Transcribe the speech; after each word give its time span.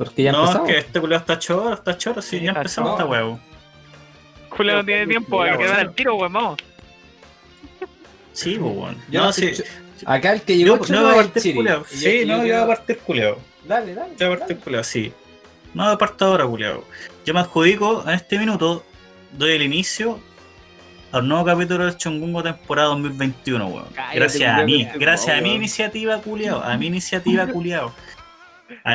Porque 0.00 0.22
ya 0.22 0.32
no, 0.32 0.50
es 0.50 0.58
que 0.60 0.78
este 0.78 0.98
culiao 0.98 1.20
está 1.20 1.38
choro, 1.38 1.74
está 1.74 1.98
choro, 1.98 2.22
sí, 2.22 2.38
Sí, 2.38 2.44
ya 2.46 2.52
empezamos 2.52 2.92
esta 2.92 3.04
huevo. 3.04 3.38
Julio 4.48 4.76
no 4.76 4.84
tiene 4.86 5.06
tiempo, 5.06 5.42
hay 5.42 5.52
que 5.52 5.58
quedar 5.58 5.80
al 5.80 5.94
tiro, 5.94 6.14
weón, 6.14 6.32
vamos. 6.32 6.56
Sí, 8.32 8.56
pues 8.58 8.74
bueno. 8.74 8.98
Yo 9.10 9.20
No, 9.20 9.26
no 9.26 9.32
sí. 9.34 9.52
Acá 10.06 10.32
el 10.32 10.40
que 10.40 10.58
Yo, 10.58 10.64
llegó 10.64 10.76
no 10.78 10.84
choro 10.84 11.02
voy 11.02 11.10
a 11.10 11.12
es 11.12 11.26
el 11.26 11.30
partir. 11.32 11.56
Y 11.92 11.96
Sí, 11.96 12.24
no, 12.24 12.38
yo 12.38 12.54
voy 12.54 12.62
a 12.62 12.66
partir 12.66 12.98
culiao. 13.00 13.38
Dale, 13.66 13.94
dale. 13.94 14.14
Yo 14.18 14.26
voy 14.28 14.36
a 14.36 14.46
partir 14.46 14.84
sí. 14.84 15.12
No, 15.74 15.98
parto 15.98 16.24
ahora, 16.24 16.46
culiao. 16.46 16.82
Yo 17.26 17.34
me 17.34 17.40
adjudico 17.40 18.02
en 18.06 18.14
este 18.14 18.38
minuto, 18.38 18.82
doy 19.32 19.52
el 19.52 19.62
inicio 19.62 20.18
al 21.12 21.28
nuevo 21.28 21.44
capítulo 21.44 21.84
del 21.84 21.98
Chongungo 21.98 22.42
temporada 22.42 22.88
2021, 22.88 23.66
weón. 23.66 23.84
Gracias 24.14 24.58
a 24.58 24.64
mí, 24.64 24.88
gracias 24.94 25.36
a 25.36 25.42
mi 25.42 25.50
weón. 25.50 25.56
iniciativa, 25.56 26.18
culiao. 26.22 26.62
A 26.62 26.74
mi 26.78 26.86
iniciativa, 26.86 27.46
culiao. 27.52 27.92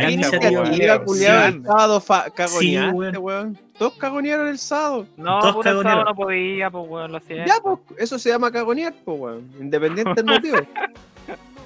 Iniciativa, 0.09 0.65
Sí. 1.07 1.25
el 1.25 1.63
sábado 1.63 1.99
fa- 2.01 2.25
Sí, 2.25 2.31
cagoneaste, 2.35 2.93
weón. 2.93 3.17
weón. 3.19 3.59
Todos 3.77 3.93
cagonearon 3.97 4.47
el 4.47 4.57
sábado. 4.57 5.07
No, 5.17 5.39
Todos 5.39 5.55
puta, 5.55 5.71
el 5.71 5.83
sábado 5.83 6.03
no 6.05 6.15
podía, 6.15 6.69
pues 6.69 6.85
weón, 6.87 7.11
lo 7.11 7.19
siento. 7.19 7.45
Ya, 7.53 7.59
pues, 7.61 7.79
eso 7.97 8.17
se 8.19 8.29
llama 8.29 8.51
cagonear, 8.51 8.93
pues, 9.03 9.19
weón. 9.19 9.51
Independiente 9.59 10.13
del 10.21 10.25
motivo. 10.25 10.57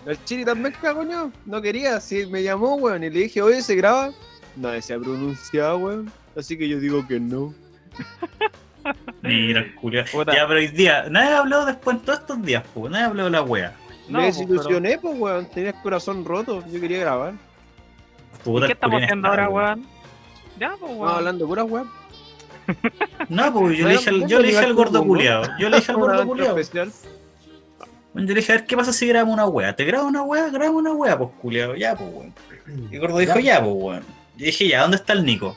El 0.05 0.23
Chiri 0.25 0.43
también 0.45 0.73
cagoneó. 0.81 1.31
No 1.45 1.61
quería, 1.61 1.99
sí, 1.99 2.25
me 2.25 2.41
llamó, 2.41 2.75
weón. 2.75 3.03
Y 3.03 3.09
le 3.09 3.19
dije, 3.21 3.41
oye, 3.41 3.61
¿se 3.61 3.75
graba? 3.75 4.11
Nadie 4.55 4.81
se 4.81 4.93
ha 4.93 4.99
pronunciado, 4.99 5.77
weón. 5.77 6.11
Así 6.35 6.57
que 6.57 6.67
yo 6.67 6.79
digo 6.79 7.05
que 7.07 7.19
no. 7.19 7.53
Mira, 9.21 9.65
culiao. 9.79 10.05
Puta. 10.11 10.33
Ya, 10.33 10.47
pero 10.47 10.59
hoy 10.59 10.67
día, 10.67 11.05
nadie 11.09 11.31
ha 11.33 11.39
hablado 11.39 11.65
después 11.65 11.97
en 11.97 12.03
todos 12.03 12.19
estos 12.19 12.41
días, 12.41 12.63
pues. 12.73 12.91
Nadie 12.91 13.03
ha 13.05 13.07
hablado 13.07 13.29
de 13.29 13.31
la 13.31 13.41
wea. 13.43 13.75
No, 14.07 14.19
me 14.19 14.25
pues, 14.25 14.37
desilusioné, 14.39 14.97
pues, 14.97 15.19
weón. 15.19 15.45
Tenía 15.51 15.69
el 15.71 15.75
corazón 15.83 16.25
roto. 16.25 16.63
Yo 16.71 16.79
quería 16.81 16.99
grabar. 16.99 17.33
Puta, 18.43 18.65
¿Y 18.65 18.67
qué 18.67 18.73
estamos 18.73 19.01
haciendo 19.01 19.27
ahora, 19.27 19.49
weón. 19.49 19.85
Ya, 20.59 20.69
pues 20.69 20.73
Estamos 20.81 20.97
weón. 20.97 21.15
hablando 21.15 21.47
pura 21.47 21.63
weón. 21.63 21.89
No, 23.29 23.53
pues 23.53 23.77
yo 23.77 23.87
le 23.87 23.93
dije 23.93 24.09
al, 24.09 24.27
yo 24.27 24.39
le 24.39 24.47
dije 24.49 24.59
al 24.59 24.73
gordo 24.73 25.03
culiao. 25.03 25.43
Yo 25.59 25.69
le 25.69 25.77
dije 25.77 25.91
al 25.91 25.97
gordo. 25.99 26.25
Bueno, 26.25 26.43
Yo 28.27 28.33
le 28.33 28.33
dije, 28.33 28.51
a 28.51 28.55
ver, 28.55 28.65
¿qué 28.65 28.75
pasa 28.77 28.93
si 28.93 29.07
grabamos 29.07 29.33
una 29.33 29.45
wea? 29.47 29.75
¿Te 29.75 29.85
grabo 29.85 30.07
una 30.07 30.23
wea? 30.23 30.49
Grabamos 30.49 30.81
una 30.81 30.93
wea, 30.93 31.17
pues, 31.17 31.29
culiao. 31.41 31.75
Ya, 31.75 31.95
pues, 31.95 32.09
weón. 32.13 32.33
Y 32.91 32.95
el 32.95 33.01
gordo 33.01 33.17
dijo, 33.17 33.39
ya, 33.39 33.61
pues, 33.63 33.73
weón. 33.75 34.03
Yo 34.37 34.45
dije, 34.45 34.67
ya, 34.67 34.81
¿dónde 34.81 34.97
está 34.97 35.13
el 35.13 35.25
Nico? 35.25 35.55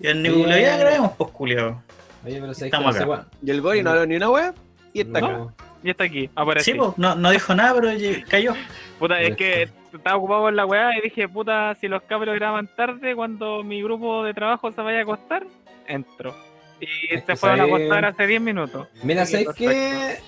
Y 0.00 0.06
el 0.06 0.22
Nico, 0.22 0.36
culiao, 0.36 0.58
ya 0.60 0.76
grabemos, 0.76 1.12
pues, 1.16 1.30
culiao. 1.30 1.82
Oye, 2.24 2.40
pero 2.40 2.54
sé 2.54 2.66
Estamos 2.66 2.96
acá. 2.96 3.26
Y 3.42 3.50
el 3.50 3.60
Gori 3.60 3.82
no 3.82 3.90
habló 3.90 4.06
ni 4.06 4.16
una 4.16 4.30
weá. 4.30 4.54
Y 4.92 5.00
está 5.00 5.18
acá. 5.18 5.46
Y 5.82 5.90
está 5.90 6.04
aquí, 6.04 6.28
aparece. 6.34 6.72
Sí, 6.72 6.78
pues, 6.78 6.96
no, 6.96 7.14
no 7.14 7.30
dijo 7.30 7.54
nada, 7.54 7.74
pero 7.74 7.90
cayó. 8.28 8.54
Puta, 8.98 9.20
es 9.20 9.36
que 9.36 9.68
estaba 9.92 10.16
ocupado 10.16 10.42
con 10.42 10.56
la 10.56 10.66
weá 10.66 10.96
y 10.98 11.02
dije, 11.02 11.28
puta, 11.28 11.74
si 11.80 11.88
los 11.88 12.02
cabros 12.02 12.34
graban 12.34 12.68
tarde, 12.76 13.14
cuando 13.14 13.62
mi 13.62 13.82
grupo 13.82 14.24
de 14.24 14.34
trabajo 14.34 14.72
se 14.72 14.80
vaya 14.80 14.98
a 15.00 15.02
acostar, 15.02 15.46
entro. 15.86 16.34
Y 16.80 17.14
Es 17.14 17.24
se 17.24 17.36
fueron 17.36 17.60
a 17.60 17.64
acostar 17.64 18.04
hace 18.04 18.26
10 18.26 18.40
minutos. 18.40 18.88
Mira, 19.02 19.22
Así 19.22 19.38
que 19.38 19.44
¿sabes 19.44 19.56
qué? 19.56 20.18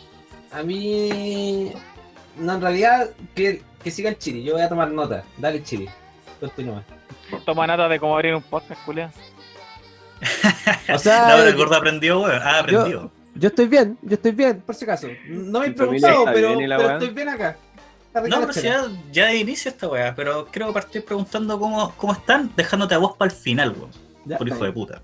A 0.52 0.62
mí. 0.62 1.72
No, 2.36 2.54
en 2.54 2.60
realidad, 2.62 3.10
que, 3.34 3.62
que 3.82 3.90
siga 3.90 4.10
el 4.10 4.18
Chiri. 4.18 4.42
Yo 4.42 4.54
voy 4.54 4.62
a 4.62 4.68
tomar 4.68 4.90
nota. 4.90 5.24
Dale, 5.36 5.62
Chiri. 5.62 5.88
Continúa. 6.40 6.82
Toma 7.44 7.66
nota 7.66 7.88
de 7.88 7.98
cómo 7.98 8.14
abrir 8.14 8.34
un 8.34 8.42
podcast, 8.42 8.82
culiao. 8.84 9.10
O 10.94 10.98
sea, 10.98 11.20
No, 11.28 11.36
pero 11.36 11.48
el 11.48 11.56
gordo 11.56 11.76
aprendió, 11.76 12.20
weón. 12.20 12.40
Ah, 12.42 12.60
aprendió. 12.60 12.88
yo 12.88 13.10
estoy 13.46 13.68
bien, 13.68 13.96
yo 14.02 14.14
estoy 14.14 14.32
bien, 14.32 14.60
por 14.60 14.74
si 14.74 14.84
acaso. 14.84 15.06
No 15.28 15.60
me 15.60 15.66
he 15.66 15.70
preguntado, 15.70 16.24
pero, 16.26 16.48
bien, 16.48 16.60
¿y 16.62 16.66
la 16.66 16.76
pero 16.76 16.90
estoy 16.94 17.08
bien 17.10 17.28
acá. 17.28 17.56
No, 18.14 18.40
pero 18.40 18.52
ya, 18.52 18.86
ya 19.12 19.26
de 19.26 19.36
inicio 19.36 19.70
esta 19.70 19.86
weá, 19.86 20.12
pero 20.14 20.48
quiero 20.50 20.72
partir 20.72 21.04
preguntando 21.04 21.56
cómo, 21.58 21.92
cómo 21.96 22.12
están, 22.14 22.50
dejándote 22.56 22.94
a 22.94 22.98
vos 22.98 23.16
para 23.16 23.30
el 23.30 23.36
final, 23.36 23.70
weón. 23.78 23.90
Ya, 24.24 24.38
Por 24.38 24.48
hijo 24.48 24.56
de 24.56 24.62
bien, 24.64 24.74
puta. 24.74 25.00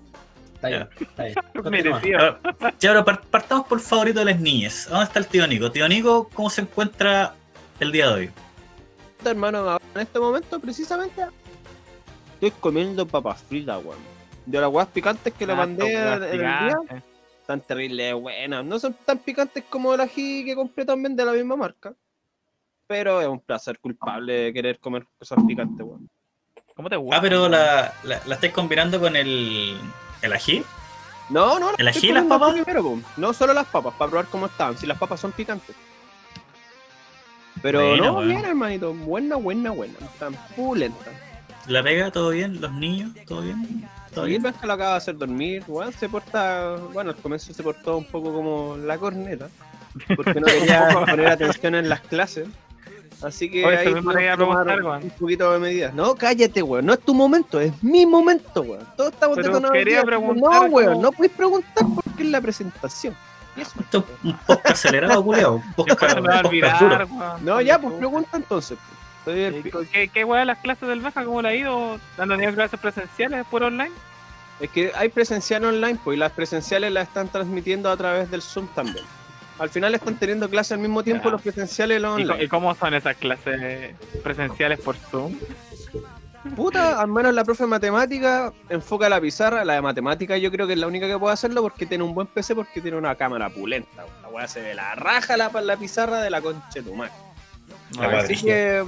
Está 0.55 0.67
bien, 0.67 0.87
está 0.99 1.23
bien. 1.23 1.35
Merecido. 1.71 2.19
Ya, 2.19 2.39
ya, 2.59 2.73
pero 2.91 3.05
par- 3.05 3.21
partamos 3.21 3.67
por 3.67 3.77
el 3.77 3.83
favorito 3.83 4.19
de 4.19 4.25
las 4.25 4.39
niñas. 4.39 4.87
¿Dónde 4.89 5.05
está 5.05 5.19
el 5.19 5.27
tío 5.27 5.47
Nico? 5.47 5.71
Tío 5.71 5.87
Nico, 5.87 6.29
¿cómo 6.33 6.49
se 6.49 6.61
encuentra 6.61 7.35
el 7.79 7.91
día 7.91 8.07
de 8.09 8.13
hoy? 8.13 8.31
hermano, 9.23 9.57
ahora 9.59 9.79
en 9.95 10.01
este 10.01 10.19
momento 10.19 10.59
precisamente 10.59 11.21
estoy 12.35 12.51
comiendo 12.59 13.07
papas 13.07 13.41
fritas, 13.47 13.83
weón. 13.83 13.97
De 14.45 14.59
las 14.59 14.69
weas 14.69 14.87
picantes 14.89 15.33
que 15.33 15.47
le 15.47 15.53
Ah, 15.53 15.55
mandé 15.55 15.87
estos 15.87 16.27
en 16.29 16.33
el 16.33 16.41
weas 16.41 16.59
día, 16.61 16.67
gigantes. 16.85 17.03
Tan 17.45 17.61
terribles 17.61 18.13
buenas. 18.15 18.65
No 18.65 18.79
son 18.79 18.93
tan 19.05 19.19
picantes 19.19 19.63
como 19.69 19.93
el 19.93 20.01
ají 20.01 20.43
que 20.45 20.55
compré 20.55 20.85
también 20.85 21.15
de 21.15 21.25
la 21.25 21.31
misma 21.33 21.55
marca. 21.55 21.93
Pero 22.87 23.21
es 23.21 23.27
un 23.27 23.39
placer 23.39 23.79
culpable 23.79 24.53
querer 24.53 24.79
comer 24.79 25.05
cosas 25.17 25.39
picantes, 25.47 25.85
weón. 25.85 26.09
¿Cómo 26.75 26.89
te 26.89 26.95
gusta? 26.97 27.17
Ah, 27.17 27.21
pero 27.21 27.47
la, 27.49 27.93
la, 28.03 28.21
la 28.25 28.35
estáis 28.35 28.53
combinando 28.53 28.99
con 28.99 29.15
el, 29.15 29.77
el 30.21 30.33
ají. 30.33 30.63
No, 31.29 31.57
no, 31.59 31.71
¿El 31.77 31.87
ají 31.87 32.09
y 32.09 32.11
las 32.11 32.25
papas? 32.25 32.53
primero. 32.53 32.99
No 33.17 33.33
solo 33.33 33.53
las 33.53 33.65
papas, 33.67 33.93
para 33.95 34.09
probar 34.11 34.27
cómo 34.27 34.45
están, 34.45 34.77
si 34.77 34.85
las 34.85 34.97
papas 34.99 35.19
son 35.19 35.31
picantes. 35.31 35.75
Pero 37.61 37.79
Buena, 37.79 38.05
no, 38.07 38.19
bien, 38.21 38.45
hermanito. 38.45 38.93
Buena, 38.93 39.37
buena, 39.37 39.71
buena. 39.71 39.93
Están 40.01 40.35
pulentas. 40.55 41.13
¿La 41.67 41.81
pega? 41.83 42.11
¿Todo 42.11 42.29
bien? 42.29 42.61
¿Los 42.61 42.71
niños? 42.73 43.11
¿Todo 43.27 43.41
bien? 43.41 43.89
¿Todo 44.13 44.25
bien? 44.25 44.43
que 44.43 44.67
lo 44.67 44.73
acaba 44.73 44.91
de 44.91 44.97
hacer 44.97 45.17
dormir, 45.17 45.63
se 45.97 46.07
porta, 46.07 46.77
bueno, 46.93 47.09
al 47.11 47.15
comienzo 47.17 47.53
se 47.53 47.63
portó 47.63 47.97
un 47.97 48.05
poco 48.05 48.31
como 48.33 48.77
la 48.77 48.97
corneta, 48.97 49.49
porque 50.15 50.39
no 50.39 50.45
quería 50.45 50.89
poner 50.89 51.27
atención 51.27 51.75
en 51.75 51.89
las 51.89 52.01
clases. 52.01 52.47
Así 53.21 53.49
que 53.49 53.65
Oye, 53.65 53.77
ahí 53.77 54.27
a 54.27 54.37
tomar 54.37 54.83
un 55.01 55.09
poquito 55.11 55.51
de 55.53 55.59
medidas. 55.59 55.93
No, 55.93 56.15
cállate, 56.15 56.61
weón, 56.61 56.85
no 56.85 56.93
es 56.93 56.99
tu 56.99 57.13
momento, 57.13 57.59
es 57.59 57.71
mi 57.81 58.05
momento, 58.05 58.61
weón. 58.61 58.85
Todos 58.95 59.13
estamos 59.13 59.37
Pero 59.37 59.71
quería 59.71 60.03
preguntar 60.03 60.53
No, 60.53 60.61
weón, 60.67 60.89
cómo- 60.93 61.01
no 61.01 61.11
puedes 61.11 61.33
preguntar 61.33 61.85
porque 61.95 62.23
es 62.23 62.29
la 62.29 62.41
presentación. 62.41 63.15
Esto 63.55 63.99
es 63.99 64.05
un 64.25 64.37
podcast 64.39 64.85
acelerado, 64.85 65.23
culiao. 65.23 65.55
Un 65.65 65.73
podcast, 65.73 66.17
un 66.17 66.25
podcast 66.25 66.81
duro. 66.81 67.07
No, 67.41 67.61
ya, 67.61 67.79
pues 67.79 67.93
pregunta 67.95 68.35
entonces. 68.35 68.77
pues. 68.77 69.04
¿Qué, 69.91 70.09
qué 70.13 70.23
weá 70.23 70.45
las 70.45 70.59
clases 70.59 70.87
del 70.87 71.01
Baja? 71.01 71.23
¿Cómo 71.25 71.41
le 71.41 71.49
ha 71.49 71.55
ido? 71.55 71.99
¿Dando 72.17 72.35
tenido 72.35 72.53
clases 72.53 72.79
presenciales 72.79 73.45
por 73.49 73.63
online? 73.63 73.91
Es 74.59 74.69
que 74.69 74.91
hay 74.95 75.09
presencial 75.09 75.65
online, 75.65 75.99
pues, 76.03 76.15
y 76.15 76.19
las 76.19 76.31
presenciales 76.31 76.91
las 76.91 77.07
están 77.07 77.27
transmitiendo 77.27 77.89
a 77.91 77.97
través 77.97 78.31
del 78.31 78.41
Zoom 78.41 78.67
también. 78.75 79.03
Al 79.59 79.69
final 79.69 79.95
están 79.95 80.15
teniendo 80.17 80.49
clases 80.49 80.73
al 80.73 80.79
mismo 80.79 81.03
tiempo 81.03 81.29
los 81.29 81.41
presenciales 81.41 81.97
y 81.97 82.01
los 82.01 82.19
¿Y, 82.19 82.23
co- 82.25 82.31
online. 82.33 82.43
y 82.45 82.47
cómo 82.49 82.75
son 82.75 82.93
esas 82.93 83.15
clases 83.17 83.95
presenciales 84.23 84.79
por 84.79 84.95
Zoom? 84.97 85.33
Puta, 86.55 87.01
al 87.01 87.07
menos 87.07 87.33
la 87.33 87.43
profe 87.43 87.63
de 87.63 87.67
matemática 87.69 88.53
enfoca 88.69 89.09
la 89.09 89.19
pizarra. 89.19 89.65
La 89.65 89.73
de 89.75 89.81
matemática 89.81 90.37
yo 90.37 90.51
creo 90.51 90.67
que 90.67 90.73
es 90.73 90.79
la 90.79 90.85
única 90.87 91.07
que 91.07 91.17
puede 91.17 91.33
hacerlo 91.33 91.61
porque 91.63 91.85
tiene 91.87 92.03
un 92.03 92.13
buen 92.13 92.27
PC, 92.27 92.53
porque 92.53 92.81
tiene 92.81 92.97
una 92.97 93.15
cámara 93.15 93.49
pulenta. 93.49 94.05
La 94.21 94.27
weá 94.27 94.47
se 94.47 94.61
ve 94.61 94.75
la 94.75 94.93
raja 94.93 95.37
la, 95.37 95.49
la 95.49 95.77
pizarra 95.77 96.21
de 96.21 96.29
la 96.29 96.41
concha 96.41 96.67
de 96.75 96.83
tu 96.83 96.93
madre. 96.93 97.13
La 97.99 98.19
Así 98.19 98.35
que 98.43 98.83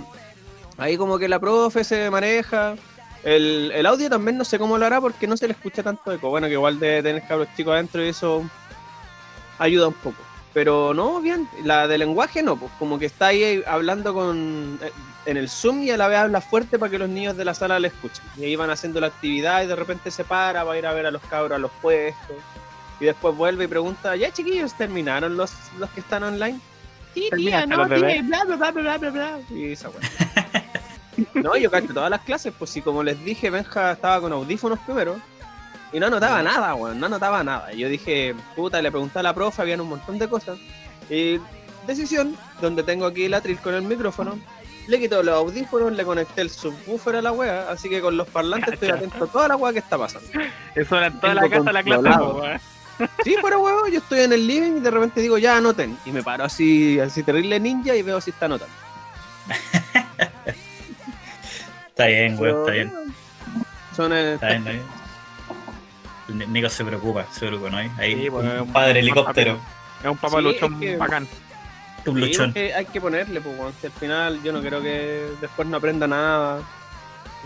ahí 0.78 0.98
como 0.98 1.18
que 1.18 1.28
la 1.28 1.40
profe 1.40 1.84
se 1.84 2.10
maneja. 2.10 2.76
El, 3.24 3.72
el 3.74 3.86
audio 3.86 4.10
también 4.10 4.38
no 4.38 4.46
sé 4.46 4.58
cómo 4.58 4.78
lo 4.78 4.86
hará 4.86 5.02
porque 5.02 5.28
no 5.28 5.36
se 5.36 5.48
le 5.48 5.54
escucha 5.54 5.84
tanto 5.84 6.12
eco. 6.12 6.30
Bueno, 6.30 6.48
que 6.48 6.54
igual 6.54 6.80
de 6.80 7.02
tener 7.04 7.28
cabros 7.28 7.50
chicos 7.56 7.74
adentro 7.74 8.04
y 8.04 8.10
eso 8.10 8.44
ayuda 9.60 9.88
un 9.88 9.94
poco. 9.96 10.18
Pero 10.54 10.94
no, 10.94 11.22
bien. 11.22 11.48
La 11.64 11.88
de 11.88 11.98
lenguaje 11.98 12.42
no, 12.42 12.56
pues 12.58 12.72
como 12.80 12.98
que 12.98 13.06
está 13.06 13.28
ahí 13.28 13.64
hablando 13.68 14.14
con 14.14 14.80
eh, 14.82 14.92
en 15.26 15.38
el 15.38 15.50
Zoom 15.50 15.84
y 15.84 15.92
a 15.92 15.98
la 15.98 16.08
vez 16.08 16.18
habla 16.18 16.42
fuerte 16.42 16.80
para 16.80 16.90
que 16.90 16.98
los 16.98 17.10
niños 17.10 17.38
de 17.38 17.46
la 17.46 17.54
sala 17.54 17.80
le 17.80 17.90
escuchen. 17.90 18.24
Y 18.38 18.46
ahí 18.46 18.56
van 18.56 18.70
haciendo 18.70 19.00
la 19.00 19.08
actividad 19.08 19.64
y 19.64 19.68
de 19.68 19.76
repente 19.76 20.10
se 20.10 20.24
para, 20.24 20.64
va 20.64 20.74
a 20.74 20.78
ir 20.78 20.88
a 20.88 20.94
ver 20.94 21.06
a 21.06 21.12
los 21.12 21.22
cabros 21.24 21.56
a 21.56 21.60
los 21.60 21.72
puestos. 21.82 22.38
Y 23.00 23.06
después 23.06 23.36
vuelve 23.36 23.66
y 23.66 23.68
pregunta, 23.68 24.16
ya 24.16 24.32
chiquillos, 24.32 24.74
¿terminaron 24.76 25.38
los, 25.38 25.52
los 25.78 25.90
que 25.92 26.00
están 26.00 26.24
online? 26.24 26.60
Sí, 27.14 27.30
tía, 27.36 27.60
¿Terminaste 27.60 28.00
no, 28.00 28.08
tía, 28.08 28.22
bla, 28.24 28.44
bla, 28.46 28.56
bla, 28.56 28.72
bla, 28.72 28.98
bla, 28.98 29.10
bla. 29.12 29.40
Y 29.51 29.74
esa 29.74 29.90
weá. 29.90 30.00
No, 31.34 31.56
yo 31.58 31.72
cacho 31.72 31.94
todas 31.94 32.10
las 32.10 32.22
clases, 32.22 32.54
pues 32.58 32.69
si 32.69 32.81
como 32.81 33.04
les 33.04 33.24
dije, 33.24 33.50
Benja 33.50 33.94
estaba 33.94 34.22
con 34.22 34.31
audífonos 34.34 34.80
primero. 34.80 35.16
Y 35.94 36.00
no 36.00 36.08
anotaba 36.08 36.44
nada, 36.44 36.75
weón, 36.75 37.00
no 37.00 37.06
anotaba 37.06 37.44
nada. 37.44 37.74
Y 37.74 37.78
yo 37.78 37.90
dije, 37.90 38.36
puta, 38.56 38.81
le 38.81 38.92
pregunté 38.92 39.19
a 39.19 39.24
la 39.24 39.34
profe, 39.34 39.62
habían 39.62 39.81
un 39.81 39.90
montón 39.90 40.19
de 40.19 40.28
cosas. 40.28 40.58
Y 41.10 41.40
decisión, 41.86 42.36
donde 42.62 42.84
tengo 42.84 43.06
aquí 43.06 43.25
el 43.25 43.34
atril 43.34 43.58
con 43.60 43.74
el 43.74 43.84
micrófono, 43.84 44.38
le 44.88 45.00
quito 45.00 45.24
los 45.24 45.36
audífonos, 45.36 45.94
le 45.94 46.04
conecté 46.04 46.42
el 46.42 46.50
subwoofer 46.50 47.18
a 47.18 47.22
la 47.22 47.31
wea, 47.31 47.70
así 47.70 47.90
que 47.90 48.02
con 48.02 48.18
los 48.18 48.28
parlantes 48.28 48.74
estoy 48.74 48.90
atento 48.90 49.24
a 49.24 49.28
toda 49.28 49.48
la 49.48 49.56
wea 49.56 49.74
que 49.74 49.80
está 49.80 49.98
pasando. 49.98 50.28
Eso 50.75 50.98
era 50.98 51.08
en 51.08 51.20
toda 51.20 51.34
la 51.34 51.50
casa 51.50 51.72
la 51.72 51.84
clase. 51.84 52.60
Sí, 53.24 53.36
pero 53.42 53.62
weón, 53.62 53.92
yo 53.92 54.00
estoy 54.00 54.22
en 54.22 54.34
el 54.34 54.48
living 54.48 54.78
y 54.78 54.80
de 54.80 54.92
repente 54.92 55.22
digo, 55.22 55.38
ya 55.38 55.58
anoten. 55.58 55.98
Y 56.06 56.12
me 56.12 56.24
paro 56.24 56.44
así, 56.44 57.00
así 57.00 57.24
terrible 57.24 57.60
ninja 57.60 57.96
y 57.96 58.02
veo 58.02 58.20
si 58.20 58.31
está 58.31 58.46
anotando. 58.46 58.74
Está 61.98 62.06
bien, 62.08 62.38
weón, 62.40 62.60
está 62.60 62.72
bien. 62.74 62.94
Son 63.96 64.14
eh, 64.14 64.34
Está 64.36 64.48
bien, 64.50 64.58
está 64.60 64.72
bien. 64.72 64.84
El 66.44 66.54
Nico 66.54 66.70
se 66.70 66.86
preocupa, 66.86 67.26
se 67.32 67.48
preocupa, 67.48 67.72
¿no? 67.72 67.78
Ahí, 67.78 67.90
Sí, 68.22 68.30
pues, 68.30 68.62
un 68.62 68.72
padre 68.74 68.92
un 68.92 68.98
helicóptero, 68.98 69.58
Es 70.04 70.10
un 70.10 70.18
papá 70.18 70.38
Sí, 70.38 70.44
luchón 70.44 70.74
es 70.76 70.80
que- 70.80 70.98
bacán. 70.98 71.28
un 72.06 72.16
Sí, 72.16 72.22
luchón. 72.22 72.46
porque 72.52 72.74
hay 72.76 72.86
que 72.86 73.02
ponerle, 73.02 73.42
pues, 73.42 73.56
si 73.82 73.88
al 73.88 73.94
final 73.94 74.44
yo 74.44 74.54
no 74.54 74.62
creo 74.62 74.80
que 74.82 75.26
después 75.42 75.68
no 75.68 75.78
aprenda 75.78 76.06
nada. 76.06 76.60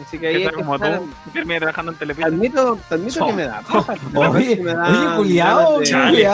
Así 0.05 0.17
que 0.19 0.27
ahí 0.27 0.43
que 0.45 0.51
como 0.51 0.75
estar- 0.75 0.97
tú, 0.99 1.09
terminé 1.31 1.59
trabajando 1.59 1.91
en 1.93 1.97
Televisión. 1.97 2.33
Admito, 2.33 2.79
te 2.89 2.95
admito 2.95 3.27
que 3.27 3.33
me 3.33 3.43
da. 3.43 3.61
paja. 3.71 3.93
Oye, 4.15 4.55
Me 4.57 4.73
da 4.73 4.83
oye, 4.89 5.15
culiao, 5.15 5.59
ganas 5.59 5.79
de- 5.79 5.85
Chale. 5.85 6.27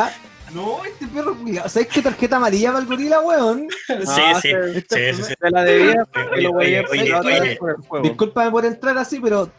No, 0.53 0.83
este 0.85 1.07
perro 1.07 1.35
culiao. 1.37 1.67
¿Sabes 1.67 1.87
qué 1.89 2.01
tarjeta 2.01 2.37
amarilla 2.37 2.69
para 2.71 2.81
el 2.83 2.87
gorila, 2.87 3.19
weón? 3.19 3.67
Sí, 3.87 3.93
Ah, 4.07 4.39
sí, 4.41 4.49
se- 4.49 4.73
sí, 4.73 5.13
sí, 5.17 5.23
sí. 5.23 5.33
Se 5.39 5.49
la 5.51 5.63
debía 5.63 6.05
porque 6.11 6.29
Oye, 6.35 6.41
lo 6.43 6.53
voy 6.53 6.75
a 6.75 6.81
oye, 6.89 7.13
oye, 7.13 7.39
oye. 7.41 7.55
por. 7.89 8.01
Discúlpame 8.01 8.67
entrar 8.67 8.97
así, 8.97 9.19
pero 9.19 9.49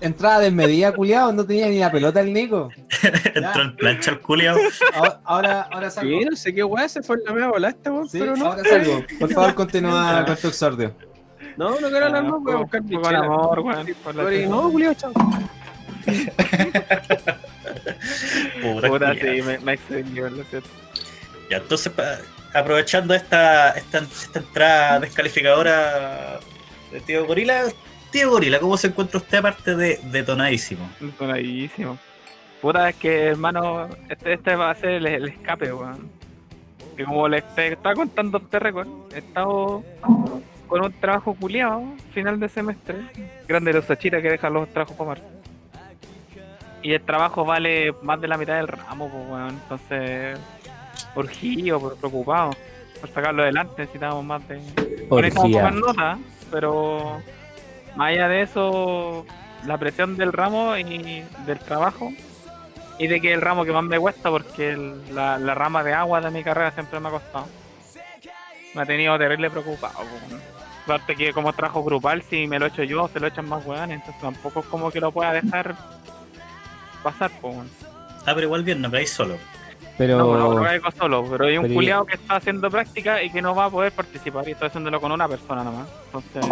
entrada 0.00 0.40
desmedida, 0.40 0.92
culiao. 0.94 1.32
No 1.32 1.44
tenía 1.44 1.68
ni 1.68 1.78
la 1.78 1.90
pelota 1.92 2.20
el 2.20 2.32
Nico. 2.32 2.70
Entró 3.34 3.62
en 3.62 3.76
plancha 3.76 4.10
el 4.12 4.20
culiao. 4.20 4.56
Ahora, 4.94 5.20
ahora, 5.24 5.62
ahora 5.70 5.90
salgo. 5.90 6.18
Sí, 6.18 6.24
no 6.24 6.36
sé 6.36 6.54
qué 6.54 6.64
weá 6.64 6.88
se 6.88 7.02
fue 7.02 7.16
en 7.16 7.24
la 7.24 7.32
media 7.32 7.48
bola 7.48 7.68
este 7.68 7.90
weón, 7.90 8.08
Sí, 8.08 8.18
pero 8.18 8.36
no. 8.36 8.46
ahora 8.46 8.62
salgo. 8.64 9.04
Por 9.20 9.32
favor, 9.32 9.54
continúa 9.54 10.24
con 10.26 10.36
tu 10.36 10.48
exordio. 10.48 10.94
No, 11.56 11.70
no 11.80 11.88
quiero 11.90 12.06
hablar 12.06 12.22
más, 12.24 12.40
voy 12.40 12.52
a 12.54 12.56
buscar 12.56 12.82
mi 12.82 12.94
amor, 12.96 13.60
weón. 13.60 13.86
No, 14.48 14.70
Julio, 14.70 14.94
chao. 14.94 15.12
Culiao. 18.62 19.14
sí, 19.14 19.42
me, 19.42 19.58
me 19.58 19.72
excedí, 19.74 20.14
lo 20.14 20.44
siento. 20.44 20.68
Ya, 21.50 21.58
entonces, 21.58 21.92
pa- 21.92 22.18
aprovechando 22.54 23.14
esta, 23.14 23.70
esta, 23.72 23.98
esta 23.98 24.38
entrada 24.38 25.00
descalificadora 25.00 26.40
de 26.92 27.00
Tío 27.00 27.26
Gorila, 27.26 27.64
Tío 28.10 28.30
Gorila, 28.30 28.58
¿cómo 28.60 28.76
se 28.76 28.88
encuentra 28.88 29.18
usted 29.18 29.38
aparte 29.38 29.74
de 29.76 30.00
detonadísimo? 30.04 30.88
Sonadísimo. 31.18 31.98
Puta, 32.60 32.88
es 32.88 32.96
que 32.96 33.26
hermano, 33.26 33.88
este, 34.08 34.32
este 34.34 34.56
va 34.56 34.70
a 34.70 34.74
ser 34.74 34.90
el, 34.90 35.06
el 35.06 35.28
escape, 35.28 35.72
weón. 35.72 36.10
Que 36.96 37.04
como 37.04 37.28
les 37.28 37.44
estaba 37.56 37.94
contando 37.94 38.38
este 38.38 38.58
récord, 38.58 38.88
he 39.14 39.18
estado 39.18 39.84
con 40.66 40.84
un 40.84 40.92
trabajo 41.00 41.34
culiado, 41.34 41.84
final 42.12 42.40
de 42.40 42.48
semestre. 42.48 42.96
Grande 43.46 43.72
los 43.72 43.84
Sachira 43.84 44.20
que 44.20 44.30
dejan 44.30 44.52
los 44.52 44.68
trabajos 44.70 44.96
para 44.96 45.08
marzo. 45.10 45.24
Y 46.88 46.94
el 46.94 47.02
trabajo 47.02 47.44
vale 47.44 47.92
más 48.00 48.18
de 48.18 48.28
la 48.28 48.38
mitad 48.38 48.54
del 48.56 48.66
ramo, 48.66 49.10
pues, 49.10 49.22
weón. 49.28 49.48
Entonces, 49.62 50.38
urgido, 51.14 51.78
pues, 51.78 51.96
preocupado. 51.98 52.52
Por 52.98 53.10
sacarlo 53.12 53.42
adelante 53.42 53.74
necesitamos 53.82 54.24
más 54.24 54.48
de, 54.48 54.56
Necesitamos 55.10 55.52
pocas 55.52 55.74
notas, 55.74 56.18
pero 56.50 57.20
más 57.94 58.08
allá 58.08 58.28
de 58.28 58.40
eso, 58.40 59.26
la 59.66 59.76
presión 59.76 60.16
del 60.16 60.32
ramo 60.32 60.78
y 60.78 61.24
del 61.44 61.58
trabajo, 61.58 62.10
y 62.98 63.06
de 63.06 63.20
que 63.20 63.34
el 63.34 63.42
ramo 63.42 63.66
que 63.66 63.72
más 63.72 63.84
me 63.84 63.98
cuesta, 63.98 64.30
porque 64.30 64.70
el- 64.70 65.14
la, 65.14 65.36
la 65.36 65.54
rama 65.54 65.84
de 65.84 65.92
agua 65.92 66.22
de 66.22 66.30
mi 66.30 66.42
carrera 66.42 66.70
siempre 66.70 67.00
me 67.00 67.08
ha 67.08 67.12
costado, 67.12 67.46
me 68.74 68.80
ha 68.80 68.86
tenido 68.86 69.18
terrible 69.18 69.50
preocupado. 69.50 69.98
Aparte 70.84 71.14
que 71.16 71.34
como 71.34 71.52
trabajo 71.52 71.84
grupal, 71.84 72.22
si 72.22 72.46
me 72.46 72.58
lo 72.58 72.64
echo 72.64 72.82
yo, 72.82 73.08
se 73.08 73.20
lo 73.20 73.26
echan 73.26 73.46
más 73.46 73.64
weones, 73.66 73.96
entonces 73.96 74.22
tampoco 74.22 74.60
es 74.60 74.66
como 74.66 74.90
que 74.90 75.00
lo 75.00 75.12
pueda 75.12 75.34
dejar 75.34 75.76
pasar. 77.02 77.30
Ah, 77.42 78.32
pero 78.34 78.42
igual 78.42 78.62
bien, 78.64 78.80
no 78.82 78.90
caéis 78.90 79.10
solo. 79.12 79.36
Pero, 79.96 80.18
No, 80.18 80.36
no, 80.38 80.54
no 80.54 80.62
caigo 80.62 80.90
solo, 80.92 81.24
pero 81.28 81.46
hay 81.46 81.56
un 81.56 81.62
pero- 81.62 81.74
culiado 81.74 82.04
que 82.04 82.14
está 82.14 82.36
haciendo 82.36 82.70
práctica 82.70 83.20
y 83.22 83.30
que 83.30 83.42
no 83.42 83.54
va 83.54 83.64
a 83.64 83.70
poder 83.70 83.90
participar 83.92 84.46
y 84.48 84.52
estoy 84.52 84.68
haciéndolo 84.68 85.00
con 85.00 85.10
una 85.10 85.26
persona 85.26 85.64
nomás. 85.64 85.88
Entonces, 86.06 86.44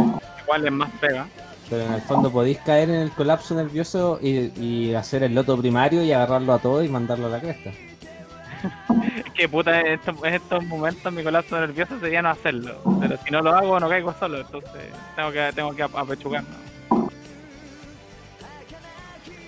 igual 0.43 0.67
es 0.67 0.73
más 0.73 0.91
pega. 1.01 1.27
pero 1.71 1.83
en 1.85 1.93
el 1.95 2.03
fondo 2.03 2.31
podéis 2.33 2.59
caer 2.59 2.91
en 2.91 2.97
el 3.03 3.11
colapso 3.13 3.55
nervioso 3.55 4.19
y, 4.21 4.53
y 4.61 4.95
hacer 4.95 5.23
el 5.23 5.35
loto 5.35 5.57
primario 5.57 6.03
y 6.03 6.13
agarrarlo 6.13 6.55
a 6.55 6.59
todo 6.59 6.83
y 6.83 6.89
mandarlo 6.89 7.27
a 7.27 7.31
la 7.31 7.41
cresta. 7.41 7.71
Es 7.71 9.33
que 9.35 9.49
puta, 9.49 9.81
en 9.81 9.87
estos, 9.93 10.17
en 10.25 10.35
estos 10.35 10.65
momentos 10.65 11.13
mi 11.13 11.23
colapso 11.23 11.61
nervioso 11.61 12.01
sería 12.01 12.23
no 12.23 12.31
hacerlo. 12.31 12.75
Pero 13.01 13.17
si 13.25 13.31
no 13.31 13.43
lo 13.43 13.55
hago, 13.55 13.79
no 13.79 13.89
caigo 13.89 14.13
solo. 14.19 14.41
Entonces, 14.41 14.73
tengo 15.15 15.31
que, 15.31 15.53
tengo 15.55 15.75
que 15.75 15.83
ap- 15.85 15.97
apechugarme. 15.97 16.49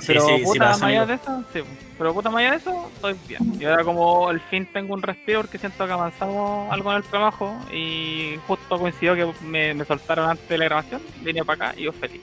Sí, 0.08 0.14
Pero 0.14 0.26
sí, 0.26 0.38
sí 0.38 0.44
puta, 0.44 0.64
más 0.64 0.82
amigo. 0.82 1.04
de 1.06 1.14
eso, 1.14 1.44
sí. 1.52 1.60
Pero 1.98 2.14
puta, 2.14 2.30
más 2.30 2.50
de 2.50 2.56
eso, 2.56 2.90
estoy 2.94 3.14
bien. 3.28 3.60
Y 3.60 3.64
ahora 3.66 3.84
como 3.84 4.28
al 4.30 4.40
fin 4.40 4.66
tengo 4.72 4.94
un 4.94 5.02
respiro 5.02 5.42
porque 5.42 5.58
siento 5.58 5.84
que 5.86 5.92
avanzamos 5.92 6.72
algo 6.72 6.90
en 6.92 6.96
el 6.96 7.04
trabajo 7.04 7.54
y 7.70 8.36
justo 8.46 8.78
coincidió 8.78 9.14
que 9.14 9.30
me, 9.44 9.74
me 9.74 9.84
soltaron 9.84 10.30
antes 10.30 10.48
de 10.48 10.56
la 10.56 10.64
grabación, 10.64 11.02
vine 11.20 11.44
para 11.44 11.68
acá 11.68 11.78
y 11.78 11.84
yo 11.84 11.92
feliz. 11.92 12.22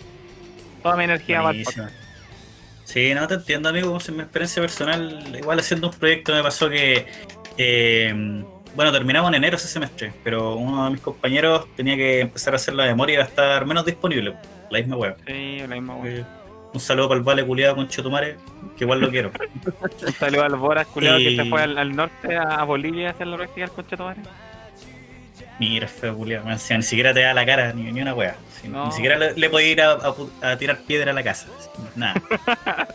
Toda 0.82 0.96
mi 0.96 1.04
energía 1.04 1.44
va. 1.44 1.54
Sí, 2.86 3.14
no 3.14 3.28
te 3.28 3.36
entiendo, 3.36 3.70
amigo. 3.70 3.96
En 4.08 4.16
mi 4.16 4.22
experiencia 4.24 4.62
personal, 4.64 5.36
igual 5.38 5.60
haciendo 5.60 5.90
un 5.90 5.94
proyecto 5.94 6.34
me 6.34 6.42
pasó 6.42 6.68
que, 6.68 7.06
eh, 7.60 8.44
bueno, 8.76 8.92
terminamos 8.92 9.30
en 9.30 9.36
enero 9.36 9.58
ese 9.58 9.68
semestre, 9.68 10.12
pero 10.24 10.56
uno 10.56 10.86
de 10.86 10.90
mis 10.92 11.02
compañeros 11.02 11.68
tenía 11.76 11.96
que 11.96 12.22
empezar 12.22 12.54
a 12.54 12.56
hacer 12.56 12.74
la 12.74 12.86
memoria 12.86 13.14
y 13.14 13.16
iba 13.18 13.24
a 13.24 13.28
estar 13.28 13.64
menos 13.68 13.86
disponible, 13.86 14.36
la 14.72 14.80
misma 14.80 14.98
web. 14.98 15.18
Sí, 15.28 15.58
la 15.60 15.76
misma 15.76 15.98
wea. 15.98 16.45
Un 16.76 16.80
saludo 16.82 17.08
para 17.08 17.18
el 17.20 17.24
Vale 17.24 17.46
culiado 17.46 17.76
con 17.76 17.88
Chetumare, 17.88 18.36
que 18.78 18.84
igual 18.84 19.00
lo 19.00 19.10
quiero. 19.10 19.32
Un 20.06 20.14
saludo 20.20 20.44
al 20.44 20.56
Boras, 20.56 20.86
culiado, 20.88 21.18
que 21.18 21.36
se 21.38 21.46
fue 21.46 21.62
al, 21.64 21.78
al 21.78 21.96
norte, 21.96 22.36
a 22.36 22.64
Bolivia, 22.66 23.08
a 23.08 23.12
hacer 23.12 23.28
la 23.28 23.38
práctica 23.38 23.62
del 23.66 23.72
conche 23.76 23.96
tomare. 23.96 24.20
Mira, 25.58 25.88
feo 25.88 26.16
culiado. 26.18 26.46
Ni 26.50 26.84
siquiera 26.84 27.14
te 27.14 27.22
da 27.22 27.34
la 27.34 27.46
cara, 27.46 27.72
ni, 27.72 27.90
ni 27.92 28.02
una 28.02 28.14
wea. 28.14 28.36
Si- 28.62 28.68
No. 28.68 28.88
Ni 28.88 28.92
siquiera 28.92 29.18
le, 29.18 29.34
le 29.36 29.50
podía 29.50 29.68
ir 29.72 29.82
a, 29.82 29.92
a 29.94 30.14
pu- 30.14 30.30
a 30.44 30.58
tirar 30.58 30.80
piedra 30.86 31.12
a 31.12 31.14
la 31.14 31.24
casa. 31.24 31.48
Nada. 31.96 32.22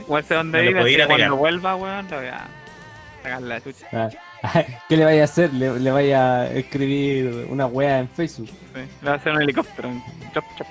Igual 0.00 0.24
sé 0.24 0.34
dónde 0.34 0.58
No 0.64 0.68
vive, 0.82 0.92
ir 0.92 1.02
a 1.02 1.06
cuando 1.06 1.36
vuelva, 1.36 1.76
weón, 1.76 2.08
le 2.10 2.16
voy 2.16 2.26
a 2.26 2.46
sacar 3.22 3.42
la 3.42 3.60
chucha. 3.60 3.86
Ah, 4.42 4.64
¿Qué 4.88 4.96
le 4.96 5.04
vaya 5.04 5.22
a 5.22 5.24
hacer? 5.24 5.52
¿Le, 5.54 5.78
le 5.78 5.90
vaya 5.92 6.40
a 6.42 6.52
escribir 6.52 7.46
una 7.50 7.66
wea 7.66 8.00
en 8.00 8.08
Facebook? 8.08 8.48
Sí. 8.48 8.80
Le 8.80 8.86
voy 9.02 9.10
a 9.10 9.14
hacer 9.14 9.32
un 9.32 9.42
helicóptero. 9.42 9.88
un 9.90 10.02
chop, 10.34 10.44
chop. 10.58 10.66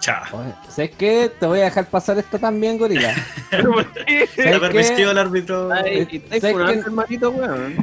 Chao. 0.00 0.22
Oye, 0.32 0.52
¿Sabes 0.68 0.90
qué? 0.96 1.30
Te 1.38 1.46
voy 1.46 1.60
a 1.60 1.64
dejar 1.64 1.86
pasar 1.86 2.18
esto 2.18 2.38
también, 2.38 2.78
gorila. 2.78 3.12
¿Pero 3.50 3.72
por 3.72 3.86
qué? 3.92 4.26
¿Sabes 4.34 4.46
Está 4.54 4.60
permitido 4.60 5.10
el 5.10 5.18
árbitro. 5.18 5.68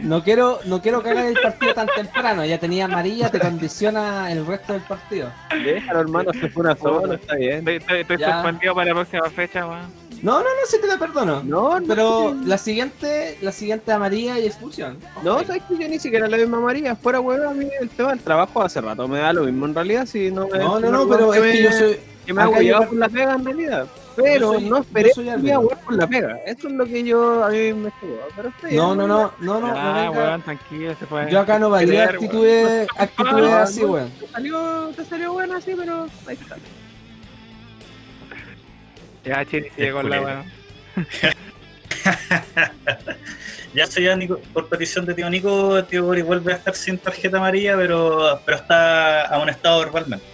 No 0.01 0.23
quiero, 0.23 0.59
no 0.65 0.81
quiero 0.81 1.03
que 1.03 1.09
hagas 1.11 1.25
el 1.27 1.39
partido 1.39 1.73
tan 1.73 1.87
temprano. 1.95 2.43
Ya 2.45 2.57
tenía 2.59 2.85
amarilla, 2.85 3.29
te 3.29 3.39
condiciona 3.39 4.31
el 4.31 4.45
resto 4.45 4.73
del 4.73 4.81
partido. 4.83 5.31
Déjalo, 5.63 5.99
hermano, 5.99 6.31
se 6.33 6.49
fue 6.49 6.61
una 6.63 6.75
sola, 6.75 7.15
está 7.15 7.35
bien. 7.35 7.67
Estoy, 7.67 7.99
estoy- 8.01 8.17
suspendido 8.17 8.73
para 8.75 8.87
la 8.87 8.93
próxima 8.95 9.29
fecha, 9.29 9.65
weón. 9.67 10.07
No, 10.23 10.39
no, 10.39 10.45
no, 10.45 10.49
sí 10.67 10.77
te 10.81 10.87
la 10.87 10.97
perdono. 10.97 11.43
No, 11.43 11.79
no, 11.79 11.85
Pero 11.87 12.35
la 12.43 12.57
siguiente, 12.57 13.37
la 13.41 13.51
siguiente 13.51 13.91
amarilla 13.91 14.39
y 14.39 14.47
expulsión. 14.47 14.97
No, 15.23 15.43
sabes 15.43 15.61
que 15.69 15.77
yo 15.77 15.87
ni 15.87 15.99
siquiera 15.99 16.27
la 16.27 16.37
misma 16.37 16.59
María. 16.59 16.95
Fuera, 16.95 17.19
weón, 17.19 17.45
a 17.47 17.51
mí 17.51 17.69
el 17.79 17.89
tema 17.89 18.09
del 18.09 18.19
trabajo 18.21 18.63
hace 18.63 18.81
rato 18.81 19.07
me 19.07 19.19
da 19.19 19.31
lo 19.31 19.43
mismo 19.43 19.67
en 19.67 19.75
realidad. 19.75 20.07
Si 20.07 20.31
no, 20.31 20.47
me- 20.47 20.57
no, 20.57 20.79
no, 20.79 20.89
no, 20.89 21.07
pero 21.07 21.33
es 21.35 21.41
que 21.41 21.47
me- 21.47 21.61
yo 21.61 21.71
soy. 21.71 21.99
Que 22.27 22.33
me 22.33 22.41
hago 22.41 22.59
llevar 22.59 22.87
por 22.89 22.97
la 22.97 23.09
pega 23.09 23.33
en 23.35 23.45
realidad. 23.45 23.87
Pero 24.17 24.53
soy- 24.53 24.69
no 24.69 24.77
esperé 24.79 25.11
que 25.13 25.37
me 25.37 25.55
jugar 25.55 25.79
por 25.83 25.95
la 25.95 26.07
pega. 26.07 26.37
Eso 26.45 26.67
es 26.67 26.73
lo 26.73 26.85
que 26.85 27.03
yo 27.03 27.43
a 27.43 27.49
mí 27.49 27.73
me 27.73 27.87
estuvo. 27.89 28.19
Pero 28.35 28.51
No, 28.71 28.95
no, 28.95 29.07
no, 29.07 29.31
no, 29.39 29.59
no, 29.61 30.11
weón, 30.11 30.41
tranquilo, 30.41 30.93
se 30.99 31.05
puede. 31.05 31.31
Yo 31.31 31.39
acá 31.39 31.57
no 31.57 31.69
valía 31.69 31.87
creer, 31.87 32.09
actitudes, 32.09 32.87
actitudes 32.97 33.51
Ah, 33.53 33.61
así, 33.63 33.85
weón. 33.85 34.11
Te 34.19 34.27
salió, 34.27 34.91
te 34.95 35.05
salió 35.05 35.33
bueno 35.33 35.55
así, 35.55 35.73
pero 35.77 36.07
ahí 36.27 36.37
está. 36.39 36.57
Ya, 39.23 39.45
Chiri, 39.45 39.69
sigue 39.75 39.91
con 39.93 40.09
la 40.09 40.21
weón. 40.21 40.43
Ya 43.73 43.85
soy 43.85 44.05
ya 44.05 44.15
Nico, 44.15 44.39
por 44.53 44.67
petición 44.69 45.05
de 45.05 45.13
tío 45.13 45.29
Nico, 45.29 45.83
tío 45.83 46.03
Gori 46.05 46.21
vuelve 46.23 46.53
a 46.53 46.55
estar 46.55 46.73
sin 46.73 46.97
tarjeta 46.97 47.37
amarilla, 47.37 47.75
pero, 47.75 48.39
pero 48.45 48.57
está 48.57 49.25
amonestado 49.27 49.79
verbalmente. 49.81 50.25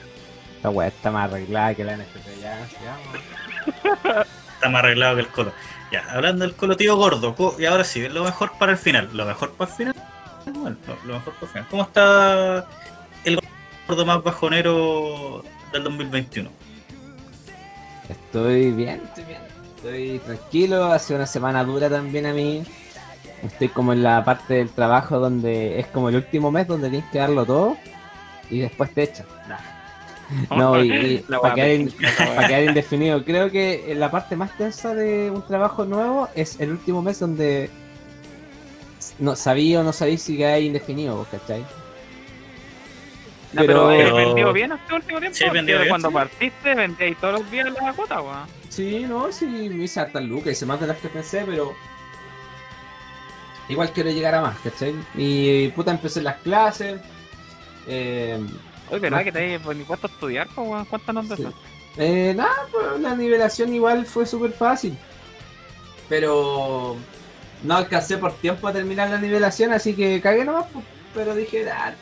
Esta 0.64 0.70
weá 0.70 0.88
está 0.88 1.12
más 1.12 1.30
arreglada 1.30 1.76
que 1.76 1.84
la 1.84 1.98
NFP. 1.98 2.42
Ya, 2.42 2.58
ya. 2.82 4.26
Está 4.56 4.70
más 4.70 4.82
arreglado 4.82 5.16
que 5.16 5.22
el 5.24 5.28
colo. 5.28 5.52
Ya, 5.92 6.06
hablando 6.10 6.46
del 6.46 6.56
colo, 6.56 6.78
tío 6.78 6.96
gordo, 6.96 7.36
y 7.60 7.66
ahora 7.66 7.84
sí, 7.84 8.08
lo 8.08 8.24
mejor 8.24 8.54
para 8.58 8.72
el 8.72 8.78
final. 8.78 9.10
Lo 9.12 9.26
mejor 9.26 9.52
para 9.52 9.70
el 9.70 9.76
final. 9.76 9.96
Bueno, 10.46 10.78
lo, 10.88 10.96
lo 11.06 11.14
mejor 11.16 11.34
para 11.34 11.46
el 11.46 11.52
final. 11.52 11.68
¿Cómo 11.70 11.84
está 11.84 12.66
el 13.26 13.42
gordo 13.90 14.06
más 14.06 14.24
bajonero 14.24 15.44
del 15.74 15.84
2021? 15.84 16.50
Estoy 18.08 18.72
bien, 18.72 19.02
estoy 19.04 19.26
bien. 19.26 19.42
Estoy 19.76 20.20
tranquilo, 20.20 20.86
hace 20.86 21.14
una 21.14 21.26
semana 21.26 21.66
dura 21.66 21.90
también 21.90 22.26
a 22.26 22.32
mí. 22.32 22.64
Estoy 23.44 23.68
como 23.68 23.92
en 23.92 24.02
la 24.02 24.24
parte 24.24 24.54
del 24.54 24.70
trabajo 24.70 25.20
donde 25.20 25.82
es 25.82 25.88
como 25.88 26.08
el 26.08 26.16
último 26.16 26.52
mes 26.52 26.70
donde 26.70 26.90
tienes 26.90 27.12
que 27.12 27.20
darlo 27.20 27.46
todo 27.46 27.76
y 28.50 28.60
después 28.60 28.94
te 28.94 29.04
echan. 29.04 29.26
No, 30.56 30.82
y, 30.84 30.92
y 30.92 31.18
para 31.42 31.54
quedar, 31.56 31.70
in- 31.72 31.94
para 32.18 32.48
quedar 32.48 32.64
indefinido. 32.64 33.24
Creo 33.24 33.52
que 33.52 33.94
la 33.96 34.10
parte 34.10 34.36
más 34.36 34.56
tensa 34.58 34.94
de 34.96 35.30
un 35.30 35.46
trabajo 35.46 35.86
nuevo 35.86 36.28
es 36.36 36.60
el 36.60 36.72
último 36.72 37.02
mes 37.02 37.20
donde 37.20 37.70
no 39.20 39.36
sabía 39.36 39.82
o 39.82 39.84
no 39.84 39.94
sabía 39.94 40.18
si 40.18 40.38
quedáis 40.38 40.66
indefinido, 40.66 41.18
¿vos 41.18 41.28
¿cachai? 41.30 41.62
No, 43.54 43.62
pero, 43.62 43.88
Pero- 43.90 43.92
¿he 44.20 44.26
vendido 44.26 44.54
bien 44.54 44.72
este 44.72 44.96
último 44.96 45.20
tiempo? 45.20 45.38
Sí, 45.38 45.44
Porque 45.46 45.62
bien, 45.62 45.88
Cuando 45.90 46.08
sí. 46.08 46.14
partiste, 46.16 46.74
vendíais 46.76 47.18
todos 47.18 47.40
los 47.42 47.52
días 47.52 47.68
la 47.72 47.94
cuota, 47.94 48.22
weón. 48.22 48.48
Sí, 48.70 49.06
no, 49.08 49.32
sí, 49.32 49.46
me 49.46 49.84
hice 49.84 50.00
hartas 50.00 50.24
lucas, 50.24 50.54
hice 50.54 50.66
más 50.66 50.80
de 50.80 50.88
las 50.88 50.98
que 50.98 51.10
pensé, 51.10 51.44
pero 51.46 51.76
igual 53.70 53.92
quiero 53.92 54.10
llegar 54.10 54.34
a 54.36 54.42
más, 54.42 54.58
¿cachai? 54.60 54.96
Y 55.16 55.68
puta, 55.70 55.92
empecé 55.92 56.22
las 56.24 56.38
clases. 56.38 57.00
eh, 57.88 58.40
Oye, 58.94 59.00
¿verdad 59.02 59.24
que 59.24 59.32
te 59.32 59.60
pues, 59.60 59.78
ni 59.78 59.84
a 59.84 60.08
estudiar, 60.08 60.48
pues, 60.54 60.68
weón? 60.68 60.86
Sí. 61.36 61.44
eso. 61.44 61.54
Eh, 61.98 62.34
nada, 62.36 62.52
pues 62.72 63.00
la 63.02 63.16
nivelación 63.16 63.74
igual 63.74 64.06
fue 64.06 64.26
súper 64.26 64.52
fácil. 64.52 64.98
Pero 66.10 66.96
no 67.64 67.76
alcancé 67.76 68.18
por 68.18 68.34
tiempo 68.34 68.68
a 68.68 68.74
terminar 68.74 69.10
la 69.10 69.20
nivelación, 69.20 69.72
así 69.74 69.94
que 69.94 70.22
cagué 70.22 70.46
nomás. 70.46 70.66
pues, 70.72 70.86
Pero 71.14 71.36
dije, 71.36 71.70
ah, 71.70 71.94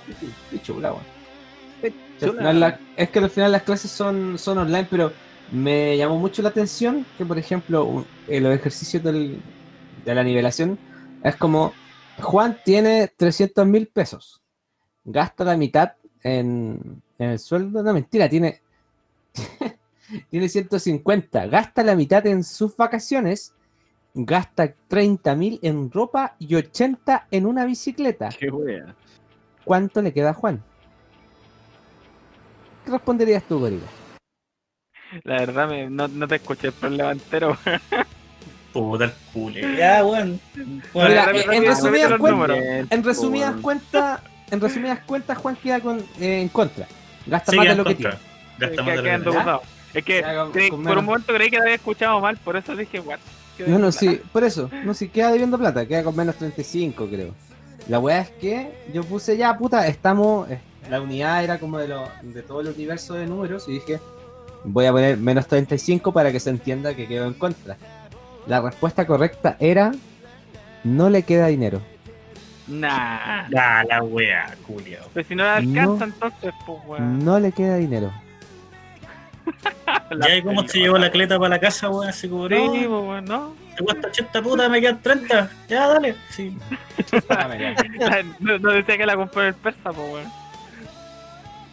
qué- 0.51 0.61
chula, 0.61 0.93
weón. 0.93 2.59
La- 2.59 2.79
es 2.95 3.09
que 3.09 3.19
al 3.19 3.29
final 3.29 3.51
las 3.51 3.63
clases 3.63 3.89
son, 3.91 4.37
son 4.37 4.57
online, 4.59 4.87
pero 4.89 5.11
me 5.51 5.97
llamó 5.97 6.17
mucho 6.17 6.41
la 6.41 6.49
atención 6.49 7.05
que, 7.17 7.25
por 7.25 7.37
ejemplo, 7.37 7.83
un- 7.83 8.05
eh, 8.27 8.39
los 8.39 8.53
ejercicios 8.53 9.03
del- 9.03 9.41
de 10.05 10.15
la 10.15 10.23
nivelación 10.23 10.77
es 11.23 11.35
como, 11.35 11.73
Juan 12.21 12.57
tiene 12.63 13.07
300 13.17 13.65
mil 13.65 13.87
pesos, 13.87 14.41
gasta 15.03 15.43
la 15.43 15.57
mitad 15.57 15.93
en, 16.23 17.01
en 17.19 17.29
el 17.29 17.39
sueldo, 17.39 17.83
no 17.83 17.93
mentira, 17.93 18.29
tiene, 18.29 18.61
tiene 20.29 20.49
150, 20.49 21.47
gasta 21.47 21.83
la 21.83 21.95
mitad 21.95 22.25
en 22.27 22.43
sus 22.43 22.75
vacaciones, 22.75 23.53
gasta 24.13 24.73
30 24.87 25.35
mil 25.35 25.59
en 25.61 25.91
ropa 25.91 26.35
y 26.39 26.55
80 26.55 27.27
en 27.31 27.45
una 27.45 27.65
bicicleta. 27.65 28.29
Qué 28.37 28.49
wea. 28.49 28.95
¿Cuánto 29.63 30.01
le 30.01 30.13
queda 30.13 30.31
a 30.31 30.33
Juan? 30.33 30.63
¿Qué 32.85 32.91
responderías 32.91 33.43
tú, 33.43 33.59
Gorila? 33.59 33.85
La 35.23 35.39
verdad, 35.39 35.69
me, 35.69 35.89
no, 35.89 36.07
no 36.07 36.27
te 36.27 36.35
escuché 36.35 36.67
el 36.67 36.73
problema 36.73 37.11
entero. 37.11 37.57
Puta 38.73 39.05
el 39.05 39.11
cule. 39.33 39.77
Ya. 39.77 40.01
Bueno, 40.01 40.39
Mira, 40.93 41.31
en 41.31 41.65
resumidas 41.65 42.17
cuentas-. 42.17 42.87
En 42.89 43.03
resumidas 43.03 43.55
cuentas, 43.61 44.21
en 44.51 44.61
resumidas 44.61 44.99
cuentas, 45.05 45.37
Juan 45.37 45.55
queda 45.55 45.79
con, 45.79 45.99
eh, 46.19 46.41
en 46.41 46.49
contra. 46.49 46.85
Gasta 47.25 47.51
sí, 47.51 47.57
más 47.57 47.67
de 47.67 47.75
lo 47.75 47.83
que 47.85 47.95
tiene. 47.95 48.13
Gasta 48.59 48.83
más 48.83 48.91
de 48.91 48.97
lo 48.97 49.03
que 49.03 49.09
tiene. 49.33 49.59
Es 49.93 50.05
que 50.05 50.23
creí- 50.53 50.69
por 50.69 50.79
menos. 50.79 50.97
un 50.99 51.05
momento 51.05 51.33
creí 51.33 51.49
que 51.49 51.57
había 51.57 51.73
escuchado 51.75 52.19
mal, 52.21 52.37
por 52.37 52.55
eso 52.55 52.75
dije, 52.75 52.99
what. 52.99 53.19
No, 53.67 53.77
no, 53.77 53.87
de- 53.87 53.91
sí, 53.91 54.21
por 54.31 54.43
eso. 54.43 54.69
No, 54.85 54.93
sí, 54.93 55.09
queda 55.09 55.31
debiendo 55.31 55.57
plata, 55.57 55.85
queda 55.85 56.03
con 56.03 56.15
menos 56.15 56.35
35, 56.35 57.07
creo. 57.07 57.33
La 57.87 57.99
weá 57.99 58.21
es 58.21 58.29
que 58.31 58.71
yo 58.93 59.03
puse 59.03 59.35
ya, 59.37 59.57
puta, 59.57 59.85
estamos. 59.87 60.49
eh, 60.49 60.59
La 60.89 61.01
unidad 61.01 61.43
era 61.43 61.59
como 61.59 61.77
de, 61.77 61.87
lo, 61.87 62.07
de 62.21 62.41
todo 62.41 62.61
el 62.61 62.67
universo 62.69 63.13
de 63.15 63.25
números 63.27 63.65
y 63.67 63.73
dije, 63.73 63.99
voy 64.63 64.85
a 64.85 64.91
poner 64.91 65.17
menos 65.17 65.45
35 65.47 66.11
para 66.11 66.31
que 66.31 66.39
se 66.39 66.49
entienda 66.49 66.95
que 66.95 67.07
quedo 67.07 67.25
en 67.27 67.33
contra. 67.33 67.77
La 68.47 68.61
respuesta 68.61 69.05
correcta 69.05 69.57
era, 69.59 69.91
no 70.83 71.09
le 71.09 71.23
queda 71.23 71.47
dinero. 71.47 71.81
Nah. 72.67 73.47
Ah, 73.57 73.83
la 73.87 74.03
wea, 74.03 74.55
culiao. 74.65 75.05
Pero 75.13 75.27
si 75.27 75.35
no 75.35 75.43
la 75.43 75.55
alcanza, 75.57 76.05
No. 76.05 76.13
entonces, 76.13 76.53
pues, 76.65 76.79
weón. 76.85 77.25
No 77.25 77.39
le 77.39 77.51
queda 77.51 77.75
dinero. 77.77 78.11
¿y 80.37 80.41
cómo 80.43 80.67
se 80.67 80.79
llevó 80.79 80.97
la 80.97 81.09
cleta 81.11 81.37
para 81.37 81.49
la 81.49 81.59
casa, 81.59 81.89
weón? 81.89 82.11
Como, 82.29 82.47
Sí, 82.47 82.55
no, 82.55 82.69
pues, 82.71 82.89
weón, 82.89 83.25
no. 83.25 83.55
te 83.75 83.83
cuesta 83.83 84.07
80 84.07 84.41
puta, 84.41 84.69
me 84.69 84.79
quedan 84.81 85.01
30. 85.01 85.49
Ya, 85.67 85.87
dale. 85.87 86.15
Sí. 86.29 86.57
No, 88.39 88.57
no 88.59 88.71
decía 88.71 88.97
que 88.97 89.05
la 89.05 89.15
compró 89.15 89.41
en 89.41 89.47
el 89.49 89.53
persa, 89.55 89.91
pues, 89.91 89.97
weón. 90.13 90.40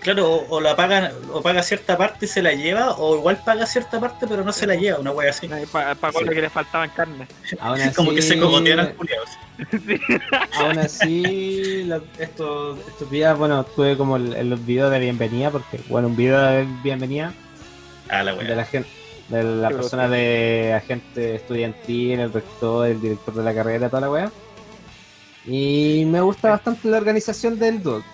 Claro, 0.00 0.31
o, 0.33 0.47
o 0.57 0.61
la 0.61 0.76
pagan, 0.76 1.11
o 1.33 1.43
paga 1.43 1.62
cierta 1.62 1.99
parte 1.99 2.26
y 2.26 2.28
se 2.28 2.40
la 2.40 2.52
lleva, 2.52 2.93
o 2.99 3.17
igual 3.17 3.43
paga 3.45 3.67
cierta 3.67 3.99
parte 3.99 4.26
pero 4.28 4.45
no 4.45 4.52
se 4.52 4.67
la 4.67 4.76
lleva, 4.76 4.99
una 5.00 5.11
wea 5.11 5.31
así. 5.31 5.49
Sí. 5.49 6.25
lo 6.25 6.31
que 6.33 6.40
le 6.43 6.50
faltaban 6.50 6.90
carne. 6.90 7.26
Aún 7.59 7.81
así, 7.81 7.95
Como 7.97 8.12
que 8.12 8.23
se 8.23 8.38
cogotean 8.38 8.78
al 8.81 8.95
culiao. 8.95 9.25
Sí. 9.71 10.00
Aún 10.61 10.78
así, 10.78 11.83
lo- 11.85 12.02
estos, 12.19 12.78
estos 12.87 13.11
días, 13.11 13.37
bueno, 13.37 13.64
tuve 13.64 13.97
como 13.97 14.17
el- 14.17 14.35
en 14.35 14.50
los 14.50 14.64
videos 14.64 14.90
de 14.93 15.00
bienvenida, 15.00 15.50
porque, 15.50 15.81
bueno, 15.88 16.07
un 16.09 16.17
video 16.17 16.40
de 16.40 16.67
bienvenida 16.85 17.33
Ah, 18.09 18.23
la 18.23 18.33
de 18.35 18.38
wea. 18.38 18.55
la 18.57 18.64
gente, 18.64 18.88
de 19.28 19.43
la 19.43 19.69
Qué 19.69 19.75
persona 19.75 20.09
de 20.09 20.75
agente 20.75 21.35
estudiantil, 21.35 22.21
el 22.21 22.33
rector, 22.33 22.87
el 22.87 23.00
director 23.00 23.35
de 23.35 23.43
la 23.43 23.52
carrera, 23.52 23.88
toda 23.88 24.02
la 24.02 24.11
wea. 24.11 24.31
Y 25.45 26.05
me 26.07 26.21
gusta 26.21 26.50
bastante 26.50 26.88
la 26.88 26.99
organización 26.99 27.59
del 27.59 27.83
DUC. 27.83 28.05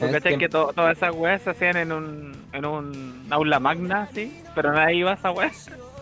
¿Tú 0.00 0.10
cachai 0.12 0.38
que 0.38 0.48
to- 0.48 0.72
todas 0.74 0.96
esas 0.96 1.14
weas 1.14 1.42
se 1.42 1.50
hacían 1.50 1.76
en 1.76 1.92
un, 1.92 2.32
en 2.52 2.64
un 2.64 3.26
aula 3.30 3.58
magna, 3.58 4.08
sí? 4.14 4.32
Pero 4.54 4.72
nadie 4.72 4.96
iba 4.96 5.12
a 5.12 5.14
esa 5.14 5.30
wea. 5.30 5.50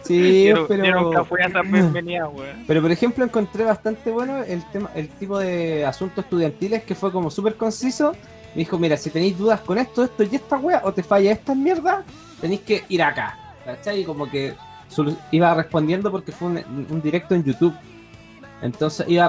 Sí, 0.05 0.45
yo, 0.49 0.67
pero... 0.69 0.85
yo 0.85 0.95
nunca 1.01 1.25
fui 1.25 1.41
a 1.41 1.47
esa 1.47 1.63
bienvenida, 1.63 2.29
weón. 2.29 2.65
Pero 2.67 2.83
por 2.83 2.91
ejemplo 2.93 3.25
encontré 3.25 3.65
bastante 3.65 4.11
bueno 4.11 4.43
el 4.43 4.65
tema, 4.71 4.91
el 4.95 5.09
tipo 5.09 5.39
de 5.39 5.85
asuntos 5.87 6.25
estudiantiles 6.25 6.85
que 6.85 6.95
fue 6.95 7.11
como 7.13 7.31
súper 7.31 7.55
conciso. 7.57 8.13
Me 8.55 8.61
dijo, 8.61 8.79
mira, 8.79 8.97
si 8.97 9.11
tenéis 9.11 9.37
dudas 9.39 9.61
con 9.61 9.77
esto, 9.79 10.05
esto 10.05 10.23
y 10.23 10.35
esta 10.37 10.57
wea, 10.57 10.81
o 10.85 10.93
te 10.93 11.03
falla 11.03 11.33
esta 11.33 11.55
mierda, 11.55 12.05
tenéis 12.41 12.61
que 12.63 12.85
ir 12.89 13.03
acá. 13.03 13.39
¿Cachai? 13.65 14.01
Y 14.01 14.05
como 14.05 14.31
que 14.31 14.55
iba 15.33 15.53
respondiendo 15.55 16.11
porque 16.11 16.33
fue 16.33 16.49
un, 16.49 16.87
un 16.89 17.03
directo 17.03 17.35
en 17.35 17.45
YouTube. 17.45 17.75
Entonces 18.63 19.07
iba 19.09 19.29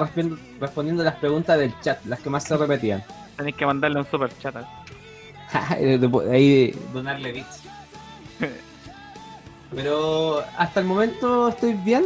respondiendo 0.60 1.02
las 1.04 1.16
preguntas 1.16 1.58
del 1.58 1.72
chat, 1.80 2.02
las 2.06 2.20
que 2.20 2.30
más 2.30 2.44
se 2.44 2.56
repetían. 2.56 3.02
Tenéis 3.38 3.56
que 3.56 3.64
mandarle 3.64 4.00
un 4.00 4.06
super 4.10 4.36
chat. 4.38 4.56
Ahí 6.30 6.74
donarle 6.92 7.32
bits. 7.32 7.62
Pero 9.74 10.42
hasta 10.56 10.80
el 10.80 10.86
momento 10.86 11.48
estoy 11.48 11.74
bien. 11.74 12.04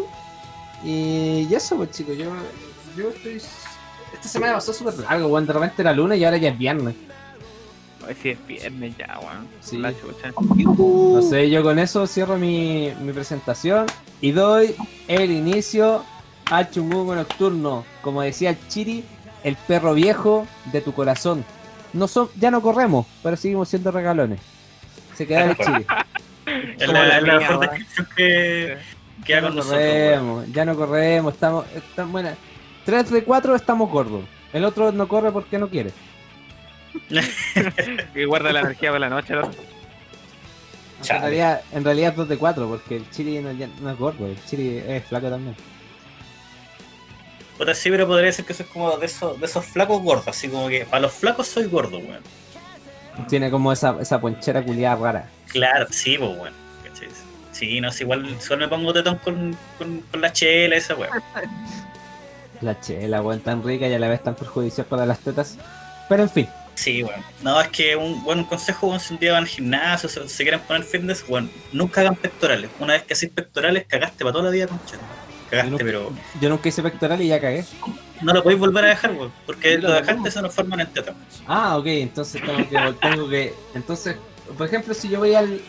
Y, 0.85 1.47
y 1.51 1.55
eso, 1.55 1.77
pues 1.77 1.91
chicos, 1.93 2.19
yo, 2.19 2.31
yo 2.97 3.09
estoy. 3.09 3.41
Esta 4.13 4.29
semana 4.29 4.55
pasó 4.55 4.75
súper 4.75 4.99
largo, 4.99 5.29
weón. 5.29 5.47
De 5.47 5.55
repente 5.55 5.81
era 5.81 5.95
lunes 5.95 6.19
y 6.19 6.25
ahora 6.25 6.37
ya 6.37 6.51
es 6.51 6.59
viernes. 6.59 6.95
Hoy 8.07 8.15
sí 8.21 8.31
es 8.31 8.47
viernes 8.47 8.95
ya, 8.99 9.19
weón. 9.21 9.49
Sí. 9.61 9.79
La 9.79 9.91
chucha. 9.93 10.33
No 10.37 11.23
sé, 11.23 11.49
yo 11.49 11.63
con 11.63 11.79
eso 11.79 12.07
cierro 12.07 12.37
mi, 12.37 12.93
mi 13.01 13.13
presentación 13.13 13.87
y 14.21 14.33
doy 14.33 14.75
el 15.09 15.31
inicio 15.31 16.05
al 16.51 16.71
chungungo 16.71 17.15
nocturno. 17.15 17.87
Como 18.03 18.21
decía 18.21 18.51
el 18.51 18.69
Chiri, 18.69 19.03
el 19.45 19.57
perro 19.57 19.95
viejo 19.95 20.47
de 20.73 20.81
tu 20.81 20.93
corazón. 20.95 21.45
No 21.93 22.09
son, 22.09 22.29
ya 22.37 22.51
no 22.51 22.63
corremos, 22.63 23.07
pero 23.23 23.37
seguimos 23.37 23.69
siendo 23.69 23.91
regalones. 23.91 24.41
Se 25.15 25.27
queda 25.27 25.45
el 25.51 25.57
Chiri. 25.57 25.87
Es 26.79 26.89
la, 26.89 27.21
la 27.21 27.39
descripción 27.39 28.09
que, 28.17 28.79
que 29.25 29.35
Ya 29.35 29.39
hago 29.39 29.51
no 29.51 29.57
nosotros. 29.57 29.81
corremos, 29.81 30.53
ya 30.53 30.65
no 30.65 30.77
corremos, 30.77 31.35
estamos, 31.35 31.67
estamos 31.75 32.13
buenas. 32.13 32.37
3 32.85 33.11
de 33.11 33.25
4 33.25 33.55
estamos 33.55 33.91
gordos. 33.91 34.25
El 34.53 34.65
otro 34.65 34.93
no 34.93 35.07
corre 35.09 35.31
porque 35.33 35.59
no 35.59 35.69
quiere. 35.69 35.93
Y 38.15 38.25
guarda 38.25 38.53
la 38.53 38.61
energía 38.61 38.91
para 38.91 39.01
la 39.01 39.09
noche, 39.11 39.35
¿no? 39.35 39.51
En 41.09 41.21
realidad, 41.21 41.63
en 41.73 41.85
realidad 41.85 42.15
2 42.15 42.29
de 42.29 42.39
4 42.39 42.69
porque 42.69 42.97
el 42.97 43.11
Chiri 43.11 43.41
no, 43.41 43.51
es 43.91 43.99
gordo, 43.99 44.27
el 44.27 44.43
Chiri 44.45 44.79
es 44.87 45.05
flaco 45.05 45.29
también. 45.31 45.57
Puta, 47.59 47.75
sí, 47.75 47.91
pero 47.91 48.07
podría 48.07 48.27
decir 48.27 48.45
que 48.45 48.55
soy 48.55 48.67
como 48.67 48.97
de 48.97 49.07
esos, 49.07 49.39
de 49.39 49.47
esos 49.47 49.65
flacos 49.65 50.03
gordos, 50.03 50.29
así 50.29 50.49
como 50.49 50.69
que 50.69 50.85
para 50.85 51.03
los 51.03 51.13
flacos 51.13 51.47
soy 51.47 51.65
gordo, 51.65 51.99
weón. 51.99 52.23
Tiene 53.29 53.51
como 53.51 53.73
esa, 53.73 53.97
esa 54.01 54.21
ponchera 54.21 54.65
culiada 54.65 54.97
rara. 54.97 55.31
Claro, 55.49 55.87
sí, 55.91 56.17
pues, 56.19 56.31
weón. 56.31 56.63
Sí, 57.53 57.83
no 57.83 57.93
sé, 57.93 58.05
igual 58.05 58.41
solo 58.41 58.63
me 58.63 58.69
pongo 58.69 58.95
tetón 58.95 59.17
con, 59.17 59.57
con, 59.77 60.01
con 60.11 60.21
la 60.23 60.33
chela, 60.33 60.77
esa 60.77 60.95
weón. 60.95 61.13
La 62.63 62.81
chela, 62.81 63.21
weón, 63.21 63.41
tan 63.41 63.63
rica 63.65 63.89
y 63.89 63.93
a 63.95 63.99
la 63.99 64.09
vez 64.09 64.23
tan 64.23 64.37
perjudicial 64.37 64.87
para 64.87 65.05
las 65.05 65.19
tetas. 65.19 65.59
Pero 66.09 66.23
en 66.23 66.31
fin, 66.31 66.49
Sí, 66.75 67.03
weón. 67.03 67.23
No, 67.43 67.61
es 67.61 67.69
que 67.69 67.97
un, 67.97 68.23
bueno, 68.25 68.43
un 68.43 68.49
consejo, 68.49 68.87
weón, 68.89 69.01
si 69.01 69.15
un 69.15 69.21
día 69.21 69.33
van 69.33 69.43
al 69.43 69.49
gimnasio, 69.49 70.09
se, 70.09 70.29
se 70.29 70.43
quieren 70.43 70.61
poner 70.61 70.85
fitness, 70.85 71.25
weón, 71.29 71.51
nunca 71.73 72.01
hagan 72.01 72.17
pectorales. 72.17 72.71
Una 72.79 72.95
vez 72.95 73.03
que 73.03 73.13
haces 73.13 73.31
pectorales, 73.31 73.85
cagaste 73.87 74.25
para 74.25 74.33
toda 74.33 74.45
la 74.45 74.51
vida, 74.51 74.67
concha. 74.67 74.97
Cagaste, 75.53 75.71
Yo 75.71 75.79
no- 75.79 75.85
pero 75.85 76.13
yo 76.41 76.49
nunca 76.49 76.69
hice 76.69 76.83
pectoral 76.83 77.21
y 77.21 77.29
ya 77.29 77.41
cagué. 77.41 77.65
no 78.23 78.33
lo 78.33 78.43
podéis 78.43 78.59
volver 78.61 78.85
a 78.87 78.89
dejar, 78.89 79.13
weón, 79.13 79.33
porque 79.47 79.77
lo 79.79 79.89
no. 79.91 79.95
dejaste 79.97 80.31
se 80.31 80.41
nos 80.43 80.55
forman 80.55 80.81
en 80.81 80.87
teta. 80.89 81.15
Ah, 81.47 81.77
ok, 81.77 81.87
entonces 81.87 82.41
tengo 82.43 82.69
que, 82.69 82.95
tengo 83.01 83.29
que. 83.29 83.55
Entonces, 83.75 84.17
por 84.57 84.67
ejemplo, 84.67 84.95
si 84.95 85.09
yo 85.11 85.19
voy 85.19 85.35
al, 85.35 85.61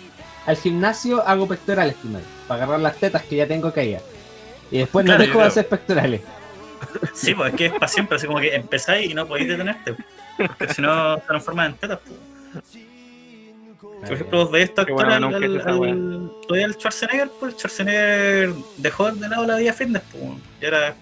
al 0.46 0.56
gimnasio, 0.58 1.22
hago 1.28 1.48
pectorales 1.48 1.96
primero. 1.96 2.24
Para 2.48 2.64
agarrar 2.64 2.80
las 2.82 2.96
tetas 2.96 3.24
que 3.24 3.36
ya 3.36 3.48
tengo 3.48 3.72
caídas. 3.74 4.04
Y 4.72 4.78
después 4.80 5.06
no 5.06 5.10
Claro, 5.10 5.24
dejo 5.24 5.34
yo 5.36 5.42
de 5.42 5.48
hacer 5.48 5.68
pectorales. 5.68 6.22
Sí, 7.14 7.34
pues 7.36 7.52
es 7.54 7.58
que 7.58 7.66
es 7.68 7.72
para 7.74 7.88
siempre, 7.88 8.16
así 8.18 8.26
como 8.28 8.40
que 8.40 8.56
empezáis 8.56 9.10
y 9.12 9.14
no 9.14 9.26
podéis 9.28 9.50
detenerte. 9.50 9.96
Porque 10.38 10.74
si 10.74 10.82
no 10.82 11.16
se 11.26 11.34
nos 11.34 11.44
forman 11.44 11.72
en 11.72 11.78
tetas, 11.78 12.00
pues. 12.06 12.20
Por 14.04 14.14
ejemplo, 14.14 14.40
vos 14.40 14.52
veis 14.52 14.66
esto 14.66 14.82
actor 14.82 14.96
bueno, 14.96 16.32
al, 16.50 16.74
Schwarzenegger, 16.74 17.30
pues 17.40 17.54
el 17.54 17.60
Schwarzenegger 17.60 18.54
dejó 18.78 19.12
de 19.12 19.30
lado 19.30 19.46
la 19.46 19.56
vida 19.58 19.74
fitness, 19.74 20.04
pues. 20.12 20.24
Ya 20.62 20.68
era 20.68 20.96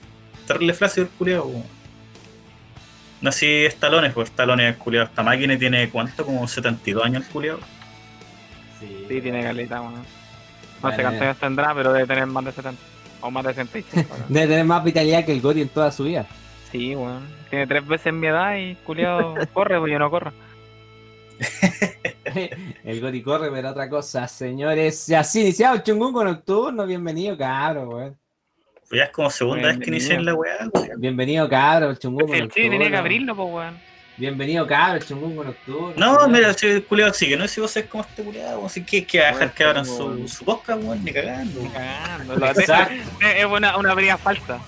terrible 0.48 0.74
flácido 0.74 1.08
el 1.08 1.12
culiado, 1.13 1.43
pues. 1.46 1.63
No 3.22 3.29
así 3.29 3.65
Stallone, 3.65 4.10
pues 4.10 4.29
Stallone 4.29 4.67
es 4.67 4.75
el 4.75 4.79
culiado. 4.79 5.08
Esta 5.08 5.22
máquina 5.22 5.58
tiene 5.58 5.89
cuánto, 5.89 6.25
como 6.25 6.48
72 6.48 7.05
años 7.05 7.24
el 7.25 7.31
culiado. 7.31 7.60
Sí, 8.79 9.05
tiene 9.08 9.43
caleta, 9.43 9.79
weón. 9.81 9.93
No 9.93 10.01
Bueno, 10.81 10.98
sé 10.98 11.03
cuántos 11.03 11.22
años 11.22 11.38
tendrá, 11.38 11.75
pero 11.75 11.93
debe 11.93 12.08
tener 12.08 12.25
más 12.25 12.46
de 12.46 12.51
70. 12.51 12.81
O 13.22 13.29
más 13.29 13.43
de 13.46 13.53
65. 13.53 14.08
weón. 14.15 14.34
Debe 14.34 14.48
tener 14.48 14.65
más 14.65 14.84
vitalidad 14.84 15.24
que 15.24 15.34
el 15.34 15.41
Gori 15.41 15.62
en 15.62 15.70
toda 15.70 15.91
su 15.91 16.05
vida. 16.05 16.25
Sí, 16.72 16.96
weón. 16.96 17.27
Tiene 17.51 17.67
tres 17.67 17.86
veces 17.86 18.12
mi 18.12 18.27
edad 18.27 18.55
y 18.55 18.75
culiado 18.75 19.36
corre, 19.53 19.79
pues 19.79 19.91
yo 19.91 20.00
no 20.00 20.10
corro. 20.10 20.34
El 22.84 23.02
Goti 23.02 23.22
corre, 23.22 23.50
pero 23.52 23.70
otra 23.70 23.90
cosa, 23.90 24.28
señores. 24.28 25.08
Ya 25.08 25.24
sí, 25.24 25.42
iniciado 25.42 25.76
el 25.76 25.84
chungungo 25.84 26.24
nocturno. 26.24 26.86
Bienvenido, 26.86 27.38
cabro, 27.38 27.90
weón. 27.90 28.18
Pues 28.90 29.00
ya 29.00 29.06
es 29.06 29.12
como 29.12 29.30
segunda 29.30 29.70
vez 29.70 29.80
que 29.80 29.90
inicié 29.90 30.16
en 30.16 30.26
la 30.26 30.34
weá, 30.34 30.58
weón. 30.74 30.90
Bienvenido, 31.00 31.48
cabro, 31.50 31.90
el 31.92 31.98
chungungo 32.00 32.34
El 32.34 32.50
chile 32.50 32.70
tenía 32.70 32.70
que 32.70 32.78
nocturno. 32.78 32.98
abrirlo, 33.00 33.36
pues, 33.36 33.50
weón. 33.54 33.80
Bienvenido, 34.18 34.68
cabro, 34.68 34.98
el 34.98 35.06
chungungo 35.06 35.44
nocturno. 35.44 35.94
No, 35.96 36.28
mira, 36.28 36.54
si 36.54 36.82
culiado 36.82 37.14
sigue, 37.14 37.38
no 37.38 37.48
sé 37.48 37.56
si 37.56 37.62
vos 37.62 37.72
sabés 37.72 37.90
cómo 37.90 38.04
este 38.04 38.24
culiado, 38.24 38.56
weón. 38.58 38.66
Así 38.68 38.84
que, 38.84 39.06
que 39.06 39.20
va 39.22 39.28
a 39.30 39.32
dejar 39.32 39.54
que 39.54 39.64
abran 39.64 39.86
su, 39.86 40.28
su 40.28 40.44
podcast, 40.46 40.84
weón, 40.84 41.04
ni 41.04 41.12
cagando. 41.12 41.62
Cagando. 41.74 42.36
Lo- 42.36 42.46
Exacto. 42.52 42.94
Es 43.22 43.36
es 43.38 43.46
una, 43.46 43.78
una 43.78 43.92
abría 43.92 44.18
falsa. 44.18 44.60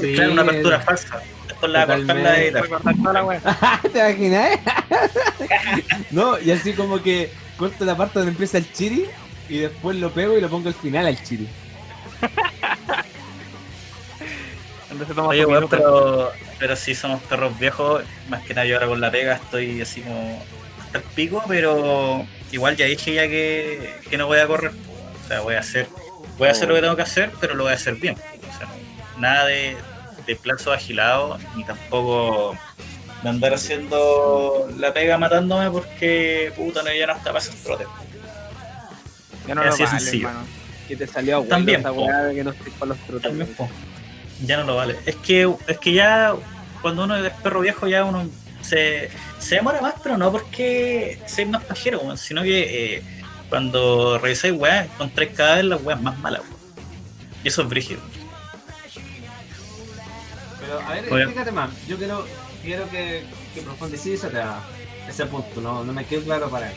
Sí. 0.00 0.12
Claro, 0.14 0.32
una 0.32 0.42
apertura 0.42 0.78
falsa. 0.80 1.20
Después 1.60 1.72
la 1.72 1.86
de. 1.86 2.52
¿Te 3.92 3.98
imaginas? 3.98 4.58
no, 6.10 6.38
y 6.38 6.50
así 6.50 6.72
como 6.72 7.02
que 7.02 7.30
corto 7.56 7.84
la 7.84 7.96
parte 7.96 8.18
donde 8.18 8.32
empieza 8.32 8.58
el 8.58 8.72
chiri 8.72 9.06
y 9.48 9.58
después 9.58 9.96
lo 9.96 10.10
pego 10.10 10.38
y 10.38 10.40
lo 10.40 10.48
pongo 10.48 10.68
al 10.68 10.74
final 10.74 11.06
al 11.06 11.22
chiri. 11.22 11.48
Oye, 15.16 15.46
minuto. 15.46 15.68
pero, 15.70 16.30
pero 16.58 16.76
sí 16.76 16.94
somos 16.94 17.22
perros 17.22 17.58
viejos. 17.58 18.02
Más 18.28 18.42
que 18.42 18.54
nada 18.54 18.66
yo 18.66 18.76
ahora 18.76 18.88
con 18.88 19.00
la 19.00 19.10
pega 19.10 19.34
estoy 19.34 19.80
así 19.80 20.02
como 20.02 20.42
hasta 20.80 20.98
el 20.98 21.04
pico, 21.04 21.42
pero 21.46 22.26
igual 22.52 22.76
ya 22.76 22.86
dije 22.86 23.14
ya 23.14 23.28
que, 23.28 23.94
que 24.08 24.18
no 24.18 24.26
voy 24.26 24.38
a 24.38 24.46
correr. 24.46 24.72
O 24.72 25.28
sea, 25.28 25.40
voy 25.40 25.54
a 25.54 25.60
hacer, 25.60 25.88
voy 26.38 26.48
a 26.48 26.52
hacer 26.52 26.68
lo 26.68 26.74
que 26.74 26.80
tengo 26.80 26.96
que 26.96 27.02
hacer, 27.02 27.30
pero 27.40 27.54
lo 27.54 27.64
voy 27.64 27.72
a 27.72 27.76
hacer 27.76 27.94
bien. 27.96 28.16
O 28.16 28.58
sea, 28.58 28.68
nada 29.18 29.46
de, 29.46 29.76
de 30.26 30.36
plazo 30.36 30.72
agilado, 30.72 31.38
ni 31.56 31.64
tampoco 31.64 32.56
de 33.22 33.28
andar 33.28 33.54
haciendo 33.54 34.68
la 34.78 34.92
pega 34.92 35.18
matándome 35.18 35.70
porque 35.70 36.52
puta 36.56 36.82
no 36.82 36.92
ya 36.92 37.06
no 37.06 37.12
está 37.14 37.32
para 37.32 37.38
esos 37.38 37.56
trotes. 37.56 37.86
Ya 39.46 39.54
no 39.54 39.64
lo 39.64 39.70
así 39.70 39.82
vale, 39.82 39.98
sencillo. 39.98 40.28
hermano. 40.28 40.46
Que 40.88 40.96
te 40.96 41.06
salió 41.06 41.36
abuelo 41.36 41.50
También, 41.50 41.80
esa 41.80 42.22
de 42.24 42.34
que 42.34 42.44
no 42.44 42.50
estoy 42.50 42.72
para 42.72 42.86
los 42.86 42.98
trotes. 42.98 43.22
También. 43.22 43.50
Ya 44.44 44.56
no 44.56 44.64
lo 44.64 44.76
vale. 44.76 44.96
Es 45.06 45.16
que, 45.16 45.52
es 45.66 45.78
que 45.78 45.92
ya 45.92 46.34
cuando 46.82 47.04
uno 47.04 47.16
es 47.16 47.32
perro 47.34 47.60
viejo 47.60 47.86
ya 47.86 48.04
uno 48.04 48.28
se, 48.62 49.10
se 49.38 49.56
demora 49.56 49.80
más, 49.80 49.94
pero 50.02 50.16
no 50.16 50.32
porque 50.32 51.20
seas 51.26 51.48
más 51.48 51.64
pajero, 51.64 52.16
sino 52.16 52.42
que 52.42 52.94
eh, 52.96 53.02
cuando 53.48 54.18
revisáis 54.18 54.54
weas, 54.54 54.86
encontráis 54.86 55.32
cada 55.34 55.56
vez 55.56 55.64
las 55.64 55.82
weas 55.82 56.00
más 56.00 56.18
malas. 56.18 56.42
Y 57.44 57.48
eso 57.48 57.62
es 57.62 57.68
brígido. 57.68 58.00
Pero 60.70 60.88
a 60.88 60.92
ver, 60.92 61.12
Oye. 61.12 61.22
explícate 61.24 61.52
más. 61.52 61.70
Yo 61.88 61.96
quiero, 61.96 62.26
quiero 62.62 62.88
que, 62.90 63.24
que 63.54 63.62
profundices 63.62 64.22
ese, 65.08 65.26
punto, 65.26 65.60
no, 65.60 65.82
no 65.84 65.92
me 65.92 66.04
quedó 66.04 66.22
claro 66.22 66.48
para 66.48 66.68
él. 66.68 66.76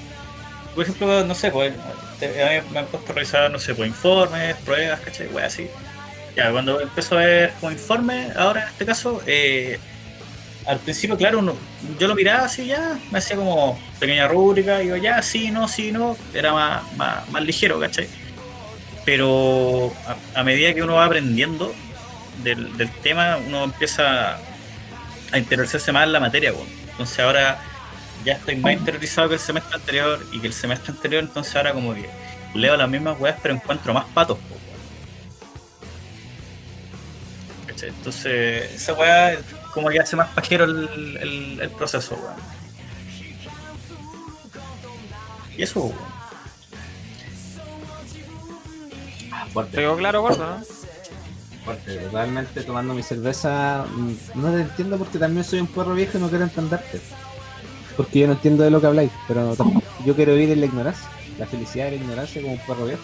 Por 0.74 0.84
ejemplo, 0.84 1.24
no 1.24 1.36
sé, 1.36 1.52
pues 1.52 1.74
te- 2.20 2.64
me 2.72 2.80
han 2.80 2.86
puesto 2.88 3.12
a 3.12 3.16
revisar, 3.16 3.52
no 3.52 3.60
sé, 3.60 3.76
pues 3.76 3.90
informes, 3.90 4.56
pruebas, 4.66 5.00
¿cachai? 5.02 5.28
Weas 5.28 5.54
así. 5.54 5.68
Ya, 6.36 6.52
cuando 6.52 6.82
empiezo 6.82 7.16
a 7.16 7.20
ver 7.22 7.54
como 7.60 7.72
informes, 7.72 8.36
ahora 8.36 8.64
en 8.64 8.68
este 8.70 8.86
caso, 8.88 9.22
eh, 9.28 9.78
al 10.66 10.80
principio, 10.80 11.16
claro, 11.16 11.38
uno- 11.40 11.56
yo 12.00 12.08
lo 12.08 12.16
miraba 12.16 12.46
así 12.46 12.66
ya, 12.66 12.98
me 13.12 13.20
hacía 13.20 13.36
como 13.36 13.80
pequeña 14.00 14.28
rúbrica, 14.28 14.82
y 14.82 14.86
digo, 14.86 14.98
ya, 14.98 15.22
sí, 15.22 15.52
no, 15.52 15.68
sí, 15.68 15.92
no, 15.92 16.18
era 16.34 16.52
más, 16.54 16.94
más, 16.94 17.30
más 17.30 17.44
ligero, 17.44 17.80
¿cachai? 17.80 18.08
Pero 19.06 19.94
a, 20.36 20.40
a 20.40 20.44
medida 20.44 20.74
que 20.74 20.82
uno 20.82 20.96
va 20.96 21.06
aprendiendo 21.06 21.76
del, 22.42 22.76
del 22.78 22.90
tema, 22.90 23.38
uno 23.38 23.66
empieza 23.66 24.38
a 25.32 25.38
interiorizarse 25.38 25.92
más 25.92 26.06
en 26.06 26.14
la 26.14 26.20
materia, 26.20 26.54
weón. 26.54 26.68
Entonces 26.92 27.20
ahora 27.20 27.60
ya 28.24 28.34
estoy 28.34 28.56
más 28.58 28.74
interiorizado 28.74 29.28
que 29.28 29.36
el 29.36 29.42
semestre 29.42 29.76
anterior 29.76 30.26
y 30.32 30.40
que 30.40 30.48
el 30.48 30.54
semestre 30.54 30.94
anterior, 30.94 31.24
entonces 31.24 31.56
ahora 31.56 31.74
como 31.74 31.94
que 31.94 32.10
leo 32.54 32.78
las 32.78 32.90
mismas 32.90 33.20
weas, 33.20 33.38
pero 33.42 33.56
encuentro 33.56 33.94
más 33.94 34.06
patos. 34.06 34.38
Entonces, 37.82 38.72
esa 38.76 38.94
wea 38.94 39.38
como 39.74 39.90
que 39.90 40.00
hace 40.00 40.16
más 40.16 40.30
pajero 40.30 40.64
el, 40.64 41.60
el, 41.62 41.70
proceso, 41.72 42.16
weón. 42.16 42.36
Y 45.58 45.64
eso, 45.64 45.82
weón. 45.82 46.14
Ah, 49.32 49.66
¿Te 49.70 49.78
quedó 49.78 49.98
claro, 49.98 50.22
gordo, 50.22 50.60
no? 50.60 50.73
Fuerte. 51.64 51.96
Totalmente 51.98 52.62
tomando 52.64 52.94
mi 52.94 53.04
cerveza. 53.04 53.86
mm, 53.96 54.12
No 54.42 54.52
te 54.52 54.62
entiendo 54.62 54.98
porque 54.98 55.18
también 55.20 55.44
soy 55.44 55.60
un 55.60 55.68
perro 55.68 55.94
viejo 55.94 56.18
y 56.18 56.22
no 56.22 56.30
quiero 56.30 56.44
entenderte. 56.46 57.00
Porque 57.98 58.20
yo 58.20 58.28
no 58.28 58.34
entiendo 58.34 58.64
de 58.64 58.72
lo 58.72 58.82
que 58.82 58.88
habláis, 58.88 59.12
pero 59.28 59.56
yo 60.06 60.16
quiero 60.16 60.34
vivir 60.34 60.52
en 60.52 60.60
la 60.62 60.66
ignorancia. 60.66 61.08
La 61.38 61.46
felicidad 61.46 61.86
de 61.86 61.92
la 61.92 61.98
ignorancia 61.98 62.42
como 62.42 62.54
un 62.54 62.60
perro 62.60 62.86
viejo. 62.86 63.04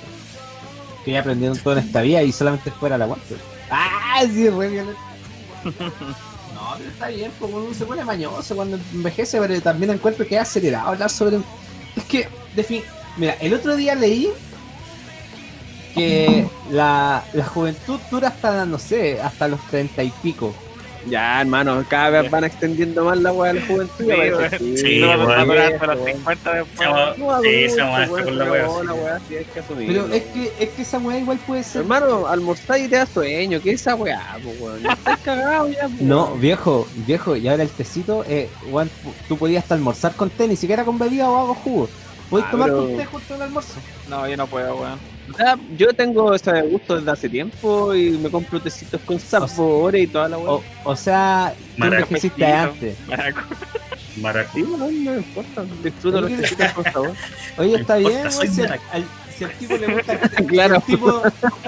Que 1.06 1.12
ya 1.12 1.20
aprendieron 1.22 1.58
todo 1.58 1.74
en 1.78 1.80
esta 1.86 2.02
vida 2.02 2.22
y 2.24 2.32
solamente 2.32 2.72
fuera 2.72 2.98
la 2.98 3.06
aguante. 3.06 3.36
¡Ah! 3.72 4.22
Sí, 4.26 4.50
re 4.50 4.68
bien. 4.70 4.86
No, 6.54 6.76
pero 6.78 6.90
está 6.90 7.08
bien, 7.08 7.32
como 7.40 7.58
uno 7.58 7.74
se 7.74 7.86
pone 7.86 8.04
mañoso 8.04 8.54
cuando 8.56 8.78
envejece, 8.94 9.40
pero 9.40 9.62
también 9.62 9.92
encuentro 9.94 10.28
que 10.28 10.36
es 10.36 10.42
acelerado 10.42 10.90
hablar 10.90 11.10
sobre. 11.10 11.38
Es 11.96 12.04
que, 12.04 12.28
de 12.54 12.64
fin. 12.64 12.82
Mira, 13.18 13.34
el 13.40 13.54
otro 13.54 13.76
día 13.78 13.96
leí 13.96 14.30
que 15.94 16.46
la, 16.72 17.24
la 17.34 17.46
juventud 17.46 18.00
dura 18.12 18.30
hasta, 18.30 18.66
no 18.66 18.78
sé, 18.80 19.22
hasta 19.22 19.48
los 19.48 19.60
treinta 19.68 20.04
y 20.04 20.10
pico. 20.24 20.54
Ya, 21.08 21.40
hermano, 21.40 21.84
cada 21.90 22.10
vez 22.22 22.30
van 22.30 22.44
extendiendo 22.44 23.06
más 23.06 23.18
la 23.20 23.32
weá 23.32 23.54
de 23.54 23.62
la 23.62 23.66
juventud. 23.68 24.06
Sí, 24.60 24.78
Sí, 24.78 25.00
no, 25.00 25.12
a 25.14 25.46
durar 25.46 25.74
hasta 25.74 25.86
los 25.88 25.96
weón. 26.02 26.18
50 26.18 26.54
después. 26.54 26.78
Seamos- 26.78 27.18
No, 27.18 27.42
Sí, 27.42 27.68
con 28.26 28.38
la 28.38 28.46
pero 28.52 28.84
no, 28.84 28.94
weá 28.96 29.20
sí 29.30 29.36
es 29.36 30.24
que, 30.24 30.54
es 30.60 30.70
que 30.72 30.82
esa 30.82 30.98
weá 31.00 31.18
igual 31.18 31.38
puede 31.48 31.64
ser. 31.64 31.82
Hermano, 31.84 32.28
almorzar 32.28 32.80
y 32.82 32.90
te 32.90 32.98
da 32.98 33.06
sueño, 33.06 33.62
¿qué 33.62 33.72
es 33.72 33.82
esa 33.82 33.96
weá, 33.96 34.38
weón? 34.60 34.86
Estás 34.86 35.20
cagado 35.20 35.70
ya, 35.70 35.84
po, 35.84 35.96
No, 36.02 36.34
viejo, 36.36 36.86
viejo, 37.08 37.36
y 37.38 37.48
ahora 37.48 37.64
el 37.64 37.70
tecito, 37.70 38.26
eh, 38.28 38.50
weón, 38.70 38.92
tú 39.30 39.38
podías 39.38 39.64
hasta 39.64 39.76
almorzar 39.76 40.14
con 40.16 40.30
té, 40.30 40.50
ni 40.50 40.58
siquiera 40.58 40.84
con 40.84 41.00
bebida 41.00 41.30
o 41.30 41.40
algo 41.40 41.54
jugo. 41.56 41.90
Podés 42.30 42.46
Ah, 42.48 42.52
tomar 42.52 42.70
pero- 42.70 42.84
un 42.84 42.98
té 42.98 43.06
justo 43.06 43.34
al 43.36 43.42
almuerzo. 43.44 43.74
No, 44.10 44.28
yo 44.28 44.36
no 44.36 44.48
puedo, 44.48 44.76
weón. 44.76 45.00
Yo 45.78 45.94
tengo 45.94 46.34
ese 46.34 46.62
gusto 46.64 46.98
desde 46.98 47.12
hace 47.12 47.30
tiempo 47.30 47.94
y 47.96 48.12
me 48.12 48.30
compro 48.30 48.60
tecitos 48.60 49.00
con 49.02 49.20
sabores 49.20 50.04
y 50.04 50.08
toda 50.08 50.30
la 50.30 50.38
weá. 50.38 50.52
O, 50.52 50.64
o 50.86 50.96
sea, 50.96 51.54
tú 51.78 51.86
mestizo. 51.86 52.46
antes. 52.46 52.98
Maraco. 53.08 53.40
Maraco. 54.18 54.52
Sí, 54.54 54.62
no, 54.64 54.78
no 54.78 54.88
me 55.12 55.18
importa, 55.18 55.64
disfruto 55.84 56.22
los 56.22 56.32
Oye, 56.32 56.42
tecitos 56.42 56.72
con 56.74 56.84
sabor. 56.86 57.14
Oye, 57.58 57.76
está 57.76 57.98
bien, 57.98 58.32
si, 58.32 58.62
al, 59.44 59.52
tipo 59.58 59.78
le 59.78 59.88
gusta 59.94 60.14
el 60.14 60.30
té, 60.32 60.46
Claro. 60.46 60.76
al 60.76 60.84
tipo, 60.84 61.22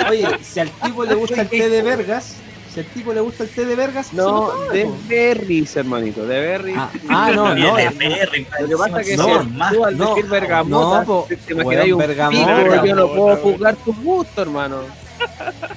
oye, 0.09 0.27
si 0.41 0.59
al 0.59 0.69
tipo 0.69 1.05
le 1.05 1.15
gusta 1.15 1.41
el 1.41 1.47
té 1.49 1.69
de 1.69 1.81
vergas, 1.81 2.35
si 2.73 2.79
al 2.79 2.85
tipo 2.87 3.13
le 3.13 3.19
gusta 3.21 3.43
el 3.43 3.49
té 3.49 3.65
de 3.65 3.75
vergas, 3.75 4.13
No, 4.13 4.51
de 4.71 4.89
berries, 5.07 5.75
hermanito, 5.75 6.25
de 6.25 6.39
berries. 6.39 6.77
Ah, 6.77 6.89
ah, 7.09 7.31
no, 7.35 7.53
no. 7.55 7.75
De 7.75 7.91
Perry, 7.91 8.47
Lo 8.61 8.67
que 8.67 8.77
pasa 8.77 9.01
es 9.01 9.07
que 9.07 9.17
No, 9.17 9.43
si 9.43 9.49
más, 9.49 9.73
tú 9.73 9.85
al 9.85 9.97
no, 9.97 10.15
decir 10.15 10.29
bergamota, 10.29 10.99
no, 11.01 11.05
po, 11.05 11.25
te, 11.27 11.37
te 11.37 11.53
imaginas 11.53 11.85
un 11.91 11.97
bergamota, 11.97 12.55
pico, 12.71 12.85
yo 12.85 12.95
no 12.95 13.07
puedo 13.13 13.37
juzgar 13.37 13.75
tu 13.77 13.93
gusto, 13.95 14.41
hermano. 14.41 14.77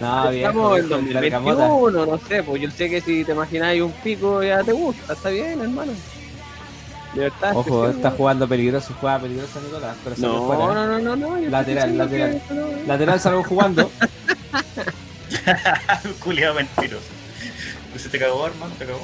No, 0.01 0.31
Estamos 0.31 0.79
en 0.79 0.89
viejo, 0.89 1.11
bergamota. 1.21 1.67
2021, 1.67 2.07
no 2.07 2.19
sé, 2.29 2.43
pues 2.43 2.63
yo 2.63 2.71
sé 2.71 2.89
que 2.89 3.01
si 3.01 3.25
te 3.25 3.33
imagináis 3.33 3.83
un 3.83 3.93
pico 3.93 4.43
ya 4.43 4.63
te 4.63 4.73
gusta, 4.73 5.13
está 5.13 5.29
bien, 5.31 5.61
hermano. 5.61 5.93
Libertad. 7.15 7.57
Ojo, 7.57 7.89
está 7.89 8.11
jugando 8.11 8.49
peligroso, 8.49 8.93
juega 9.01 9.19
peligroso 9.21 9.61
Nicolás, 9.61 9.97
pero 10.03 10.17
No, 10.19 10.47
fuera. 10.47 10.65
no, 10.75 10.87
no, 10.87 10.99
no, 10.99 11.17
no. 11.17 11.39
yo 11.41 11.49
Lateral, 11.51 11.97
lateral. 11.99 12.43
no- 12.51 12.67
Lateral 12.87 13.21
salgo 13.21 13.43
jugando. 13.45 13.91
Culiado 16.21 16.55
mentiroso. 16.55 17.05
Se 17.97 18.09
te 18.09 18.19
cagó, 18.19 18.47
hermano, 18.47 18.75
te 18.79 18.87
cagó. 18.87 19.01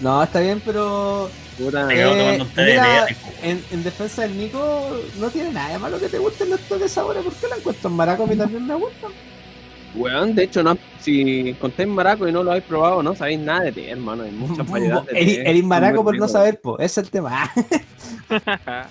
No, 0.00 0.22
está 0.22 0.40
bien, 0.40 0.62
pero 0.64 1.30
Puta, 1.58 1.86
Te 1.86 1.96
cagó 1.96 2.14
Eh, 2.14 2.18
tomando 2.18 2.44
un 2.44 2.50
té 2.52 2.62
de 2.62 2.70
mira, 2.72 2.82
berry. 3.04 3.16
en, 3.42 3.64
en 3.70 3.82
defensa 3.84 4.22
del 4.22 4.36
Nico 4.38 4.96
no 5.18 5.28
tiene 5.30 5.50
nada 5.52 5.68
de 5.72 5.78
malo 5.78 6.00
que 6.00 6.08
te 6.08 6.18
gusten 6.18 6.48
los 6.50 6.60
tés 6.60 6.80
de 6.80 6.88
sabores. 6.88 7.22
¿Por 7.22 7.34
qué 7.34 7.48
la 7.48 7.56
encuentro 7.56 7.90
en 7.90 7.96
maraco? 7.96 8.22
A 8.24 8.26
mí 8.26 8.36
también 8.36 8.66
me 8.66 8.74
gustan. 8.74 9.10
Weón, 9.94 10.34
de 10.36 10.44
hecho, 10.44 10.62
no, 10.62 10.78
si 11.00 11.54
contéis 11.60 11.88
maraco 11.88 12.26
y 12.28 12.32
no 12.32 12.42
lo 12.44 12.52
habéis 12.52 12.64
probado, 12.64 13.02
no 13.02 13.14
sabéis 13.14 13.40
nada 13.40 13.60
de 13.64 13.72
té, 13.72 13.90
hermano. 13.90 14.22
Hay 14.22 14.30
muchas 14.30 14.66
variedades. 14.70 15.06
de 15.08 15.42
Eres 15.42 15.64
maraco 15.64 16.02
por 16.04 16.16
no 16.16 16.28
saber, 16.28 16.60
po. 16.60 16.78
Ese 16.78 17.00
es 17.00 17.06
el 17.06 17.10
tema. 17.10 17.50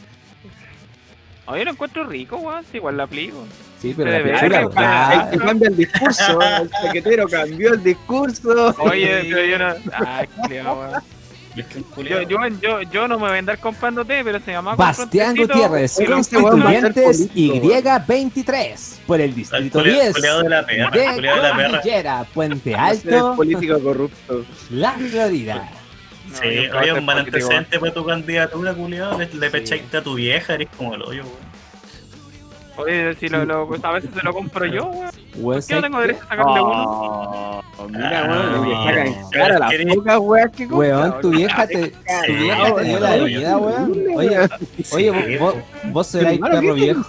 Oye, 1.47 1.65
lo 1.65 1.71
encuentro 1.71 2.04
rico, 2.04 2.36
weón. 2.38 2.63
Si 2.69 2.78
igual 2.78 2.97
la 2.97 3.04
aplico. 3.04 3.45
Sí, 3.82 3.94
pero 3.96 4.12
la 4.12 4.22
que- 4.24 4.70
Ah, 4.76 5.30
cambia 5.39 5.70
el 5.70 5.78
discurso, 5.78 6.42
el 6.42 6.70
paquetero 6.70 7.28
cambió 7.28 7.74
el 7.74 7.84
discurso. 7.84 8.76
Oye, 8.80 9.28
pero 9.30 9.46
yo 9.46 9.58
no. 9.58 9.74
Ay, 10.06 10.28
culiao, 10.28 11.02
Yo, 11.56 12.22
yo, 12.22 12.48
yo, 12.62 12.82
yo 12.84 13.08
no 13.08 13.18
me 13.20 13.28
voy 13.28 13.36
a 13.36 13.39
andar 13.39 13.58
comprando 13.60 14.06
té, 14.06 14.22
pero 14.24 14.39
se 14.39 14.52
llama 14.52 14.76
Bastián 14.76 15.36
Gutiérrez, 15.36 15.98
constituyentes 16.08 17.18
político, 17.34 17.56
Y23 17.56 18.98
por 19.08 19.20
el 19.20 19.34
distrito 19.36 19.80
culiado 19.80 20.02
10 20.02 20.13
culiado 20.13 20.44
de 20.44 20.50
la 20.50 20.65
perra, 20.65 20.89
de 20.92 21.06
el 21.06 21.15
culiado 21.15 21.38
de 21.38 21.44
la 21.44 21.56
perra. 21.56 21.70
Cordillera, 21.72 22.26
Puente 22.34 22.76
Alto, 22.78 23.36
político 23.36 23.80
corrupto. 23.80 24.46
La 24.70 24.92
Florida. 24.94 25.56
No, 25.56 25.80
Sí, 26.38 26.68
oye, 26.80 26.94
un 26.94 27.06
mal 27.06 27.18
antecedente 27.20 27.80
para 27.80 27.92
tu 27.94 28.06
candidatura, 28.06 28.74
culiado. 28.74 29.18
Le, 29.18 29.26
le 29.34 29.50
pechaste 29.50 29.98
a 29.98 30.04
tu 30.04 30.13
vieja, 30.15 30.54
eres 30.54 30.68
como 30.78 30.94
el 30.96 31.02
hoyo, 31.02 31.24
weón. 31.24 31.49
Oye, 32.80 33.13
si 33.15 33.28
lo, 33.30 33.46
lo- 33.46 33.70
a 33.84 33.92
veces 33.92 34.10
se 34.13 34.22
lo 34.24 34.34
compro 34.34 34.65
yo, 34.65 34.86
weón. 34.86 35.10
No 35.36 35.62
¿sabes 35.62 35.84
tengo 35.84 35.98
qué? 35.98 36.08
derecho 36.08 36.24
a 36.24 36.28
sacarle 36.30 36.62
uno. 36.62 37.62
Oh, 37.82 37.88
mira, 37.88 38.24
Ah, 38.26 38.52
weón, 38.54 38.70
le 38.70 38.76
sacan 38.76 39.08
en 39.08 39.22
no. 39.22 39.30
cara 39.30 39.60
las 39.60 39.74
pocas 39.96 40.18
weas 40.20 40.52
que 40.52 40.68
compra, 40.68 40.78
Weón, 40.89 41.22
tu 41.22 41.30
vieja 41.32 41.68
te, 41.68 41.88
tu 42.28 42.34
vieja 42.34 42.76
te 42.76 42.84
dio 42.84 43.00
la 43.00 43.15
vida, 43.18 43.58
weón. 43.58 43.94
Oye, 44.15 44.39
oye, 44.92 45.38
vos, 45.38 45.56
vos, 45.86 46.08
seráis 46.08 46.39
perro 46.39 46.60
¿qué 46.62 46.72
viejo. 46.74 47.02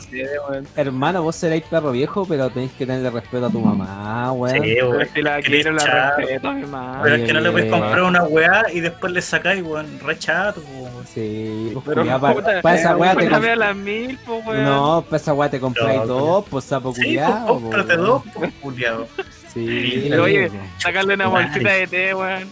Hermano, 0.76 1.22
vos 1.22 1.36
seráis 1.36 1.62
perro 1.64 1.90
viejo, 1.92 2.24
pero 2.26 2.50
tenéis 2.50 2.72
que 2.72 2.86
tenerle 2.86 3.10
respeto 3.10 3.46
a 3.46 3.50
tu 3.50 3.60
mamá, 3.60 4.32
weón. 4.32 4.54
Sí, 4.54 4.60
Pero 4.74 4.90
weón. 4.90 5.08
si 5.12 5.22
la 5.22 5.36
Qué 5.42 5.50
quiero, 5.50 5.72
la 5.72 6.14
respeto 6.16 6.48
a 6.48 6.52
mi 6.52 6.62
mamá. 6.66 7.00
Pero 7.02 7.14
es 7.16 7.22
que 7.26 7.32
no 7.32 7.40
le 7.40 7.50
puedes 7.50 7.70
comprar 7.70 8.02
una 8.02 8.22
weá 8.24 8.62
y 8.72 8.80
después 8.80 9.12
le 9.12 9.22
sacáis, 9.22 9.62
weón, 9.62 9.86
re 10.04 10.18
chato, 10.18 10.60
weón. 10.72 10.79
Sí, 11.06 11.70
pues 11.72 11.84
Pero, 11.86 12.00
culiao, 12.02 12.20
pa- 12.20 12.34
puta, 12.34 12.62
pa 12.62 12.74
esa 12.74 12.96
weá 12.96 13.14
te 13.14 13.20
Cómprame 13.20 13.46
comp- 13.48 13.52
a 13.52 13.56
las 13.56 13.76
mil, 13.76 14.18
po, 14.18 14.36
weón. 14.38 14.64
No, 14.64 15.04
para 15.08 15.16
esa 15.16 15.32
weá 15.34 15.50
te 15.50 15.60
compráis 15.60 16.00
No, 16.00 16.06
dos, 16.06 16.44
pues 16.50 16.64
sapo 16.64 16.92
Sí, 16.94 17.16
pues 17.16 17.28
cómprate 17.46 17.96
dos, 17.96 18.22
pues, 18.34 18.52
culiado. 18.60 19.08
Sí, 19.52 20.06
Pero, 20.08 20.24
oye. 20.24 20.50
Sacarle 20.78 21.14
una 21.14 21.26
bolsita 21.28 21.70
de 21.70 21.86
té, 21.86 22.14
weón. 22.14 22.48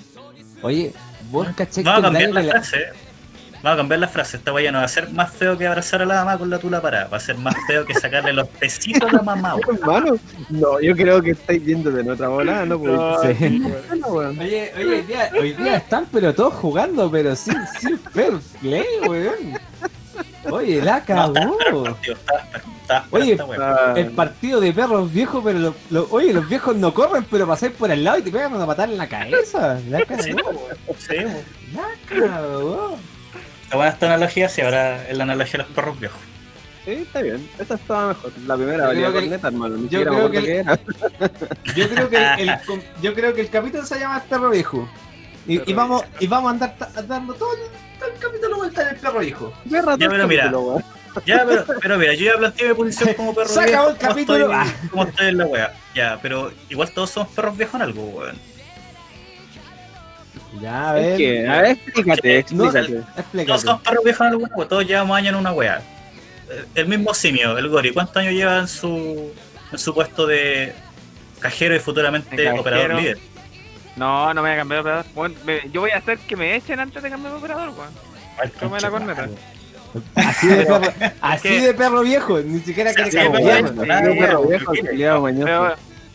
Oye, 0.62 0.92
vos 1.30 1.46
caché 1.56 1.82
que 1.82 1.90
cambiar 1.90 2.12
daño 2.12 2.32
la 2.34 2.42
frase. 2.50 2.78
Vamos 3.68 3.81
a 3.81 3.83
cambiar 3.83 4.00
la 4.00 4.09
frase. 4.09 4.38
Esta 4.38 4.50
weá 4.50 4.72
no 4.72 4.78
va 4.78 4.85
a 4.85 4.88
ser 4.88 5.11
más 5.11 5.31
feo 5.31 5.59
que 5.59 5.66
abrazar 5.66 6.00
a 6.00 6.07
la 6.07 6.14
mamá 6.24 6.38
con 6.38 6.48
la 6.48 6.59
tula 6.59 6.81
parada. 6.81 7.07
Va 7.09 7.18
a 7.18 7.20
ser 7.20 7.37
más 7.37 7.54
feo 7.66 7.85
que 7.85 7.92
sacarle 7.92 8.33
los 8.33 8.48
tecitos 8.48 9.11
a 9.11 9.16
la 9.16 9.22
mamá. 9.22 9.57
Hermano, 9.70 10.16
no, 10.48 10.81
yo 10.81 10.96
creo 10.96 11.20
que 11.20 11.33
estáis 11.33 11.62
viéndote 11.62 12.00
en 12.00 12.11
otra 12.11 12.28
bola, 12.28 12.64
no 12.64 12.78
puedo. 12.78 13.22
Sí. 13.22 13.62
weón. 14.09 14.38
Oye, 14.38 14.72
oye, 14.74 14.87
hoy 14.87 15.02
día, 15.02 15.31
hoy 15.38 15.52
día 15.52 15.76
están 15.76 16.07
pero 16.11 16.35
todos 16.35 16.54
jugando, 16.54 17.11
pero 17.11 17.37
sin, 17.37 17.59
sin 17.78 17.98
fair 17.98 18.38
play, 18.61 18.87
weón. 19.07 19.59
Oye, 20.50 20.81
la 20.83 21.00
No, 21.00 21.04
cagó. 21.35 21.96
Oye, 23.11 23.38
El 23.96 24.11
partido 24.12 24.61
de 24.61 24.72
perros 24.72 25.12
viejos, 25.12 25.42
pero 25.44 25.59
lo- 25.59 25.74
lo- 25.90 26.09
oye, 26.11 26.33
los 26.33 26.48
viejos 26.48 26.74
no 26.74 26.94
corren, 26.94 27.22
pero 27.31 27.46
pasáis 27.46 27.72
por 27.72 27.90
el 27.90 28.02
lado 28.02 28.18
y 28.18 28.22
te 28.22 28.31
pegan 28.31 28.54
una 28.54 28.64
patada 28.64 28.90
en 28.90 28.96
la 28.96 29.07
cabeza. 29.07 29.78
La 29.90 29.98
Sí, 29.98 30.04
cagó. 30.07 30.68
Sí, 30.98 31.16
la 31.74 31.88
cagó. 32.31 32.96
Está 33.68 33.76
buena 33.76 33.92
esta 33.92 34.07
analogía, 34.07 34.48
sí, 34.48 34.62
ahora 34.62 35.07
es 35.09 35.16
la 35.16 35.24
analogía 35.24 35.52
de 35.52 35.59
los 35.59 35.66
perros 35.68 36.00
viejos. 36.00 36.18
Sí, 36.87 36.92
está 36.92 37.20
bien. 37.20 37.46
Esta 37.59 37.74
estaba 37.74 38.09
mejor. 38.09 38.33
La 38.46 38.57
primera 38.57 38.78
Yo 38.78 38.87
valía 38.87 39.07
que- 39.09 39.12
corneta, 39.12 39.48
hermano. 39.48 39.76
Ni 39.76 39.88
yo 39.88 40.02
creo 40.04 40.31
que- 40.31 40.42
qué 40.42 40.57
era. 40.61 40.78
Yo 41.76 41.88
creo 41.90 42.09
que 42.09 42.16
el, 42.16 42.48
el- 42.48 42.59
yo 43.02 43.14
creo 43.14 43.35
que 43.35 43.40
el 43.42 43.50
capítulo 43.50 43.85
se 43.85 43.98
llama 44.00 44.22
Perro 44.28 44.48
Viejo. 44.50 44.88
Y, 45.46 45.72
vamos, 45.74 46.02
y 46.20 46.26
vamos 46.26 46.48
a 46.48 46.52
andar 46.52 46.76
dando 47.07 47.35
todo 47.35 47.52
el, 47.54 47.61
todo 47.98 48.09
el 48.11 48.18
capítulo 48.18 48.57
vuelta 48.59 48.83
en 48.83 48.88
el 48.88 48.96
perro 48.96 49.18
viejo. 49.20 49.52
Ya, 49.64 49.78
el 49.81 49.85
pero 49.98 50.28
mira. 50.28 50.52
Ya, 51.26 51.44
pero, 51.46 51.64
pero 51.81 51.98
mira, 51.98 52.14
yo 52.14 52.24
ya 52.26 52.37
planteé 52.38 52.68
mi 52.68 52.74
posición 52.74 53.14
como 53.14 53.35
perro 53.35 53.48
Se 53.48 53.61
viejo. 53.64 53.70
acabó 53.70 53.90
el 53.90 53.96
como 53.96 54.09
capítulo. 54.09 54.52
Estoy, 54.62 54.88
como 54.90 55.02
estoy 55.04 55.26
en 55.28 55.38
la 55.38 55.46
wea. 55.46 55.74
Ya, 55.94 56.18
pero 56.22 56.52
igual 56.68 56.90
todos 56.90 57.11
somos 57.11 57.28
perros 57.33 57.57
viejos 57.57 57.74
en 57.76 57.83
algo, 57.83 58.02
weón. 58.02 58.37
Ya, 60.61 60.90
a 60.92 60.98
Es 60.98 61.06
ver. 61.06 61.16
que, 61.16 61.46
a 61.48 61.62
ver, 61.62 61.70
explícate, 61.72 62.28
No, 62.52 62.64
explícate. 62.64 62.92
Todos 62.92 63.18
explícate. 63.18 63.58
somos 63.61 63.82
perros 63.82 64.04
viejos 64.04 64.20
en 64.26 64.32
alguna 64.32 64.54
wea. 64.56 64.68
Todos 64.68 64.87
llevamos 64.87 65.16
años 65.16 65.28
en 65.30 65.34
una 65.37 65.52
wea. 65.52 65.82
El 66.74 66.87
mismo 66.88 67.12
simio, 67.14 67.58
el 67.58 67.68
Gori, 67.68 67.92
¿cuántos 67.92 68.16
años 68.16 68.32
lleva 68.32 68.58
en 68.58 68.68
su, 68.68 69.32
en 69.70 69.78
su 69.78 69.94
puesto 69.94 70.26
de 70.26 70.72
cajero 71.40 71.76
y 71.76 71.78
futuramente 71.78 72.30
cajero. 72.37 72.61
operador 72.61 72.94
líder? 72.94 73.18
No, 73.96 74.32
no 74.32 74.42
me 74.42 74.48
voy 74.48 74.54
a 74.54 74.58
cambiar 74.61 74.76
de 74.78 74.80
operador. 74.90 75.06
Weón, 75.14 75.34
me- 75.44 75.68
yo 75.70 75.80
voy 75.82 75.90
a 75.90 75.98
hacer 75.98 76.18
que 76.18 76.37
me 76.37 76.54
echen 76.56 76.80
antes 76.80 77.02
de 77.02 77.11
cambiar 77.11 77.32
de 77.34 77.38
operador, 77.38 77.68
weón. 77.70 78.50
Tome 78.58 78.80
la 78.80 78.90
corneta. 78.90 79.28
Así 80.14 80.46
de 80.46 80.64
perro, 80.64 80.80
así 81.20 81.61
de 81.61 81.74
perro 81.74 82.00
viejo, 82.02 82.38
ni 82.40 82.61
siquiera 82.61 82.94
que 82.94 83.11
Sí, 83.11 83.16
le 83.16 83.28
¿no? 83.28 83.82
Perro 83.84 84.14
pero 84.18 84.42
viejo, 84.46 84.72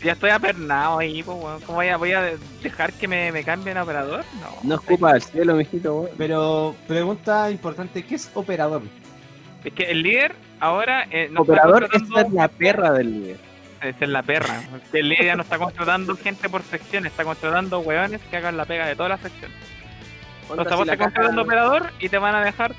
ya 0.04 0.13
estoy 0.13 0.30
apernado 0.32 1.00
ahí, 1.00 1.24
pues, 1.24 1.38
weón. 1.38 1.62
¿Cómo 1.62 1.78
voy 1.78 1.88
a, 1.88 1.98
voy 1.98 2.12
a 2.13 2.34
dejar 2.62 2.94
que 2.94 3.08
me, 3.08 3.32
me 3.32 3.44
cambien 3.44 3.78
a 3.78 3.84
operador? 3.84 4.24
No. 4.42 4.48
No 4.63 4.76
escupa 4.76 5.12
al 5.12 5.22
cielo, 5.22 5.56
mijito, 5.56 5.96
weón. 6.02 6.12
Pero 6.18 6.76
pregunta 6.88 7.50
importante, 7.50 8.04
¿qué 8.04 8.16
es 8.16 8.30
operador? 8.34 8.82
Es 9.63 9.74
que 9.74 9.84
el 9.84 10.04
líder 10.04 10.36
ahora 10.60 11.06
eh, 11.10 11.30
no 11.32 11.42
Operador, 11.42 11.84
está 11.86 11.98
esta 11.98 12.08
contratando- 12.08 12.28
es 12.28 12.34
la 12.34 12.48
perra 12.50 12.92
del 12.92 13.12
líder. 13.22 13.38
Es 13.82 14.08
la 14.08 14.24
perra. 14.24 14.62
El 14.94 15.10
líder 15.10 15.26
ya 15.26 15.36
no 15.36 15.44
está 15.44 15.58
contratando 15.58 16.16
gente 16.16 16.48
por 16.50 16.62
sección, 16.63 17.06
está 17.06 17.24
contratando 17.26 17.80
weones 17.80 18.22
que 18.30 18.38
hagan 18.38 18.56
la 18.58 18.66
pega 18.66 18.86
de 18.86 18.96
todas 18.96 19.10
las 19.10 19.20
secciones. 19.22 19.58
Entonces 20.50 20.76
vos 20.78 20.88
te 20.88 20.98
contratando 20.98 21.42
operador 21.42 21.92
y 22.00 22.10
te 22.10 22.18
van 22.18 22.36
a 22.36 22.44
dejar 22.44 22.76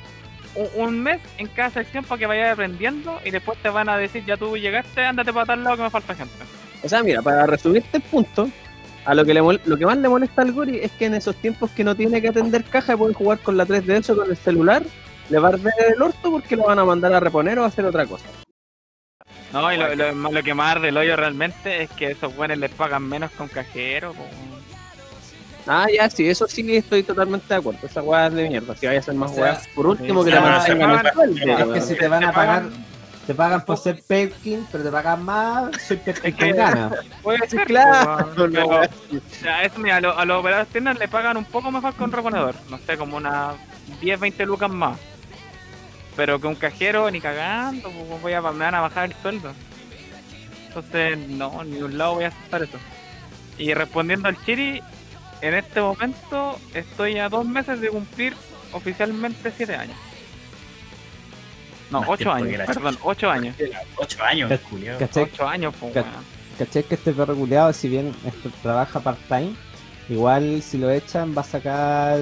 un, 0.54 0.68
un 0.82 1.02
mes 1.02 1.20
en 1.38 1.46
cada 1.48 1.70
sección 1.70 2.04
para 2.04 2.18
que 2.18 2.26
vayas 2.26 2.52
aprendiendo 2.52 3.20
y 3.24 3.30
después 3.30 3.58
te 3.58 3.68
van 3.70 3.88
a 3.88 3.96
decir, 3.98 4.24
ya 4.24 4.36
tú 4.36 4.56
llegaste, 4.56 5.04
ándate 5.04 5.32
para 5.32 5.46
tal 5.46 5.64
lado 5.64 5.76
que 5.76 5.82
me 5.82 5.90
falta 5.90 6.14
gente. 6.14 6.34
O 6.84 6.88
sea, 6.88 7.02
mira, 7.02 7.22
para 7.22 7.46
resumirte 7.46 7.96
el 7.96 8.02
punto, 8.02 8.48
a 9.04 9.14
lo 9.14 9.24
que, 9.24 9.34
le 9.34 9.42
mol- 9.42 9.60
lo 9.64 9.76
que 9.76 9.86
más 9.86 9.96
le 9.98 10.08
molesta 10.08 10.42
al 10.42 10.52
Gori 10.52 10.78
es 10.78 10.92
que 10.92 11.06
en 11.06 11.14
esos 11.14 11.34
tiempos 11.36 11.70
que 11.70 11.84
no 11.84 11.94
tiene 11.94 12.20
que 12.20 12.28
atender 12.28 12.64
caja, 12.64 12.96
puede 12.96 13.14
jugar 13.14 13.38
con 13.38 13.56
la 13.56 13.66
3DS 13.66 14.10
o 14.10 14.16
con 14.16 14.30
el 14.30 14.36
celular, 14.36 14.82
le 15.30 15.38
va 15.38 15.48
a 15.48 15.52
arder 15.52 15.72
el 15.94 16.02
orto 16.02 16.30
porque 16.30 16.56
lo 16.56 16.64
van 16.64 16.78
a 16.78 16.84
mandar 16.84 17.12
a 17.14 17.20
reponer 17.20 17.58
o 17.58 17.64
a 17.64 17.68
hacer 17.68 17.84
otra 17.86 18.04
cosa. 18.06 18.26
No, 19.52 19.72
y 19.72 19.76
lo, 19.76 19.94
lo, 19.94 20.12
lo 20.32 20.42
que 20.42 20.52
más 20.52 20.76
arde 20.76 20.88
el 20.88 20.96
hoyo 20.96 21.16
realmente 21.16 21.82
es 21.82 21.90
que 21.92 22.10
esos 22.10 22.34
buenos 22.36 22.58
les 22.58 22.70
pagan 22.72 23.08
menos 23.08 23.30
con 23.32 23.48
cajero. 23.48 24.12
po. 24.12 24.26
Ah, 25.66 25.86
ya, 25.94 26.10
sí, 26.10 26.28
eso 26.28 26.46
sí 26.46 26.76
estoy 26.76 27.02
totalmente 27.04 27.46
de 27.48 27.54
acuerdo. 27.54 27.86
Esa 27.86 28.02
weá 28.02 28.26
es 28.26 28.34
de 28.34 28.48
mierda. 28.50 28.74
Si 28.76 28.84
vaya 28.86 28.98
a 28.98 29.00
hacer 29.00 29.14
más 29.14 29.30
O 29.30 29.34
sea, 29.34 29.60
por 29.74 29.86
último 29.86 30.22
que 30.24 30.30
te 30.32 30.36
se 30.36 30.42
el 30.72 30.78
pagan- 30.78 31.14
sueldo, 31.14 31.58
es 31.58 31.66
que 31.72 31.80
si 31.80 31.94
te 31.98 32.08
van 32.08 32.24
a 32.24 32.32
pagar, 32.32 32.64
te 33.26 33.34
pagan 33.34 33.64
por 33.64 33.78
ser 33.78 34.02
Perkin, 34.06 34.66
pero 34.70 34.84
te 34.84 34.90
pagan 34.90 35.22
más, 35.24 35.70
soy 35.82 35.96
Perkin 35.98 36.32
con 36.32 36.50
ganas. 36.52 36.92
Puede 37.22 37.48
ser, 37.48 37.64
claro, 37.66 38.26
no, 38.36 38.50
pero- 38.50 38.66
O 38.82 38.88
sea, 39.40 39.62
eso, 39.64 39.78
mira, 39.80 39.96
a, 39.96 40.00
los- 40.00 40.16
a 40.18 40.24
los 40.24 40.40
operadores 40.40 40.70
tiendas 40.72 40.98
le 40.98 41.08
pagan 41.08 41.36
un 41.36 41.44
poco 41.44 41.70
mejor 41.70 41.94
que 41.94 42.04
un 42.04 42.12
reponedor. 42.12 42.54
No 42.70 42.78
sé, 42.78 42.96
como 42.96 43.16
unas 43.16 43.54
10, 44.00 44.20
20 44.20 44.46
lucas 44.46 44.70
más. 44.70 44.98
Pero 46.16 46.40
que 46.40 46.46
un 46.46 46.54
cajero 46.54 47.10
ni 47.10 47.20
cagando, 47.20 47.90
pues, 47.90 48.22
voy 48.22 48.32
a, 48.34 48.40
me 48.40 48.64
van 48.64 48.74
a 48.74 48.80
bajar 48.80 49.06
el 49.10 49.14
sueldo. 49.20 49.52
Entonces, 50.68 51.18
no, 51.28 51.64
ni 51.64 51.76
de 51.78 51.84
un 51.84 51.98
lado 51.98 52.14
voy 52.14 52.24
a 52.24 52.28
aceptar 52.28 52.62
eso. 52.62 52.78
Y 53.58 53.72
respondiendo 53.74 54.28
al 54.28 54.36
Chiri, 54.44 54.82
en 55.40 55.54
este 55.54 55.80
momento 55.80 56.58
estoy 56.74 57.18
a 57.18 57.28
dos 57.28 57.44
meses 57.46 57.80
de 57.80 57.88
cumplir 57.88 58.34
oficialmente 58.72 59.52
7 59.56 59.74
años. 59.76 59.96
No, 61.94 62.00
Más 62.00 62.08
8 62.10 62.16
tiempo 62.18 62.44
que 62.44 62.54
años, 62.56 62.66
perdón, 62.74 62.98
8 63.02 63.30
años. 63.30 63.56
Ocho 63.96 64.22
años, 64.24 64.50
Cach- 64.50 64.60
culiao. 64.68 64.98
¿Cachai? 64.98 65.22
8 65.24 65.48
años, 65.48 65.74
pues, 65.80 65.92
Ca- 65.94 66.02
weón. 66.02 66.14
¿Cachai 66.58 66.82
que 66.84 66.94
este 66.94 67.12
perro 67.12 67.34
culiado, 67.34 67.72
si 67.72 67.88
bien 67.88 68.12
esto 68.26 68.50
trabaja 68.62 69.00
part-time, 69.00 69.54
igual 70.08 70.60
si 70.62 70.78
lo 70.78 70.90
echan 70.90 71.34
va 71.36 71.40
a 71.40 71.44
sacar 71.44 72.18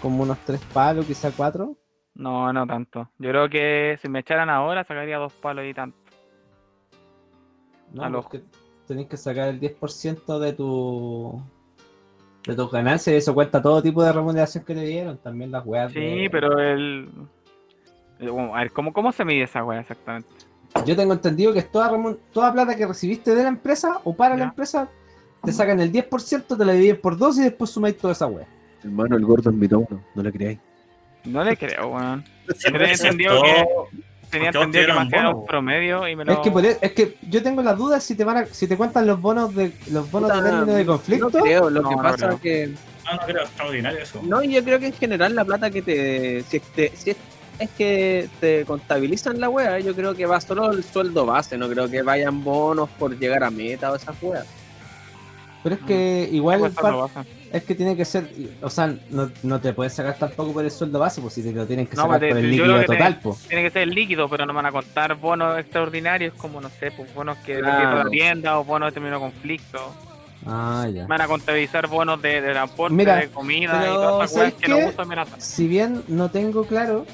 como 0.00 0.22
unos 0.22 0.38
tres 0.44 0.60
palos, 0.72 1.06
quizá 1.06 1.30
cuatro? 1.30 1.76
No, 2.14 2.52
no 2.52 2.66
tanto. 2.66 3.08
Yo 3.18 3.30
creo 3.30 3.48
que 3.48 3.98
si 4.02 4.08
me 4.08 4.18
echaran 4.20 4.50
ahora 4.50 4.84
sacaría 4.84 5.16
dos 5.18 5.32
palos 5.32 5.64
y 5.64 5.72
tanto. 5.74 5.96
No, 7.92 8.04
A 8.04 8.08
lo- 8.08 8.22
porque 8.22 8.42
tenés 8.86 9.06
que 9.06 9.16
sacar 9.16 9.48
el 9.48 9.60
10% 9.60 10.38
de 10.38 10.52
tu 10.54 11.42
de 12.46 12.56
tus 12.56 12.70
ganancias 12.72 13.14
y 13.14 13.16
eso 13.18 13.34
cuenta 13.34 13.62
todo 13.62 13.80
tipo 13.80 14.02
de 14.02 14.12
remuneración 14.12 14.64
que 14.64 14.74
te 14.74 14.80
dieron, 14.82 15.16
también 15.18 15.52
las 15.52 15.64
weas. 15.64 15.92
Sí, 15.92 16.00
de- 16.00 16.28
pero 16.30 16.58
el... 16.58 17.08
bueno, 18.30 18.54
A 18.56 18.60
ver, 18.60 18.72
¿cómo, 18.72 18.92
¿cómo 18.92 19.12
se 19.12 19.24
mide 19.24 19.44
esa 19.44 19.64
weá 19.64 19.80
exactamente? 19.80 20.28
Yo 20.86 20.96
tengo 20.96 21.12
entendido 21.12 21.52
que 21.52 21.58
es 21.58 21.70
toda, 21.70 21.90
toda 22.32 22.52
plata 22.52 22.74
que 22.76 22.86
recibiste 22.86 23.34
de 23.34 23.42
la 23.42 23.48
empresa 23.50 24.00
o 24.04 24.14
para 24.14 24.36
la 24.36 24.44
empresa, 24.44 24.88
te 25.44 25.52
sacan 25.52 25.80
el 25.80 25.92
10%, 25.92 26.56
te 26.56 26.64
la 26.64 26.72
dividen 26.72 27.00
por 27.00 27.16
dos 27.18 27.38
y 27.38 27.42
después 27.42 27.70
sumáis 27.70 27.98
toda 27.98 28.12
esa 28.12 28.26
wea. 28.26 28.46
Hermano, 28.82 29.16
el 29.16 29.24
gordo 29.24 29.50
es 29.50 29.56
mi 29.56 29.68
tono, 29.68 29.86
no 30.14 30.22
le 30.22 30.32
creáis. 30.32 30.58
No 31.24 31.44
le 31.44 31.56
creo, 31.56 31.88
weón. 31.88 32.24
Tenía 32.62 32.92
entendido 32.92 33.42
que- 33.42 33.66
Tenía 34.30 34.48
entendido 34.48 34.86
que 34.86 34.92
más 34.94 35.08
que 35.10 35.18
un 35.18 35.44
promedio 35.46 36.08
y 36.08 36.16
me 36.16 36.24
lo... 36.24 36.32
Es 36.32 36.38
que, 36.38 36.50
por 36.50 36.64
es 36.64 36.78
que 36.92 37.18
yo 37.28 37.42
tengo 37.42 37.60
las 37.62 37.76
dudas 37.76 38.02
si 38.02 38.14
te 38.14 38.24
van 38.24 38.38
a, 38.38 38.46
si 38.46 38.66
te 38.66 38.78
cuentan 38.78 39.06
los 39.06 39.20
bonos 39.20 39.54
de 39.54 39.72
los 39.90 40.10
bonos 40.10 40.30
de 40.30 40.36
Puta, 40.38 40.50
término 40.50 40.72
de 40.72 40.86
conflicto. 40.86 41.28
No 41.30 41.44
creo, 41.44 41.68
lo 41.68 41.82
No, 41.82 41.88
que 41.90 41.96
no 41.96 42.02
pasa 42.02 42.16
creo. 42.16 42.30
es 42.36 42.40
que... 42.40 42.66
No, 43.04 43.12
no 43.12 43.18
creo, 43.26 43.42
extraordinario 43.42 43.98
eso. 44.00 44.20
No, 44.24 44.42
yo 44.42 44.64
creo 44.64 44.78
que 44.78 44.86
en 44.86 44.92
general 44.94 45.34
la 45.34 45.44
plata 45.44 45.70
que 45.70 45.82
te... 45.82 46.42
Si, 46.44 46.60
te- 46.60 46.92
si 46.96 47.10
es, 47.10 47.16
es 47.58 47.70
que 47.70 48.28
te 48.40 48.64
contabilizan 48.64 49.38
la 49.40 49.48
wea, 49.48 49.78
yo 49.78 49.94
creo 49.94 50.14
que 50.14 50.26
va 50.26 50.40
solo 50.40 50.70
el 50.72 50.82
sueldo 50.84 51.26
base, 51.26 51.56
no 51.58 51.68
creo 51.68 51.88
que 51.88 52.02
vayan 52.02 52.42
bonos 52.42 52.88
por 52.98 53.16
llegar 53.18 53.44
a 53.44 53.50
meta 53.50 53.92
o 53.92 53.96
esas 53.96 54.16
weas. 54.22 54.46
Pero 55.62 55.76
es 55.76 55.80
que 55.82 56.28
igual 56.32 56.72
par- 56.72 56.94
es 57.52 57.62
que 57.62 57.74
tiene 57.76 57.96
que 57.96 58.04
ser, 58.04 58.28
o 58.62 58.68
sea, 58.70 58.96
no, 59.10 59.30
no 59.44 59.60
te 59.60 59.72
puedes 59.72 59.92
sacar 59.92 60.16
tampoco 60.18 60.52
por 60.54 60.64
el 60.64 60.70
sueldo 60.72 60.98
base, 60.98 61.20
pues 61.20 61.34
si 61.34 61.42
te 61.42 61.52
lo 61.52 61.66
tienen 61.66 61.86
que 61.86 61.94
No, 61.94 62.02
sacar 62.04 62.18
pues, 62.18 62.30
por 62.32 62.38
el 62.38 62.50
líquido 62.50 62.80
que 62.80 62.86
total, 62.86 63.20
pues. 63.22 63.38
Tiene 63.42 63.62
que 63.62 63.70
ser 63.70 63.86
líquido, 63.88 64.28
pero 64.28 64.44
no 64.44 64.54
van 64.54 64.66
a 64.66 64.72
contar 64.72 65.14
bonos 65.14 65.56
extraordinarios 65.60 66.34
como, 66.34 66.60
no 66.60 66.68
sé, 66.68 66.90
pues 66.90 67.14
bonos 67.14 67.36
que 67.38 67.60
Claro. 67.60 67.98
de 67.98 68.04
la 68.04 68.10
tienda 68.10 68.58
o 68.58 68.64
bonos 68.64 68.88
de 68.88 68.92
término 68.94 69.14
de 69.16 69.20
conflicto. 69.20 69.78
Ah, 70.44 70.88
ya. 70.92 71.06
Van 71.06 71.20
a 71.20 71.28
contabilizar 71.28 71.86
bonos 71.86 72.20
de, 72.20 72.40
de 72.40 72.50
transporte, 72.50 72.96
Mira, 72.96 73.14
de 73.16 73.28
comida 73.28 73.80
y 73.84 73.94
todas 73.94 74.30
esas 74.32 74.36
weas 74.40 74.52
¿sabes 74.52 74.54
que 74.54 74.68
no 74.96 75.02
amenazan. 75.02 75.40
Si 75.40 75.68
bien 75.68 76.02
no 76.08 76.28
tengo 76.30 76.64
claro 76.64 77.06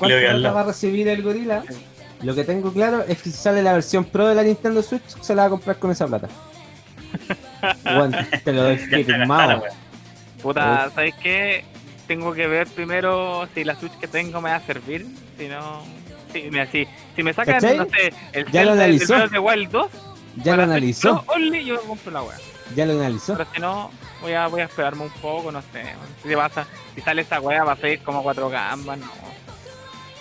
Villalba. 0.00 0.38
plata 0.38 0.52
va 0.54 0.60
a 0.60 0.64
recibir 0.64 1.08
el 1.08 1.22
gorila, 1.22 1.62
lo 2.22 2.34
que 2.34 2.44
tengo 2.44 2.72
claro 2.72 3.04
es 3.06 3.18
que 3.22 3.30
si 3.30 3.36
sale 3.36 3.62
la 3.62 3.72
versión 3.72 4.04
pro 4.04 4.26
de 4.28 4.34
la 4.34 4.42
Nintendo 4.42 4.82
Switch, 4.82 5.02
se 5.20 5.34
la 5.34 5.42
va 5.42 5.46
a 5.46 5.50
comprar 5.50 5.78
con 5.78 5.90
esa 5.90 6.06
plata. 6.06 6.28
Bueno, 7.84 8.18
te 8.44 8.52
lo 8.52 8.62
doy 8.64 8.76
firmado. 9.04 9.62
wea. 9.62 9.70
Puta, 10.42 10.90
¿sabes 10.94 11.14
qué? 11.22 11.64
Tengo 12.06 12.32
que 12.34 12.46
ver 12.46 12.66
primero 12.68 13.48
si 13.54 13.64
la 13.64 13.74
Switch 13.74 13.94
que 13.98 14.06
tengo 14.06 14.40
me 14.40 14.50
va 14.50 14.56
a 14.56 14.60
servir. 14.60 15.06
Si 15.38 15.48
no. 15.48 15.82
Si, 16.32 16.42
mira, 16.50 16.66
si, 16.70 16.86
si 17.16 17.22
me 17.22 17.32
sacan, 17.32 17.54
¿Cachai? 17.54 17.78
no 17.78 17.86
sé, 17.86 18.12
el 18.32 18.46
Ya 18.52 18.64
lo 18.64 18.74
el 18.74 19.00
the 19.30 19.38
Wild 19.38 19.70
2, 19.70 19.90
Ya 20.44 20.56
lo 20.56 20.62
analizó, 20.64 21.24
Only, 21.28 21.64
yo 21.64 21.80
compro 21.82 22.12
la 22.12 22.22
wea. 22.22 22.36
ya 22.74 22.84
lo 22.86 22.92
analizó. 22.92 23.36
Pero 23.36 23.48
si 23.54 23.60
no, 23.60 23.90
voy 24.20 24.32
a, 24.34 24.46
voy 24.48 24.60
a 24.60 24.64
esperarme 24.64 25.02
un 25.04 25.10
poco, 25.22 25.50
no 25.50 25.62
sé. 25.72 25.84
Si, 26.22 26.34
pasa, 26.34 26.66
si 26.94 27.00
sale 27.00 27.22
esa 27.22 27.40
wea, 27.40 27.64
va 27.64 27.72
a 27.72 27.76
ser 27.76 28.00
como 28.00 28.22
cuatro 28.22 28.48
gambas, 28.50 28.98
no. 28.98 29.06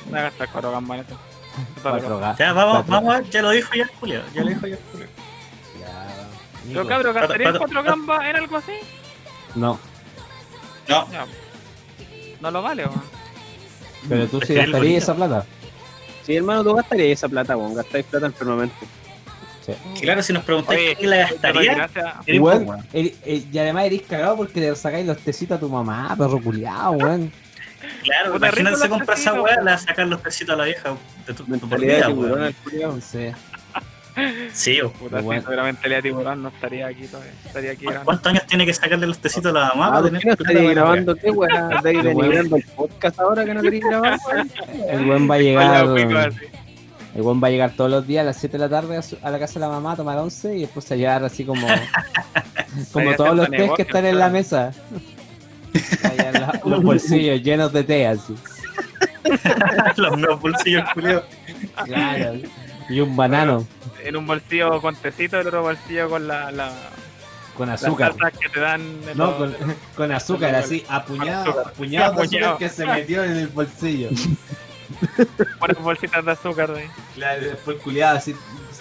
No 0.05 0.11
voy 0.11 0.19
a 0.19 0.23
gastar 0.23 0.49
cuatro 0.51 0.71
gambas 0.71 0.99
en 0.99 1.05
eso. 1.05 1.19
Ya, 2.37 2.53
vamos, 2.53 2.73
cuatro- 2.77 2.91
vamos 2.93 3.13
a 3.15 3.19
ver, 3.19 3.29
ya 3.29 3.41
lo 3.41 3.49
dijo 3.51 3.73
ya 3.75 3.83
el 3.83 3.89
Julio. 3.89 4.21
Ya 4.33 4.41
lo 4.43 4.49
dijo 4.49 4.67
ya 4.67 4.75
el 4.75 4.81
Julio. 4.91 5.07
Ya, 5.79 6.27
Pero 6.67 6.87
cabrón, 6.87 7.13
¿gastarían 7.13 7.53
Pato- 7.53 7.59
cuatro 7.59 7.83
gambas 7.83 8.25
en 8.25 8.35
algo 8.35 8.57
así? 8.57 8.71
No, 9.55 9.79
No. 10.87 11.07
No 12.41 12.51
lo 12.51 12.61
vale, 12.61 12.85
weón. 12.85 13.01
pero 14.09 14.27
tú 14.27 14.39
sí 14.41 14.53
el 14.53 14.71
gastarías 14.71 15.03
esa 15.03 15.15
plata. 15.15 15.45
Sí, 16.23 16.35
hermano, 16.35 16.63
tú 16.63 16.73
gastarías 16.75 17.17
esa 17.19 17.29
plata, 17.29 17.55
weón. 17.57 17.73
Gastáis 17.73 18.05
plata 18.05 18.25
enfermamente. 18.27 18.75
claro, 19.99 20.21
si 20.21 20.33
nos 20.33 20.43
preguntáis 20.43 20.79
Oye, 20.79 20.95
quién 20.95 21.09
la 21.09 21.17
gastaría, 21.17 21.89
el- 22.93 23.15
el- 23.25 23.47
y 23.51 23.57
además 23.57 23.85
eres 23.85 24.01
cagado 24.03 24.35
porque 24.37 24.59
le 24.59 24.75
sacáis 24.75 25.07
los 25.07 25.17
tecitos 25.19 25.57
a 25.57 25.59
tu 25.59 25.69
mamá, 25.69 26.13
perro 26.17 26.39
culiado, 26.41 26.91
weón. 26.91 27.31
Claro, 28.03 28.33
Puta, 28.33 28.47
imagínate 28.47 28.75
rico 28.75 28.83
se 28.83 28.87
los 28.89 28.97
compra 28.97 29.15
esa 29.15 29.33
weá, 29.41 29.55
le 29.57 29.63
va 29.65 29.73
a 29.73 29.77
sacar 29.77 30.07
los 30.07 30.21
pesitos 30.21 30.53
a 30.53 30.57
la 30.57 30.63
vieja 30.65 30.89
de 31.27 31.33
tu, 31.33 31.43
tu 31.43 31.69
por 31.69 31.79
vida, 31.79 32.07
tiburón. 32.07 32.55
Sí. 34.53 34.79
Puta, 34.97 35.19
Bueno. 35.21 35.41
si 35.41 35.45
seguramente 35.45 35.89
le 35.89 36.01
tiburón 36.01 36.41
no 36.43 36.47
estaría 36.49 36.87
aquí 36.87 37.05
todavía. 37.07 37.33
Estaría 37.45 37.71
aquí 37.71 37.85
grande. 37.85 38.05
¿Cuántos 38.05 38.31
años 38.31 38.45
tiene 38.47 38.65
que 38.65 38.73
sacarle 38.73 39.07
los 39.07 39.19
tecitos 39.19 39.51
a 39.53 39.59
la 39.59 39.67
mamá 39.69 39.87
Ah, 39.87 39.89
para 39.89 40.01
¿por 40.03 40.19
tener 40.19 40.37
qué 40.37 40.53
no 40.53 40.69
grabando 40.69 41.15
qué, 41.15 41.27
el 42.57 42.65
podcast 42.75 43.19
ahora 43.19 43.43
que 43.43 43.53
no 43.53 43.61
queréis 43.61 43.83
grabar, 43.83 44.17
weón? 44.25 44.51
El 44.89 45.05
buen 45.05 45.29
va 45.29 45.35
a 45.35 45.39
llegar. 45.39 45.85
El 47.15 47.21
buen 47.21 47.41
va 47.43 47.47
a 47.47 47.51
llegar 47.51 47.71
todos 47.75 47.89
los 47.91 48.05
días 48.07 48.21
a 48.21 48.25
las 48.25 48.37
7 48.37 48.53
de 48.57 48.59
la 48.59 48.69
tarde 48.69 48.97
a, 48.97 49.01
su- 49.01 49.17
a 49.21 49.29
la 49.31 49.39
casa 49.39 49.53
de 49.55 49.59
la 49.61 49.69
mamá 49.69 49.93
a 49.93 49.95
tomar 49.97 50.17
11 50.17 50.55
y 50.57 50.61
después 50.61 50.89
a 50.91 50.95
llegar 50.95 51.23
así 51.23 51.43
como. 51.45 51.65
como 52.93 53.15
todos 53.15 53.35
los 53.35 53.49
tés 53.49 53.71
que 53.75 53.81
están 53.83 54.05
en 54.05 54.17
la 54.19 54.29
mesa. 54.29 54.71
Los 56.75 56.83
bolsillos 56.83 57.41
llenos 57.41 57.71
de 57.73 57.83
té 57.83 58.07
así. 58.07 58.35
Los 59.97 60.17
nuevos 60.17 60.41
bolsillos, 60.41 60.83
Julio. 60.93 61.23
Claro. 61.85 62.33
Y 62.89 62.99
un 62.99 63.15
banano 63.15 63.65
En 64.03 64.15
un 64.15 64.27
bolsillo 64.27 64.79
con 64.81 64.95
tecito, 64.95 65.39
el 65.39 65.47
otro 65.47 65.63
bolsillo 65.63 66.09
con 66.09 66.27
la, 66.27 66.51
la, 66.51 66.71
con 67.57 67.67
las 67.69 67.83
azúcar. 67.83 68.13
salsas 68.19 68.39
que 68.39 68.49
te 68.49 68.59
dan. 68.59 68.81
No, 69.15 69.25
los- 69.27 69.35
con, 69.55 69.55
con 69.95 70.11
azúcar 70.11 70.53
así, 70.55 70.85
apuñado, 70.87 71.61
apuñado 71.65 72.13
de 72.13 72.21
azúcar 72.21 72.25
Apuñado. 72.25 72.57
que 72.59 72.69
se 72.69 72.85
metió 72.85 73.23
en 73.23 73.31
el 73.37 73.47
bolsillo. 73.47 74.09
Buenas 75.59 75.81
bolsitas 75.81 76.23
de 76.23 76.31
azúcar 76.31 76.71
de 76.73 76.81
ahí. 76.81 76.87
Claro, 77.15 77.41
después 77.43 77.77
culiado 77.81 78.17
así 78.17 78.35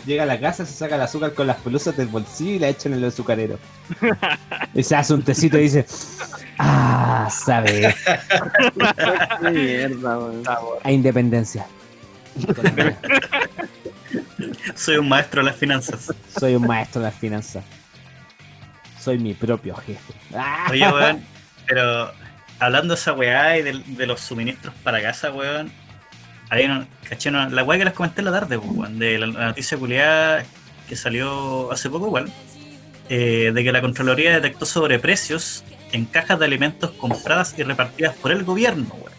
llega 0.07 0.23
a 0.25 0.27
la 0.27 0.39
casa, 0.41 0.67
se 0.67 0.73
saca 0.73 0.97
el 0.97 1.03
azúcar 1.03 1.35
con 1.35 1.47
las 1.47 1.57
pelusas 1.59 1.97
del 1.97 2.09
bolsillo 2.09 2.53
y 2.53 2.59
la 2.59 2.69
echa 2.69 2.89
en 2.89 2.95
el 2.95 3.05
azucarero. 3.05 3.59
Y 4.75 4.83
se 4.83 4.97
hace 4.97 5.15
un 5.15 5.23
tecito 5.23 5.59
y 5.59 5.63
dice, 5.63 5.87
ah, 6.59 7.29
sabe, 7.31 7.95
Qué 9.41 9.51
mierda, 9.51 10.19
weón. 10.19 10.45
Sabor. 10.45 10.79
a 10.83 10.93
independencia. 10.93 11.67
Soy 14.75 14.97
un 14.97 15.09
maestro 15.09 15.43
de 15.43 15.51
las 15.51 15.57
finanzas. 15.57 16.13
Soy 16.39 16.55
un 16.57 16.67
maestro 16.67 17.01
de 17.01 17.09
las 17.09 17.15
finanzas. 17.15 17.65
Soy 19.01 19.19
mi 19.19 19.35
propio 19.35 19.77
jefe. 19.77 20.15
Ah. 20.35 20.67
Oye, 20.71 20.89
weón, 20.89 21.25
pero 21.67 22.11
hablando 22.59 22.95
de 22.95 23.01
esa 23.01 23.13
weá 23.13 23.59
y 23.59 23.63
de, 23.63 23.83
de 23.87 24.07
los 24.07 24.21
suministros 24.21 24.75
para 24.83 25.01
casa, 25.03 25.31
weón. 25.31 25.84
Hay 26.55 26.65
una, 26.67 26.87
caché, 27.09 27.29
una- 27.31 27.49
la 27.49 27.63
weá 27.65 27.79
que 27.79 27.85
les 27.85 27.95
comenté 27.95 28.21
en 28.21 28.27
la 28.27 28.33
tarde, 28.33 28.59
pues, 28.59 28.99
de 28.99 29.19
la, 29.19 29.27
la 29.27 29.47
noticia 29.47 29.77
culiada 29.79 30.45
que 30.89 30.97
salió 30.97 31.71
hace 31.73 31.89
poco, 31.91 32.07
igual, 32.07 32.31
eh, 33.09 33.51
de 33.55 33.65
que 33.65 33.73
la 33.73 33.81
Contraloría 33.81 34.33
detectó 34.35 34.67
sobreprecios 34.67 35.65
en 35.93 36.05
cajas 36.07 36.39
de 36.39 36.45
alimentos 36.47 36.91
compradas 36.93 37.55
y 37.59 37.63
repartidas 37.63 38.15
por 38.17 38.31
el 38.33 38.45
gobierno, 38.45 38.87
weón. 38.95 39.13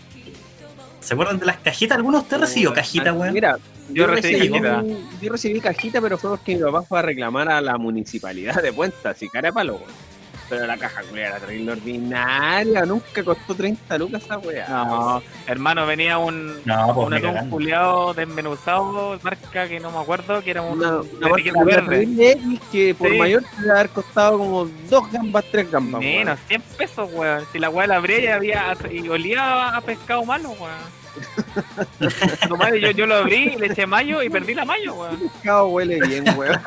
¿Se 1.00 1.13
acuerdan 1.13 1.39
de 1.39 1.45
las 1.45 1.58
cajitas? 1.58 1.98
¿Alguno 1.98 2.17
de 2.17 2.24
ustedes 2.24 2.41
recibió 2.41 2.74
cajita, 2.74 3.10
Ah, 3.12 3.13
weón? 3.13 3.34
Mira, 3.34 3.58
Yo 3.89 4.08
recibí 4.08 4.50
cajita. 4.50 4.84
Yo 5.21 5.32
recibí 5.32 5.60
cajita, 5.62 6.02
pero 6.02 6.17
fue 6.17 6.32
porque 6.32 6.56
mi 6.56 6.62
papá 6.63 6.82
fue 6.82 6.98
a 7.00 7.02
reclamar 7.04 7.50
a 7.50 7.62
la 7.62 7.78
municipalidad 7.78 8.62
de 8.62 8.74
Puentas 8.74 9.21
y 9.21 9.30
cara 9.30 9.50
de 9.50 9.54
palo, 9.54 9.76
weón. 9.76 10.14
Pero 10.48 10.68
la 10.68 10.78
caja 10.78 11.02
culia 11.02 11.28
era 11.28 11.40
terrible 11.40 11.72
ordinaria, 11.72 12.86
nunca 12.86 13.24
costó 13.24 13.56
30 13.56 13.98
lucas 13.98 14.24
esa 14.24 14.38
weá. 14.38 14.68
No, 14.68 15.24
hermano, 15.48 15.86
venía 15.88 16.18
un, 16.20 16.62
No, 16.66 16.94
pues 16.94 17.08
un 17.08 17.14
atún 17.16 17.50
culiado 17.50 18.14
desmenuzado, 18.14 19.20
marca 19.24 19.68
que 19.68 19.80
no 19.80 19.90
me 19.92 19.98
acuerdo, 20.00 20.44
que 20.44 20.52
era 20.52 20.62
un 20.62 20.78
Una, 20.78 20.98
una 21.02 21.64
verde. 21.66 22.38
que 22.72 22.94
por 22.94 23.10
Sí. 23.10 23.18
mayor 23.18 23.44
te 23.64 23.72
haber 23.72 23.90
costado 23.90 24.38
como 24.38 24.66
dos 24.90 25.12
gambas, 25.12 25.46
tres 25.52 25.72
gambas. 25.72 26.02
Menos, 26.02 26.40
100 26.48 26.62
pesos, 26.78 27.10
weón. 27.12 27.44
Si 27.52 27.58
la 27.60 27.70
weá 27.70 27.88
la 27.88 27.96
abría 27.96 28.20
y, 28.20 28.28
había, 28.28 28.78
y 28.92 29.10
olía 29.10 29.76
a 29.76 29.82
pescado 29.82 30.24
malo, 30.26 30.50
weón. 30.52 31.05
Compadre, 32.49 32.82
yo, 32.82 32.91
yo 32.91 33.06
lo 33.08 33.15
abrí, 33.15 33.56
le 33.58 33.67
eché 33.67 33.86
mayo 33.86 34.21
y 34.23 34.30
perdí 34.30 34.54
la 34.54 34.65
mayo, 34.65 34.93
weón. 34.95 35.17
pescado 35.19 35.67
huele 35.67 35.99
bien, 36.08 36.25
weón. 36.38 36.60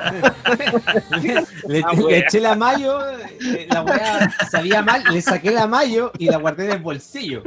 Le, 1.69 1.83
Ah, 1.85 1.93
le 1.95 2.19
eché 2.19 2.41
la 2.41 2.55
mayo, 2.55 2.99
eh, 3.11 3.67
la 3.71 3.83
weá 3.83 4.31
sabía 4.51 4.83
mal, 4.83 5.03
le 5.13 5.21
saqué 5.23 5.51
la 5.51 5.67
mayo 5.67 6.11
y 6.19 6.27
la 6.27 6.39
guardé 6.39 6.65
en 6.67 6.73
el 6.73 6.79
bolsillo. 6.79 7.43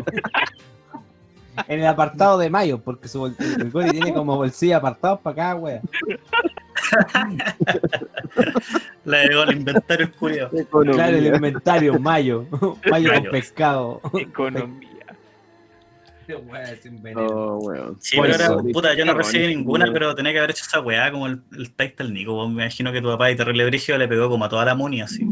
En 1.68 1.80
el 1.80 1.86
apartado 1.88 2.38
de 2.38 2.50
mayo, 2.50 2.80
porque 2.80 3.08
su 3.08 3.20
bol- 3.20 3.36
el 3.40 3.70
tiene 3.92 4.14
como 4.14 4.38
bolsillo 4.38 4.78
apartados 4.78 5.20
para 5.20 5.36
cada 5.36 5.56
wea. 5.56 5.82
La 9.04 9.18
de 9.20 9.28
el 9.44 9.58
inventario 9.58 10.06
es. 10.08 10.50
Economía. 10.54 10.94
Claro, 11.04 11.18
el 11.18 11.26
inventario, 11.28 12.00
mayo. 12.00 12.46
Mayo 12.90 13.10
con 13.10 13.20
Mayo. 13.20 13.32
pescado. 13.32 14.02
Economía. 14.14 14.90
Oh, 17.16 17.58
weón. 17.62 17.98
Sí, 18.02 18.18
pero 18.22 18.34
ahora, 18.46 18.64
puta, 18.72 18.94
yo 18.94 19.06
no 19.06 19.14
recibí 19.14 19.48
ninguna, 19.48 19.92
pero 19.92 20.16
tenía 20.16 20.32
que 20.32 20.38
haber 20.40 20.52
hecho 20.52 20.64
esa 20.66 20.80
weá 20.80 21.12
como 21.12 21.28
el, 21.28 21.42
el 21.58 21.74
Titan 21.76 22.14
Nico. 22.14 22.36
weón. 22.38 22.56
Me 22.56 22.64
imagino 22.64 22.92
que 22.92 23.02
tu 23.02 23.08
papá 23.08 23.32
y 23.32 23.36
Terrible 23.36 23.66
Brigio 23.66 23.98
le 23.98 24.08
pegó 24.08 24.30
como 24.30 24.46
a 24.46 24.50
toda 24.50 24.66
la 24.66 24.76
muni 24.76 25.02
así. 25.02 25.28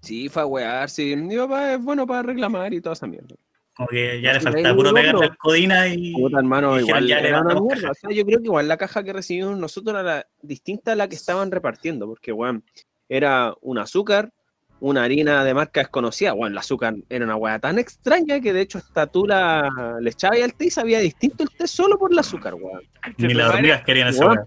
Sí, 0.00 0.28
fue 0.28 0.42
a 0.42 0.46
wear, 0.46 0.88
sí. 0.90 1.14
Mi 1.16 1.36
papá 1.36 1.74
es 1.74 1.82
bueno 1.82 2.06
para 2.06 2.22
reclamar 2.22 2.72
y 2.72 2.80
toda 2.80 2.94
esa 2.94 3.06
mierda. 3.06 3.34
Como 3.74 3.88
que 3.88 4.20
ya 4.20 4.32
le 4.32 4.40
faltaba 4.40 4.74
puro 4.74 4.92
pegarle 4.92 5.26
al 5.26 5.36
codina 5.36 5.86
y. 5.86 6.12
Puta, 6.14 6.38
hermano, 6.38 6.80
igual 6.80 7.06
ya 7.06 7.20
le. 7.20 7.32
O 7.34 7.68
sea, 7.94 8.10
yo 8.10 8.24
creo 8.24 8.38
que 8.38 8.44
igual 8.46 8.66
la 8.66 8.76
caja 8.76 9.04
que 9.04 9.12
recibimos 9.12 9.56
nosotros 9.56 9.94
era 9.94 10.02
la- 10.02 10.26
distinta 10.42 10.92
a 10.92 10.96
la 10.96 11.08
que 11.08 11.14
estaban 11.14 11.50
repartiendo, 11.50 12.06
porque, 12.06 12.32
weón, 12.32 12.64
era 13.08 13.54
un 13.60 13.78
azúcar, 13.78 14.32
una 14.80 15.02
harina 15.02 15.44
de 15.44 15.54
marca 15.54 15.80
desconocida. 15.80 16.32
Bueno, 16.32 16.52
el 16.52 16.58
azúcar 16.58 16.94
era 17.08 17.24
una 17.24 17.36
weá 17.36 17.58
tan 17.58 17.78
extraña 17.78 18.40
que 18.40 18.52
de 18.52 18.60
hecho 18.60 18.78
hasta 18.78 19.06
tú 19.06 19.26
la, 19.26 19.98
le 20.00 20.10
echabas 20.10 20.40
al 20.42 20.54
té 20.54 20.66
y 20.66 20.70
sabía 20.70 21.00
distinto 21.00 21.42
el 21.42 21.50
té 21.50 21.66
solo 21.66 21.98
por 21.98 22.12
el 22.12 22.18
azúcar, 22.18 22.54
weón. 22.54 22.82
Ni 23.16 23.34
las 23.34 23.54
hormigas 23.54 23.82
querían 23.84 24.08
esa 24.08 24.26
Weón. 24.26 24.38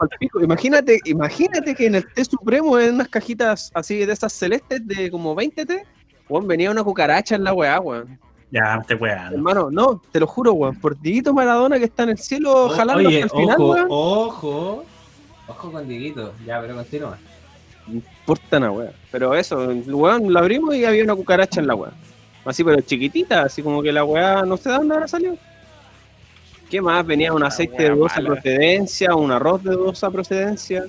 Imagínate, 0.41 0.99
imagínate 1.05 1.75
que 1.75 1.87
en 1.87 1.95
el 1.95 2.13
té 2.13 2.23
supremo, 2.25 2.79
en 2.79 2.95
unas 2.95 3.09
cajitas 3.09 3.71
así 3.73 4.05
de 4.05 4.13
esas 4.13 4.33
celestes 4.33 4.85
de 4.87 5.11
como 5.11 5.35
20 5.35 5.65
té, 5.65 5.83
weón, 6.29 6.47
venía 6.47 6.71
una 6.71 6.83
cucaracha 6.83 7.35
en 7.35 7.43
la 7.43 7.53
weá, 7.53 7.79
weón. 7.79 8.19
Ya, 8.51 8.81
te 8.85 8.95
weá. 8.95 9.29
Hermano, 9.31 9.69
no, 9.71 10.01
te 10.11 10.19
lo 10.19 10.27
juro, 10.27 10.53
weón. 10.53 10.79
Por 10.79 10.99
Dieguito 10.99 11.33
Maradona 11.33 11.79
que 11.79 11.85
está 11.85 12.03
en 12.03 12.09
el 12.09 12.17
cielo 12.17 12.69
jalando 12.69 13.07
Oye, 13.07 13.23
hasta 13.23 13.35
el 13.37 13.41
final, 13.41 13.59
weón. 13.59 13.87
ojo. 13.89 14.85
Ojo 15.47 15.71
con 15.71 15.87
Dieguito. 15.87 16.33
Ya, 16.45 16.61
pero 16.61 16.75
continúa. 16.75 17.17
Importa. 18.31 18.93
Pero 19.11 19.35
eso, 19.35 19.57
weón, 19.87 20.31
lo 20.31 20.39
abrimos 20.39 20.75
y 20.75 20.85
había 20.85 21.03
una 21.03 21.15
cucaracha 21.15 21.59
en 21.59 21.67
la 21.67 21.75
weá. 21.75 21.91
Así, 22.45 22.63
pero 22.63 22.81
chiquitita, 22.81 23.43
así 23.43 23.61
como 23.61 23.81
que 23.83 23.91
la 23.91 24.03
weá 24.03 24.43
no 24.43 24.57
sé 24.57 24.69
de 24.69 24.75
dónde 24.75 24.95
habrá 24.95 25.07
salido. 25.07 25.37
¿Qué 26.69 26.81
más? 26.81 27.05
Venía 27.05 27.33
un 27.33 27.41
La 27.41 27.47
aceite 27.47 27.83
de 27.83 27.89
dudosa 27.89 28.21
procedencia, 28.21 29.15
un 29.15 29.31
arroz 29.31 29.63
de 29.63 29.71
dudosa 29.71 30.09
procedencia. 30.09 30.85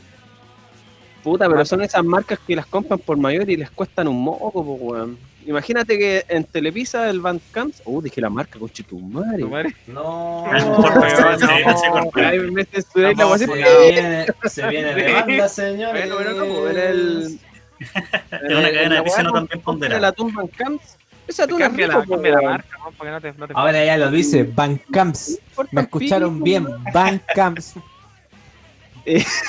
Puta, 1.23 1.49
pero 1.49 1.65
son 1.65 1.83
esas 1.83 2.05
marcas 2.05 2.39
que 2.47 2.57
las 2.57 2.67
compran 2.67 2.99
por 2.99 3.17
mayor 3.17 3.49
y 3.51 3.57
les 3.57 3.71
cuestan 3.71 4.09
un 4.09 4.23
moco, 4.23 4.53
po, 4.53 4.75
weón. 4.75 5.19
Imagínate 5.47 5.99
que 5.99 6.25
en 6.29 6.45
Telepisa 6.45 7.09
el 7.11 7.21
Bandcamp. 7.21 7.75
Uh, 7.85 8.01
dije 8.01 8.21
la 8.21 8.31
marca, 8.31 8.59
coche 8.59 8.83
tu 8.83 8.99
madre. 8.99 9.43
No, 9.87 10.47
no 10.53 10.79
no. 10.79 10.89
la 12.97 13.13
No, 13.15 13.39
se, 13.39 13.47
viene, 13.47 14.27
se 14.45 14.69
viene 14.69 14.95
de 14.95 15.13
banda, 15.13 15.49
señores. 15.49 16.09
Bueno, 16.13 16.33
bueno, 16.33 16.47
no, 16.47 16.61
pues, 16.61 16.77
era 16.77 16.91
el, 16.91 17.39
Es 18.31 18.57
una 18.57 18.71
cadena 18.71 18.95
de 18.97 19.03
piscino 19.03 19.33
también 19.33 19.59
De 19.59 19.65
ponderada. 19.65 20.01
la 20.01 20.09
atún 20.09 20.35
Van 20.35 20.47
Camps. 20.49 20.97
Ese 21.27 21.43
atún 21.45 21.63
es 21.63 21.69
Cambia 21.69 21.87
rico, 21.87 22.01
la, 22.01 22.07
cambia 22.07 22.31
la 22.33 22.39
weón. 22.39 22.51
marca, 22.53 22.79
weón, 22.79 22.95
para 22.95 23.11
que 23.11 23.15
no 23.15 23.33
te, 23.33 23.39
no 23.39 23.49
te 23.49 23.55
Ahora 23.57 23.85
ya 23.85 23.97
lo 23.97 24.11
dice. 24.11 24.39
Importa 24.39 25.69
Me 25.73 25.81
escucharon 25.83 26.43
bien, 26.43 26.67
weón. 26.67 27.21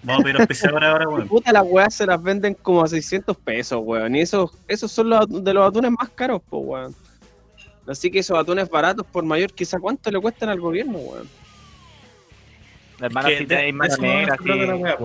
Vamos 0.04 0.22
a 0.22 0.24
pedir 0.24 0.38
auspiciador 0.40 0.84
ahora, 0.84 1.08
weón. 1.10 1.28
Puta, 1.28 1.52
las 1.52 1.64
weas 1.66 1.94
se 1.94 2.06
las 2.06 2.22
venden 2.22 2.54
como 2.56 2.84
a 2.84 2.88
600 2.88 3.38
pesos, 3.38 3.80
weón. 3.84 4.16
Y 4.16 4.22
esos, 4.22 4.52
esos 4.68 4.92
son 4.92 5.10
los 5.10 5.44
de 5.44 5.54
los 5.54 5.68
atunes 5.68 5.92
más 5.92 6.10
caros, 6.10 6.42
po, 6.50 6.58
weón. 6.60 6.96
Así 7.88 8.10
que 8.10 8.20
esos 8.20 8.38
atunes 8.40 8.70
baratos, 8.70 9.06
por 9.06 9.24
mayor, 9.26 9.52
quizá 9.54 9.80
cuánto 9.80 10.10
le 10.10 10.20
cuestan 10.20 10.50
al 10.50 10.60
gobierno, 10.60 10.98
weón. 10.98 11.28
Hermano, 13.00 13.28
que 13.28 13.38
si 13.38 13.44
de- 13.46 13.48
te 13.48 13.58
hay 13.58 13.66
de 13.68 13.74
mano 13.74 13.94
eso 13.94 14.02
no 14.02 14.08
negra, 14.08 14.38
se 14.38 14.44
trata 14.44 14.66
la 14.66 14.98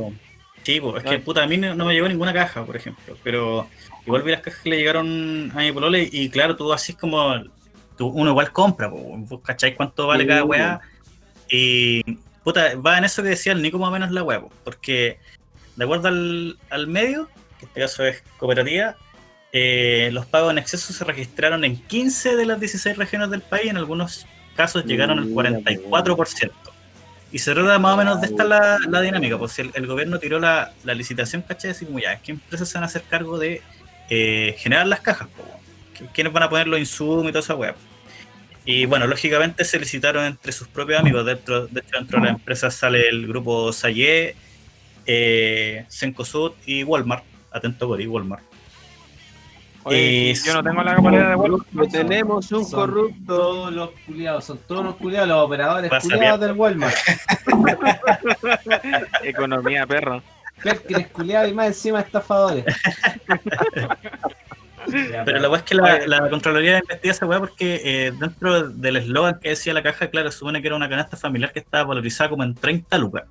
sí. 0.62 0.80
po, 0.80 0.96
es 0.98 1.04
No. 1.04 1.10
que 1.10 1.18
puta, 1.18 1.42
a 1.42 1.46
mí 1.46 1.56
no, 1.56 1.74
no 1.74 1.84
me 1.86 1.94
llegó 1.94 2.08
ninguna 2.08 2.32
caja, 2.32 2.64
por 2.64 2.76
ejemplo. 2.76 3.16
Pero 3.24 3.66
igual 4.06 4.22
vi 4.22 4.30
las 4.32 4.40
cajas 4.42 4.60
que 4.62 4.70
le 4.70 4.76
llegaron 4.76 5.50
a 5.54 5.58
mi 5.58 5.72
polole 5.72 6.08
y 6.10 6.28
claro, 6.30 6.56
tú 6.56 6.72
así 6.72 6.92
es 6.92 6.98
como. 6.98 7.34
tú- 7.96 8.08
uno 8.08 8.30
igual 8.30 8.52
compra, 8.52 8.88
po, 8.90 8.96
vos 9.18 9.40
cacháis 9.42 9.74
cuánto 9.74 10.06
vale 10.06 10.22
Sí, 10.24 10.28
cada 10.28 10.44
weá. 10.44 10.80
Y 11.50 12.02
puta, 12.48 12.74
va 12.76 12.96
en 12.96 13.04
eso 13.04 13.22
que 13.22 13.28
decía 13.28 13.52
el 13.52 13.60
Nico 13.60 13.78
más 13.78 13.90
o 13.90 13.92
menos 13.92 14.10
la 14.10 14.24
po, 14.24 14.50
porque 14.64 15.18
de 15.76 15.84
acuerdo 15.84 16.08
al, 16.08 16.56
al 16.70 16.86
medio, 16.86 17.28
que 17.58 17.66
en 17.66 17.68
este 17.68 17.80
caso 17.82 18.04
es 18.06 18.22
cooperativa, 18.38 18.96
eh, 19.52 20.08
los 20.14 20.24
pagos 20.24 20.52
en 20.52 20.56
exceso 20.56 20.94
se 20.94 21.04
registraron 21.04 21.62
en 21.64 21.76
15 21.76 22.36
de 22.36 22.46
las 22.46 22.58
16 22.58 22.96
regiones 22.96 23.28
del 23.28 23.42
país, 23.42 23.70
en 23.70 23.76
algunos 23.76 24.26
casos 24.56 24.86
llegaron 24.86 25.18
al 25.18 25.26
Mira, 25.26 25.50
44%. 25.50 26.50
Y 27.30 27.38
se 27.38 27.52
trata 27.52 27.78
más 27.78 27.92
o 27.92 27.96
menos 27.98 28.18
de 28.22 28.28
esta 28.28 28.44
la, 28.44 28.78
la 28.88 29.02
dinámica, 29.02 29.36
pues 29.36 29.52
si 29.52 29.60
el, 29.60 29.70
el 29.74 29.86
gobierno 29.86 30.18
tiró 30.18 30.40
la, 30.40 30.72
la 30.84 30.94
licitación, 30.94 31.42
¿cachai? 31.42 31.72
Así 31.72 31.84
como 31.84 31.98
ya, 31.98 32.18
¿qué 32.20 32.32
empresas 32.32 32.66
se 32.66 32.78
van 32.78 32.84
a 32.84 32.86
hacer 32.86 33.02
cargo 33.02 33.38
de 33.38 33.60
eh, 34.08 34.56
generar 34.58 34.86
las 34.86 35.00
cajas? 35.00 35.28
¿Quiénes 36.14 36.32
van 36.32 36.44
a 36.44 36.48
poner 36.48 36.66
los 36.66 36.80
insumos 36.80 37.24
y 37.24 37.28
toda 37.28 37.40
esa 37.40 37.54
weá? 37.54 37.74
Y 38.70 38.84
bueno, 38.84 39.06
lógicamente 39.06 39.64
se 39.64 39.78
licitaron 39.78 40.26
entre 40.26 40.52
sus 40.52 40.68
propios 40.68 41.00
amigos. 41.00 41.24
Dentro, 41.24 41.68
de 41.68 41.80
hecho, 41.80 41.96
dentro 41.96 42.20
de 42.20 42.26
la 42.26 42.32
empresa 42.32 42.70
sale 42.70 43.08
el 43.08 43.26
grupo 43.26 43.72
Sayé, 43.72 44.36
eh, 45.06 45.86
Cencosud 45.88 46.52
y 46.66 46.82
Walmart. 46.84 47.24
Atento 47.50 47.88
por 47.88 47.98
ahí, 47.98 48.06
Walmart. 48.06 48.42
Oye, 49.84 50.32
Eh, 50.32 50.34
yo 50.44 50.52
no 50.52 50.62
tengo 50.62 50.82
la 50.82 50.96
capacidad 50.96 51.30
de. 51.30 51.36
Corrupto, 51.36 51.88
tenemos 51.90 52.52
un 52.52 52.66
Son 52.66 52.78
corrupto. 52.78 53.36
Todos 53.36 53.72
los 53.72 53.90
culiados, 54.04 54.44
son 54.44 54.58
todos 54.58 54.84
los 54.84 54.96
culiados, 54.96 55.28
los 55.30 55.46
operadores 55.46 55.90
culiados 56.02 56.40
del 56.40 56.52
Walmart. 56.52 56.94
Economía, 59.24 59.86
perro. 59.86 60.22
Perkins 60.62 61.06
culiados 61.06 61.50
y 61.50 61.54
más 61.54 61.68
encima 61.68 62.00
estafadores. 62.00 62.66
Pero 65.24 65.38
la 65.38 65.48
weá 65.48 65.58
es 65.58 65.64
que 65.64 65.74
la, 65.74 66.06
la 66.06 66.30
Contraloría 66.30 66.78
investiga 66.78 67.12
esa 67.12 67.26
weá 67.26 67.38
porque 67.38 67.80
eh, 67.84 68.12
dentro 68.18 68.68
del 68.68 68.96
eslogan 68.96 69.38
que 69.40 69.50
decía 69.50 69.72
la 69.74 69.82
caja, 69.82 70.08
claro, 70.08 70.30
supone 70.30 70.60
que 70.60 70.68
era 70.68 70.76
una 70.76 70.88
canasta 70.88 71.16
familiar 71.16 71.52
que 71.52 71.58
estaba 71.60 71.84
valorizada 71.84 72.30
como 72.30 72.44
en 72.44 72.54
30 72.54 72.98
lucas. 72.98 73.24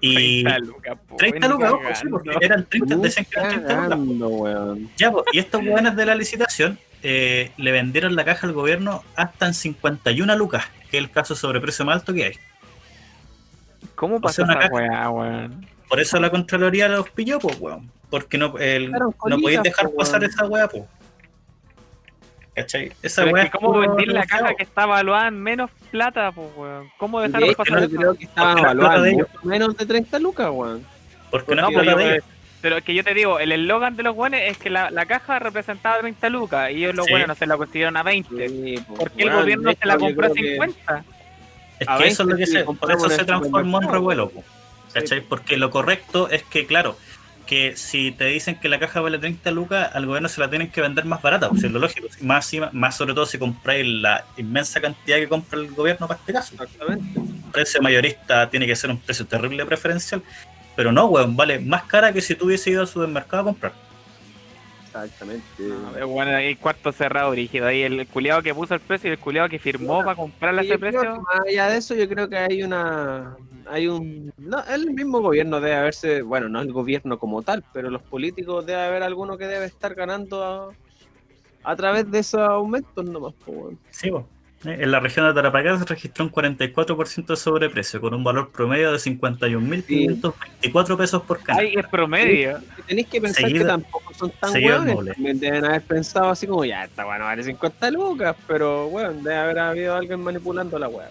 Y 0.00 0.44
30 0.44 0.58
lucas, 0.66 0.98
po, 1.08 1.16
30 1.16 1.38
ni 1.38 1.52
lucas, 1.54 1.70
ojo, 1.72 1.78
cagando. 1.80 2.00
sí, 2.00 2.08
porque 2.08 2.30
eran 2.40 2.66
30, 2.66 2.96
decían 2.96 3.26
que 3.30 3.40
eran 3.40 3.66
30 3.66 3.96
lucas. 3.96 4.78
Ya, 4.96 5.10
pues, 5.10 5.24
y 5.32 5.38
estos 5.38 5.62
weones 5.62 5.96
de 5.96 6.06
la 6.06 6.14
licitación 6.14 6.78
eh, 7.02 7.50
le 7.56 7.72
vendieron 7.72 8.14
la 8.14 8.24
caja 8.24 8.46
al 8.46 8.52
gobierno 8.52 9.02
hasta 9.16 9.46
en 9.46 9.54
51 9.54 10.36
lucas, 10.36 10.64
que 10.90 10.98
es 10.98 11.04
el 11.04 11.10
caso 11.10 11.34
sobreprecio 11.34 11.84
más 11.84 11.96
alto 11.96 12.12
que 12.12 12.24
hay. 12.24 12.34
¿Cómo 13.94 14.16
O 14.16 14.20
pasa 14.20 14.36
sea, 14.36 14.44
una 14.44 14.54
esa 14.54 14.62
caja. 14.68 14.74
weá, 14.74 15.10
weón? 15.10 15.66
Por 15.88 16.00
eso 16.00 16.18
la 16.20 16.30
Contraloría 16.30 16.88
los 16.88 17.08
pilló, 17.10 17.38
pues, 17.38 17.58
weón. 17.60 17.90
Porque 18.10 18.38
no, 18.38 18.56
el- 18.58 18.88
Claro, 18.90 19.14
no 19.28 19.38
podéis 19.38 19.62
dejar 19.62 19.86
po, 19.86 19.96
pasar 19.96 20.22
esa 20.24 20.46
weá, 20.46 20.68
pues. 20.68 20.84
¿Cachai? 22.54 22.90
Esa 23.02 23.22
Pero 23.22 23.34
weá 23.34 23.44
es 23.44 23.50
que 23.50 23.58
¿Cómo 23.58 23.78
vendí 23.80 24.06
la 24.06 24.24
caja 24.24 24.54
que 24.54 24.62
está 24.62 24.84
evaluada 24.84 25.28
en 25.28 25.42
menos 25.42 25.70
plata, 25.90 26.32
po, 26.32 26.50
weón? 26.56 26.88
¿Cómo 26.98 27.20
De 27.20 27.26
dejaron 27.28 27.48
hecho, 27.50 27.56
pasar 27.58 27.78
yo 27.80 27.84
eso? 27.86 27.96
creo 27.96 28.14
que 28.14 28.26
plata 28.28 28.60
evaluadas 28.60 29.02
de 29.02 29.10
ellos. 29.10 29.28
menos 29.42 29.76
de 29.76 29.86
30 29.86 30.18
lucas, 30.18 30.48
weón. 30.50 30.82
Porque 31.30 31.54
no, 31.54 31.62
No, 31.62 31.68
es 31.68 31.74
pero, 31.74 31.82
plata 31.84 32.00
yo- 32.00 32.06
de 32.08 32.12
ellos. 32.14 32.24
pero 32.62 32.76
es 32.78 32.84
que 32.84 32.94
yo 32.94 33.04
te 33.04 33.12
digo, 33.14 33.38
el 33.40 33.52
eslogan 33.52 33.96
de 33.96 34.02
los 34.04 34.14
buenos 34.16 34.40
es 34.42 34.56
que 34.56 34.70
la, 34.70 34.90
la 34.90 35.04
caja 35.04 35.38
representaba 35.38 35.98
30 35.98 36.30
lucas 36.30 36.70
y 36.70 36.76
ellos 36.76 36.94
los 36.94 37.04
Sí. 37.06 37.10
buenos 37.12 37.28
no 37.28 37.34
se 37.34 37.46
la 37.46 37.56
consiguieron 37.58 37.96
a 37.98 38.02
20. 38.02 38.48
Sí, 38.48 38.78
po, 38.88 38.94
¿Por 38.94 39.10
qué 39.10 39.24
el 39.24 39.32
gobierno 39.34 39.68
de 39.70 39.76
se 39.76 39.86
la 39.86 39.98
compró 39.98 40.26
a 40.26 40.30
creo 40.30 40.34
que- 40.34 40.50
50? 40.52 41.04
Es 41.78 41.88
A 41.90 41.98
que 41.98 42.06
eso 42.06 42.22
es 42.22 42.28
lo 42.30 42.36
que 42.36 42.42
20 42.44 42.58
se, 42.58 42.64
por 42.64 42.90
eso 42.90 43.10
se 43.10 43.24
transformó 43.26 43.82
en 43.82 43.88
revuelo, 43.90 44.30
po, 44.30 44.42
¿cachai? 45.00 45.20
Porque 45.20 45.56
lo 45.56 45.70
correcto 45.70 46.28
es 46.30 46.42
que, 46.42 46.66
claro, 46.66 46.96
que 47.46 47.76
si 47.76 48.10
te 48.10 48.24
dicen 48.24 48.58
que 48.58 48.68
la 48.68 48.78
caja 48.78 49.00
vale 49.00 49.18
30 49.18 49.50
lucas, 49.52 49.90
al 49.94 50.06
gobierno 50.06 50.28
se 50.28 50.40
la 50.40 50.50
tienen 50.50 50.70
que 50.70 50.80
vender 50.80 51.04
más 51.04 51.22
barata, 51.22 51.48
pues 51.48 51.62
es 51.64 51.70
lo 51.70 51.78
lógico. 51.78 52.08
Más, 52.20 52.50
más 52.72 52.96
sobre 52.96 53.14
todo 53.14 53.24
si 53.26 53.38
compráis 53.38 53.86
la 53.86 54.24
inmensa 54.36 54.80
cantidad 54.80 55.18
que 55.18 55.28
compra 55.28 55.60
el 55.60 55.70
gobierno 55.70 56.08
para 56.08 56.18
este 56.18 56.32
caso. 56.32 56.54
Exactamente. 56.54 57.20
El 57.20 57.52
precio 57.52 57.80
mayorista 57.80 58.50
tiene 58.50 58.66
que 58.66 58.74
ser 58.74 58.90
un 58.90 58.98
precio 58.98 59.26
terrible 59.26 59.64
preferencial, 59.64 60.22
pero 60.74 60.90
no, 60.92 61.06
weón, 61.06 61.36
vale 61.36 61.58
más 61.60 61.84
cara 61.84 62.12
que 62.12 62.20
si 62.20 62.34
tú 62.34 62.46
hubiese 62.46 62.70
ido 62.70 62.80
al 62.80 62.88
supermercado 62.88 63.42
a 63.42 63.44
comprar. 63.44 63.72
Exactamente. 64.86 65.44
No, 65.58 66.08
bueno, 66.08 66.34
hay 66.34 66.56
cuarto 66.56 66.90
cerrado 66.90 67.32
rígido. 67.32 67.66
Ahí 67.66 67.82
el 67.82 68.06
culiado 68.06 68.42
que 68.42 68.54
puso 68.54 68.74
el 68.74 68.80
precio 68.80 69.10
y 69.10 69.12
el 69.12 69.18
culiado 69.18 69.48
que 69.48 69.58
firmó 69.58 70.02
para 70.40 70.62
Y 70.62 70.66
ese 70.66 70.78
precio. 70.78 71.20
más 71.20 71.40
allá 71.46 71.68
de 71.68 71.76
eso, 71.76 71.94
yo 71.94 72.08
creo 72.08 72.28
que 72.28 72.38
hay 72.38 72.62
una. 72.62 73.36
Hay 73.68 73.88
un. 73.88 74.32
No, 74.38 74.62
el 74.64 74.90
mismo 74.92 75.20
gobierno 75.20 75.60
debe 75.60 75.76
haberse. 75.76 76.22
Bueno, 76.22 76.48
no 76.48 76.60
el 76.60 76.72
gobierno 76.72 77.18
como 77.18 77.42
tal, 77.42 77.64
pero 77.72 77.90
los 77.90 78.02
políticos 78.02 78.64
debe 78.66 78.82
haber 78.82 79.02
alguno 79.02 79.36
que 79.36 79.46
debe 79.46 79.66
estar 79.66 79.94
ganando 79.94 80.44
a, 80.44 80.70
a 81.70 81.76
través 81.76 82.10
de 82.10 82.18
esos 82.20 82.40
aumentos 82.40 83.04
nomás, 83.04 83.34
weón. 83.46 83.78
Sí. 83.90 84.08
Eh, 84.64 84.78
En 84.80 84.90
la 84.90 85.00
región 85.00 85.26
de 85.26 85.34
Tarapacá 85.34 85.78
se 85.78 85.84
registró 85.84 86.24
un 86.24 86.32
44% 86.32 87.26
de 87.26 87.36
sobreprecio, 87.36 88.00
con 88.00 88.14
un 88.14 88.24
valor 88.24 88.50
promedio 88.50 88.90
de 88.90 88.98
51.524 88.98 90.96
pesos 90.96 91.22
por 91.22 91.38
canasta. 91.38 91.62
Ay, 91.62 91.74
es 91.76 91.86
promedio. 91.86 92.58
Y 92.78 92.82
tenéis 92.82 93.06
que 93.08 93.20
pensar 93.20 93.44
Seguido- 93.44 93.64
que 93.64 93.68
tampoco 93.68 94.14
son 94.14 94.30
tan 94.40 94.52
hueones. 94.54 95.14
deben 95.40 95.64
haber 95.64 95.82
pensado 95.82 96.30
así 96.30 96.46
como, 96.46 96.64
ya, 96.64 96.84
esta 96.84 97.06
weá 97.06 97.18
no 97.18 97.24
vale 97.24 97.42
50 97.42 97.90
lucas, 97.90 98.34
pero 98.46 98.86
weón, 98.86 99.22
debe 99.22 99.36
haber 99.36 99.58
habido 99.58 99.94
alguien 99.94 100.20
manipulando 100.20 100.78
la 100.78 100.88
weá. 100.88 101.10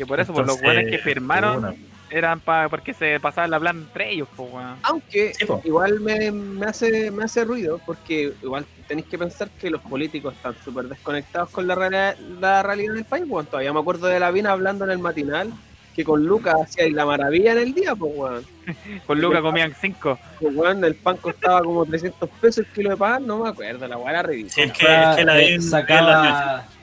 Que 0.00 0.06
por 0.06 0.18
eso, 0.18 0.32
por 0.32 0.46
los 0.46 0.56
Entonces, 0.56 0.74
buenos 0.82 0.90
que 0.90 0.98
firmaron 0.98 1.60
bueno, 1.60 1.76
eran 2.08 2.40
para 2.40 2.70
porque 2.70 2.94
se 2.94 3.20
pasaban 3.20 3.50
la 3.50 3.60
plan 3.60 3.76
entre 3.76 4.10
ellos, 4.12 4.28
pues, 4.34 4.50
weón. 4.50 4.76
Aunque 4.82 5.34
Sí, 5.34 5.44
po. 5.44 5.60
igual 5.62 6.00
me, 6.00 6.30
me 6.32 6.64
hace 6.64 7.10
me 7.10 7.24
hace 7.24 7.44
ruido, 7.44 7.78
porque 7.84 8.32
igual 8.42 8.64
tenéis 8.88 9.06
que 9.08 9.18
pensar 9.18 9.50
que 9.50 9.68
los 9.68 9.82
políticos 9.82 10.32
están 10.32 10.54
súper 10.64 10.86
desconectados 10.86 11.50
con 11.50 11.66
la, 11.66 11.74
realidad- 11.74 12.16
la 12.40 12.62
realidad 12.62 12.94
del 12.94 13.04
país, 13.04 13.24
weón. 13.28 13.44
Todavía 13.44 13.74
me 13.74 13.80
acuerdo 13.80 14.06
de 14.06 14.18
la 14.18 14.30
Vina 14.30 14.52
hablando 14.52 14.86
en 14.86 14.90
el 14.92 14.98
matinal 15.00 15.52
que 15.94 16.02
con 16.02 16.24
Lucas 16.24 16.54
hacía 16.64 16.88
la 16.90 17.04
maravilla 17.04 17.52
en 17.52 17.58
el 17.58 17.74
día, 17.74 17.94
pues 17.94 18.10
weón. 18.16 18.44
Con 19.06 19.20
Luca 19.20 19.42
comían 19.42 19.74
cinco. 19.78 20.18
Pues, 20.40 20.56
weón, 20.56 20.82
el 20.82 20.94
pan 20.94 21.18
costaba 21.18 21.60
como 21.60 21.84
300 21.84 22.26
pesos 22.40 22.64
el 22.64 22.72
kilo 22.72 22.88
de 22.88 22.96
pan, 22.96 23.26
no 23.26 23.42
me 23.42 23.50
acuerdo, 23.50 23.86
la 23.86 23.98
weá 23.98 24.20
era 24.20 24.22
Sí, 24.22 24.28
ridícula. 24.28 24.64
es 24.64 24.72
que, 24.72 24.86
es 24.86 25.16
que 25.16 25.24
la 25.26 25.38
Eh, 25.42 25.46
vi 25.46 25.52
en- 25.56 26.79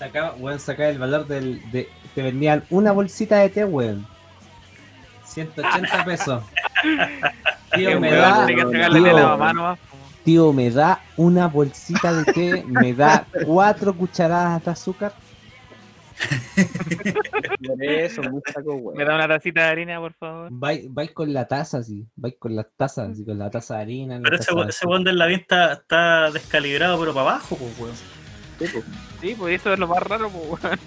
sacaba, 0.00 0.34
weón, 0.38 0.58
sacaba 0.58 0.88
el 0.88 0.98
valor 0.98 1.26
del, 1.26 1.60
de, 1.70 1.88
te 2.14 2.22
vendían 2.22 2.64
una 2.70 2.90
bolsita 2.92 3.36
de 3.36 3.50
té, 3.50 3.64
weón. 3.64 4.06
180 5.24 6.04
pesos. 6.06 6.42
Tío, 7.74 8.00
me 8.00 8.10
da, 8.10 8.46
tío, 8.46 8.68
de 8.68 8.78
la 8.78 9.76
me 10.52 10.70
da 10.70 11.00
una 11.16 11.48
bolsita 11.48 12.12
de 12.12 12.32
té, 12.32 12.64
me 12.66 12.94
da 12.94 13.26
cuatro 13.44 13.94
cucharadas 13.94 14.64
de 14.64 14.70
azúcar. 14.70 15.12
Por 17.66 17.82
eso, 17.82 18.22
muy 18.22 18.42
saco, 18.52 18.92
Me 18.94 19.04
da 19.04 19.14
una 19.14 19.28
tacita 19.28 19.64
de 19.64 19.68
harina, 19.68 20.00
por 20.00 20.12
favor. 20.14 20.48
Vais, 20.50 21.10
con 21.12 21.32
la 21.32 21.46
taza, 21.46 21.78
así. 21.78 22.06
Vais 22.16 22.36
con 22.38 22.56
las 22.56 22.66
tazas, 22.76 23.10
así, 23.10 23.24
con 23.24 23.38
la 23.38 23.50
taza 23.50 23.76
de 23.76 23.82
harina. 23.82 24.16
la 24.16 24.22
Pero 24.22 24.36
ese, 24.36 24.54
de 24.54 24.68
ese 24.68 24.86
del 25.04 25.18
Lavín 25.18 25.40
está, 25.40 25.74
está 25.74 26.30
descalibrado, 26.30 26.98
pero 26.98 27.12
para 27.14 27.30
abajo, 27.30 27.56
pues, 27.56 27.78
weón. 27.78 28.19
Sí, 28.60 28.66
pues. 28.72 28.84
Sí, 29.20 29.34
pues 29.36 29.60
eso 29.60 29.72
es 29.72 29.78
lo 29.78 29.88
más 29.88 30.02
raro, 30.04 30.30
pues, 30.30 30.62
weón. 30.62 30.78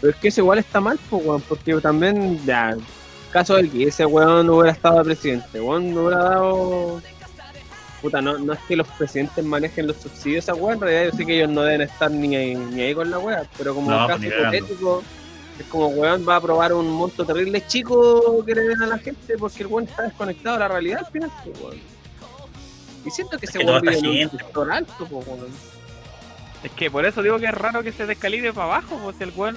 Pero 0.00 0.10
es 0.12 0.16
que 0.20 0.28
eso 0.28 0.40
igual 0.40 0.58
está 0.58 0.80
mal, 0.80 0.98
pues, 1.08 1.24
weón, 1.24 1.40
porque 1.42 1.74
también, 1.76 2.44
ya, 2.44 2.76
caso 3.30 3.54
del 3.56 3.70
que 3.70 3.84
ese 3.84 4.04
weón 4.06 4.46
no 4.46 4.54
hubiera 4.56 4.72
estado 4.72 4.98
de 4.98 5.04
presidente, 5.04 5.60
weón 5.60 5.94
no 5.94 6.06
hubiera 6.06 6.24
dado. 6.24 7.02
Puta, 8.00 8.20
no, 8.22 8.38
no 8.38 8.52
es 8.52 8.60
que 8.60 8.76
los 8.76 8.86
presidentes 8.88 9.44
manejen 9.44 9.86
los 9.88 9.96
subsidios 9.96 10.48
a 10.48 10.52
esa 10.52 10.60
weón, 10.60 10.74
en 10.74 10.80
realidad 10.80 11.10
yo 11.12 11.16
sé 11.18 11.26
que 11.26 11.36
ellos 11.36 11.50
no 11.50 11.62
deben 11.62 11.80
estar 11.82 12.10
ni 12.10 12.36
ahí, 12.36 12.54
ni 12.54 12.80
ahí 12.82 12.94
con 12.94 13.10
la 13.10 13.18
weá, 13.18 13.42
pero 13.58 13.74
como 13.74 13.90
No, 13.90 14.06
caso 14.06 14.20
pues, 14.20 14.32
cagando. 14.32 14.56
hipotético, 14.56 15.02
es 15.58 15.66
como 15.66 15.88
weón 15.88 16.24
va 16.28 16.34
a 16.34 16.36
aprobar 16.36 16.72
un 16.72 16.88
monto 16.88 17.24
terrible 17.26 17.66
chico 17.66 18.44
que 18.46 18.54
le 18.54 18.62
den 18.68 18.82
a 18.82 18.86
la 18.86 18.98
gente 18.98 19.36
porque 19.36 19.64
el 19.64 19.66
weón 19.66 19.88
está 19.88 20.04
desconectado 20.04 20.54
de 20.54 20.60
la 20.60 20.68
realidad 20.68 21.00
al 21.04 21.12
final, 21.12 21.30
pues, 21.44 21.60
weón. 21.60 21.76
Y 23.04 23.10
siento 23.10 23.36
que 23.36 23.46
ese 23.46 23.58
que 23.58 23.64
weón 23.64 23.82
vive 23.82 23.98
en 23.98 24.06
un 24.06 24.30
sector 24.38 24.70
alto, 24.70 25.06
pues, 25.10 25.26
weón. 25.26 25.46
Es 26.62 26.70
que 26.72 26.90
por 26.90 27.04
eso 27.06 27.22
digo 27.22 27.38
que 27.38 27.46
es 27.46 27.54
raro 27.54 27.82
que 27.82 27.92
se 27.92 28.06
descalibre 28.06 28.52
para 28.52 28.64
abajo, 28.66 28.98
pues 29.02 29.16
si 29.16 29.22
el 29.24 29.32
weón 29.36 29.56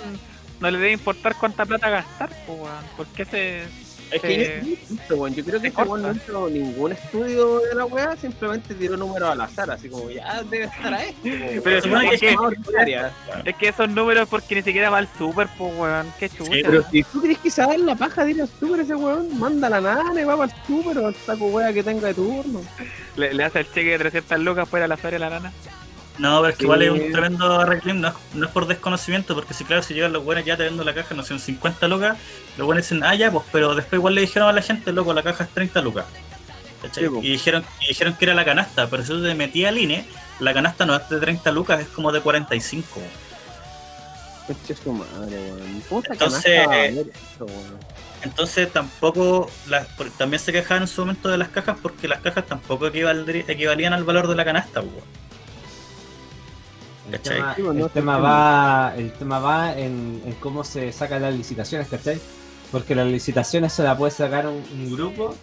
no 0.59 0.69
le 0.69 0.77
debe 0.77 0.91
importar 0.91 1.35
cuánta 1.39 1.65
plata 1.65 1.89
gastar, 1.89 2.29
pues 2.45 2.59
weón. 2.59 2.85
¿Por 2.95 3.07
qué 3.07 3.25
se, 3.25 3.63
Es 4.11 4.21
que 4.21 4.61
yo, 5.09 5.27
yo 5.29 5.43
creo 5.45 5.59
que 5.61 5.67
este 5.69 5.81
weón 5.81 6.01
no 6.03 6.11
hizo 6.11 6.49
ningún 6.49 6.91
estudio 6.91 7.59
de 7.61 7.73
la 7.73 7.85
weá, 7.85 8.15
simplemente 8.17 8.75
tiró 8.75 8.97
números 8.97 9.29
al 9.31 9.41
azar, 9.41 9.71
así 9.71 9.89
como 9.89 10.11
ya 10.11 10.43
debe 10.43 10.65
estar 10.65 10.93
ahí. 10.93 11.15
Pero 11.63 11.81
se 11.81 11.87
supone 11.89 12.17
que- 12.19 12.29
es 12.29 12.37
ordinaria. 12.37 13.11
Es 13.45 13.55
que 13.55 13.69
esos 13.69 13.89
números 13.89 14.27
porque 14.29 14.53
ni 14.55 14.61
siquiera 14.61 14.91
va 14.91 14.99
al 14.99 15.09
super, 15.17 15.47
pues 15.57 15.73
weón. 15.75 16.13
Qué. 16.19 16.29
Sí, 16.29 16.37
Pero 16.51 16.83
si 16.91 17.01
tú 17.03 17.19
crees 17.21 17.39
que 17.39 17.49
se 17.49 17.61
va 17.61 17.67
a 17.67 17.69
dar 17.71 17.79
la 17.79 17.95
paja 17.95 18.23
de 18.25 18.31
ir 18.31 18.41
al 18.41 18.47
super 18.59 18.79
ese 18.81 18.93
weón, 18.93 19.39
manda 19.39 19.69
la 19.69 19.81
nana 19.81 20.21
y 20.21 20.23
va 20.23 20.37
para 20.37 20.51
el 20.53 20.67
super 20.67 20.99
o 20.99 21.07
al 21.07 21.15
saco 21.15 21.45
weá 21.47 21.73
que 21.73 21.81
tenga 21.81 22.09
de 22.09 22.13
turno. 22.13 22.61
le, 23.15 23.33
le 23.33 23.43
hace 23.43 23.59
el 23.61 23.65
cheque 23.73 23.89
de 23.89 23.97
300 23.97 24.39
lucas 24.41 24.69
fuera 24.69 24.85
a 24.85 24.87
la 24.87 24.97
feria 24.97 25.17
de 25.17 25.25
la 25.25 25.29
nana. 25.31 25.51
No, 26.21 26.39
pero 26.39 26.49
es 26.49 26.55
que 26.55 26.65
igual 26.65 26.83
es 26.83 26.91
un 26.91 27.11
tremendo 27.11 27.65
reclamo, 27.65 27.99
no 27.99 28.07
es, 28.09 28.13
no 28.35 28.45
es 28.45 28.51
por 28.51 28.67
desconocimiento, 28.67 29.33
porque 29.33 29.55
si 29.55 29.63
claro, 29.63 29.81
si 29.81 29.95
llegan 29.95 30.13
los 30.13 30.23
buenos 30.23 30.45
ya 30.45 30.55
te 30.55 30.61
vendo 30.61 30.83
la 30.83 30.93
caja, 30.93 31.15
no 31.15 31.23
sé, 31.23 31.33
un 31.33 31.39
50 31.39 31.87
lucas, 31.87 32.15
los 32.57 32.67
buenos 32.67 32.85
dicen, 32.85 33.03
ah 33.03 33.15
ya, 33.15 33.31
pues, 33.31 33.43
pero 33.51 33.73
después 33.73 33.97
igual 33.97 34.13
le 34.13 34.21
dijeron 34.21 34.47
a 34.47 34.53
la 34.53 34.61
gente, 34.61 34.91
loco, 34.91 35.15
la 35.15 35.23
caja 35.23 35.45
es 35.45 35.49
30 35.49 35.81
lucas. 35.81 36.05
Sí, 36.91 37.07
pues. 37.09 37.25
y, 37.25 37.31
dijeron, 37.31 37.65
y 37.81 37.87
dijeron 37.87 38.13
que 38.13 38.25
era 38.25 38.35
la 38.35 38.45
canasta, 38.45 38.87
pero 38.87 39.01
si 39.01 39.09
tú 39.09 39.23
te 39.23 39.33
metías 39.33 39.69
al 39.69 39.79
INE, 39.79 40.05
la 40.39 40.53
canasta 40.53 40.85
no 40.85 40.95
es 40.95 41.09
de 41.09 41.19
30 41.19 41.51
lucas, 41.51 41.79
es 41.79 41.87
como 41.87 42.11
de 42.11 42.21
45. 42.21 43.01
Conche 44.45 44.75
su 44.75 44.93
madre, 44.93 45.37
weón. 45.37 45.83
¿Cómo 45.89 46.01
esa 46.03 46.13
Entonces, 46.13 46.67
canasta? 46.67 47.11
Entonces 48.21 48.71
tampoco, 48.71 49.49
también 50.19 50.39
se 50.39 50.51
quejaban 50.51 50.83
en 50.83 50.87
su 50.87 51.01
momento 51.01 51.29
de 51.29 51.39
las 51.39 51.49
cajas 51.49 51.77
porque 51.81 52.07
las 52.07 52.21
cajas 52.21 52.45
tampoco 52.45 52.85
equivalían 52.85 53.93
al 53.93 54.03
valor 54.03 54.27
de 54.27 54.35
la 54.35 54.45
canasta. 54.45 54.83
Pues. 57.11 57.21
El 57.21 57.21
tema, 57.21 57.55
Sí, 57.55 57.61
bueno, 57.61 57.79
el 57.79 57.85
no 57.85 57.89
tema 57.89 58.17
sé. 58.17 58.21
va, 58.21 58.93
el 58.97 59.11
tema 59.13 59.39
va 59.39 59.77
en, 59.77 60.21
en 60.25 60.33
cómo 60.35 60.63
se 60.63 60.91
sacan 60.91 61.21
las 61.21 61.33
licitaciones, 61.35 61.87
¿cachai? 61.89 62.21
Porque 62.71 62.95
las 62.95 63.07
licitaciones 63.07 63.73
se 63.73 63.83
la 63.83 63.97
puede 63.97 64.11
sacar 64.11 64.47
un, 64.47 64.63
un 64.73 64.91
grupo, 64.91 65.35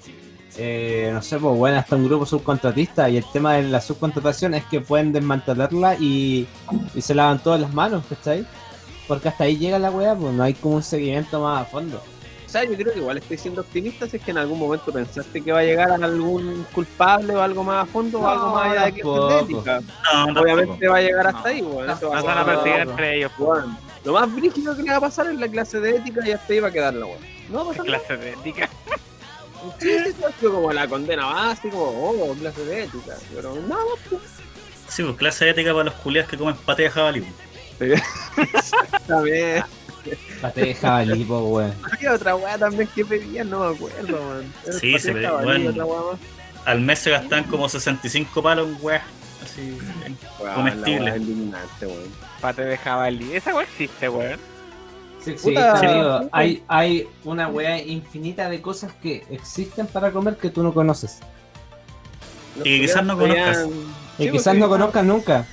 eh, 0.57 1.11
no 1.13 1.23
sé, 1.23 1.39
pues 1.39 1.57
bueno, 1.57 1.79
hasta 1.79 1.97
un 1.97 2.05
grupo 2.07 2.27
subcontratista, 2.27 3.09
y 3.11 3.17
el 3.19 3.25
tema 3.33 3.55
de 3.55 3.65
la 3.65 3.81
subcontratación 3.81 4.55
es 4.55 4.65
que 4.67 4.81
pueden 4.81 5.13
desmantelarla 5.13 5.97
y, 5.97 6.49
y 6.95 7.01
se 7.03 7.15
lavan 7.15 7.43
todas 7.43 7.61
las 7.61 7.73
manos, 7.75 8.05
¿cachai? 8.09 8.47
Porque 9.07 9.29
hasta 9.29 9.45
ahí 9.45 9.57
llega 9.59 9.79
la 9.79 9.91
weá, 9.91 10.15
pues 10.17 10.35
no 10.35 10.43
hay 10.43 10.55
como 10.55 10.77
un 10.77 10.83
seguimiento 10.83 11.41
más 11.43 11.63
a 11.63 11.65
fondo. 11.67 12.03
O 12.49 12.51
sea, 12.51 12.65
yo 12.65 12.77
creo 12.77 12.95
que 12.95 12.99
igual 13.01 13.19
estoy 13.19 13.37
siendo 13.37 13.61
optimista 13.61 14.09
si 14.09 14.17
es 14.17 14.23
que 14.23 14.31
en 14.31 14.39
algún 14.39 14.59
momento 14.59 14.91
pensaste 14.91 15.43
que 15.45 15.53
va 15.53 15.59
a 15.59 15.65
llegar 15.65 15.91
a 15.91 15.97
algún 15.97 16.65
culpable 16.73 17.35
o 17.37 17.43
algo 17.43 17.63
más 17.63 17.83
a 17.83 17.87
fondo 17.93 18.21
o 18.21 18.23
No, 18.23 18.29
algo 18.31 18.55
más 18.55 18.71
allá 18.73 18.85
de 18.87 18.93
que 18.95 19.01
estética. 19.03 19.81
No, 19.81 20.25
tampoco. 20.25 20.41
Obviamente 20.41 20.89
va 20.89 20.97
a 20.97 21.01
llegar 21.03 21.27
hasta 21.27 21.41
No. 21.43 21.47
ahí, 21.49 21.61
weón. 21.61 21.91
Eso 21.91 22.09
va 22.09 22.19
a 22.19 22.23
van 22.23 22.39
a 22.39 22.45
perseguir 22.47 22.85
no, 22.87 22.91
entre 22.93 23.17
ellos. 23.19 23.33
Lo 24.03 24.13
más 24.15 24.35
brígido 24.35 24.75
que 24.75 24.83
le 24.83 24.91
va 24.93 24.97
a 24.97 25.01
pasar 25.01 25.27
es 25.27 25.39
la 25.39 25.47
clase 25.49 25.79
de 25.79 25.91
ética 25.97 26.27
y 26.27 26.31
hasta 26.33 26.51
ahí 26.55 26.61
va 26.61 26.69
a 26.69 26.73
quedar 26.73 26.95
la 26.95 27.05
weón. 27.05 27.21
No 27.51 27.67
va 27.67 27.71
a 27.73 27.75
¿Qué 27.75 27.79
pasar 27.81 27.87
nada. 27.93 27.99
clase 28.07 28.17
de 28.25 28.33
ética? 28.33 28.71
Sí, 29.79 29.91
sí, 30.05 30.13
sí, 30.17 30.25
ha 30.27 30.33
sido 30.41 30.55
como 30.55 30.73
la 30.73 30.89
condena 30.89 31.27
básica, 31.27 31.71
como, 31.77 31.85
oh, 32.11 32.35
clase 32.41 32.65
de 32.65 32.85
ética. 32.85 33.15
Pero 33.35 33.57
nada, 33.57 33.83
pues. 34.09 34.23
Sí, 34.89 35.03
pues 35.03 35.17
clase 35.19 35.45
de 35.45 35.51
ética 35.51 35.73
para 35.73 35.85
los 35.85 35.95
culiados 35.95 36.31
que 36.31 36.39
comen 36.39 36.57
paté 36.65 36.85
de 36.85 36.91
jabalí. 36.91 37.27
pues. 37.77 38.01
También. 39.07 39.65
Pate 40.41 40.61
de 40.61 40.75
jabalí, 40.75 41.25
pues 41.25 41.41
weón. 41.43 41.75
Había 41.93 42.13
otra 42.13 42.37
weá 42.37 42.59
también 42.59 42.89
que 42.95 43.05
pedían, 43.05 43.51
no 43.51 43.61
me 43.61 43.77
acuerdo, 43.77 44.17
weón. 44.17 44.53
Sí, 44.79 44.93
paté 44.93 44.99
se 44.99 45.13
pedía, 45.13 45.35
weón. 45.35 45.77
más. 45.77 46.19
Al 46.65 46.81
mes 46.81 46.99
se 46.99 47.11
gastan 47.11 47.45
como 47.45 47.69
65 47.69 48.43
palos 48.43 48.69
weas. 48.81 49.03
Así. 49.43 49.79
Weón, 50.41 50.55
Comestible. 50.55 51.13
weón. 51.13 51.53
Pate 52.41 52.65
de 52.65 52.77
jabalí. 52.77 53.35
Esa 53.35 53.55
weá 53.55 53.65
existe, 53.65 54.09
weón. 54.09 54.39
Sí, 55.21 55.35
sí, 55.37 55.51
digo, 55.51 56.29
hay, 56.33 56.63
hay 56.69 57.09
una 57.25 57.49
weá 57.49 57.83
infinita 57.83 58.49
de 58.49 58.63
cosas 58.63 58.93
que 59.03 59.25
existen 59.31 59.87
para 59.87 60.13
comer 60.13 60.37
que 60.37 60.49
tú 60.49 60.63
no 60.63 60.73
conoces. 60.73 61.19
Y 62.57 62.63
que 62.63 62.81
quizás 62.83 63.05
no 63.05 63.19
conozcas. 63.19 63.67
Y 64.19 64.31
quizás 64.31 64.57
no 64.57 64.69
conozcas 64.69 65.05
nunca. 65.05 65.47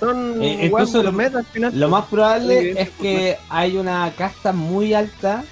Son 0.00 0.42
Eh, 0.42 0.66
incluso 0.66 0.98
lo- 0.98 1.04
gourmet 1.10 1.34
al 1.34 1.44
final. 1.46 1.78
Lo 1.78 1.88
más 1.88 2.04
probable 2.06 2.60
Sí, 2.72 2.78
es 2.78 2.90
que 2.90 3.38
hay 3.48 3.76
una 3.76 4.12
casta 4.16 4.52
muy 4.52 4.92
alta 4.94 5.44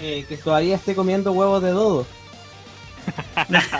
eh, 0.00 0.24
que 0.28 0.36
todavía 0.36 0.76
esté 0.76 0.94
comiendo 0.94 1.32
huevos 1.32 1.62
de 1.62 1.70
dodo. 1.70 2.06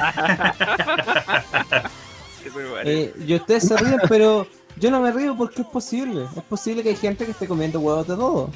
Eh, 2.85 3.13
y 3.27 3.35
ustedes 3.35 3.67
se 3.67 3.77
ríen, 3.77 3.99
pero 4.09 4.47
yo 4.77 4.91
no 4.91 5.01
me 5.01 5.11
río 5.11 5.37
porque 5.37 5.63
es 5.63 5.67
posible. 5.69 6.27
Es 6.37 6.43
posible 6.45 6.83
que 6.83 6.91
hay 6.91 6.97
gente 6.97 7.25
que 7.25 7.33
esté 7.33 7.47
comiendo 7.49 7.81
huevos 7.81 8.07
de 8.07 8.15
dodo. 8.15 8.51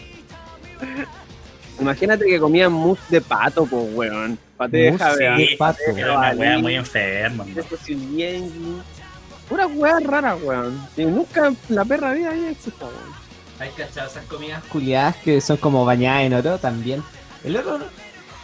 Imagínate 1.81 2.25
que 2.27 2.39
comían 2.39 2.73
mousse 2.73 3.01
de 3.11 3.21
pato, 3.21 3.67
pues, 3.67 3.85
weón. 3.95 4.39
Paté 4.57 4.77
de 4.77 4.91
de 4.93 5.57
pato. 5.59 5.79
Era 5.97 6.17
una 6.19 6.31
wea 6.33 6.59
muy 6.59 6.75
enferma. 6.77 7.45
Pura 9.51 9.67
weá 9.67 9.99
rara, 10.01 10.37
weón. 10.37 10.81
Y 10.97 11.05
nunca 11.05 11.53
la 11.69 11.85
perra 11.85 12.13
vida 12.13 12.31
había 12.31 12.51
existido, 12.51 12.87
weón. 12.87 13.21
Hay 13.59 13.71
cachado 13.71 14.09
esas 14.09 14.25
comidas 14.27 14.65
culiadas 14.65 15.17
que 15.17 15.41
son 15.41 15.59
como 15.59 15.85
bañadas 15.85 16.23
en 16.23 16.35
oro 16.35 16.57
también. 16.59 17.03
El 17.45 17.57
oro, 17.57 17.81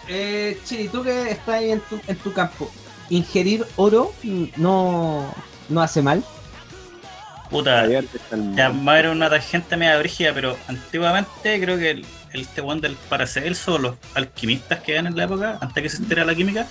eh, 0.08 0.58
Chiri, 0.64 0.88
tú 0.88 1.02
que 1.04 1.30
estás 1.30 1.54
ahí 1.54 1.70
en 1.70 1.80
tu, 1.80 2.00
en 2.06 2.16
tu 2.16 2.32
campo, 2.32 2.70
¿ingerir 3.08 3.64
oro 3.76 4.12
no, 4.56 5.32
no 5.68 5.80
hace 5.80 6.02
mal? 6.02 6.24
Puta, 7.50 7.86
ya 7.86 8.02
mundo. 8.32 8.84
va 8.84 8.92
a 8.92 8.94
haber 8.98 9.08
una 9.08 9.30
tangente 9.30 9.76
media 9.76 9.98
brígida, 9.98 10.34
pero 10.34 10.58
antiguamente 10.66 11.60
creo 11.60 11.78
que 11.78 11.90
el, 11.92 12.06
el 12.32 12.40
este 12.40 12.60
weón 12.60 12.80
del 12.80 12.96
Paracelso, 12.96 13.78
los 13.78 13.96
alquimistas 14.14 14.80
que 14.80 14.92
eran 14.92 15.06
en 15.06 15.16
la 15.16 15.24
época, 15.24 15.58
antes 15.60 15.80
que 15.80 15.86
existiera 15.86 16.24
la 16.24 16.34
química, 16.34 16.66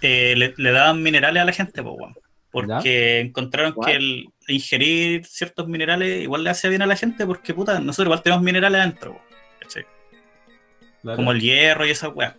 eh, 0.00 0.34
le, 0.36 0.54
le 0.56 0.72
daban 0.72 1.02
minerales 1.02 1.42
a 1.42 1.44
la 1.44 1.52
gente, 1.52 1.82
pues, 1.82 1.94
weón. 1.98 2.14
Porque 2.62 3.20
encontraron 3.20 3.74
que 3.84 3.92
el 3.92 4.28
ingerir 4.48 5.26
ciertos 5.26 5.68
minerales 5.68 6.22
igual 6.22 6.42
le 6.42 6.48
hacía 6.48 6.70
bien 6.70 6.80
a 6.80 6.86
la 6.86 6.96
gente, 6.96 7.26
porque 7.26 7.52
puta, 7.52 7.78
nosotros 7.80 8.06
igual 8.06 8.22
tenemos 8.22 8.42
minerales 8.42 8.80
adentro, 8.80 9.20
¿cachai? 9.60 9.84
como 11.02 11.32
el 11.32 11.40
hierro 11.40 11.84
y 11.84 11.90
esas 11.90 12.14
weas. 12.14 12.34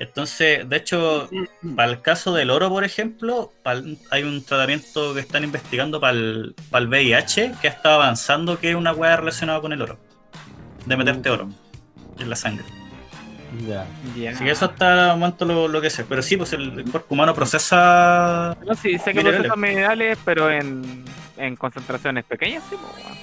Entonces, 0.00 0.68
de 0.68 0.76
hecho, 0.76 1.30
para 1.76 1.92
el 1.92 2.02
caso 2.02 2.34
del 2.34 2.50
oro, 2.50 2.68
por 2.68 2.82
ejemplo, 2.82 3.52
hay 4.10 4.24
un 4.24 4.44
tratamiento 4.44 5.14
que 5.14 5.20
están 5.20 5.44
investigando 5.44 6.00
para 6.00 6.12
el, 6.12 6.54
VIH 6.70 7.54
que 7.62 7.68
ha 7.68 7.70
estado 7.70 8.02
avanzando, 8.02 8.58
que 8.58 8.70
es 8.70 8.74
una 8.74 8.92
wea 8.92 9.16
relacionada 9.16 9.60
con 9.60 9.72
el 9.72 9.80
oro. 9.80 9.98
De 10.84 10.96
meterte 10.96 11.30
oro 11.30 11.48
en 12.18 12.28
la 12.28 12.36
sangre. 12.36 12.66
Ya. 13.68 13.86
Así 14.32 14.44
que 14.44 14.50
eso 14.50 14.66
hasta 14.66 15.12
el 15.12 15.18
momento 15.18 15.44
lo, 15.44 15.68
lo 15.68 15.80
que 15.80 15.90
sé. 15.90 16.04
Pero 16.04 16.22
sí, 16.22 16.36
pues 16.36 16.52
el, 16.52 16.78
el 16.80 16.84
cuerpo 16.90 17.14
humano 17.14 17.34
procesa. 17.34 18.56
No, 18.66 18.74
sí, 18.74 18.98
sé 18.98 19.12
que 19.12 19.18
Minerales. 19.18 19.40
procesan 19.48 19.60
minerales, 19.60 20.18
pero 20.24 20.50
en, 20.50 21.04
en 21.36 21.56
concentraciones 21.56 22.24
pequeñas, 22.24 22.62
sí, 22.68 22.76
pues. 22.80 23.16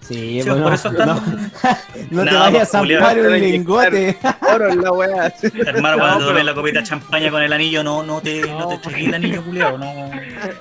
Sí, 0.00 0.42
Sí, 0.42 0.48
bueno, 0.48 0.64
por 0.64 0.72
eso 0.74 0.88
están- 0.88 1.06
no, 1.08 1.14
no 2.10 2.24
te 2.24 2.30
No, 2.32 2.40
vayas 2.40 2.74
a 2.74 2.78
pues, 2.78 2.80
Julián, 2.80 3.00
zampar 3.04 3.18
un 3.20 3.40
lingote. 3.40 4.18
Oro 4.52 4.68
en 4.72 4.80
la 4.82 4.90
weá. 4.92 5.32
Hermano, 5.66 5.96
No, 5.98 6.02
cuando 6.02 6.18
te 6.18 6.18
pero- 6.18 6.26
tomes 6.30 6.44
la 6.46 6.54
copita 6.54 6.78
de 6.80 6.84
champaña 6.86 7.30
con 7.30 7.42
el 7.42 7.52
anillo, 7.52 7.84
no, 7.84 8.02
no 8.02 8.20
te, 8.20 8.40
no, 8.40 8.58
No, 8.58 8.68
te 8.68 8.78
pues. 8.78 8.96
el 8.96 9.14
anillo, 9.14 9.44
culiao. 9.44 9.78
No, 9.78 9.84
no, 10.08 10.10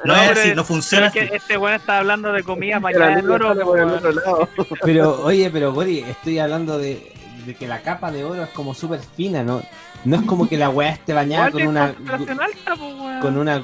No, 0.05 0.15
es 0.15 0.31
así, 0.37 0.53
no 0.53 0.63
funciona 0.63 1.07
es 1.07 1.13
que 1.13 1.31
este 1.33 1.57
weón 1.57 1.73
está 1.77 1.97
hablando 1.97 2.31
de 2.31 2.43
comida 2.43 2.75
El 2.75 2.81
bañada 2.83 3.05
en 3.13 3.17
anillo 3.19 3.33
oro, 3.33 3.47
sale 3.47 3.63
por 3.65 3.79
el 3.79 3.85
weón. 3.85 3.97
otro 3.97 4.11
lado. 4.11 4.49
Pero, 4.83 5.21
oye, 5.23 5.49
pero 5.49 5.73
Gori, 5.73 5.99
estoy 6.07 6.37
hablando 6.37 6.77
de, 6.77 7.11
de 7.49 7.55
que 7.55 7.67
la 7.67 7.81
capa 7.81 8.11
de 8.11 8.23
oro 8.23 8.43
es 8.43 8.49
como 8.49 8.73
súper 8.73 8.99
fina, 8.99 9.43
¿no? 9.43 9.61
No 10.05 10.15
es 10.17 10.21
como 10.23 10.47
que 10.47 10.55
la 10.57 10.69
weá 10.69 10.91
esté 10.91 11.13
bañada 11.13 11.49
con 11.51 11.65
una. 11.67 11.85
alta, 11.85 12.75
con 13.21 13.37
una. 13.37 13.63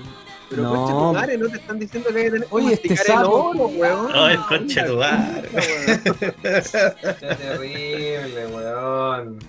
Pero 0.49 0.61
No. 0.63 0.87
tu 0.87 1.13
madre, 1.13 1.37
no 1.37 1.47
te 1.49 1.57
están 1.57 1.79
diciendo 1.79 2.09
que 2.11 2.17
hay 2.19 2.23
que 2.25 2.31
tener 2.31 2.47
que 2.47 2.55
Oye, 2.55 2.73
este 2.73 2.89
masticar 2.89 3.15
el 3.17 3.23
sapo. 3.23 3.43
oro, 3.49 3.65
weón. 3.67 4.11
Concha 4.47 4.85
tu 4.85 4.97
madre. 4.97 5.49
Qué 5.51 7.35
terrible, 7.37 8.47
weón. 8.53 9.39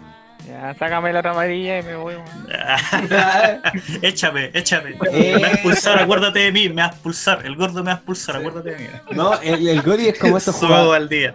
Ya, 0.47 0.75
sácame 0.79 1.13
la 1.13 1.19
otra 1.21 1.33
amarilla 1.33 1.81
y 1.81 1.83
me 1.83 1.97
voy, 1.97 2.15
échame, 4.03 4.51
échame. 4.55 4.91
Eh. 5.13 5.33
Me 5.37 5.41
vas 5.43 5.51
a 5.51 5.53
expulsar, 5.55 5.99
acuérdate 5.99 6.39
de 6.41 6.53
mí, 6.53 6.69
me 6.69 6.83
vas 6.83 6.91
a 6.91 6.95
expulsar. 6.95 7.45
El 7.47 7.57
gordo 7.57 7.81
me 7.83 7.87
va 7.87 7.93
a 7.93 7.95
expulsar, 7.97 8.37
acuérdate 8.37 8.71
de 8.71 8.79
mí. 8.79 8.87
No, 9.13 9.41
el, 9.41 9.67
el 9.69 9.83
Gori 9.83 10.09
es 10.09 10.19
como 10.19 10.37
estos 10.37 10.57
Subo 10.57 10.69
jugadores. 10.69 11.03
al 11.03 11.09
día. 11.09 11.35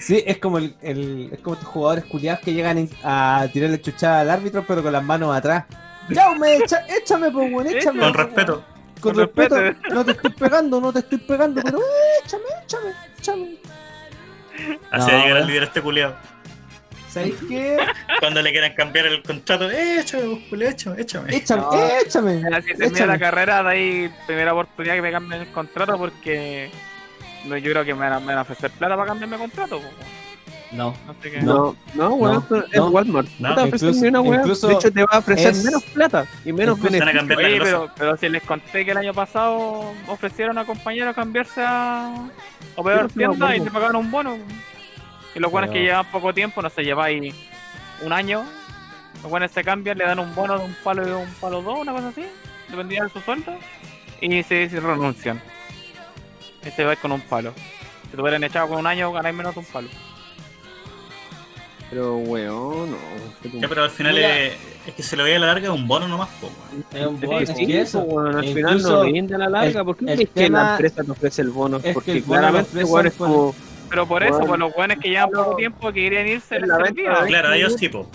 Sí, 0.00 0.22
es 0.26 0.38
como 0.38 0.58
el, 0.58 0.74
el- 0.82 1.30
es 1.32 1.38
como 1.40 1.54
estos 1.54 1.68
jugadores 1.68 2.04
culiados 2.06 2.40
que 2.40 2.52
llegan 2.52 2.88
a 3.04 3.46
tirarle 3.52 3.80
chuchada 3.80 4.20
al 4.20 4.30
árbitro, 4.30 4.64
pero 4.66 4.82
con 4.82 4.92
las 4.92 5.02
manos 5.04 5.36
atrás. 5.36 5.64
Jaume, 6.12 6.56
echa, 6.56 6.84
échame, 6.88 7.30
pues, 7.30 7.52
weón, 7.52 7.66
échame. 7.68 8.00
Con 8.00 8.14
respeto. 8.14 8.64
Con, 9.00 9.12
Con 9.14 9.20
respeto. 9.26 9.60
respeto. 9.60 9.94
No 9.94 10.04
te 10.04 10.10
estoy 10.12 10.30
pegando, 10.32 10.80
no 10.80 10.92
te 10.92 10.98
estoy 10.98 11.18
pegando, 11.18 11.62
pero 11.62 11.78
eh, 11.78 11.82
échame, 12.24 12.42
échame, 12.64 12.90
échame. 13.18 13.56
Así 14.90 15.06
No, 15.06 15.12
va 15.16 15.20
a 15.20 15.24
llegar 15.24 15.36
el 15.42 15.46
líder 15.46 15.62
este 15.62 15.80
culiado. 15.80 16.16
¿Sabéis 17.10 17.34
qué? 17.48 17.76
Cuando 18.20 18.40
le 18.42 18.52
quieran 18.52 18.72
cambiar 18.74 19.06
el 19.06 19.22
contrato, 19.22 19.68
échame, 19.70 20.24
vos, 20.24 20.38
culiao, 20.48 20.70
échame, 20.70 21.00
échame. 21.02 21.36
Échame, 21.36 21.60
No. 21.62 21.72
échame. 21.98 22.40
Si 22.62 22.68
termina 22.68 22.86
échame. 22.86 23.06
la 23.12 23.18
carrera, 23.18 23.62
de 23.64 23.68
ahí 23.70 24.14
primera 24.26 24.52
oportunidad 24.52 24.94
que 24.94 25.02
me 25.02 25.10
cambien 25.10 25.40
el 25.42 25.48
contrato 25.48 25.98
porque 25.98 26.70
no, 27.46 27.56
yo 27.56 27.70
creo 27.72 27.84
que 27.84 27.94
me 27.94 28.00
van, 28.00 28.12
a, 28.12 28.20
me 28.20 28.26
van 28.26 28.38
a 28.38 28.42
ofrecer 28.42 28.70
plata 28.70 28.94
para 28.96 29.08
cambiarme 29.08 29.36
el 29.36 29.42
contrato. 29.42 29.80
pues. 29.80 29.92
No. 30.72 30.94
Qué. 31.20 31.42
No, 31.42 31.74
no, 31.94 32.14
weón, 32.14 32.44
No, 32.48 32.58
es 32.60 32.76
no. 32.76 32.88
Walmart. 32.90 33.28
No, 33.40 33.48
no 33.48 33.54
te 33.56 33.62
incluso- 33.76 34.06
una 34.06 34.20
incluso 34.36 34.68
De 34.68 34.74
hecho, 34.74 34.92
te 34.92 35.00
va 35.02 35.08
a 35.14 35.18
ofrecer 35.18 35.50
es- 35.50 35.64
menos 35.64 35.82
plata 35.82 36.26
y 36.44 36.52
menos 36.52 36.78
a 36.78 36.82
beneficios. 36.82 37.36
Oye, 37.38 37.58
pero, 37.60 37.90
pero 37.98 38.16
si 38.16 38.28
les 38.28 38.42
conté 38.44 38.84
que 38.84 38.92
el 38.92 38.96
año 38.98 39.12
pasado 39.12 39.92
ofrecieron 40.06 40.56
a 40.58 40.64
compañeros 40.64 41.12
cambiarse 41.16 41.60
a 41.66 42.14
operador 42.76 43.10
Sí, 43.10 43.18
no, 43.18 43.30
tienda 43.30 43.46
y 43.46 43.58
bueno. 43.58 43.64
te 43.64 43.70
pagaron 43.72 43.96
un 43.96 44.10
bono. 44.12 44.38
Y 45.34 45.38
los 45.38 45.50
buenos 45.50 45.70
que 45.70 45.74
Pero- 45.78 45.86
llevan 45.86 46.10
poco 46.10 46.34
tiempo, 46.34 46.60
no 46.62 46.70
sé, 46.70 46.82
lleváis 46.82 47.34
un 48.02 48.12
año, 48.12 48.44
los 49.22 49.30
buenos 49.30 49.50
se 49.50 49.62
cambian, 49.62 49.96
le 49.98 50.04
dan 50.04 50.18
un 50.18 50.34
bono 50.34 50.58
de 50.58 50.64
un 50.64 50.74
palo 50.82 51.06
y 51.06 51.10
un 51.10 51.32
palo 51.40 51.62
dos, 51.62 51.78
una 51.80 51.92
cosa 51.92 52.08
así, 52.08 52.24
dependía 52.68 53.04
de 53.04 53.10
su 53.10 53.20
sueldo, 53.20 53.52
y 54.20 54.42
se, 54.42 54.68
se 54.68 54.80
renuncian. 54.80 55.40
Y 56.66 56.70
se 56.70 56.84
va 56.84 56.96
con 56.96 57.12
un 57.12 57.20
palo. 57.20 57.52
Si 58.10 58.16
te 58.16 58.20
hubieran 58.20 58.42
echado 58.44 58.68
con 58.68 58.78
un 58.78 58.86
año, 58.86 59.12
ganáis 59.12 59.34
menos 59.36 59.54
de 59.54 59.60
un 59.60 59.66
palo. 59.66 59.88
Pero, 61.90 62.18
weón, 62.18 62.92
no. 62.92 62.96
Ya, 63.60 63.68
pero 63.68 63.82
al 63.82 63.90
final 63.90 64.16
es, 64.18 64.52
es 64.86 64.94
que 64.94 65.02
se 65.02 65.16
lo 65.16 65.24
veía 65.24 65.36
a 65.36 65.40
la 65.40 65.46
larga 65.48 65.72
un 65.72 65.88
bono 65.88 66.06
nomás, 66.06 66.28
po, 66.40 66.46
weón. 66.46 66.84
Es 66.92 67.06
un 67.06 67.20
Sí, 67.20 67.26
bono, 67.26 67.38
es 67.40 67.48
sí, 67.56 67.66
que 67.66 67.80
eso. 67.80 67.98
weón, 68.00 68.36
al 68.36 68.44
final 68.44 68.82
no 68.82 69.02
rinde 69.04 69.34
a 69.34 69.38
la 69.38 69.48
larga. 69.48 69.80
el- 69.80 69.84
¿Por 69.86 69.96
qué 69.96 70.04
el 70.04 70.14
crees 70.16 70.30
que 70.30 70.50
la 70.50 70.70
empresa 70.72 71.02
te 71.02 71.10
ofrece 71.10 71.42
el 71.42 71.50
bono? 71.50 71.78
es 71.78 71.82
que 71.82 71.92
Porque 71.92 72.22
claramente, 72.22 72.84
weón, 72.84 73.06
es 73.08 73.14
como. 73.14 73.54
Pero 73.90 74.06
por 74.06 74.22
eso, 74.22 74.32
Bueno. 74.38 74.46
pues 74.48 74.60
los 74.60 74.74
buenos 74.74 74.96
que 74.98 75.08
llevan 75.10 75.30
No. 75.32 75.44
poco 75.44 75.56
tiempo 75.56 75.88
que 75.88 76.00
querían 76.00 76.26
irse, 76.28 76.58
les 76.60 76.68
la 76.68 76.78
venta, 76.78 77.24
Claro, 77.26 77.52
ellos 77.52 77.74
sí, 77.78 77.88
po. 77.88 78.08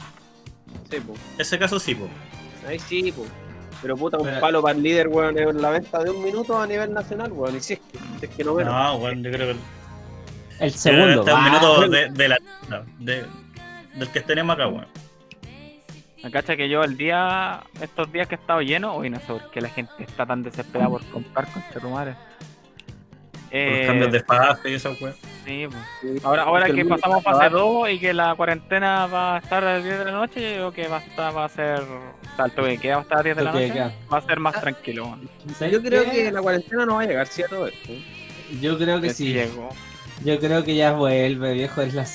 Sí, 0.90 0.98
pues. 1.06 1.20
Ese 1.38 1.60
caso 1.60 1.80
sí, 1.80 1.94
po. 1.96 2.08
Ahí 2.68 2.80
sí, 2.80 3.12
pues. 3.16 3.30
Pero 3.82 3.96
puta, 3.98 4.18
un 4.18 4.24
Pero- 4.24 4.40
palo 4.40 4.62
para 4.62 4.76
el 4.76 4.82
líder, 4.82 5.10
weón, 5.10 5.38
es 5.38 5.54
la 5.56 5.70
venta 5.70 6.02
de 6.04 6.10
un 6.10 6.24
minuto 6.24 6.58
a 6.60 6.66
nivel 6.66 6.94
nacional, 6.94 7.32
weón. 7.34 7.56
Y 7.58 7.60
si 7.60 7.74
es 7.74 7.80
que, 7.80 8.00
si 8.20 8.26
es 8.26 8.32
que 8.32 8.44
no 8.44 8.54
menos. 8.56 8.74
No, 8.74 8.96
weón, 8.96 9.22
yo 9.22 9.32
creo 9.32 9.54
que 9.54 9.60
El 10.64 10.72
segundo. 10.72 11.20
Este 11.22 11.34
un 11.34 11.40
va. 11.40 11.44
minuto 11.44 11.88
de, 11.90 12.10
de 12.10 12.28
la 12.30 12.38
de, 13.00 13.26
del 13.96 14.10
que 14.10 14.22
tenemos 14.22 14.56
acá, 14.56 14.68
weón. 14.68 14.88
Me 16.24 16.32
cacha 16.32 16.56
que 16.56 16.68
yo 16.70 16.84
el 16.84 16.98
día, 16.98 17.62
estos 17.82 18.12
días 18.12 18.28
que 18.28 18.34
he 18.36 18.38
estado 18.40 18.62
lleno, 18.62 18.96
hoy 18.96 19.12
no 19.12 19.20
sé 19.20 19.26
por 19.28 19.52
qué 19.52 19.62
la 19.62 19.70
gente 19.70 19.92
está 20.00 20.26
tan 20.26 20.42
desesperada 20.42 20.90
por 20.90 21.04
comprar 21.08 21.46
con. 21.52 21.62
Por 21.62 21.82
Eh, 23.58 23.78
los 23.78 23.88
cambios 23.88 24.12
de 24.12 24.20
fase 24.22 24.70
y 24.70 24.74
esa 24.74 24.90
weón. 25.00 25.16
sí, 25.46 25.68
pues. 26.02 26.26
Ahora, 26.26 26.44
ahora 26.44 26.66
que 26.70 26.84
pasamos 26.86 27.24
fase 27.24 27.46
acabado. 27.46 27.80
2 27.84 27.90
y 27.92 28.00
que 28.00 28.14
la 28.14 28.36
cuarentena 28.36 29.06
va 29.08 29.36
a 29.36 29.40
estar 29.40 29.64
a 29.64 29.76
las 29.76 29.84
10 29.84 30.00
de 30.00 30.06
la 30.06 30.12
noche, 30.12 30.42
yo 30.42 30.56
creo 30.56 30.72
que 30.74 30.88
va 30.90 30.98
a, 30.98 31.00
estar, 31.00 31.38
va 31.38 31.46
a 31.46 31.50
ser. 31.50 31.80
O 31.82 32.36
sea, 32.36 32.46
el 32.46 32.52
toque 32.52 32.68
de 32.70 32.78
queda 32.80 32.96
va 32.96 33.00
a 33.00 33.04
estar 33.04 33.18
a 33.18 33.18
las 33.20 33.24
10 33.24 33.38
de 33.38 33.44
la 33.44 33.52
noche. 33.52 33.96
Va 34.14 34.18
a 34.18 34.22
ser 34.22 34.40
más 34.40 34.60
tranquilo. 34.60 35.08
man. 35.10 35.30
¿Sabes 35.58 35.74
Yo 35.74 35.82
creo 35.82 36.04
qué? 36.04 36.12
que 36.12 36.32
la 36.32 36.42
cuarentena 36.42 36.86
no 36.86 36.96
va 36.96 37.02
a 37.04 37.06
llegar, 37.06 37.28
¿sí? 37.28 37.44
A 37.44 37.48
todo 37.48 37.68
esto. 37.68 37.92
Yo 38.62 38.78
creo 38.78 39.00
que 39.02 39.08
Que 39.08 39.14
sí. 39.14 39.34
llegó. 39.34 39.70
Yo 40.24 40.40
creo 40.40 40.64
que 40.64 40.76
ya 40.76 40.94
vuelve, 40.94 41.54
viejo. 41.54 41.82
Es 41.82 41.94
la, 41.94 42.06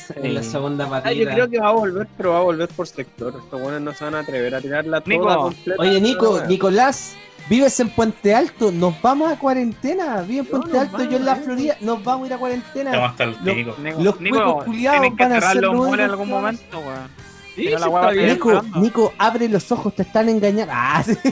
segunda 0.43 0.87
Ah, 0.87 0.91
patita. 1.03 1.13
yo 1.13 1.29
creo 1.31 1.51
que 1.51 1.59
va 1.61 1.69
a 1.69 1.73
volver, 1.73 2.07
pero 2.17 2.33
va 2.33 2.39
a 2.39 2.43
volver 2.43 2.69
por 2.69 2.87
sector. 2.87 3.35
Estos 3.43 3.61
buenos 3.61 3.81
no 3.83 3.93
se 3.93 4.05
van 4.05 4.15
a 4.15 4.21
atrever 4.21 4.55
a 4.55 4.61
tirarla 4.61 5.03
Nico. 5.07 5.25
toda 5.25 5.37
completa. 5.37 5.83
Oye, 5.83 6.01
Nico. 6.01 6.43
Nicolás, 6.49 7.15
vives 7.51 7.79
en 7.81 7.91
Puente 7.91 8.35
Alto. 8.35 8.73
Nos 8.73 8.99
vamos 9.03 9.31
a 9.31 9.39
cuarentena. 9.39 10.23
Vive 10.23 10.41
en 10.41 10.47
Puente 10.47 10.79
Alto, 10.79 10.97
yo 10.99 11.17
en 11.19 11.25
vamos, 11.25 11.27
la. 11.27 11.37
Florida. 11.37 11.77
Nos 11.83 12.03
vamos 12.03 12.25
a 12.25 12.27
ir 12.29 12.33
a 12.33 12.39
cuarentena. 12.39 13.05
Hasta 13.07 13.25
el. 13.25 13.37
Nico, 13.45 13.77
Los 13.99 14.21
Nico, 14.21 14.37
cuicos 14.45 14.65
culiados 14.65 15.17
van 15.17 15.33
a 15.33 15.41
ser 15.41 15.63
los 15.63 15.93
en 15.95 16.01
algún 16.01 16.29
momento, 16.31 16.79
weón. 16.79 17.09
Sí, 17.57 17.65
la 17.69 18.13
Nico. 18.15 18.63
Nico, 18.77 19.13
abre 19.19 19.49
los 19.49 19.71
ojos, 19.73 19.95
te 19.95 20.03
están 20.03 20.29
engañando. 20.31 20.73
Ah, 20.75 21.03
sí. 21.05 21.13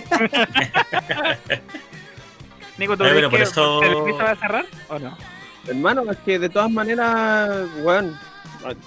Nico, 2.79 2.97
¿tú 2.97 3.05
crees 3.05 3.29
que 3.29 3.43
eso- 3.43 3.83
el 3.83 4.05
piso 4.05 4.19
va 4.19 4.31
a 4.33 4.37
cerrar 4.37 4.64
o 4.89 4.99
no? 4.99 5.16
Hermano, 5.66 6.11
es 6.11 6.16
que 6.19 6.39
de 6.39 6.49
todas 6.49 6.71
maneras, 6.71 7.51
weón, 7.83 8.16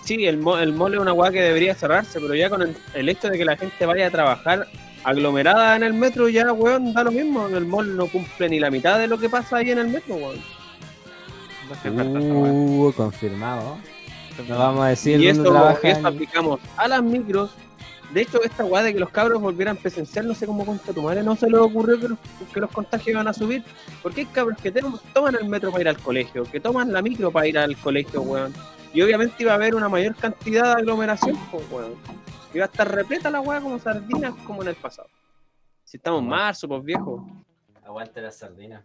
sí, 0.04 0.26
el, 0.26 0.38
mo- 0.38 0.58
el 0.58 0.74
mall 0.74 0.94
es 0.94 1.00
una 1.00 1.14
weá 1.14 1.30
que 1.32 1.42
debería 1.42 1.76
cerrarse, 1.76 2.20
pero 2.20 2.34
ya 2.34 2.50
con 2.50 2.62
el, 2.62 2.76
el 2.94 3.10
hecho 3.10 3.30
de 3.30 3.38
que 3.38 3.46
la 3.46 3.58
gente 3.58 3.86
vaya 3.86 4.08
a 4.08 4.12
trabajar 4.12 4.68
aglomerada 5.04 5.76
en 5.76 5.84
el 5.84 5.94
metro, 5.94 6.30
ya, 6.30 6.52
weón, 6.52 6.94
da 6.94 7.04
lo 7.04 7.12
mismo. 7.12 7.48
El 7.48 7.66
mall 7.66 7.96
no 7.96 8.08
cumple 8.08 8.50
ni 8.50 8.60
la 8.60 8.70
mitad 8.70 9.00
de 9.00 9.08
lo 9.08 9.18
que 9.18 9.30
pasa 9.30 9.58
ahí 9.58 9.72
en 9.72 9.80
el 9.80 9.88
metro, 9.88 10.16
weón. 10.16 10.40
Uh, 11.86 12.92
confirmado. 12.94 13.78
No 14.48 14.58
vamos 14.58 14.84
a 14.86 14.88
decir 14.90 15.20
Y 15.22 15.28
dónde 15.28 15.42
eso, 15.44 15.52
trabaja. 15.52 15.88
eso 15.90 16.08
aplicamos 16.08 16.60
a 16.78 16.88
las 16.88 17.04
micros. 17.04 17.52
De 18.14 18.22
hecho, 18.24 18.44
esta 18.44 18.66
weá 18.66 18.84
de 18.84 18.94
que 18.94 19.00
los 19.00 19.10
cabros 19.10 19.42
volvieran 19.42 19.78
presencial, 19.78 20.28
no 20.28 20.36
sé 20.36 20.46
cómo 20.46 20.66
contra 20.66 20.94
tu 20.94 21.02
madre, 21.02 21.24
no 21.24 21.36
se 21.38 21.50
les 21.50 21.60
ocurrió 21.60 21.98
que 21.98 22.10
los, 22.10 22.18
que 22.54 22.60
los 22.60 22.70
contagios 22.70 23.08
iban 23.08 23.28
a 23.28 23.34
subir. 23.34 23.64
Porque 24.02 24.22
hay 24.22 24.28
cabros 24.28 24.58
que 24.62 24.72
toman 25.14 25.36
el 25.36 25.48
metro 25.48 25.72
para 25.72 25.82
ir 25.82 25.88
al 25.88 25.98
colegio, 25.98 26.44
que 26.44 26.60
toman 26.60 26.92
la 26.92 27.02
micro 27.02 27.32
para 27.32 27.48
ir 27.48 27.58
al 27.58 27.78
colegio, 27.78 28.22
weón. 28.22 28.54
Y 28.94 29.02
obviamente 29.02 29.36
iba 29.40 29.54
a 29.54 29.56
haber 29.56 29.76
una 29.76 29.88
mayor 29.88 30.16
cantidad 30.16 30.76
de 30.76 30.82
aglomeración, 30.82 31.38
pues, 31.52 31.64
weón. 31.72 31.94
Iba 32.54 32.66
a 32.66 32.68
estar 32.68 32.90
repleta 32.94 33.30
la 33.30 33.40
weá 33.42 33.62
como 33.62 33.80
sardinas 33.80 34.34
como 34.46 34.62
en 34.62 34.70
el 34.70 34.76
pasado. 34.76 35.08
Si 35.84 35.98
estamos 35.98 36.22
en 36.22 36.28
marzo, 36.30 36.68
pues 36.68 36.84
viejo. 36.84 37.26
Aguante 37.86 38.22
la 38.22 38.32
sardina. 38.32 38.84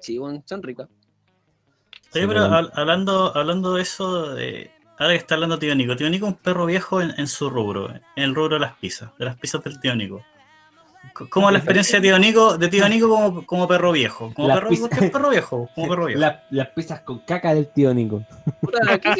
Sí, 0.00 0.18
son 0.44 0.62
ricas. 0.62 0.88
Oye, 0.88 2.22
Sí, 2.22 2.26
pero 2.28 2.48
bueno. 2.48 2.70
hablando, 2.74 3.36
hablando 3.36 3.74
de 3.74 3.82
eso, 3.82 4.34
de, 4.34 4.70
ahora 4.98 5.12
que 5.12 5.18
está 5.18 5.34
hablando 5.34 5.58
tío 5.58 5.74
Nico, 5.74 5.96
tío 5.96 6.08
Nico 6.08 6.26
es 6.26 6.32
un 6.32 6.38
perro 6.38 6.64
viejo 6.66 7.00
en, 7.02 7.12
en 7.18 7.26
su 7.26 7.50
rubro, 7.50 7.90
en 7.90 8.02
el 8.16 8.34
rubro 8.34 8.54
de 8.56 8.60
las 8.60 8.74
pizzas, 8.76 9.10
de 9.18 9.24
las 9.26 9.36
pizzas 9.36 9.62
del 9.64 9.80
tío 9.80 9.94
Nico. 9.96 10.22
¿Cómo 11.30 11.50
la 11.50 11.58
experiencia 11.58 12.00
de 12.00 12.08
tío 12.08 12.18
Nico, 12.18 12.56
de 12.58 12.68
tío 12.68 12.88
Nico 12.88 13.08
como, 13.08 13.46
como 13.46 13.68
perro 13.68 13.92
viejo? 13.92 14.32
Como 14.34 14.48
Las 14.48 14.58
perro, 14.58 14.70
pizzas- 14.70 14.88
¿por 14.88 14.98
qué 14.98 15.04
es 15.06 15.10
perro 15.10 15.30
viejo? 15.30 15.70
Como 15.74 15.88
perro 15.88 16.06
viejo. 16.06 16.20
La- 16.20 16.44
las 16.50 16.68
pizzas 16.68 17.00
con 17.00 17.18
caca 17.20 17.54
del 17.54 17.68
tío 17.68 17.92
Nico. 17.94 18.22
Puta, 18.60 18.98
¿qué 18.98 19.14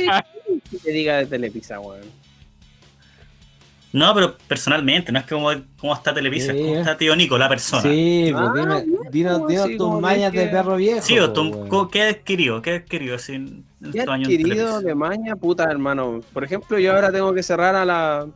que 0.70 0.78
te 0.78 0.90
diga 0.90 1.16
de 1.18 1.26
Telepizza, 1.26 1.80
weón? 1.80 2.02
No, 3.96 4.14
pero 4.14 4.36
personalmente, 4.46 5.10
no 5.10 5.18
es 5.18 5.24
que 5.24 5.34
como, 5.34 5.48
cómo 5.78 5.94
está 5.94 6.12
Televisa, 6.12 6.52
es 6.52 6.58
Sí. 6.58 6.64
cómo 6.64 6.76
está 6.80 6.98
tío 6.98 7.16
Nico, 7.16 7.38
la 7.38 7.48
persona. 7.48 7.80
Sí, 7.82 8.28
pues 8.30 8.44
Ah, 8.46 8.52
dime, 8.54 8.84
dinos, 9.10 9.38
pues, 9.38 9.48
dinos 9.48 9.66
sí, 9.68 9.76
tus 9.78 9.86
como 9.86 10.00
mañas 10.02 10.32
que- 10.32 10.40
de 10.40 10.46
perro 10.48 10.76
viejo. 10.76 11.00
Sí, 11.00 11.18
o 11.18 11.22
pues, 11.22 11.32
tú, 11.32 11.42
weón. 11.56 11.68
¿cómo- 11.70 11.88
¿qué 11.88 12.02
ha 12.02 12.08
adquirido? 12.10 12.60
¿Qué 12.60 12.72
ha 12.72 12.76
adquirido 12.76 13.14
así 13.16 13.32
en, 13.36 13.64
en 13.82 13.92
¿Qué 13.92 14.00
en 14.00 14.10
adquirido 14.10 14.80
de 14.82 14.94
maña, 14.94 15.34
puta 15.34 15.64
hermano? 15.64 16.20
Por 16.34 16.44
ejemplo, 16.44 16.78
yo 16.78 16.92
ahora 16.94 17.10
tengo 17.10 17.32
que 17.32 17.42
cerrar 17.42 17.74
a 17.74 17.84
la 17.86 18.26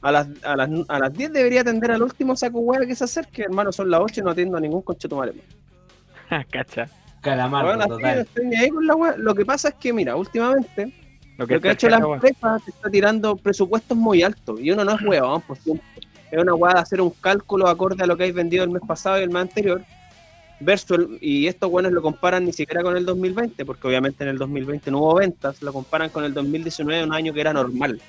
a 0.00 0.12
las, 0.12 0.28
a 0.44 0.54
las, 0.54 0.68
a 0.88 0.98
las 0.98 1.12
10 1.14 1.32
debería 1.32 1.62
atender 1.62 1.90
al 1.90 2.02
último 2.02 2.36
saco 2.36 2.58
hueá 2.60 2.86
que 2.86 2.94
se 2.94 3.02
acerque, 3.04 3.42
hermano, 3.42 3.72
son 3.72 3.90
las 3.90 4.00
8 4.00 4.20
y 4.20 4.22
no 4.24 4.30
atiendo 4.30 4.56
a 4.58 4.60
ningún 4.60 4.82
conchetumare. 4.82 5.32
Cacha. 6.52 6.88
Calamardo, 7.20 7.68
Bueno, 7.76 7.86
total. 7.88 8.18
estoy 8.20 8.54
ahí 8.54 8.68
con 8.68 8.86
la. 8.86 8.94
Lo 9.16 9.34
que 9.34 9.44
pasa 9.46 9.70
es 9.70 9.74
que, 9.76 9.92
mira, 9.92 10.14
últimamente 10.14 10.92
Lo 11.36 11.46
lo 11.46 11.60
que 11.60 11.68
ha 11.68 11.72
hecho 11.72 11.88
la 11.88 11.96
empresa 12.14 12.58
te 12.64 12.70
está 12.70 12.90
tirando 12.90 13.36
presupuestos 13.36 13.96
muy 13.96 14.22
altos 14.22 14.60
y 14.60 14.70
uno 14.70 14.84
no 14.84 14.92
es 14.94 15.02
huevón, 15.02 15.40
por 15.42 15.56
siempre. 15.58 15.84
Es 16.30 16.38
una 16.40 16.54
hueá 16.54 16.74
de 16.74 16.80
hacer 16.80 17.00
un 17.00 17.10
cálculo 17.10 17.68
acorde 17.68 18.02
a 18.04 18.06
lo 18.06 18.16
que 18.16 18.24
hay 18.24 18.32
vendido 18.32 18.64
el 18.64 18.70
mes 18.70 18.82
pasado 18.86 19.18
y 19.18 19.22
el 19.22 19.30
mes 19.30 19.42
anterior. 19.42 19.82
Versus 20.60 20.98
el- 20.98 21.18
y 21.20 21.46
estos 21.48 21.68
buenos 21.70 21.92
lo 21.92 22.00
comparan 22.00 22.44
ni 22.44 22.52
siquiera 22.52 22.82
con 22.82 22.96
el 22.96 23.04
2020, 23.04 23.64
porque 23.64 23.86
obviamente 23.88 24.22
en 24.22 24.30
el 24.30 24.38
2020 24.38 24.90
no 24.90 24.98
hubo 24.98 25.14
ventas, 25.16 25.60
lo 25.62 25.72
comparan 25.72 26.10
con 26.10 26.24
el 26.24 26.32
2019, 26.32 27.04
un 27.04 27.12
año 27.12 27.32
que 27.32 27.40
era 27.40 27.52
normal. 27.52 28.00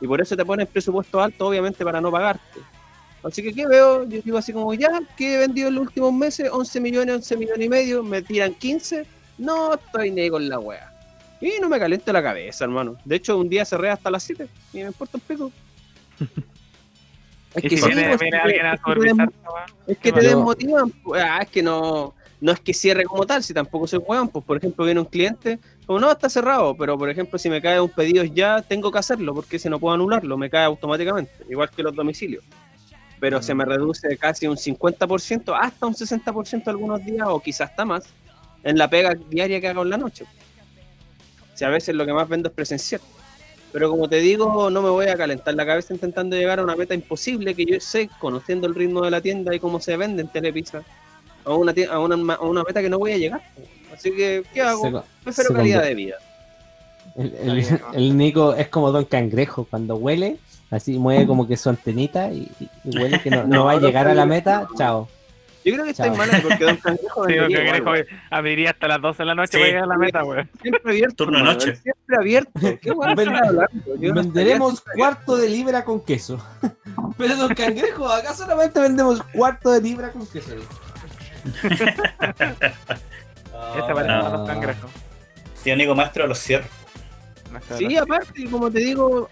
Y 0.00 0.06
por 0.06 0.20
eso 0.20 0.34
te 0.34 0.44
ponen 0.44 0.66
presupuesto 0.66 1.20
alto, 1.20 1.46
obviamente, 1.46 1.84
para 1.84 2.00
no 2.00 2.10
pagarte. 2.10 2.60
Así 3.22 3.42
que, 3.42 3.52
¿qué 3.52 3.66
veo? 3.66 4.08
Yo 4.08 4.22
digo 4.22 4.38
así 4.38 4.50
como, 4.52 4.72
ya, 4.72 4.88
¿qué 5.16 5.34
he 5.34 5.38
vendido 5.38 5.68
en 5.68 5.74
los 5.74 5.82
últimos 5.88 6.12
meses? 6.14 6.48
11 6.50 6.80
millones, 6.80 7.16
11 7.16 7.36
millones 7.36 7.66
y 7.66 7.68
medio, 7.68 8.02
me 8.02 8.22
tiran 8.22 8.54
15. 8.54 9.04
No 9.36 9.74
estoy 9.74 10.10
ni 10.10 10.30
con 10.30 10.48
la 10.48 10.58
wea. 10.58 10.89
Y 11.40 11.58
no 11.60 11.68
me 11.68 11.78
caliento 11.78 12.12
la 12.12 12.22
cabeza, 12.22 12.64
hermano. 12.64 12.96
De 13.04 13.16
hecho, 13.16 13.38
un 13.38 13.48
día 13.48 13.64
cerré 13.64 13.90
hasta 13.90 14.10
las 14.10 14.22
7 14.22 14.46
y 14.72 14.78
me 14.78 14.84
importa 14.84 15.16
un 15.16 15.20
pico. 15.20 15.52
Es 17.54 17.62
que 17.62 17.70
si 17.70 17.78
sí, 17.78 17.86
viene, 17.86 18.08
pues, 18.08 18.20
viene 18.20 18.36
es 18.36 18.44
alguien 18.44 18.66
a 18.66 18.76
supervisar, 18.76 19.32
es 19.88 19.98
que 19.98 20.12
te 20.12 20.20
desmotivan. 20.20 20.92
ah, 21.16 21.40
es 21.42 21.48
que 21.48 21.62
no, 21.62 22.14
no 22.40 22.52
es 22.52 22.60
que 22.60 22.72
cierre 22.72 23.04
como 23.04 23.26
tal, 23.26 23.42
si 23.42 23.52
tampoco 23.52 23.86
soy 23.86 23.98
weón. 23.98 24.28
Pues, 24.28 24.44
por 24.44 24.56
ejemplo, 24.56 24.84
viene 24.84 25.00
un 25.00 25.06
cliente, 25.06 25.58
como 25.86 25.98
no, 25.98 26.10
está 26.10 26.28
cerrado, 26.28 26.76
pero 26.76 26.96
por 26.96 27.10
ejemplo, 27.10 27.38
si 27.38 27.50
me 27.50 27.60
cae 27.60 27.80
un 27.80 27.90
pedido 27.90 28.22
ya, 28.24 28.62
tengo 28.62 28.92
que 28.92 28.98
hacerlo, 28.98 29.34
porque 29.34 29.58
si 29.58 29.68
no 29.68 29.80
puedo 29.80 29.94
anularlo, 29.94 30.38
me 30.38 30.48
cae 30.48 30.64
automáticamente, 30.64 31.32
igual 31.48 31.70
que 31.70 31.82
los 31.82 31.94
domicilios. 31.94 32.44
Pero 33.18 33.42
se 33.42 33.52
me 33.52 33.64
reduce 33.64 34.16
casi 34.16 34.46
un 34.46 34.56
50%, 34.56 35.58
hasta 35.60 35.86
un 35.86 35.94
60% 35.94 36.68
algunos 36.68 37.04
días, 37.04 37.26
o 37.28 37.40
quizás 37.40 37.70
hasta 37.70 37.84
más, 37.84 38.04
en 38.62 38.78
la 38.78 38.88
pega 38.88 39.14
diaria 39.28 39.60
que 39.60 39.68
hago 39.68 39.82
en 39.82 39.90
la 39.90 39.98
noche. 39.98 40.24
Sea, 41.60 41.68
a 41.68 41.72
veces 41.72 41.94
lo 41.94 42.06
que 42.06 42.14
más 42.14 42.26
vendo 42.26 42.48
es 42.48 42.54
presencial. 42.54 43.02
Pero 43.70 43.90
como 43.90 44.08
te 44.08 44.16
digo, 44.16 44.70
no 44.70 44.80
me 44.80 44.88
voy 44.88 45.08
a 45.08 45.16
calentar 45.16 45.52
la 45.52 45.66
cabeza 45.66 45.92
intentando 45.92 46.34
llegar 46.34 46.58
a 46.58 46.62
una 46.62 46.74
meta 46.74 46.94
imposible 46.94 47.54
que 47.54 47.66
yo 47.66 47.78
sé, 47.80 48.08
conociendo 48.18 48.66
el 48.66 48.74
ritmo 48.74 49.02
de 49.02 49.10
la 49.10 49.20
tienda 49.20 49.54
y 49.54 49.60
cómo 49.60 49.78
se 49.78 49.94
vende 49.98 50.22
en 50.22 50.28
Telepizza, 50.28 50.82
a 51.44 51.52
una, 51.52 51.74
a 51.90 51.98
una, 51.98 52.34
a 52.34 52.40
una 52.40 52.62
meta 52.64 52.80
que 52.80 52.88
no 52.88 52.98
voy 52.98 53.12
a 53.12 53.18
llegar. 53.18 53.42
Así 53.92 54.10
que, 54.10 54.42
¿qué 54.54 54.62
hago? 54.62 55.04
Prefiero 55.22 55.52
calidad 55.52 55.82
de 55.82 55.94
vida. 55.94 56.14
El, 57.14 57.34
el- 57.34 57.80
el 57.92 58.16
Nico 58.16 58.54
es 58.54 58.68
como 58.68 58.90
Don 58.90 59.04
Cangrejo, 59.04 59.66
cuando 59.68 59.96
huele, 59.96 60.38
así 60.70 60.98
mueve 60.98 61.26
como 61.26 61.46
que 61.46 61.58
su 61.58 61.68
antenita 61.68 62.32
y, 62.32 62.50
y 62.84 62.98
huele 62.98 63.20
que 63.20 63.28
no, 63.28 63.42
no 63.46 63.48
No, 63.48 63.64
va 63.66 63.72
a 63.72 63.74
no 63.74 63.86
llegar 63.86 64.08
a 64.08 64.14
la 64.14 64.24
meta, 64.24 64.66
chao. 64.78 65.08
Yo 65.64 65.74
creo 65.74 65.84
que 65.84 65.94
Chao. 65.94 66.14
mal 66.16 66.30
porque 66.42 66.64
Don 66.64 66.76
Cangrejo 66.78 67.26
Sí, 67.26 67.32
igual, 67.34 67.52
Cangrejo 67.52 67.92
abriría 68.30 68.70
hasta 68.70 68.88
las 68.88 69.00
12 69.02 69.22
de 69.22 69.26
la 69.26 69.34
noche 69.34 69.52
Sí. 69.52 69.58
para 69.58 69.66
llegar 69.66 69.82
a 69.84 69.86
la 69.86 69.98
meta, 69.98 70.24
weón. 70.24 70.50
Siempre 70.62 70.90
abierto. 70.92 71.14
Turno 71.16 71.38
de 71.38 71.44
noche. 71.44 71.76
Siempre 71.76 72.16
abierto. 72.18 72.50
¿Qué 72.80 72.92
Venderemos 74.12 74.80
cuarto 74.80 75.36
de 75.36 75.48
libra 75.48 75.84
con 75.84 76.04
queso. 76.04 76.42
Pero 77.18 77.36
don 77.36 77.54
cangrejo, 77.54 78.08
acá 78.08 78.32
solamente 78.34 78.80
vendemos 78.80 79.22
cuarto 79.34 79.70
de 79.72 79.80
libra 79.82 80.10
con 80.12 80.26
queso. 80.26 80.54
Ese 80.54 80.64
parece 83.94 84.10
Ah. 84.12 84.26
a 84.26 84.30
los 84.30 84.48
cangrejos. 84.48 84.90
Tío 85.62 85.76
Nico 85.76 85.94
Maestro 85.94 86.26
los. 86.26 86.48
Nuestra 87.50 87.76
Sí, 87.76 87.96
aparte, 87.96 88.44
como 88.50 88.70
te 88.70 88.78
digo, 88.80 89.28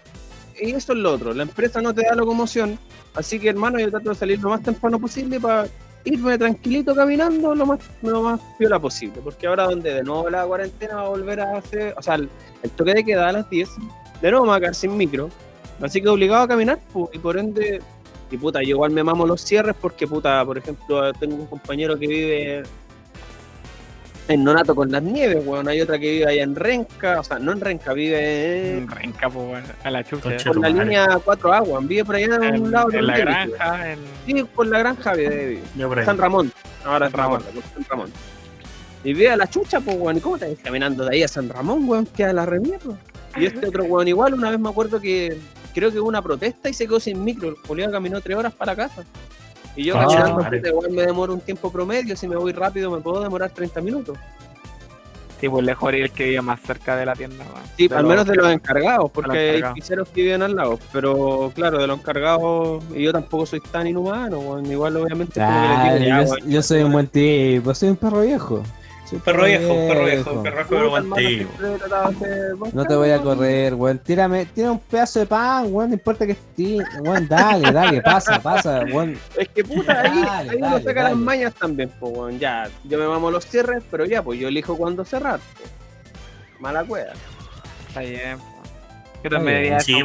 y 0.61 0.71
eso 0.71 0.93
es 0.93 0.99
lo 0.99 1.13
otro. 1.13 1.33
La 1.33 1.43
empresa 1.43 1.81
no 1.81 1.93
te 1.93 2.03
da 2.05 2.15
locomoción. 2.15 2.77
Así 3.15 3.39
que, 3.39 3.49
hermano, 3.49 3.79
yo 3.79 3.89
trato 3.89 4.09
de 4.09 4.15
salir 4.15 4.39
lo 4.39 4.49
más 4.49 4.61
temprano 4.61 4.99
posible 4.99 5.39
para 5.39 5.65
irme 6.03 6.37
tranquilito 6.37 6.95
caminando 6.95 7.53
lo 7.53 7.65
más, 7.65 7.79
lo 8.01 8.21
más 8.21 8.39
piola 8.57 8.79
posible. 8.79 9.21
Porque 9.23 9.47
ahora, 9.47 9.65
donde 9.65 9.93
de 9.93 10.03
nuevo 10.03 10.29
la 10.29 10.45
cuarentena 10.45 10.95
va 10.95 11.01
a 11.03 11.09
volver 11.09 11.39
a 11.39 11.57
hacer. 11.57 11.93
O 11.97 12.01
sea, 12.01 12.15
el, 12.15 12.29
toque 12.75 12.93
de 12.93 13.03
queda 13.03 13.29
a 13.29 13.31
las 13.31 13.49
10, 13.49 13.69
de 14.21 14.31
nuevo 14.31 14.45
me 14.45 14.51
va 14.51 14.57
a 14.57 14.59
quedar 14.59 14.75
sin 14.75 14.95
micro. 14.95 15.29
Así 15.81 16.01
que 16.01 16.09
obligado 16.09 16.43
a 16.43 16.47
caminar, 16.47 16.79
pu, 16.91 17.09
y 17.13 17.19
por 17.19 17.37
ende. 17.37 17.81
Y 18.31 18.37
puta, 18.37 18.61
yo 18.61 18.69
igual 18.69 18.91
me 18.91 19.03
mamo 19.03 19.25
los 19.25 19.41
cierres 19.41 19.75
porque, 19.81 20.05
puta, 20.05 20.45
por 20.45 20.57
ejemplo, 20.57 21.11
tengo 21.13 21.35
un 21.35 21.47
compañero 21.47 21.97
que 21.97 22.07
vive 22.07 22.63
en 24.29 24.43
Nonato 24.43 24.75
con 24.75 24.91
las 24.91 25.01
nieves, 25.01 25.43
weón. 25.45 25.67
Hay 25.67 25.81
otra 25.81 25.97
que 25.97 26.11
vive 26.11 26.27
allá 26.27 26.43
en 26.43 26.55
Renca, 26.55 27.19
o 27.19 27.23
sea, 27.23 27.39
no 27.39 27.51
en 27.51 27.59
Renca, 27.59 27.93
vive 27.93 28.77
en, 28.77 28.87
renca, 28.87 29.29
pues, 29.29 29.47
weón, 29.47 29.63
a 29.83 29.91
la 29.91 30.03
chucha. 30.03 30.37
Por 30.45 30.59
la 30.59 30.69
línea 30.69 31.19
4 31.23 31.53
Aguas, 31.53 31.87
vive 31.87 32.05
por 32.05 32.15
allá 32.15 32.27
de 32.27 32.37
un 32.37 32.43
En, 32.43 32.71
lado 32.71 32.91
en 32.93 33.07
la 33.07 33.13
del 33.13 33.25
granja, 33.25 33.91
en... 33.91 33.99
Sí, 34.25 34.43
por 34.43 34.67
la 34.67 34.79
granja 34.79 35.13
vive. 35.13 35.61
San 36.05 36.17
Ramón, 36.17 36.51
ahora 36.85 37.09
San 37.09 37.19
Ramón, 37.19 37.41
San 37.73 37.85
Ramón. 37.89 38.11
Y 39.03 39.13
vive 39.13 39.31
a 39.31 39.37
la 39.37 39.47
chucha, 39.47 39.79
pues, 39.79 39.97
weón. 39.97 40.17
¿Y 40.17 40.21
cómo 40.21 40.37
te 40.37 40.55
caminando 40.57 41.05
de 41.05 41.15
ahí 41.15 41.23
a 41.23 41.27
San 41.27 41.49
Ramón, 41.49 41.89
weón? 41.89 42.05
Queda 42.05 42.31
la 42.31 42.45
remierda. 42.45 42.97
Y 43.35 43.45
este 43.45 43.67
otro 43.67 43.83
weón 43.85 44.07
igual, 44.07 44.35
una 44.35 44.51
vez 44.51 44.59
me 44.59 44.69
acuerdo 44.69 45.01
que 45.01 45.37
creo 45.73 45.91
que 45.91 45.99
hubo 45.99 46.07
una 46.07 46.21
protesta 46.21 46.69
y 46.69 46.73
se 46.73 46.85
quedó 46.85 46.99
sin 46.99 47.23
micro. 47.23 47.49
El 47.49 47.55
Julián 47.55 47.91
caminó 47.91 48.21
tres 48.21 48.37
horas 48.37 48.53
para 48.53 48.75
casa. 48.75 49.03
Y 49.79 49.85
yo 49.85 49.97
Ah, 49.97 50.07
caminando, 50.07 50.67
igual 50.69 50.91
me 50.91 51.01
demoro 51.03 51.33
un 51.33 51.39
tiempo 51.39 51.71
promedio. 51.71 52.15
Si 52.17 52.27
me 52.27 52.35
voy 52.35 52.51
rápido, 52.51 52.91
me 52.91 52.97
puedo 52.99 53.21
demorar 53.21 53.49
30 53.51 53.79
minutos. 53.79 54.17
Sí, 55.39 55.47
pues 55.47 55.63
lejos 55.63 55.93
el 55.93 56.11
que 56.11 56.25
vive 56.25 56.41
más 56.41 56.59
cerca 56.59 56.97
de 56.97 57.05
la 57.05 57.15
tienda, 57.15 57.45
weón. 57.45 57.65
Sí, 57.77 57.87
De 57.87 57.95
al 57.95 58.01
los- 58.03 58.09
menos 58.09 58.25
de 58.27 58.35
los 58.35 58.51
encargados, 58.51 59.09
porque 59.09 59.27
los 59.29 59.37
hay 59.37 59.47
encargados. 59.47 59.75
pizzeros 59.75 60.09
que 60.09 60.21
viven 60.23 60.41
al 60.41 60.53
lado. 60.53 60.77
Pero 60.91 61.49
claro, 61.55 61.77
de 61.77 61.87
los 61.87 61.97
encargados, 61.97 62.83
y 62.93 63.03
yo 63.03 63.13
tampoco 63.13 63.45
soy 63.45 63.61
tan 63.61 63.87
inhumano. 63.87 64.59
Igual, 64.69 64.97
obviamente, 64.97 65.39
como 65.39 65.49
que 65.93 65.99
les 65.99 66.11
Ah, 66.11 66.19
digo, 66.23 66.37
yo, 66.39 66.45
yo 66.45 66.61
soy 66.61 66.83
un 66.83 66.91
buen 66.91 67.07
tipo, 67.07 67.73
soy 67.73 67.87
un 67.89 67.95
perro 67.95 68.19
viejo. 68.19 68.63
Perro 69.17 69.45
viejo, 69.45 69.67
perro 69.87 70.05
viejo, 70.05 70.43
perro 70.43 70.65
viejo, 70.69 70.89
buen 70.89 72.73
No 72.73 72.85
te 72.85 72.95
voy 72.95 73.09
a 73.11 73.19
correr, 73.21 73.73
weón. 73.73 73.97
Tírame, 73.99 74.45
tira 74.45 74.71
un 74.71 74.79
pedazo 74.79 75.19
de 75.19 75.25
pan, 75.25 75.65
weón. 75.73 75.89
No 75.89 75.93
importa 75.95 76.25
que 76.25 76.33
esté. 76.33 76.77
Weón, 77.01 77.27
dale, 77.27 77.71
dale, 77.71 78.01
pasa, 78.01 78.39
pasa, 78.39 78.83
weón. 78.91 79.17
Es 79.37 79.47
que 79.49 79.63
puta, 79.63 80.01
ahí, 80.01 80.21
Dale, 80.21 80.49
ahí 80.51 80.57
uno 80.57 80.69
dale, 80.69 80.83
saca 80.83 81.01
dale. 81.01 81.15
las 81.15 81.17
mañas 81.19 81.53
también, 81.55 81.91
pues, 81.99 82.13
weón. 82.15 82.39
Ya, 82.39 82.69
yo 82.83 82.97
me 82.99 83.07
mamo 83.07 83.31
los 83.31 83.45
cierres, 83.45 83.83
pero 83.89 84.05
ya, 84.05 84.21
pues 84.21 84.39
yo 84.39 84.47
elijo 84.47 84.77
cuándo 84.77 85.03
cerrar. 85.05 85.39
po. 85.39 85.69
Mala 86.59 86.83
cueva. 86.83 87.13
Está 87.87 88.01
bien. 88.01 88.37
Yo 89.23 89.29
también 89.29 89.79
Sí. 89.81 90.01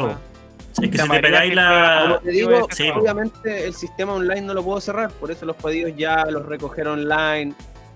Es 0.83 0.91
que 0.91 0.99
si 0.99 1.09
te 1.09 1.21
pegáis 1.21 1.55
la. 1.55 2.01
Como 2.03 2.19
te 2.21 2.31
digo, 2.31 2.69
sí, 2.71 2.89
obviamente 2.91 3.67
el 3.67 3.75
sistema 3.75 4.15
online 4.15 4.41
no 4.43 4.55
lo 4.55 4.65
puedo 4.65 4.81
cerrar, 4.81 5.11
por 5.13 5.31
eso 5.31 5.47
los 5.47 5.55
pedidos 5.57 5.93
ya 5.97 6.25
los 6.25 6.45
recoger 6.47 6.89
online 6.89 7.55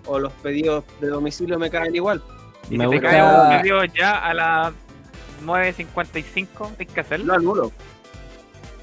o 0.08 0.18
los 0.18 0.32
pedidos 0.34 0.84
de 1.00 1.08
domicilio 1.08 1.58
me 1.58 1.70
caen 1.70 1.94
igual. 1.94 2.22
Y 2.70 2.76
Me 2.76 2.84
si 2.84 2.90
te 2.90 2.96
gusta- 2.96 3.10
cae 3.10 3.56
un 3.56 3.62
video 3.62 3.84
ya 3.84 4.18
a 4.18 4.34
las 4.34 4.72
9.55, 5.44 6.70
tienes 6.76 6.94
que 6.94 7.00
hacerlo. 7.00 7.26
Lo 7.26 7.34
anulo. 7.34 7.72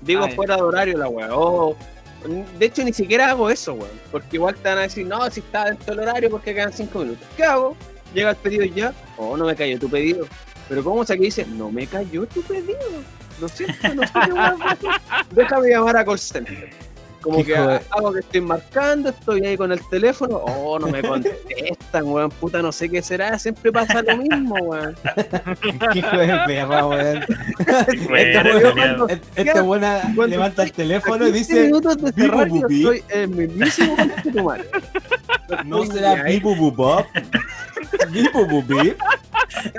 Digo 0.02 0.24
Ah, 0.26 0.30
fuera 0.30 0.56
de 0.56 0.62
horario 0.62 0.98
la 0.98 1.08
weá. 1.08 1.30
O- 1.36 1.76
de 2.58 2.66
hecho, 2.66 2.84
ni 2.84 2.92
siquiera 2.94 3.30
hago 3.30 3.50
eso, 3.50 3.74
weón. 3.74 3.92
Porque 4.12 4.38
igual 4.38 4.56
te 4.56 4.70
van 4.70 4.80
a 4.80 4.82
decir, 4.82 5.06
no, 5.06 5.30
si 5.30 5.42
está 5.42 5.66
dentro 5.66 5.96
del 5.96 6.08
horario 6.08 6.30
porque 6.32 6.54
quedan 6.56 6.74
5 6.74 7.00
minutos. 7.00 7.28
¿Qué 7.38 7.44
hago? 7.44 7.76
Llega 8.14 8.32
el 8.32 8.36
pedido 8.36 8.64
ya. 8.66 8.94
Oh, 9.18 9.38
no 9.38 9.46
me 9.46 9.56
cayó 9.56 9.78
tu 9.80 9.90
pedido. 9.90 10.26
Pero 10.68 10.84
¿cómo 10.84 11.06
se 11.06 11.16
que 11.18 11.24
dice? 11.26 11.46
No 11.46 11.70
me 11.72 11.86
cayó 11.86 12.26
tu 12.26 12.42
pedido. 12.42 12.80
Lo 13.40 13.48
siento, 13.48 13.94
no 13.94 14.04
sé 14.04 14.14
qué. 14.14 14.88
Déjame 15.36 15.70
llamar 15.70 15.98
a 15.98 16.06
call 16.06 16.18
center. 16.18 16.70
Como 17.26 17.44
que 17.44 17.54
Hijo 17.54 17.66
de- 17.68 17.82
hago 17.90 18.14
que 18.14 18.20
estoy 18.20 18.42
marcando, 18.42 19.10
estoy 19.10 19.44
ahí 19.48 19.58
con 19.58 19.72
el 19.72 19.80
teléfono. 19.90 20.36
Oh, 20.38 20.78
no 20.78 20.86
me 20.88 21.02
contestan, 21.02 22.04
weón. 22.06 22.30
Puta, 22.30 22.62
no 22.62 22.72
sé 22.72 22.88
qué 22.88 23.02
será. 23.02 23.40
Siempre 23.40 23.72
pasa 23.72 24.04
lo 24.04 24.18
mismo, 24.18 24.54
weón. 24.62 24.96
Qué 25.92 26.00
hijo 26.06 26.18
de 26.18 26.38
perra, 26.46 26.86
weón. 26.86 27.26
Este 29.36 29.62
buena 29.62 30.04
levanta 30.28 30.62
el 30.62 30.70
estoy 30.70 30.86
teléfono 30.86 31.28
y 31.28 31.32
15 31.34 31.54
dice: 31.54 31.66
minutos 31.66 31.98
de 31.98 32.12
"Bibu, 32.12 32.28
cerrar, 32.32 32.48
yo 32.48 32.54
bubi". 32.54 32.76
estoy 32.82 33.04
el 33.10 33.28
mismísimo 33.30 33.96
conche 33.96 34.32
tu 34.32 34.44
madre. 34.44 34.70
¿No 35.66 35.86
será. 35.88 36.24
Bibu 36.24 36.56
Bubop? 36.56 37.08
Bibu 38.10 38.46
Bubip. 38.46 39.00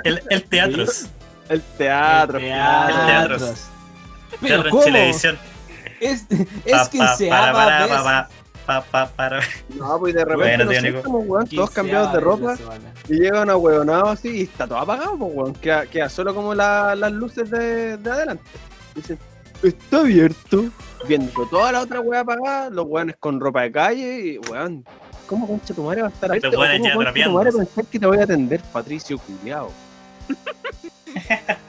El, 0.03 0.21
el 0.29 0.43
teatros. 0.43 1.07
El 1.47 1.61
teatro. 1.61 2.39
teatro. 2.39 3.37
Pero 4.41 4.41
Teatro 4.41 4.65
en 4.65 4.69
¿cómo? 4.71 4.83
televisión. 4.83 5.37
Es, 5.99 6.23
Pa, 6.23 6.35
es 6.65 6.73
pa, 6.73 6.89
quinceava 6.89 7.53
para, 7.53 7.79
vez. 7.79 7.89
para, 7.89 8.03
para, 8.03 8.27
pa, 8.65 8.81
pa, 8.91 9.07
para. 9.15 9.39
No, 9.75 9.97
pues 9.99 10.13
de 10.13 10.25
repente 10.25 10.43
Bueno, 10.43 10.65
no 10.65 10.71
tío 10.71 10.81
sé, 10.81 11.01
como, 11.01 11.19
weón, 11.19 11.47
todos 11.47 11.69
cambiados 11.71 12.13
de 12.13 12.19
ropa 12.19 12.55
y 13.09 13.13
llegan 13.19 13.49
a 13.49 13.55
huevonado 13.57 14.09
así 14.09 14.29
y 14.29 14.41
está 14.43 14.67
todo 14.67 14.77
apagado, 14.79 15.17
pues 15.17 15.31
weón. 15.33 15.53
Queda, 15.53 15.85
queda 15.87 16.09
solo 16.09 16.35
como 16.35 16.53
la- 16.53 16.95
las 16.95 17.11
luces 17.11 17.49
de, 17.49 17.97
de 17.97 18.11
adelante. 18.11 18.43
Dicen, 18.95 19.17
está 19.63 19.99
abierto. 19.99 20.65
Viendo 21.07 21.45
toda 21.47 21.71
la 21.71 21.81
otra 21.81 22.01
wea 22.01 22.21
apagada, 22.21 22.69
los 22.69 22.85
weones 22.87 23.15
con 23.19 23.39
ropa 23.39 23.61
de 23.61 23.71
calle 23.71 24.19
y 24.19 24.37
weón. 24.51 24.83
¿Cómo 25.27 25.45
concha 25.47 25.73
tu 25.73 25.83
madre 25.83 26.01
va 26.03 26.07
a 26.07 26.11
estar 26.11 26.29
abierto? 26.29 26.51
¿Cómo 26.51 26.63
concha 27.03 27.23
tu 27.23 27.31
madre 27.31 27.51
pensar 27.51 27.85
que 27.85 27.99
te 27.99 28.05
voy 28.05 28.17
a 28.19 28.23
atender, 28.23 28.61
Patricio 28.71 29.17
Culiao? 29.19 29.71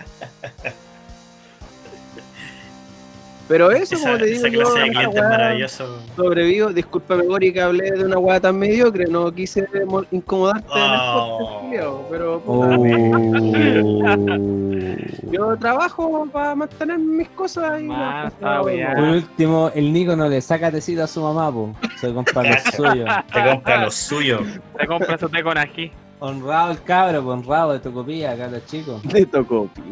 Pero 3.49 3.71
eso, 3.71 3.95
Esa, 3.95 4.05
como 4.11 4.19
te 4.19 4.27
digo, 4.27 4.47
esa 4.47 4.87
yo, 4.87 5.11
de 5.11 5.23
maravilloso. 5.23 5.99
sobrevivo. 6.15 6.69
Discúlpame, 6.71 7.25
Gori, 7.27 7.51
que 7.53 7.63
hablé 7.63 7.91
de 7.93 8.05
una 8.05 8.19
weá 8.19 8.39
tan 8.39 8.59
mediocre. 8.59 9.07
No 9.07 9.33
quise 9.33 9.67
mo- 9.87 10.05
incomodarte 10.11 10.69
en 10.71 10.79
el 10.93 11.01
Oh. 11.01 11.39
podcast, 11.39 12.11
pero 12.11 12.41
puta, 12.41 12.77
Oh. 12.77 13.89
yo 15.33 15.57
trabajo 15.57 16.29
para 16.33 16.55
mantener 16.55 16.99
mis 16.99 17.29
cosas 17.31 17.81
y 17.81 17.87
las 17.89 17.97
cosas 17.97 18.33
está 18.33 18.63
de 18.65 18.75
bien. 18.77 18.95
Por 18.95 19.05
último, 19.05 19.71
el 19.75 19.93
Nico 19.93 20.17
no 20.17 20.29
le 20.29 20.41
saca 20.41 20.71
tecito 20.71 21.05
a 21.05 21.07
su 21.07 21.21
mamá, 21.23 21.53
po. 21.53 21.75
Se 22.01 22.13
compra 22.13 22.43
lo 22.43 22.57
suyo. 22.77 23.05
Te 23.33 23.45
compra 23.51 23.85
lo 23.85 23.91
suyo. 23.91 24.41
Te 24.79 24.87
compras 24.87 25.21
su 25.21 25.29
té 25.29 25.43
con 25.43 25.59
ají. 25.59 25.93
Honrado 26.21 26.73
el 26.73 26.83
cabro, 26.83 27.27
honrado 27.29 27.73
de 27.75 27.79
tu 27.81 27.93
copilla, 27.93 28.37
cabro 28.37 28.59
chico. 28.67 29.01
Le 29.13 29.25
tocó, 29.27 29.69
tío. 29.75 29.85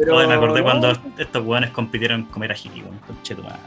Pero 0.00 0.16
Oye, 0.16 0.26
me 0.26 0.34
acordé 0.34 0.58
no, 0.60 0.64
cuando 0.64 0.92
estos 1.18 1.44
weones 1.46 1.70
compitieron 1.70 2.20
en 2.20 2.26
comer 2.26 2.52
ají, 2.52 2.68
weón. 2.82 2.98
Conche 3.06 3.34
tu 3.34 3.42
madre. 3.42 3.58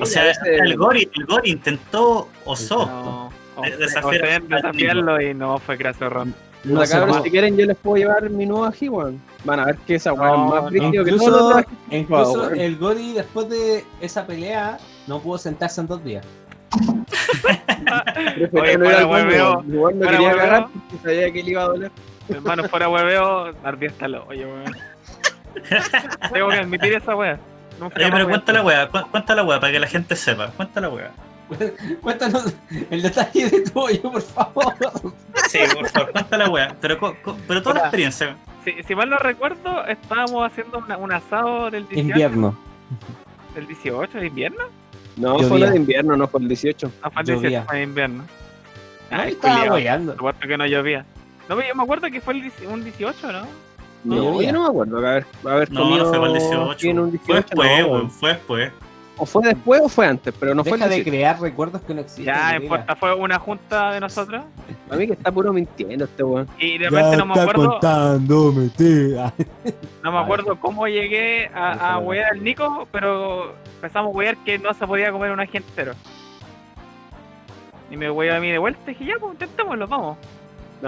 O 0.00 0.06
sea, 0.06 0.30
ese- 0.30 0.56
el 0.56 0.76
Gori, 0.76 1.08
el 1.14 1.26
Gori 1.26 1.50
intentó 1.52 2.28
oso. 2.44 2.86
No. 2.86 3.30
Desafiarlo 3.78 5.20
y 5.20 5.34
no 5.34 5.58
fue 5.58 5.76
gracias 5.76 6.10
Ron. 6.10 6.34
No 6.64 6.80
cabros, 6.88 7.18
po. 7.18 7.24
si 7.24 7.30
quieren 7.30 7.56
yo 7.56 7.66
les 7.66 7.76
puedo 7.76 7.96
llevar 7.96 8.28
mi 8.30 8.46
nuevo 8.46 8.64
ají, 8.64 8.88
weón. 8.88 9.20
Van 9.44 9.60
a 9.60 9.66
ver 9.66 9.76
que 9.78 9.96
esa 9.96 10.12
weá 10.12 10.30
No, 10.30 10.44
es 10.46 10.50
más 10.50 10.62
no. 10.64 10.70
brígido 10.70 11.04
que 11.04 11.10
todos 11.12 11.54
los 11.56 11.64
Incluso, 11.90 12.30
incluso 12.30 12.40
weón. 12.48 12.60
el 12.60 12.76
Gori 12.78 13.12
después 13.12 13.48
de 13.48 13.84
esa 14.00 14.26
pelea 14.26 14.78
no 15.06 15.20
pudo 15.20 15.38
sentarse 15.38 15.80
en 15.80 15.86
dos 15.88 16.02
días. 16.04 16.24
Oye, 18.52 18.52
no 18.52 18.66
ir 18.66 18.78
fuera 18.80 18.98
al 18.98 19.06
baño, 19.06 19.26
hueveo, 19.26 19.52
weón. 19.66 19.74
Igual 19.74 19.94
Hermano, 22.28 22.64
fuera 22.68 22.88
hueveo, 22.88 23.52
ardía 23.64 23.90
hasta 23.90 24.06
el 24.06 24.14
hoyo, 24.16 24.48
weón. 24.48 24.76
Tengo 26.32 26.48
que 26.48 26.56
admitir 26.56 26.94
esa 26.94 27.14
wea. 27.16 27.38
Oye, 27.80 28.10
pero 28.10 28.28
cuenta 28.28 28.52
la 28.52 28.62
weá, 28.62 28.88
cu- 28.88 29.10
cuenta 29.10 29.34
la 29.34 29.42
weá 29.42 29.60
para 29.60 29.72
que 29.72 29.80
la 29.80 29.86
gente 29.86 30.14
sepa. 30.16 30.48
Cuenta 30.48 30.80
la 30.80 30.88
weá. 30.88 31.10
Cuéntanos 32.00 32.54
el 32.90 33.02
detalle 33.02 33.50
de 33.50 33.60
tu 33.62 33.80
hoyo, 33.80 34.02
por 34.02 34.22
favor. 34.22 34.74
Sí, 35.48 35.58
por 35.74 35.88
favor, 35.88 36.12
cuenta 36.12 36.38
la 36.38 36.48
weá. 36.48 36.74
Pero, 36.80 36.98
pero 37.48 37.62
toda 37.62 37.74
la 37.74 37.80
experiencia. 37.82 38.36
Si, 38.64 38.82
si 38.84 38.94
mal 38.94 39.10
no 39.10 39.18
recuerdo, 39.18 39.84
estábamos 39.86 40.46
haciendo 40.50 40.78
una- 40.78 40.96
un 40.96 41.12
asado 41.12 41.70
del 41.70 41.82
18. 41.88 42.00
Invierno. 42.08 42.56
¿Del 43.54 43.66
18 43.66 44.18
de 44.18 44.26
invierno? 44.26 44.64
No, 45.16 45.32
Llovía. 45.34 45.48
fue 45.48 45.58
la 45.58 45.70
de 45.70 45.76
invierno, 45.76 46.16
no 46.16 46.26
fue 46.28 46.40
el 46.40 46.48
18. 46.48 46.90
No, 47.02 47.10
fue 47.10 47.22
el 47.22 47.26
Llovía. 47.28 47.48
18, 47.48 47.66
fue 47.68 47.76
de 47.78 47.82
invierno. 47.82 48.24
Ahí 49.10 49.20
Ay, 49.20 49.32
estaba 49.32 49.66
culiao. 49.68 50.34
que 50.40 50.56
no 50.56 50.66
llovía. 50.66 51.04
No, 51.48 51.56
pero 51.56 51.68
yo 51.68 51.74
me 51.74 51.82
acuerdo 51.82 52.10
que 52.10 52.20
fue 52.20 52.34
el 52.34 52.42
10 52.42 52.54
un 52.68 52.84
18, 52.84 53.32
¿no? 53.32 53.42
No, 54.04 54.42
yo 54.42 54.52
no 54.52 54.62
me 54.62 54.68
acuerdo 54.68 54.98
haber, 54.98 55.26
haber 55.44 55.70
No, 55.72 55.80
comido 55.82 56.04
no 56.04 56.08
fue 56.10 56.18
para 56.18 56.30
el 56.32 56.36
aquí 56.36 56.88
18. 56.88 56.88
en 56.88 56.98
un 56.98 57.10
Fue 57.10 57.18
18. 57.18 57.34
después, 57.36 57.80
no, 57.80 57.86
weón. 57.92 58.10
Fue 58.10 58.28
después. 58.30 58.72
O 59.18 59.26
fue 59.26 59.42
después 59.46 59.80
o 59.84 59.88
fue 59.88 60.06
antes, 60.06 60.34
pero 60.40 60.54
no 60.54 60.64
fue 60.64 60.72
Deja 60.72 60.84
el 60.86 60.90
de 60.90 60.96
18. 60.96 61.10
crear 61.10 61.40
recuerdos 61.40 61.82
que 61.82 61.94
no 61.94 62.00
existen. 62.00 62.24
Ya, 62.24 62.56
importa, 62.56 62.96
fue 62.96 63.14
una 63.14 63.38
junta 63.38 63.92
de 63.92 64.00
nosotros 64.00 64.42
A 64.90 64.96
mí 64.96 65.06
que 65.06 65.12
está 65.12 65.30
puro 65.30 65.52
mintiendo 65.52 66.06
este 66.06 66.24
weón. 66.24 66.48
y 66.58 66.78
de 66.78 66.88
repente 66.88 67.16
no 67.18 67.26
me 67.26 67.40
acuerdo, 67.40 67.70
contando 67.72 68.52
mentira. 68.52 69.32
no 70.02 70.10
me 70.12 70.18
acuerdo 70.18 70.58
cómo 70.58 70.88
llegué 70.88 71.48
a, 71.54 71.92
a 71.94 71.98
wear 71.98 72.32
al 72.32 72.42
Nico, 72.42 72.88
pero 72.90 73.54
empezamos 73.76 74.12
a 74.14 74.16
wear 74.16 74.36
que 74.38 74.58
no 74.58 74.72
se 74.74 74.86
podía 74.86 75.12
comer 75.12 75.30
un 75.30 75.40
ají 75.40 75.58
entero. 75.58 75.92
Y 77.90 77.96
me 77.96 78.10
weó 78.10 78.34
a 78.34 78.40
mí 78.40 78.50
de 78.50 78.58
vuelta 78.58 78.80
y 78.90 78.94
dije, 78.94 79.04
ya, 79.04 79.14
pues 79.20 79.34
intentémoslo, 79.34 79.86
vamos. 79.86 80.16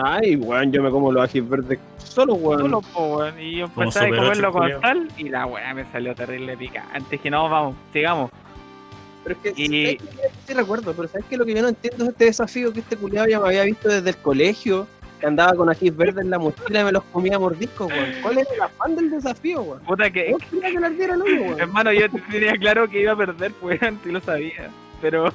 Ay, 0.02 0.36
weón, 0.36 0.72
yo 0.72 0.82
me 0.82 0.90
como 0.90 1.12
los 1.12 1.24
ajís 1.24 1.48
verdes 1.48 1.78
solo, 1.98 2.34
weón. 2.34 2.60
Solo, 2.60 2.80
po, 2.80 3.18
weón. 3.18 3.40
Y 3.40 3.56
yo 3.58 3.64
empecé 3.66 4.00
a 4.00 4.08
comerlo 4.08 4.52
con 4.52 4.80
sal 4.80 5.08
y 5.16 5.28
la 5.28 5.46
weá 5.46 5.74
me 5.74 5.84
salió 5.90 6.14
terrible 6.14 6.56
picante. 6.56 7.04
Dije, 7.10 7.30
no, 7.30 7.48
vamos, 7.48 7.76
sigamos. 7.92 8.30
Pero 9.22 9.36
es 9.42 9.54
que, 9.54 9.62
Y- 9.62 9.98
sí 10.46 10.54
recuerdo, 10.54 10.92
pero 10.94 11.08
¿sabes 11.08 11.26
qué? 11.28 11.36
Lo 11.36 11.46
que 11.46 11.54
yo 11.54 11.62
no 11.62 11.68
entiendo 11.68 12.04
es 12.04 12.10
este 12.10 12.26
desafío 12.26 12.72
que 12.72 12.80
este 12.80 12.96
culiado 12.96 13.26
ya 13.26 13.40
me 13.40 13.46
había 13.48 13.62
visto 13.64 13.88
desde 13.88 14.10
el 14.10 14.16
colegio, 14.18 14.86
que 15.18 15.26
andaba 15.26 15.54
con 15.54 15.70
ajís 15.70 15.96
verdes 15.96 16.24
en 16.24 16.30
la 16.30 16.38
mochila 16.38 16.80
y 16.80 16.84
me 16.84 16.92
los 16.92 17.04
comía 17.04 17.36
a 17.36 17.38
mordiscos, 17.38 17.90
weón. 17.90 18.10
¿Cuál 18.20 18.38
era 18.38 18.50
el 18.54 18.60
afán 18.60 18.96
del 18.96 19.10
desafío, 19.10 19.62
weón? 19.62 19.80
Puta 19.80 20.10
que, 20.10 20.32
¿Vos 20.32 20.42
querías 20.50 20.72
que 20.72 20.80
le 20.80 20.86
ardiera 20.86 21.14
el 21.14 21.22
hoyo, 21.22 21.42
weón? 21.42 21.60
hermano, 21.60 21.92
yo 21.92 22.06
tenía 22.30 22.52
claro 22.58 22.88
que 22.88 23.00
iba 23.00 23.12
a 23.12 23.16
perder, 23.16 23.52
pues, 23.60 23.82
antes 23.82 24.12
lo 24.12 24.20
sabía. 24.20 24.70
Pero 25.00 25.32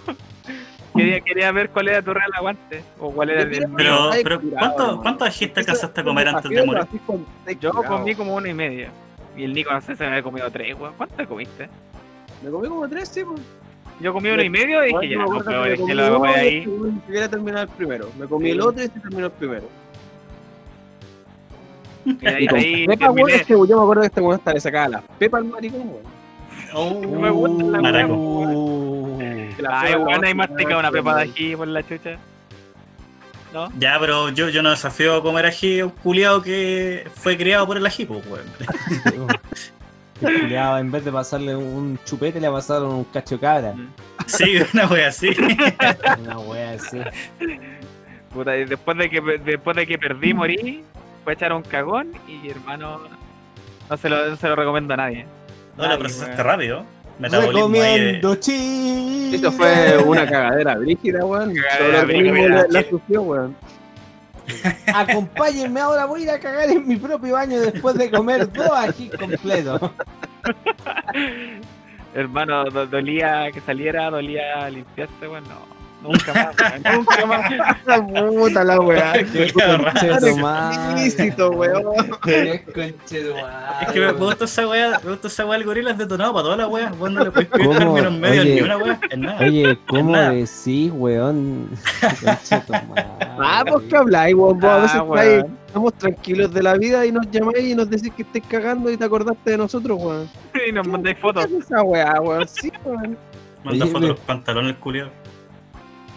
quería, 0.99 1.21
quería 1.21 1.51
ver 1.51 1.69
cuál 1.69 1.87
era 1.87 2.01
tu 2.01 2.13
real 2.13 2.29
aguante. 2.35 2.83
O 2.99 3.11
cuál 3.11 3.29
era 3.31 3.41
el. 3.41 3.49
Pero, 3.75 4.09
pero 4.23 4.41
¿cuánto, 4.41 4.83
hermano. 4.83 5.01
¿cuántos 5.01 5.27
ajís 5.27 5.39
te 5.53 5.61
Eso- 5.61 5.71
alcanzaste 5.71 6.01
a 6.01 6.03
comer 6.03 6.27
antes 6.27 6.51
de 6.51 6.65
morir? 6.65 6.83
Yo 7.59 7.71
comí 7.73 8.15
como 8.15 8.35
uno 8.35 8.47
y 8.47 8.53
medio. 8.53 8.87
Y 9.37 9.43
el 9.43 9.53
Nico, 9.53 9.71
no 9.71 9.79
sé, 9.81 9.95
se 9.95 10.03
me 10.03 10.09
había 10.09 10.23
comido 10.23 10.49
tres, 10.51 10.75
weón. 10.79 10.93
¿Cuánto 10.97 11.27
comiste? 11.27 11.69
Me 12.43 12.49
comí 12.49 12.67
como 12.67 12.87
tres, 12.89 13.07
sí, 13.09 13.23
pues. 13.23 13.41
Yo 14.01 14.13
comí 14.13 14.29
uno 14.29 14.41
y 14.41 14.49
medio 14.49 14.83
y 14.85 14.87
dije, 14.93 15.09
ya, 15.09 15.17
me 15.17 15.25
no 15.25 15.39
que 15.39 15.49
me 15.49 15.67
es 15.67 15.73
que 15.73 15.77
comí 15.81 15.93
lo 15.93 16.07
uno 16.07 16.19
voy 16.19 16.29
y 16.29 16.33
ahí. 16.33 16.67
weón 16.67 16.95
Ni 16.95 17.01
siquiera 17.01 17.27
terminar 17.29 17.61
el 17.63 17.67
primero. 17.69 18.09
Me 18.17 18.25
comí 18.27 18.49
el 18.51 18.61
otro 18.61 18.81
y 18.81 18.85
este 18.85 18.99
terminó 18.99 19.25
el 19.25 19.31
primero. 19.33 19.63
Y 22.05 22.27
ahí, 22.27 22.47
ahí 22.55 22.87
Pepa, 22.87 23.11
weón, 23.11 23.29
este, 23.29 23.53
yo 23.53 23.65
me 23.77 23.81
acuerdo 23.83 24.01
que 24.01 24.07
este 24.07 24.21
weón 24.21 24.35
hasta 24.35 24.53
le 24.53 24.59
sacaba 24.61 24.87
las 24.89 25.03
pepas 25.17 25.41
al 25.41 25.47
maricón, 25.49 25.81
weón. 25.81 26.19
Oh, 26.73 27.01
No 27.01 27.19
me 27.19 27.29
gusta 27.29 27.63
la 27.81 27.91
Ay, 29.67 29.93
pepa 29.93 30.03
weón, 30.03 30.21
no 30.21 30.27
ahí 30.27 30.31
se 30.31 30.35
mastica 30.35 30.77
una 30.77 30.83
da, 30.83 30.91
pepa 30.91 31.15
de 31.15 31.21
ají 31.23 31.55
por 31.55 31.67
la 31.67 31.83
chucha. 31.83 32.17
¿No? 33.53 33.69
Ya, 33.79 33.97
pero 33.99 34.29
yo, 34.29 34.49
yo 34.49 34.61
no 34.61 34.69
desafío 34.69 35.15
a 35.15 35.23
comer 35.23 35.47
ají 35.47 35.79
a 35.79 35.85
un 35.85 35.91
culiado 35.91 36.41
que 36.41 37.07
fue 37.15 37.35
criado 37.37 37.65
por 37.65 37.77
el 37.77 37.85
ají, 37.85 38.05
pues, 38.05 38.23
weón. 38.27 39.27
El 40.21 40.41
culiao, 40.41 40.77
en 40.77 40.91
vez 40.91 41.05
de 41.05 41.11
pasarle 41.11 41.55
un 41.55 41.97
chupete, 42.05 42.39
le 42.39 42.49
pasaron 42.49 42.93
un 42.93 43.03
cacho 43.05 43.39
cabra. 43.39 43.73
Sí, 44.27 44.59
una 44.73 44.87
wea 44.87 45.07
así. 45.07 45.29
Una 46.19 46.39
wea 46.39 46.71
así. 46.71 46.99
Puta, 48.33 48.57
y 48.57 48.65
después 48.65 48.97
de 48.97 49.09
que 49.09 49.21
después 49.21 49.75
de 49.75 49.87
que 49.87 49.97
perdí, 49.97 50.33
morí, 50.33 50.83
fue 51.23 51.33
a 51.33 51.35
echar 51.35 51.53
un 51.53 51.63
cagón 51.63 52.11
y 52.27 52.49
hermano, 52.49 52.99
no 53.89 53.97
se 53.97 54.09
lo, 54.09 54.29
no 54.29 54.35
se 54.35 54.47
lo 54.47 54.55
recomiendo 54.55 54.93
a 54.93 54.97
nadie. 54.97 55.25
No, 55.77 55.83
Nadie, 55.83 55.97
procesaste 55.97 56.43
rápido. 56.43 56.85
Metabolismo 57.19 57.81
ahí 57.81 57.99
de... 57.99 59.35
Esto 59.35 59.51
fue 59.51 59.97
una 60.05 60.25
cagadera 60.27 60.75
brígida, 60.75 61.23
weón. 61.25 61.53
Cagadera 61.53 62.03
brígida, 62.05 62.65
la- 62.69 62.83
sufrió, 62.89 63.21
weón. 63.21 63.55
Acompáñenme 64.93 65.79
ahora, 65.79 66.05
voy 66.05 66.21
a 66.21 66.23
ir 66.23 66.29
a 66.31 66.39
cagar 66.39 66.69
en 66.71 66.87
mi 66.87 66.95
propio 66.95 67.33
baño 67.33 67.59
después 67.59 67.95
de 67.95 68.09
comer 68.09 68.51
dos 68.51 68.71
ají 68.71 69.09
completos. 69.09 69.79
Hermano, 72.15 72.65
do- 72.65 72.87
dolía 72.87 73.51
que 73.53 73.61
saliera, 73.61 74.09
dolía 74.09 74.67
limpiarse, 74.69 75.27
weón, 75.27 75.43
no, 75.43 75.78
nunca 76.03 76.33
más, 76.33 76.55
weón, 76.57 76.83
nunca 76.97 77.25
más. 77.25 77.51
La 77.85 78.05
puta 78.05 78.63
la 78.63 78.79
weá. 78.79 79.15
Explícito, 79.19 79.61
weón. 81.51 81.95
Es 82.25 82.61
que 83.91 83.99
me 83.99 84.11
gusta 84.13 84.45
esa 84.45 84.67
wea, 84.67 84.99
me 85.03 85.09
gusta 85.11 85.27
esa 85.27 85.45
wea 85.45 85.57
del 85.57 85.65
gorila, 85.67 85.91
es 85.91 85.97
detonado 85.97 86.33
para 86.33 86.43
todas 86.43 86.57
las 86.57 86.67
weas. 86.67 86.97
Vos 86.97 87.11
no 87.11 87.23
le 87.23 87.31
puedes 87.31 87.49
pedir 87.49 87.69
términos 87.77 88.13
medios 88.13 88.45
ni 88.45 88.61
una 88.61 88.77
wea, 88.77 88.99
en 89.09 89.21
nada. 89.21 89.39
Oye, 89.45 89.77
¿cómo 89.87 90.11
nada. 90.11 90.31
decís, 90.31 90.91
weón? 90.93 91.69
Conchetumadre. 92.23 93.05
Ah, 93.39 93.63
pues 93.67 93.83
que 93.85 93.97
habláis, 93.97 94.35
weón. 94.35 94.59
Vos 94.59 94.69
a 94.71 94.77
veces 94.77 94.97
Ah, 94.99 95.03
estáis- 95.05 95.41
weón. 95.43 95.57
estamos 95.67 95.93
tranquilos 95.95 96.53
de 96.53 96.63
la 96.63 96.73
vida 96.75 97.05
y 97.05 97.11
nos 97.11 97.29
llamáis 97.31 97.63
y 97.65 97.75
nos 97.75 97.89
decís 97.89 98.11
que 98.15 98.21
estáis 98.23 98.45
cagando 98.47 98.89
y 98.91 98.97
te 98.97 99.05
acordaste 99.05 99.51
de 99.51 99.57
nosotros, 99.57 99.97
weón. 100.01 100.29
Y 100.67 100.71
nos 100.71 100.87
mandáis 100.87 101.17
fotos. 101.19 101.45
¿Qué 101.47 101.57
es 101.57 101.65
esa 101.65 101.81
weá, 101.83 102.19
weón? 102.21 102.47
Sí, 102.47 102.71
weón. 102.85 103.17
Manda 103.63 103.85
fotos 103.87 104.01
de 104.01 104.07
los 104.09 104.19
pantalones, 104.21 104.75
culiado. 104.77 105.09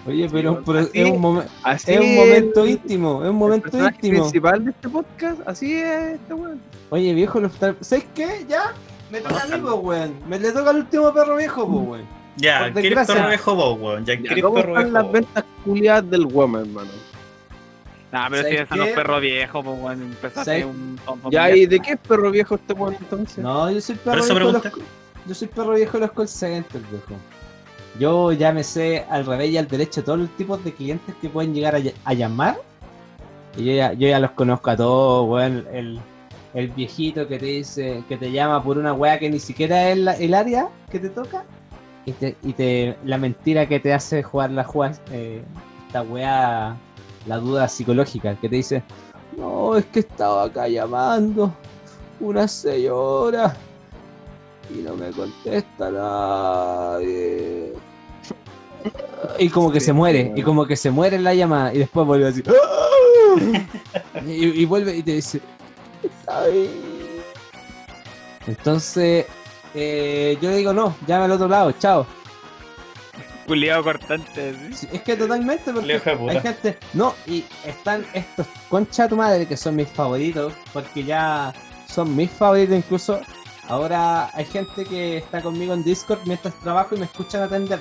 Oye, 0.07 0.29
pero, 0.33 0.63
pero 0.67 0.81
Así- 0.81 0.91
es, 0.95 1.11
un 1.11 1.21
momen- 1.21 1.47
es 1.65 2.01
un 2.01 2.15
momento 2.17 2.65
el- 2.65 2.71
íntimo, 2.71 3.15
es 3.17 3.21
un 3.21 3.27
el 3.27 3.33
momento 3.35 3.71
personaje 3.71 3.97
íntimo. 4.03 4.23
principal 4.23 4.65
de 4.65 4.71
este 4.73 4.89
podcast, 4.89 5.41
así 5.47 5.73
es 5.75 6.15
este 6.15 6.35
weón. 6.35 6.61
Oye, 6.91 7.15
viejo, 7.15 7.39
los 7.41 7.53
tar- 7.53 7.77
¿sabes 7.81 8.07
qué? 8.15 8.45
Ya, 8.49 8.73
me 9.11 9.21
toca 9.21 9.43
a 9.45 9.47
mí, 9.57 9.61
weón. 9.63 10.15
Me 10.29 10.39
le 10.41 10.51
toca 10.51 10.71
al 10.71 10.77
último 10.79 11.13
perro 11.15 11.37
viejo, 11.37 11.67
pues, 11.69 11.87
weón. 11.89 12.07
Ya, 12.37 12.71
Por 12.73 12.81
¿quieres 12.81 13.07
perro 13.07 13.29
viejo 13.29 13.55
vos, 13.55 13.79
weón? 13.81 14.05
Ya, 14.05 14.15
Ya, 14.15 14.21
¿quieres 14.23 14.43
¿Cómo 14.43 14.55
perro 14.57 14.69
están 14.71 14.83
viejo 14.85 14.93
las 14.95 15.03
vos? 15.05 15.13
ventas 15.13 15.45
culiadas 15.65 16.11
del 16.11 16.27
woman, 16.27 16.63
hermano? 16.63 16.91
Nah, 18.11 18.29
pero 18.29 18.43
si 18.43 18.43
¿Sabes 18.57 18.61
eso 18.67 18.77
no 18.77 18.83
es 18.83 18.89
qué? 18.91 18.95
perro 18.95 19.21
viejo, 19.21 19.63
pues 19.63 19.79
weón, 19.81 20.03
empezaste 20.03 20.65
un 20.65 21.01
Ya. 21.31 21.55
¿y 21.57 21.67
de 21.67 21.81
qué 21.81 21.93
es 21.93 21.99
perro 22.01 22.31
viejo 22.31 22.55
este 22.57 22.73
weón 22.75 22.95
entonces? 22.99 23.39
No, 23.39 23.71
yo 23.71 23.81
soy 23.81 23.95
perro 23.95 24.23
viejo 24.25 24.39
los, 24.53 24.63
yo 25.27 25.35
soy 25.35 25.49
perro 25.49 25.75
viejo 25.75 25.93
de 25.93 26.01
los 26.01 26.13
call 26.13 26.29
centers, 26.29 26.85
viejo. 26.91 27.15
Yo 27.99 28.33
ya 28.33 28.53
me 28.53 28.65
sé 28.65 29.05
al 29.11 29.27
revés 29.27 29.51
y 29.51 29.59
al 29.59 29.69
derecho 29.69 30.03
todos 30.03 30.19
los 30.19 30.31
tipos 30.37 30.63
de 30.65 30.73
clientes 30.73 31.15
que 31.21 31.29
pueden 31.29 31.55
llegar 31.55 31.75
a, 31.75 31.79
ll- 31.79 31.95
a 32.05 32.15
llamar. 32.15 32.57
Y 33.57 33.65
yo 33.67 33.73
ya, 33.75 33.93
yo 33.93 34.09
ya 34.09 34.19
los 34.19 34.31
conozco 34.31 34.71
a 34.71 34.77
todos, 34.77 35.29
weón. 35.29 35.67
El, 36.55 36.69
viejito 36.71 37.27
que 37.29 37.39
te 37.39 37.47
dice, 37.47 38.03
que 38.09 38.17
te 38.19 38.31
llama 38.31 38.63
por 38.63 38.77
una 38.79 38.93
weá 38.93 39.19
que 39.19 39.31
ni 39.31 39.39
siquiera 39.39 39.91
es 39.91 39.99
la- 39.99 40.15
el 40.17 40.35
área 40.35 40.69
que 40.91 40.99
te 40.99 41.09
toca. 41.11 41.45
Y 42.05 42.13
te, 42.13 42.37
y 42.43 42.53
te 42.53 42.97
la 43.05 43.17
mentira 43.19 43.69
que 43.69 43.79
te 43.79 43.93
hace 43.95 44.23
jugar 44.23 44.51
la 44.51 44.65
jugada, 44.65 44.97
eh, 45.13 45.43
esta 45.87 46.03
weá, 46.03 46.77
la 47.27 47.37
duda 47.39 47.69
psicológica, 47.69 48.35
que 48.37 48.49
te 48.49 48.57
dice, 48.57 48.83
no, 49.37 49.77
es 49.77 49.85
que 49.87 50.01
estaba 50.01 50.45
acá 50.45 50.67
llamando 50.67 51.55
una 52.21 52.49
señora 52.49 53.55
y 54.75 54.83
no 54.83 54.95
me 54.95 55.11
contesta 55.11 55.91
nadie. 55.91 57.73
Y 59.39 59.49
como 59.49 59.71
que 59.71 59.81
Sí, 59.81 59.87
se 59.87 59.93
muere, 59.93 60.33
y 60.35 60.43
como 60.43 60.67
que 60.67 60.77
se 60.77 60.91
muere 60.91 61.17
en 61.17 61.25
la 61.25 61.35
llamada 61.35 61.73
y 61.73 61.79
después 61.79 62.07
vuelve 62.07 62.29
así. 62.29 62.43
¡Ah! 62.49 62.83
Y, 64.27 64.63
y 64.63 64.65
vuelve 64.67 64.95
y 64.97 65.03
te 65.03 65.13
dice, 65.13 65.41
está 66.03 66.47
bien. 66.47 66.71
Entonces, 68.47 69.27
eh, 69.75 70.37
yo 70.41 70.51
le 70.51 70.57
digo, 70.57 70.73
no, 70.73 70.95
llame 71.07 71.25
al 71.25 71.33
otro 71.33 71.49
lado, 71.49 71.73
chao. 71.73 72.07
Culiado 73.47 73.83
cortante. 73.83 74.55
Es 74.71 75.03
que 75.03 75.17
totalmente, 75.17 75.73
porque 75.73 76.01
hay 76.29 76.41
gente. 76.41 76.79
No, 76.93 77.15
y 77.27 77.45
están 77.65 78.07
estos 78.13 78.47
concha 78.69 79.09
tu 79.09 79.17
madre 79.17 79.47
que 79.47 79.57
son 79.57 79.77
mis 79.77 79.89
favoritos, 79.89 80.53
porque 80.73 81.05
ya 81.05 81.53
son 81.89 82.15
mis 82.15 82.31
favoritos 82.31 82.77
incluso. 82.77 83.21
Ahora 83.73 84.29
hay 84.35 84.45
gente 84.45 84.85
que 84.85 85.17
está 85.17 85.41
conmigo 85.41 85.73
en 85.73 85.83
Discord 85.83 86.19
mientras 86.27 86.53
trabajo 86.57 86.95
y 86.95 86.99
me 86.99 87.07
escuchan 87.07 87.41
atender. 87.43 87.81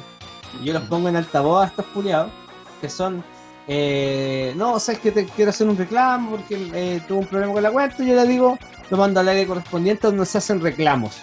Y 0.61 0.67
yo 0.67 0.71
los 0.71 0.83
pongo 0.83 1.09
en 1.09 1.17
altavoz 1.17 1.65
a 1.65 1.67
estos 1.67 1.85
culiados, 1.87 2.31
que 2.79 2.89
son. 2.89 3.21
Eh, 3.67 4.53
no, 4.55 4.79
sabes 4.79 5.01
que 5.01 5.11
te 5.11 5.25
quiero 5.25 5.49
hacer 5.49 5.67
un 5.67 5.75
reclamo 5.77 6.31
porque 6.31 6.71
eh, 6.73 7.01
tuve 7.09 7.17
un 7.19 7.25
problema 7.25 7.51
con 7.51 7.63
la 7.63 7.71
cuenta. 7.71 8.01
Y 8.01 8.07
yo 8.07 8.15
le 8.15 8.25
digo, 8.25 8.57
lo 8.89 8.95
mando 8.95 9.19
al 9.19 9.27
área 9.27 9.45
correspondiente 9.45 10.07
donde 10.07 10.25
se 10.25 10.37
hacen 10.37 10.61
reclamos. 10.61 11.17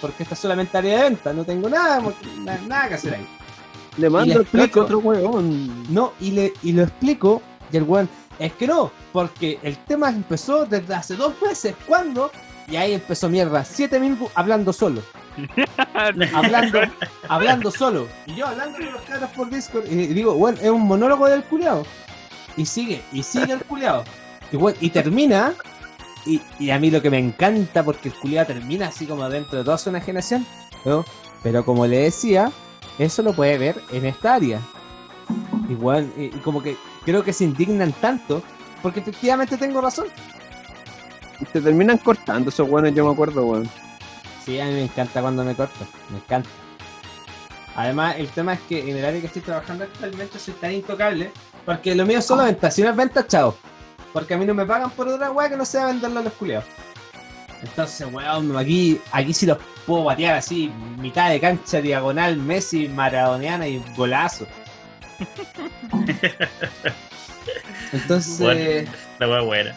Porque 0.00 0.24
esta 0.24 0.34
es 0.34 0.40
solamente 0.40 0.76
área 0.76 0.96
de 0.96 1.02
venta, 1.04 1.32
no 1.32 1.44
tengo 1.44 1.68
nada, 1.68 2.02
nada, 2.38 2.60
nada 2.66 2.88
que 2.88 2.94
hacer 2.94 3.14
ahí. 3.14 3.28
Le 3.98 4.10
mando 4.10 4.34
el 4.34 4.40
explico. 4.40 4.80
otro 4.80 4.98
weón. 4.98 5.94
No, 5.94 6.14
y, 6.18 6.32
le, 6.32 6.52
y 6.64 6.72
lo 6.72 6.82
explico, 6.82 7.40
y 7.70 7.76
el 7.76 7.84
weón, 7.84 8.08
es 8.40 8.52
que 8.54 8.66
no, 8.66 8.90
porque 9.12 9.60
el 9.62 9.78
tema 9.84 10.08
empezó 10.08 10.66
desde 10.66 10.92
hace 10.92 11.14
dos 11.14 11.34
meses, 11.40 11.76
¿cuándo? 11.86 12.32
Y 12.70 12.76
ahí 12.76 12.94
empezó 12.94 13.28
mierda, 13.28 13.64
siete 13.64 13.98
minutos 13.98 14.30
hablando 14.34 14.72
solo, 14.72 15.02
hablando, 16.34 16.80
hablando 17.28 17.70
solo. 17.72 18.06
Y 18.26 18.36
yo 18.36 18.46
hablando 18.46 18.78
con 18.78 18.92
los 18.92 19.02
caras 19.02 19.30
por 19.30 19.50
Discord, 19.50 19.90
y 19.90 20.06
digo, 20.06 20.34
bueno, 20.34 20.58
es 20.62 20.70
un 20.70 20.82
monólogo 20.82 21.28
del 21.28 21.42
culiao. 21.42 21.84
Y 22.56 22.64
sigue, 22.66 23.02
y 23.12 23.24
sigue 23.24 23.54
el 23.54 23.64
culiao. 23.64 24.04
Y, 24.52 24.56
bueno, 24.56 24.78
y 24.80 24.90
termina, 24.90 25.52
y, 26.24 26.40
y 26.60 26.70
a 26.70 26.78
mí 26.78 26.92
lo 26.92 27.02
que 27.02 27.10
me 27.10 27.18
encanta, 27.18 27.82
porque 27.82 28.10
el 28.10 28.14
culiao 28.14 28.46
termina 28.46 28.86
así 28.86 29.04
como 29.04 29.28
dentro 29.28 29.58
de 29.58 29.64
toda 29.64 29.76
su 29.76 29.88
enajenación, 29.88 30.46
¿no? 30.84 31.04
pero 31.42 31.64
como 31.64 31.86
le 31.88 31.98
decía, 31.98 32.52
eso 32.98 33.22
lo 33.22 33.32
puede 33.32 33.58
ver 33.58 33.80
en 33.90 34.06
esta 34.06 34.34
área. 34.34 34.60
Igual, 35.68 36.12
y, 36.16 36.24
y 36.24 36.40
como 36.44 36.62
que 36.62 36.76
creo 37.04 37.24
que 37.24 37.32
se 37.32 37.44
indignan 37.44 37.92
tanto, 37.94 38.42
porque 38.80 39.00
efectivamente 39.00 39.56
tengo 39.56 39.80
razón. 39.80 40.06
Y 41.40 41.44
te 41.46 41.60
terminan 41.60 41.98
cortando 41.98 42.50
esos 42.50 42.68
weones, 42.68 42.94
yo 42.94 43.04
me 43.06 43.12
acuerdo, 43.12 43.44
weón. 43.46 43.68
Sí, 44.44 44.60
a 44.60 44.66
mí 44.66 44.72
me 44.72 44.82
encanta 44.84 45.20
cuando 45.20 45.44
me 45.44 45.54
corto, 45.54 45.86
me 46.10 46.18
encanta. 46.18 46.48
Además, 47.76 48.16
el 48.18 48.28
tema 48.28 48.54
es 48.54 48.60
que 48.60 48.90
en 48.90 48.96
el 48.96 49.04
área 49.04 49.20
que 49.20 49.26
estoy 49.28 49.42
trabajando 49.42 49.84
actualmente 49.84 50.38
soy 50.38 50.54
tan 50.54 50.72
intocable, 50.72 51.30
porque 51.64 51.94
lo 51.94 52.04
mío 52.04 52.18
es 52.18 52.26
solo 52.26 52.42
ventas, 52.44 52.74
si 52.74 52.82
no 52.82 52.90
es 52.90 52.96
ventas, 52.96 53.26
chao. 53.28 53.56
Porque 54.12 54.34
a 54.34 54.38
mí 54.38 54.44
no 54.44 54.54
me 54.54 54.66
pagan 54.66 54.90
por 54.90 55.06
otra 55.08 55.30
weá 55.30 55.48
que 55.48 55.56
no 55.56 55.64
sea 55.64 55.86
venderlo 55.86 56.20
a 56.20 56.24
los 56.24 56.32
culiados. 56.34 56.64
Entonces, 57.62 58.06
weón, 58.12 58.56
aquí, 58.56 59.00
aquí 59.12 59.32
sí 59.32 59.46
los 59.46 59.58
puedo 59.86 60.04
batear 60.04 60.36
así, 60.36 60.70
mitad 60.98 61.30
de 61.30 61.40
cancha, 61.40 61.80
diagonal, 61.80 62.36
Messi, 62.36 62.88
maradoniana 62.88 63.68
y 63.68 63.82
golazo. 63.96 64.46
Entonces, 67.92 68.38
Bueno. 68.38 68.90
La 69.18 69.28
wea 69.28 69.40
buena. 69.42 69.74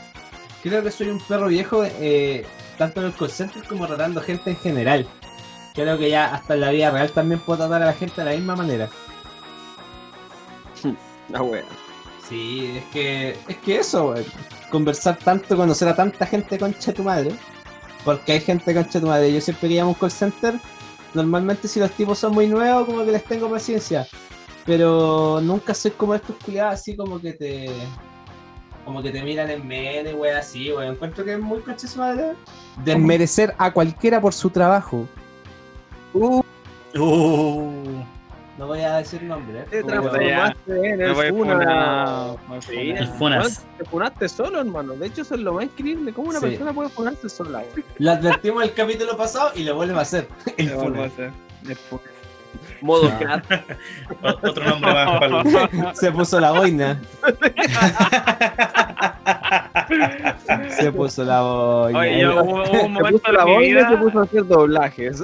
Creo 0.64 0.82
que 0.82 0.91
soy 0.91 1.09
un 1.09 1.20
perro 1.20 1.47
viejo, 1.47 1.84
eh, 1.84 2.45
tanto 2.78 3.01
en 3.01 3.07
el 3.07 3.14
call 3.14 3.30
center 3.30 3.64
como 3.66 3.86
tratando 3.86 4.22
gente 4.22 4.51
en 4.51 4.57
general. 4.57 5.07
Creo 5.74 5.97
que 5.97 6.09
ya 6.09 6.34
hasta 6.34 6.53
en 6.53 6.61
la 6.61 6.72
vida 6.72 6.91
real 6.91 7.11
también 7.11 7.41
puedo 7.41 7.59
tratar 7.59 7.84
a 7.84 7.88
la 7.88 7.93
gente 7.93 8.22
de 8.22 8.26
la 8.26 8.36
misma 8.36 8.55
manera. 8.55 8.89
La 11.30 11.41
wea. 11.41 11.64
Sí, 12.28 12.78
es 12.78 12.86
que 12.86 13.38
es 13.47 13.57
que 13.57 13.80
eso, 13.80 14.11
wey, 14.11 14.26
conversar 14.72 15.18
tanto, 15.18 15.57
conocer 15.57 15.88
a 15.89 15.95
tanta 15.95 16.26
gente 16.26 16.57
concha 16.57 16.93
tu 16.93 17.03
madre, 17.03 17.36
porque 18.05 18.34
hay 18.34 18.39
gente 18.39 18.74
concha 18.74 19.01
tu 19.01 19.07
madre. 19.07 19.34
Yo 19.34 19.41
siempre 19.41 19.68
que 19.68 19.76
llamo 19.76 19.89
a 19.89 19.93
un 19.93 19.99
call 19.99 20.11
center, 20.11 20.59
normalmente 21.14 21.68
si 21.68 21.80
los 21.80 21.91
tipos 21.91 22.20
son 22.20 22.34
muy 22.34 22.47
nuevos, 22.47 22.86
como 22.86 23.03
que 23.03 23.11
les 23.11 23.24
tengo 23.26 23.49
paciencia, 23.49 24.07
pero 24.66 25.41
nunca 25.41 25.74
soy 25.74 25.91
como 25.91 26.16
estos 26.16 26.38
culiados 26.38 26.76
así 26.76 26.95
como 26.95 27.20
que 27.20 27.34
te 27.34 27.70
como 28.86 29.02
que 29.02 29.12
te 29.12 29.22
miran 29.24 29.50
en 29.50 29.68
medio 29.68 30.12
y 30.12 30.14
wey 30.14 30.32
así, 30.32 30.72
wey. 30.72 30.90
Encuentro 30.90 31.24
que 31.24 31.34
es 31.34 31.40
muy 31.40 31.60
concha 31.62 31.88
su 31.88 32.00
madre 32.00 32.34
desmerecer 32.84 33.54
a 33.58 33.72
cualquiera 33.72 34.20
por 34.22 34.34
su 34.34 34.50
trabajo. 34.50 35.08
Uh, 36.14 36.44
No 38.58 38.68
voy 38.68 38.82
a 38.82 38.98
decir 38.98 39.24
nombre, 39.24 39.62
¿eh? 39.62 39.66
Te 39.70 39.84
transformaste 39.84 40.90
en 40.94 41.02
el 41.02 41.16
Funas. 43.18 43.46
weón, 43.58 43.78
Te 43.80 43.86
funaste 43.86 44.30
solo, 44.30 44.60
hermano. 44.60 44.94
De 44.94 45.08
hecho, 45.08 45.24
eso 45.24 45.34
es 45.36 45.42
lo 45.42 45.54
más 45.54 45.64
increíble. 45.66 46.14
¿Cómo 46.14 46.30
una 46.30 46.40
Sí. 46.40 46.46
persona 46.48 46.72
puede 46.74 46.90
funarse 46.90 47.30
sola? 47.30 47.60
weón? 47.60 47.84
Lo 47.98 48.12
advertimos 48.12 48.64
el 48.64 48.74
capítulo 48.74 49.18
pasado 49.18 49.52
y 49.56 49.64
lo 49.64 49.76
vuelve 49.76 49.96
a 49.98 50.02
hacer. 50.02 50.28
El 50.58 50.70
Funas. 50.70 51.12
hacer. 51.12 51.32
El 51.68 51.76
Funas. 51.76 52.06
Modo 52.84 53.10
Ah. 53.12 53.20
cat. 53.20 53.44
o- 54.24 54.48
otro 54.48 54.64
nombre 54.66 54.94
más 54.94 55.20
para 55.20 55.26
el- 55.90 55.96
Se 56.02 56.12
puso 56.12 56.40
la 56.40 56.52
boina. 56.52 57.02
Se 60.70 60.92
puso 60.92 61.24
la 61.24 61.42
boina. 61.42 62.00
Oye, 62.00 62.20
yo 62.22 62.44
hubo, 62.44 62.54
hubo 62.54 62.62
un 62.62 62.66
Se 62.82 62.88
momento 62.90 63.20
puso 63.20 63.32
la 63.32 63.46
de 63.46 63.50
mi 63.50 63.54
boina 63.56 63.80
y 63.80 63.84
se 63.90 63.98
puso 63.98 64.20
a 64.20 64.24
hacer 64.24 64.46
doblajes. 64.48 65.24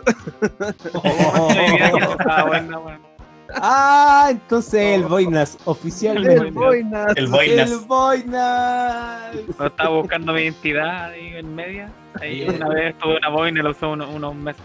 weón. 2.74 3.10
Ah, 3.56 4.28
entonces 4.30 4.96
el 4.96 5.04
boinas, 5.06 5.56
El 5.56 5.62
oficialmente. 5.66 6.52
boinas. 6.52 7.14
El 7.16 7.28
boinas. 7.28 7.72
El 7.72 7.80
boinas. 7.80 9.22
Cuando 9.58 9.66
estaba 9.68 9.90
buscando 9.90 10.34
mi 10.34 10.42
identidad 10.42 11.06
ahí 11.12 11.34
en 11.36 11.56
media. 11.56 11.90
Ahí 12.22 12.48
una 12.48 12.70
vez 12.70 12.96
tuve 13.00 13.18
una 13.18 13.30
boina 13.30 13.60
y 13.60 13.64
la 13.64 13.70
usé 13.72 13.86
unos, 13.88 14.08
unos 14.14 14.36
meses. 14.36 14.62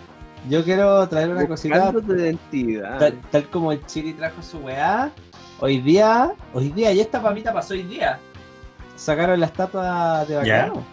Yo 0.49 0.63
quiero 0.65 1.09
traer 1.09 1.31
una 1.31 1.47
cosita. 1.47 1.77
Buscando 1.91 2.03
tu 2.03 2.15
identidad. 2.21 2.99
Tal, 2.99 3.21
tal 3.31 3.45
como 3.49 3.73
el 3.73 3.85
Chiri 3.87 4.13
trajo 4.13 4.43
su 4.43 4.59
weá. 4.59 5.11
Hoy 5.61 5.79
día, 5.79 6.33
hoy 6.53 6.69
día, 6.71 6.93
y 6.93 7.01
esta 7.01 7.23
papita 7.23 7.53
pasó 7.53 7.75
hoy 7.75 7.83
día. 7.83 8.19
Sacaron 8.97 9.41
la 9.41 9.47
estatua 9.47 10.25
de 10.27 10.35
Ya. 10.47 10.63
Bacano. 10.67 10.85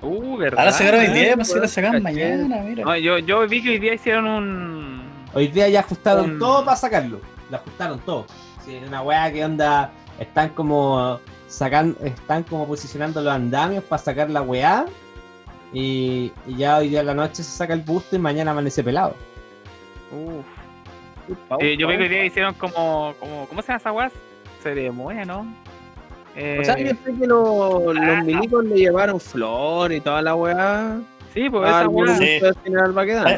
Uh, 0.00 0.36
verdad. 0.36 0.60
Ahora 0.60 0.72
sacaron 0.72 1.00
¿eh? 1.02 1.12
día, 1.12 1.34
pues 1.36 1.48
si 1.48 1.58
la 1.58 1.68
sacan 1.68 2.02
mañana, 2.02 2.60
mira. 2.64 2.84
No, 2.84 2.96
yo, 2.96 3.18
yo 3.18 3.46
vi 3.48 3.62
que 3.62 3.70
hoy 3.70 3.78
día 3.78 3.94
hicieron 3.94 4.26
un. 4.26 5.02
Hoy 5.34 5.48
día 5.48 5.68
ya 5.68 5.80
ajustaron 5.80 6.32
Un- 6.32 6.38
todo 6.38 6.64
para 6.64 6.76
sacarlo. 6.76 7.20
Lo 7.50 7.56
ajustaron 7.56 7.98
todo. 8.00 8.26
Sí, 8.64 8.80
una 8.86 9.02
weá 9.02 9.30
que 9.32 9.44
onda. 9.44 9.90
Están 10.18 10.48
como 10.50 11.20
sacando, 11.46 11.98
están 12.04 12.42
como 12.42 12.66
posicionando 12.66 13.20
los 13.20 13.32
andamios 13.32 13.84
para 13.84 14.02
sacar 14.02 14.30
la 14.30 14.42
weá. 14.42 14.84
Y, 15.72 16.32
y 16.46 16.56
ya 16.56 16.78
hoy 16.78 16.88
día 16.88 17.00
en 17.00 17.06
la 17.06 17.14
noche 17.14 17.42
se 17.42 17.56
saca 17.56 17.74
el 17.74 17.80
busto 17.80 18.16
y 18.16 18.18
mañana 18.18 18.52
amanece 18.52 18.82
pelado. 18.82 19.14
Uf. 20.12 20.46
Eh, 21.60 21.76
yo 21.78 21.88
vi 21.88 21.96
que 21.98 22.04
hoy 22.04 22.08
día 22.08 22.24
hicieron 22.24 22.54
como, 22.54 23.14
como. 23.18 23.46
¿Cómo 23.48 23.60
se 23.62 23.68
llama 23.68 23.76
esa 23.78 23.92
weá? 23.92 24.10
Ceremonia, 24.62 25.24
¿no? 25.24 25.46
Eh, 26.36 26.58
O 26.60 26.64
sea, 26.64 26.78
yo 26.78 26.90
sé 27.04 27.14
que 27.18 27.26
los, 27.26 27.94
los 27.94 28.24
milicos 28.24 28.64
le 28.64 28.76
llevaron 28.76 29.20
flor 29.20 29.92
y 29.92 30.00
toda 30.00 30.22
la 30.22 30.34
weá. 30.34 30.98
sí, 31.34 31.50
pues 31.50 31.68
esa 31.68 31.80
al 31.80 31.88
weá. 31.88 32.16
Sí. 32.16 32.40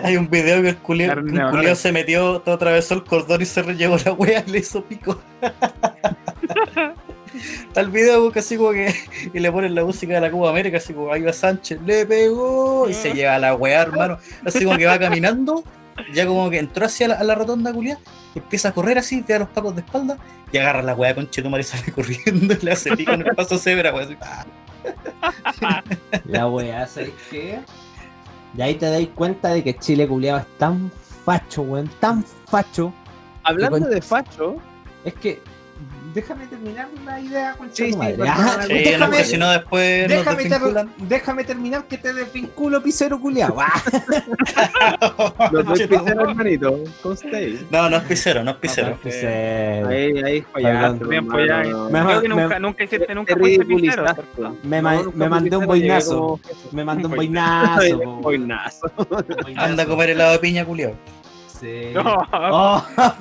Hay, 0.05 0.16
un 0.16 0.28
video 0.31 0.62
que 0.62 0.68
el 0.70 0.76
culeo 0.76 1.14
vaca. 1.16 1.74
se 1.74 1.93
metió, 1.93 2.41
todo 2.41 2.55
atravesó 2.55 2.95
el 2.95 3.05
cordón 3.05 3.43
y 3.43 3.47
se 3.47 3.62
llevó 3.74 3.97
la 4.05 4.12
wea 4.12 4.45
y 4.47 4.51
le 4.51 4.59
hizo 4.59 4.85
pico. 4.85 5.20
Está 7.68 7.81
el 7.81 7.91
video 7.91 8.31
que 8.33 8.41
así 8.41 8.57
como 8.57 8.72
que 8.72 8.95
y 9.33 9.39
le 9.39 9.53
ponen 9.53 9.74
la 9.74 9.85
música 9.85 10.14
de 10.14 10.20
la 10.20 10.31
Cuba 10.31 10.51
América, 10.51 10.78
así 10.78 10.93
como 10.93 11.12
ahí 11.12 11.22
va 11.22 11.33
Sánchez, 11.33 11.81
le 11.85 12.07
pegó 12.07 12.89
y 12.89 12.95
se 12.95 13.12
lleva 13.12 13.39
la 13.39 13.55
weá, 13.55 13.83
hermano. 13.83 14.18
Así 14.45 14.64
como 14.64 14.76
que 14.76 14.87
va 14.87 14.99
caminando, 14.99 15.64
ya 16.12 16.26
como 16.26 16.51
que 16.51 16.59
entró 16.59 16.87
hacia 16.87 17.09
la, 17.09 17.14
a 17.14 17.24
la 17.24 17.35
rotonda 17.35 17.72
culia, 17.72 17.99
empieza 18.35 18.70
a 18.70 18.72
correr 18.72 18.99
así, 18.99 19.22
te 19.22 19.33
da 19.33 19.41
los 19.41 19.49
pacos 19.49 19.74
de 19.74 19.83
espalda 19.83 20.18
y 20.53 20.59
agarra 20.59 20.83
la 20.83 20.95
weá 20.95 21.14
con 21.14 21.28
Chetumar 21.31 21.61
y 21.61 21.64
sale 21.64 21.93
corriendo 21.95 22.55
y 22.55 22.64
le 22.64 22.72
hace 22.72 22.97
pico 22.97 23.12
en 23.12 23.26
el 23.26 23.35
paso 23.35 23.59
cebra, 23.59 23.95
weá. 23.95 24.05
así, 24.05 24.16
ah. 24.20 25.83
La 26.24 26.49
weá, 26.49 26.87
¿sabes 26.87 27.12
qué? 27.31 27.61
Y 28.57 28.62
ahí 28.62 28.74
te 28.74 28.91
dais 28.91 29.09
cuenta 29.14 29.51
de 29.51 29.62
que 29.62 29.76
Chile 29.76 30.09
culiado 30.09 30.41
es 30.41 30.59
tan 30.59 30.91
facho, 31.24 31.62
weón, 31.62 31.89
tan 32.01 32.24
facho. 32.49 32.93
Hablando 33.45 33.87
de 33.89 34.03
facho, 34.03 34.57
Es 35.05 35.14
que. 35.14 35.41
Déjame 36.15 36.47
terminar 36.47 36.89
la 37.05 37.21
idea 37.21 37.55
con 37.57 37.69
Sí, 37.73 37.93
sí, 37.93 37.97
madre. 37.97 38.17
Sí, 38.17 38.23
déjame, 38.75 38.99
no, 38.99 39.07
porque 39.07 39.25
si 39.25 39.37
no 39.39 39.51
después 39.51 40.09
nos 40.09 40.19
déjame, 40.19 40.43
ter- 40.43 40.51
desvinculan. 40.51 40.91
déjame 41.09 41.45
terminar 41.45 41.85
que 41.85 41.99
te 41.99 42.13
desvinculo, 42.13 42.83
pisero 42.83 43.21
los 45.53 45.65
doy 45.65 45.79
Chetumare. 45.79 46.05
pisero, 46.05 46.31
hermanito. 46.31 46.79
No, 47.71 47.89
no 47.91 47.97
es 47.97 48.03
pisero, 48.05 48.43
no 48.45 48.51
es 48.51 48.57
pisero. 48.57 48.99
Ahí, 49.89 50.23
ahí 50.23 50.45
fallaste. 50.53 51.05
No, 51.05 51.23
no. 51.23 51.31
Creo 52.07 52.21
que 52.21 52.29
me- 52.29 52.43
nunca, 52.43 52.59
nunca 52.59 52.85
hiciste, 52.85 53.15
nunca 53.15 53.35
Te 53.35 53.41
fuiste 53.41 53.65
pisero. 53.65 54.05
Me, 54.65 54.83
ma- 54.83 54.95
No, 54.95 55.03
nunca 55.05 55.17
me 55.17 55.29
mandé 55.29 55.57
un 55.57 55.67
boinazo. 55.67 56.41
Me 56.73 56.85
mandó 56.85 57.09
un. 57.09 57.15
Boinazo. 58.23 58.91
Anda 59.57 59.83
a 59.83 59.87
comer 59.87 60.11
helado 60.11 60.33
de 60.33 60.39
piña, 60.41 60.65
culiao. 60.65 60.95
Sí. 61.61 61.91
No. 61.95 62.17
Oh, 62.33 62.85
ya. 62.97 63.15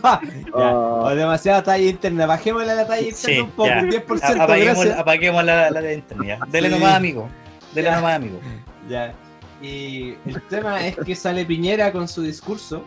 Oh. 0.54 1.04
O 1.06 1.10
demasiada 1.16 1.62
talla 1.64 1.84
interna. 1.90 2.26
Bajémosle 2.26 2.74
la 2.76 2.88
talla 2.88 3.02
interna 3.02 3.36
Sí, 3.36 3.40
un 3.40 3.52
poco, 3.52 3.68
ya. 3.70 3.80
un 3.82 3.90
10%. 3.92 4.42
Apaguemos, 4.42 4.76
gracias. 4.86 5.00
apaguemos 5.00 5.44
la, 5.44 5.70
la 5.72 5.82
de 5.82 5.94
internet. 5.96 6.40
ya. 6.40 6.46
Dele 6.48 6.70
Sí. 6.70 6.76
nomás, 6.76 6.96
amigo. 6.96 7.30
Dele 7.74 7.90
Ya. 7.90 7.96
nomás, 7.96 8.16
amigo. 8.16 8.40
Ya. 8.90 9.14
Y 9.62 10.16
el 10.26 10.42
tema 10.50 10.86
es 10.88 10.96
que 10.96 11.16
sale 11.16 11.46
Piñera 11.46 11.92
con 11.92 12.08
su 12.08 12.22
discurso, 12.22 12.84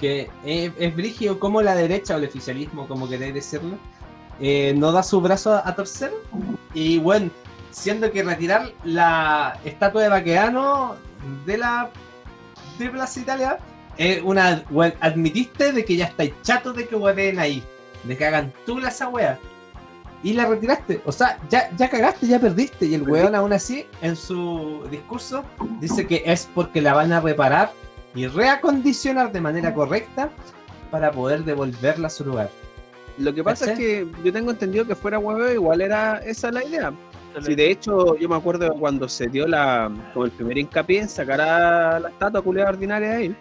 que 0.00 0.28
es, 0.44 0.72
es 0.78 0.94
brígido 0.94 1.38
como 1.40 1.62
la 1.62 1.74
derecha 1.74 2.14
o 2.14 2.18
el 2.18 2.24
oficialismo, 2.26 2.86
como 2.86 3.08
queréis 3.08 3.32
decirlo, 3.34 3.76
eh, 4.40 4.74
no 4.76 4.92
da 4.92 5.02
su 5.02 5.20
brazo 5.20 5.54
a, 5.54 5.62
a 5.66 5.74
torcer. 5.74 6.12
Y 6.74 6.98
bueno, 6.98 7.30
siendo 7.70 8.10
que 8.12 8.22
retirar 8.22 8.70
la 8.84 9.58
estatua 9.64 10.02
de 10.02 10.08
Baqueano 10.10 10.96
de 11.46 11.56
la 11.58 11.88
de 12.78 12.90
Plaza 12.90 13.20
Italia, 13.20 13.58
es 13.96 14.22
una, 14.22 14.64
bueno, 14.70 14.94
admitiste 15.00 15.72
de 15.72 15.84
que 15.84 15.96
ya 15.96 16.06
estáis 16.06 16.32
chatos 16.42 16.76
de 16.76 16.86
que 16.86 16.96
hueveen 16.96 17.38
ahí, 17.38 17.62
de 18.04 18.16
que 18.16 18.24
hagan 18.24 18.52
tú 18.66 18.78
la 18.78 18.88
esa 18.88 19.08
wea. 19.08 19.38
Y 20.24 20.34
la 20.34 20.46
retiraste. 20.46 21.02
O 21.04 21.10
sea, 21.10 21.38
ya, 21.50 21.68
ya 21.76 21.90
cagaste, 21.90 22.28
ya 22.28 22.38
perdiste. 22.38 22.86
Y 22.86 22.94
el 22.94 23.02
weón 23.02 23.34
aún 23.34 23.52
así, 23.52 23.86
en 24.02 24.14
su 24.14 24.86
discurso, 24.88 25.44
dice 25.80 26.06
que 26.06 26.22
es 26.24 26.48
porque 26.54 26.80
la 26.80 26.94
van 26.94 27.12
a 27.12 27.20
reparar 27.20 27.72
y 28.14 28.28
reacondicionar 28.28 29.32
de 29.32 29.40
manera 29.40 29.74
correcta 29.74 30.30
para 30.92 31.10
poder 31.10 31.42
devolverla 31.44 32.06
a 32.06 32.10
su 32.10 32.24
lugar. 32.24 32.50
Lo 33.18 33.34
que 33.34 33.42
pasa 33.42 33.72
es 33.72 33.78
que 33.78 34.06
yo 34.24 34.32
tengo 34.32 34.52
entendido 34.52 34.86
que 34.86 34.94
fuera 34.94 35.18
huevo, 35.18 35.50
igual 35.50 35.80
era 35.80 36.18
esa 36.18 36.52
la 36.52 36.64
idea. 36.64 36.92
Sí, 37.40 37.54
de 37.54 37.70
hecho, 37.70 38.16
yo 38.18 38.28
me 38.28 38.36
acuerdo 38.36 38.72
cuando 38.74 39.08
se 39.08 39.26
dio 39.28 39.46
la 39.46 39.90
como 40.12 40.26
el 40.26 40.30
primer 40.30 40.58
hincapié 40.58 41.00
en 41.00 41.08
sacar 41.08 41.40
a 41.40 41.98
la 42.00 42.08
estatua 42.10 42.42
culiada 42.42 42.70
ordinaria 42.70 43.08
de 43.08 43.16
ahí, 43.16 43.36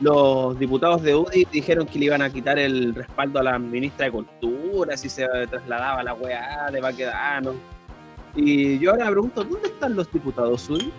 los 0.00 0.58
diputados 0.58 1.02
de 1.02 1.14
UDI 1.14 1.46
dijeron 1.50 1.86
que 1.86 1.98
le 1.98 2.06
iban 2.06 2.22
a 2.22 2.30
quitar 2.30 2.58
el 2.58 2.94
respaldo 2.94 3.38
a 3.38 3.42
la 3.42 3.58
ministra 3.58 4.06
de 4.06 4.12
Cultura 4.12 4.96
si 4.96 5.08
se 5.08 5.26
trasladaba 5.48 6.02
la 6.02 6.14
weá 6.14 6.70
de 6.70 6.80
Baquedano. 6.80 7.54
Y 8.34 8.78
yo 8.78 8.90
ahora 8.90 9.06
me 9.06 9.12
pregunto, 9.12 9.44
¿dónde 9.44 9.68
están 9.68 9.94
los 9.94 10.10
diputados 10.12 10.68
UDI? 10.68 10.92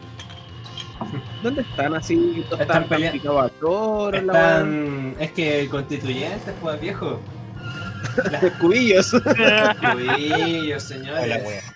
¿Dónde 1.43 1.61
están 1.61 1.93
así? 1.93 2.41
¿Están, 2.43 2.61
Están 2.61 2.87
peleando. 2.87 3.39
a 3.39 3.51
en 4.13 4.27
la? 4.27 4.33
Están... 4.33 5.15
Es 5.19 5.31
que 5.33 5.61
el 5.61 5.69
constituyente, 5.69 6.53
pues 6.61 6.79
viejo. 6.79 7.19
De 8.41 8.51
cubillos. 8.53 9.11
Cubillos, 9.11 10.83
señores. 10.83 11.23
Hola, 11.23 11.74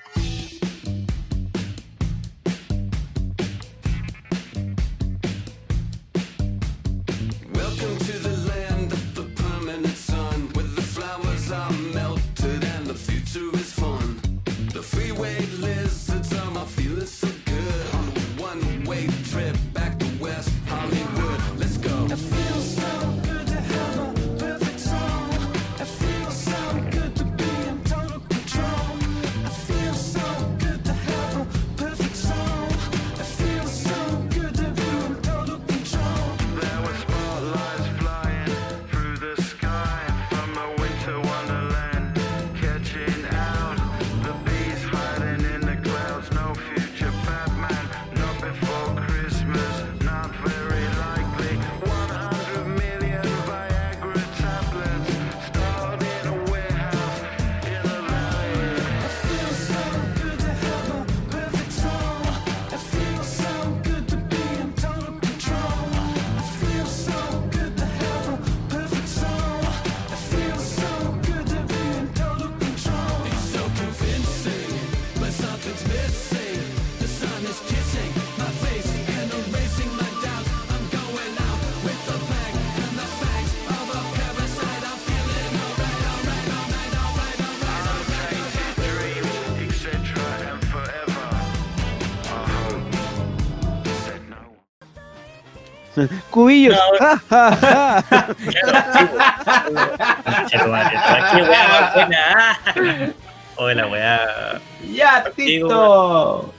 madre, 100.68 100.98
qué 101.32 101.42
weá 101.44 101.68
más 101.68 101.94
buena. 101.94 103.14
Oye, 103.58 103.76
la 103.76 103.88
weá. 103.88 104.62
¡Ya, 104.94 105.26
Tito! 105.36 106.54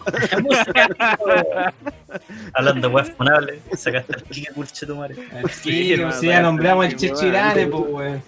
Hablando 2.54 2.88
de 2.88 2.94
weas 2.94 3.10
funables, 3.12 3.60
sacaste 3.74 4.16
el 4.16 4.22
pique 4.24 4.52
pulche 4.52 4.86
tu 4.86 4.96
madre. 4.96 5.16
Sí, 5.62 5.96
si 6.18 6.26
ya 6.26 6.42
nombramos 6.42 6.86
el. 6.86 6.96
Chechirane, 6.96 7.66
pues, 7.68 7.82
weón. 7.88 8.22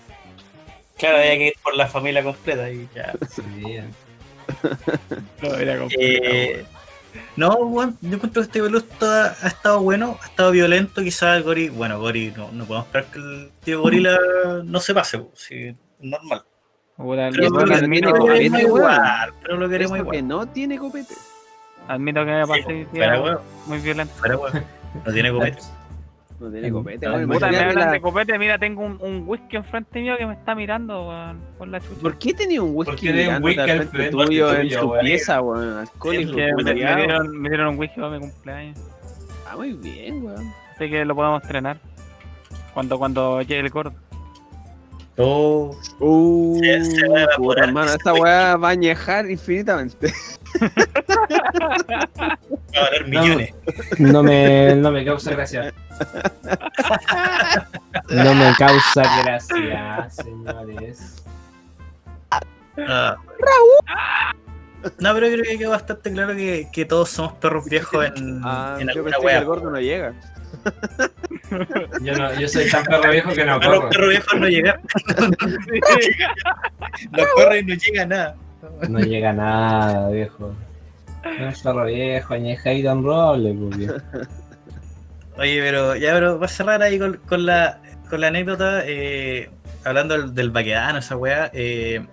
Claro, 0.97 1.19
había 1.19 1.37
que 1.37 1.47
ir 1.49 1.55
por 1.63 1.77
la 1.77 1.87
familia 1.87 2.23
completa 2.23 2.71
y 2.71 2.89
ya. 2.95 3.13
Sí, 3.29 3.43
No, 5.43 5.55
era 5.57 5.79
complicado, 5.79 5.89
Eh, 6.01 6.65
no, 7.37 7.73
yo 8.01 8.15
encuentro 8.15 8.43
que 8.43 8.47
este 8.47 8.61
Velusto 8.61 9.07
ha, 9.07 9.35
ha 9.43 9.49
estado 9.49 9.81
bueno, 9.81 10.19
ha 10.23 10.27
estado 10.27 10.51
violento, 10.51 11.03
quizás 11.03 11.37
el 11.37 11.43
Gori, 11.43 11.69
bueno, 11.71 11.99
Gori, 11.99 12.33
no, 12.37 12.51
no 12.53 12.65
podemos 12.65 12.87
esperar 12.87 13.07
que 13.11 13.19
el 13.19 13.51
tío 13.65 13.81
Gorila 13.81 14.19
no 14.65 14.81
se 14.81 14.95
pase, 14.95 15.19
pues, 15.19 15.39
sí, 15.41 15.55
es 15.69 15.77
normal. 16.01 16.43
Pero 16.97 17.51
lo 17.51 17.75
admito, 17.75 18.13
tiene 18.13 18.13
queremos 18.13 18.61
copete, 18.61 18.63
igual, 18.63 19.33
pero 19.43 19.57
lo 19.57 19.69
queremos 19.69 19.99
Eso 19.99 20.11
que 20.11 20.23
no 20.23 20.47
tiene 20.47 20.79
copete. 20.79 21.15
admito 21.89 22.21
que 22.25 22.31
me 22.31 22.87
Fuera, 22.87 23.21
weón, 23.21 23.39
muy 23.67 23.79
violento. 23.79 24.15
fuera. 24.15 24.37
No 25.05 25.13
tiene 25.13 25.33
copete. 25.33 25.59
No 26.43 26.51
tiene 26.51 26.71
Mm. 26.71 26.75
copete. 26.75 27.09
Me 27.09 27.15
hablan 27.37 27.75
la- 27.75 27.93
de 27.93 28.01
copete, 28.01 28.39
mira, 28.39 28.59
tengo 28.59 28.83
un, 28.83 28.99
un 29.01 29.23
whisky 29.27 29.57
enfrente 29.57 30.01
mío 30.01 30.17
que 30.19 30.27
me 30.27 30.33
está 30.35 30.55
mirando, 30.55 31.09
weón, 31.09 31.41
por 31.57 31.69
la 31.69 31.81
chucha. 31.81 32.01
¿Por 32.03 32.19
qué 32.19 32.35
tenía 32.35 32.61
un 32.63 32.75
¿Por 32.75 32.89
whisky 32.89 33.07
qué 33.07 33.13
tenía 33.13 33.29
un 33.29 33.35
al 33.37 33.43
frente 33.55 33.87
frente 33.87 34.11
tuyo 34.11 34.55
en 34.57 34.69
tu 34.71 34.95
pieza, 35.01 35.41
weón? 35.41 35.79
Alcohólico, 35.79 36.37
me 36.37 37.49
dieron 37.49 37.69
un 37.69 37.79
whisky 37.79 38.01
para 38.01 38.11
mi 38.11 38.19
cumpleaños. 38.21 38.79
Ah, 39.49 39.57
muy 39.57 39.73
bien, 39.75 40.25
weón. 40.25 40.45
Así 40.75 40.91
que 40.91 41.05
lo 41.05 41.15
podemos 41.15 41.43
estrenar. 41.43 41.79
Cuando, 42.75 42.99
cuando 42.99 43.43
llegue 43.43 43.61
el 43.61 43.71
gordo. 43.71 43.93
Oh, 45.19 45.77
Uh, 45.99 46.59
Se- 46.61 46.85
se 46.85 47.09
va 47.09 47.19
a 47.19 47.23
evaporar. 47.23 47.37
puta, 47.37 47.65
hermano, 47.65 47.91
esta 47.93 48.15
weá 48.15 48.57
va 48.57 48.69
a 48.69 48.71
añejar 48.73 49.31
infinitamente. 49.31 50.13
va 50.61 50.69
a 52.77 52.81
valer 52.81 53.09
millones. 53.09 53.55
No 53.99 54.23
me, 54.23 54.75
no 54.75 54.91
me 54.91 55.05
causa 55.05 55.31
gracia. 55.33 55.73
No 58.09 58.35
me 58.35 58.53
causa 58.59 59.03
gracia, 59.23 60.09
señores. 60.11 61.23
Ah. 62.89 63.17
No, 64.99 65.15
pero 65.15 65.29
creo 65.29 65.45
que 65.45 65.59
quedó 65.59 65.71
bastante 65.71 66.11
claro 66.13 66.35
que, 66.35 66.69
que 66.73 66.85
todos 66.85 67.09
somos 67.11 67.35
perros 67.35 67.67
viejos 67.67 68.05
en, 68.17 68.41
Ah, 68.45 68.77
en 68.81 68.87
yo 68.89 68.93
alguna 68.93 69.05
pensé 69.05 69.21
que 69.21 69.27
wea. 69.27 69.39
el 69.39 69.45
gordo 69.45 69.71
no 69.71 69.79
llega. 69.81 70.15
Yo, 72.03 72.15
no, 72.17 72.33
yo 72.41 72.49
soy 72.49 72.69
tan 72.71 72.83
perro 72.85 73.11
viejo 73.11 73.31
que 73.33 73.45
no 73.45 73.55
A 73.55 73.57
los 73.59 73.67
corro. 73.67 73.89
perros 73.91 74.09
viejos 74.09 74.41
no 74.41 74.49
llegan. 74.49 74.81
Los 77.13 77.27
perros 77.37 77.57
y 77.61 77.65
no 77.65 77.75
llega 77.75 78.07
nada. 78.07 78.35
No 78.89 78.99
llega 79.01 79.33
nada, 79.33 80.09
viejo. 80.09 80.55
No 81.39 81.49
es 81.49 81.61
perro 81.63 81.85
viejo, 81.85 82.35
añeja 82.35 82.73
y 82.73 82.83
tan 82.83 83.05
roble, 83.05 83.53
pues, 83.55 83.77
viejo. 83.77 83.95
Oye, 85.37 85.61
pero 85.61 85.97
ya, 85.97 86.13
pero 86.15 86.39
va 86.39 86.47
a 86.47 86.49
cerrar 86.49 86.83
ahí 86.83 86.99
con, 86.99 87.17
con 87.29 87.45
la, 87.47 87.81
con 88.09 88.21
la 88.21 88.29
anécdota, 88.29 88.83
eh, 88.87 89.51
hablando 89.85 90.15
del, 90.19 90.35
del 90.35 90.51
baquedano, 90.51 90.99
esa 91.01 91.17
weá. 91.17 91.51
eh, 91.53 92.05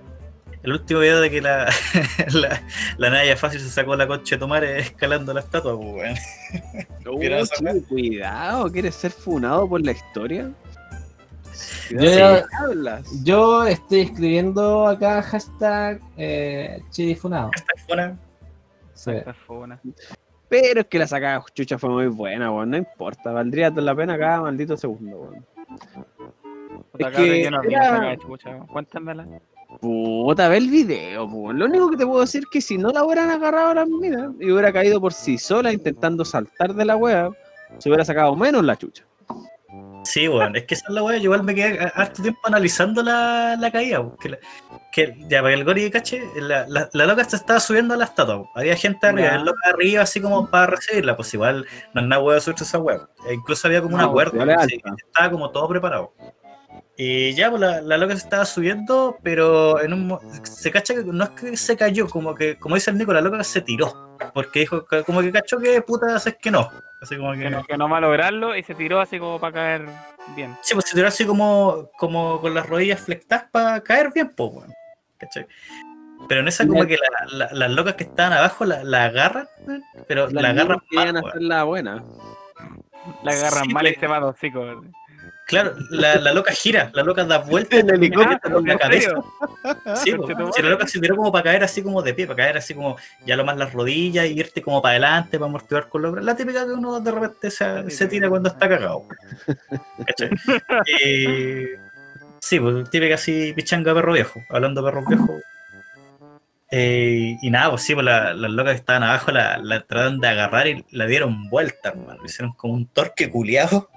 el 0.64 0.72
último 0.74 1.00
video 1.00 1.22
de 1.22 1.30
que 1.32 1.42
la, 1.42 1.70
la, 2.34 2.62
la 2.98 3.10
Naya 3.10 3.38
Fácil 3.38 3.60
se 3.62 3.70
sacó 3.70 3.96
la 3.96 4.08
concha 4.08 4.36
de 4.36 4.40
tomar 4.40 4.64
escalando 4.64 5.34
la 5.34 5.40
estatua, 5.40 5.76
pues, 5.78 5.88
weón. 5.94 7.20
¿Vieron 7.20 7.40
Uh, 7.40 7.44
esa 7.44 7.56
chico, 7.56 7.88
cuidado, 7.88 8.72
¿quieres 8.72 8.96
ser 8.96 9.12
funado 9.12 9.68
por 9.68 9.82
la 9.84 9.92
historia? 9.92 10.52
Yo, 11.90 12.42
yo 13.24 13.66
estoy 13.66 14.02
escribiendo 14.02 14.88
acá 14.88 15.22
hashtag 15.24 16.00
eh, 16.18 16.82
chidifunado. 16.92 17.52
Esta 17.56 17.74
fue 17.88 18.14
Sí. 18.94 19.12
Pero 20.50 20.82
es 20.82 20.88
que 20.88 21.00
la 21.00 21.08
sacada 21.08 21.44
chucha 21.54 21.78
fue 21.78 21.90
muy 21.90 22.08
buena, 22.08 22.52
weón. 22.52 22.70
No 22.72 22.78
importa, 22.78 23.32
valdría 23.32 23.70
toda 23.70 23.84
la 23.84 23.96
pena 23.96 24.18
cada 24.18 24.42
maldito 24.42 24.76
segundo, 24.78 25.18
weón. 25.18 25.46
Es 26.98 27.08
que 27.16 27.50
no 27.50 27.64
era- 27.64 28.18
chucha. 28.18 28.60
Cuéntamela. 28.72 29.26
Puta, 29.82 30.48
ve 30.50 30.58
el 30.58 30.70
video, 30.70 31.26
weón. 31.26 31.60
Lo 31.60 31.66
único 31.66 31.90
que 31.92 31.98
te 31.98 32.06
puedo 32.06 32.22
decir 32.22 32.42
es 32.44 32.50
que 32.52 32.62
si 32.62 32.78
no 32.78 32.90
la 32.90 33.04
hubieran 33.04 33.30
agarrado 33.30 33.70
a 33.70 33.76
las 33.76 33.88
minas 33.88 34.32
y 34.40 34.52
hubiera 34.52 34.74
caído 34.74 35.00
por 35.00 35.14
sí 35.14 35.38
sola 35.38 35.72
intentando 35.72 36.26
saltar 36.26 36.74
de 36.74 36.86
la 36.86 36.96
wea, 36.96 37.30
se 37.78 37.90
hubiera 37.90 38.04
sacado 38.04 38.36
menos 38.36 38.64
la 38.64 38.76
chucha. 38.76 39.04
Sí, 40.06 40.28
weón, 40.28 40.56
es 40.56 40.64
que 40.66 40.74
esa 40.74 40.86
es 40.88 40.94
la 40.96 41.04
weá. 41.04 41.18
Yo 41.18 41.26
igual 41.26 41.44
me 41.44 41.54
quedé 41.54 41.78
harto 41.94 42.24
tiempo 42.24 42.40
analizando 42.46 43.04
la, 43.04 43.56
la 43.60 43.70
caída, 43.72 44.04
que, 44.20 44.30
la- 44.30 44.40
que 44.92 45.16
ya 45.30 45.42
para 45.42 45.54
que 45.54 45.60
el 45.60 45.66
Gori 45.66 45.92
cache, 45.92 46.24
la, 46.38 46.66
la, 46.68 46.90
la 46.92 47.06
loca 47.06 47.24
se 47.26 47.36
estaba 47.36 47.60
subiendo 47.60 47.94
a 47.94 47.98
la 47.98 48.06
estatua. 48.06 48.50
Había 48.56 48.76
gente 48.76 49.06
arriba, 49.06 49.36
el 49.36 49.44
loca 49.46 49.60
arriba 49.72 50.02
así 50.02 50.20
como 50.20 50.50
para 50.50 50.66
recibirla, 50.68 51.16
pues 51.16 51.32
igual 51.36 51.66
no 51.94 52.02
es 52.02 52.08
nada 52.08 52.24
weá 52.24 52.40
subirse 52.40 52.64
a 52.64 52.68
esa 52.68 52.80
weá. 52.80 53.08
E 53.30 53.36
incluso 53.36 53.68
había 53.68 53.82
como 53.84 53.94
una 53.96 54.06
cuerda, 54.14 54.56
estaba 54.66 55.30
como 55.30 55.52
todo 55.52 55.68
preparado. 55.68 56.12
Y 57.02 57.34
ya, 57.34 57.50
pues 57.50 57.62
la, 57.62 57.80
la 57.80 57.96
loca 57.98 58.14
se 58.14 58.24
estaba 58.24 58.44
subiendo, 58.44 59.18
pero 59.24 59.80
en 59.82 59.94
un 59.94 60.06
mo- 60.08 60.20
se 60.44 60.70
cacha 60.70 60.94
que 60.94 61.02
no 61.06 61.24
es 61.24 61.30
que 61.30 61.56
se 61.56 61.78
cayó, 61.78 62.10
como 62.10 62.36
que, 62.36 62.58
como 62.58 62.76
dice 62.76 62.92
el 62.92 62.98
Nico, 62.98 63.14
la 63.14 63.22
loca 63.22 63.42
se 63.46 63.62
tiró. 63.62 64.18
Porque 64.34 64.60
dijo, 64.60 64.86
como 65.06 65.22
que 65.22 65.32
cachó 65.32 65.60
que 65.60 65.82
puta 65.82 66.18
es 66.18 66.36
que 66.42 66.52
no. 66.52 66.70
Así 67.02 67.16
como 67.16 67.32
que 67.32 67.40
Que 67.40 67.50
no, 67.50 67.64
que 67.64 67.78
no 67.78 67.88
va 67.88 68.00
a 68.00 68.02
lograrlo 68.02 68.54
y 68.54 68.64
se 68.64 68.76
tiró 68.76 69.00
así 69.00 69.18
como 69.18 69.40
para 69.40 69.54
caer 69.54 69.86
bien. 70.36 70.58
Sí, 70.62 70.74
pues 70.74 70.88
se 70.90 70.96
tiró 70.96 71.08
así 71.08 71.26
como, 71.26 71.90
como 71.98 72.42
con 72.42 72.54
las 72.54 72.68
rodillas 72.68 73.00
flectadas 73.00 73.46
para 73.50 73.80
caer 73.82 74.12
bien, 74.14 74.34
pues, 74.36 74.52
weón. 74.54 74.74
¿Cachai? 75.18 75.48
Pero 76.28 76.42
en 76.42 76.50
esa 76.50 76.68
como 76.68 76.86
que 76.86 76.98
la- 76.98 77.38
la- 77.48 77.54
las 77.54 77.72
locas 77.72 77.96
que 77.96 78.04
estaban 78.04 78.34
abajo 78.34 78.66
la, 78.66 78.84
la 78.84 79.06
agarran, 79.06 79.48
pero 80.06 80.28
la, 80.28 80.42
Las 80.42 80.52
agarran 80.52 80.80
mal, 80.92 81.16
hacer 81.16 81.42
la 81.44 81.64
buena. 81.64 82.04
La 83.24 83.32
agarran 83.32 83.64
Sí, 83.64 83.74
mal 83.74 83.88
y 83.88 83.92
pues. 83.92 84.00
se 84.02 84.08
va 84.08 84.18
a 84.18 84.20
dos 84.20 84.36
hocicos. 84.36 84.84
Claro, 85.50 85.74
la, 85.90 86.16
la 86.18 86.32
loca 86.32 86.54
gira, 86.54 86.92
la 86.94 87.02
loca 87.02 87.24
da 87.26 87.40
vueltas 87.40 87.80
En 87.80 87.90
helicóptero, 87.90 88.56
con 88.56 88.68
la 88.68 88.74
¿en 88.74 88.78
cabeza. 88.80 89.12
Sí, 90.04 90.14
pues, 90.16 90.38
si 90.56 90.62
la 90.62 90.70
loca 90.70 90.86
se 90.88 91.00
tiró 91.00 91.16
como 91.16 91.32
para 91.32 91.44
caer 91.46 91.64
así 91.64 91.82
como 91.82 92.04
de 92.04 92.14
pie, 92.14 92.28
para 92.28 92.38
caer 92.38 92.58
así 92.58 92.76
como 92.76 92.98
ya 93.26 93.36
lo 93.36 93.44
más 93.44 93.58
las 93.58 93.74
rodillas 93.74 94.28
y 94.28 94.40
irte 94.40 94.62
como 94.62 94.80
para 94.80 94.92
adelante, 94.92 95.40
para 95.40 95.50
amortiguar 95.50 95.90
con 95.90 96.04
los 96.04 96.12
brazos. 96.12 96.26
La 96.28 96.36
típica 96.36 96.66
que 96.66 96.72
uno 96.74 97.00
de 97.00 97.12
repente 97.12 97.50
se, 97.50 97.90
se 97.90 98.08
tira 98.08 98.30
cuando 98.30 98.50
está 98.50 98.70
cagado. 98.70 99.04
Eh, 101.04 101.78
sí, 102.40 102.60
pues 102.60 102.90
típica 102.90 103.16
así 103.16 103.54
pichanga 103.54 103.94
perro 103.94 104.14
viejo, 104.14 104.42
hablando 104.50 104.82
de 104.82 104.88
perros 104.92 105.06
viejos. 105.08 105.30
Eh, 106.72 107.36
y 107.42 107.50
nada, 107.50 107.72
pues 107.72 107.82
sí, 107.82 107.96
pues 107.96 108.06
la- 108.06 108.34
las 108.36 108.52
locas 108.52 108.74
que 108.74 108.80
estaban 108.80 109.02
abajo 109.04 109.32
la, 109.32 109.58
la 109.58 109.82
trataron 109.82 110.20
de 110.20 110.28
agarrar 110.28 110.68
y 110.68 110.86
la 110.92 111.08
dieron 111.08 111.50
vuelta, 111.50 111.90
hermano. 111.90 112.24
Hicieron 112.24 112.54
como 112.54 112.76
un 112.76 112.86
torque 112.88 113.30
culiado 113.30 113.90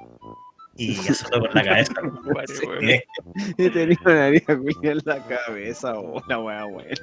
y 0.90 1.08
azotó 1.08 1.40
con 1.40 1.50
la 1.54 1.62
cabeza. 1.64 1.92
hermano. 1.96 2.22
Vale, 2.34 2.46
Sí, 2.48 2.66
weón. 2.66 2.88
eh, 2.88 3.04
Y 3.58 3.70
tenía 3.70 3.98
una 4.04 4.28
herida 4.28 4.56
culia 4.58 4.92
en 4.92 5.00
la 5.04 5.18
cabeza, 5.26 5.94
oh, 5.98 6.22
la 6.28 6.38
wea 6.38 6.64
buena. 6.64 6.94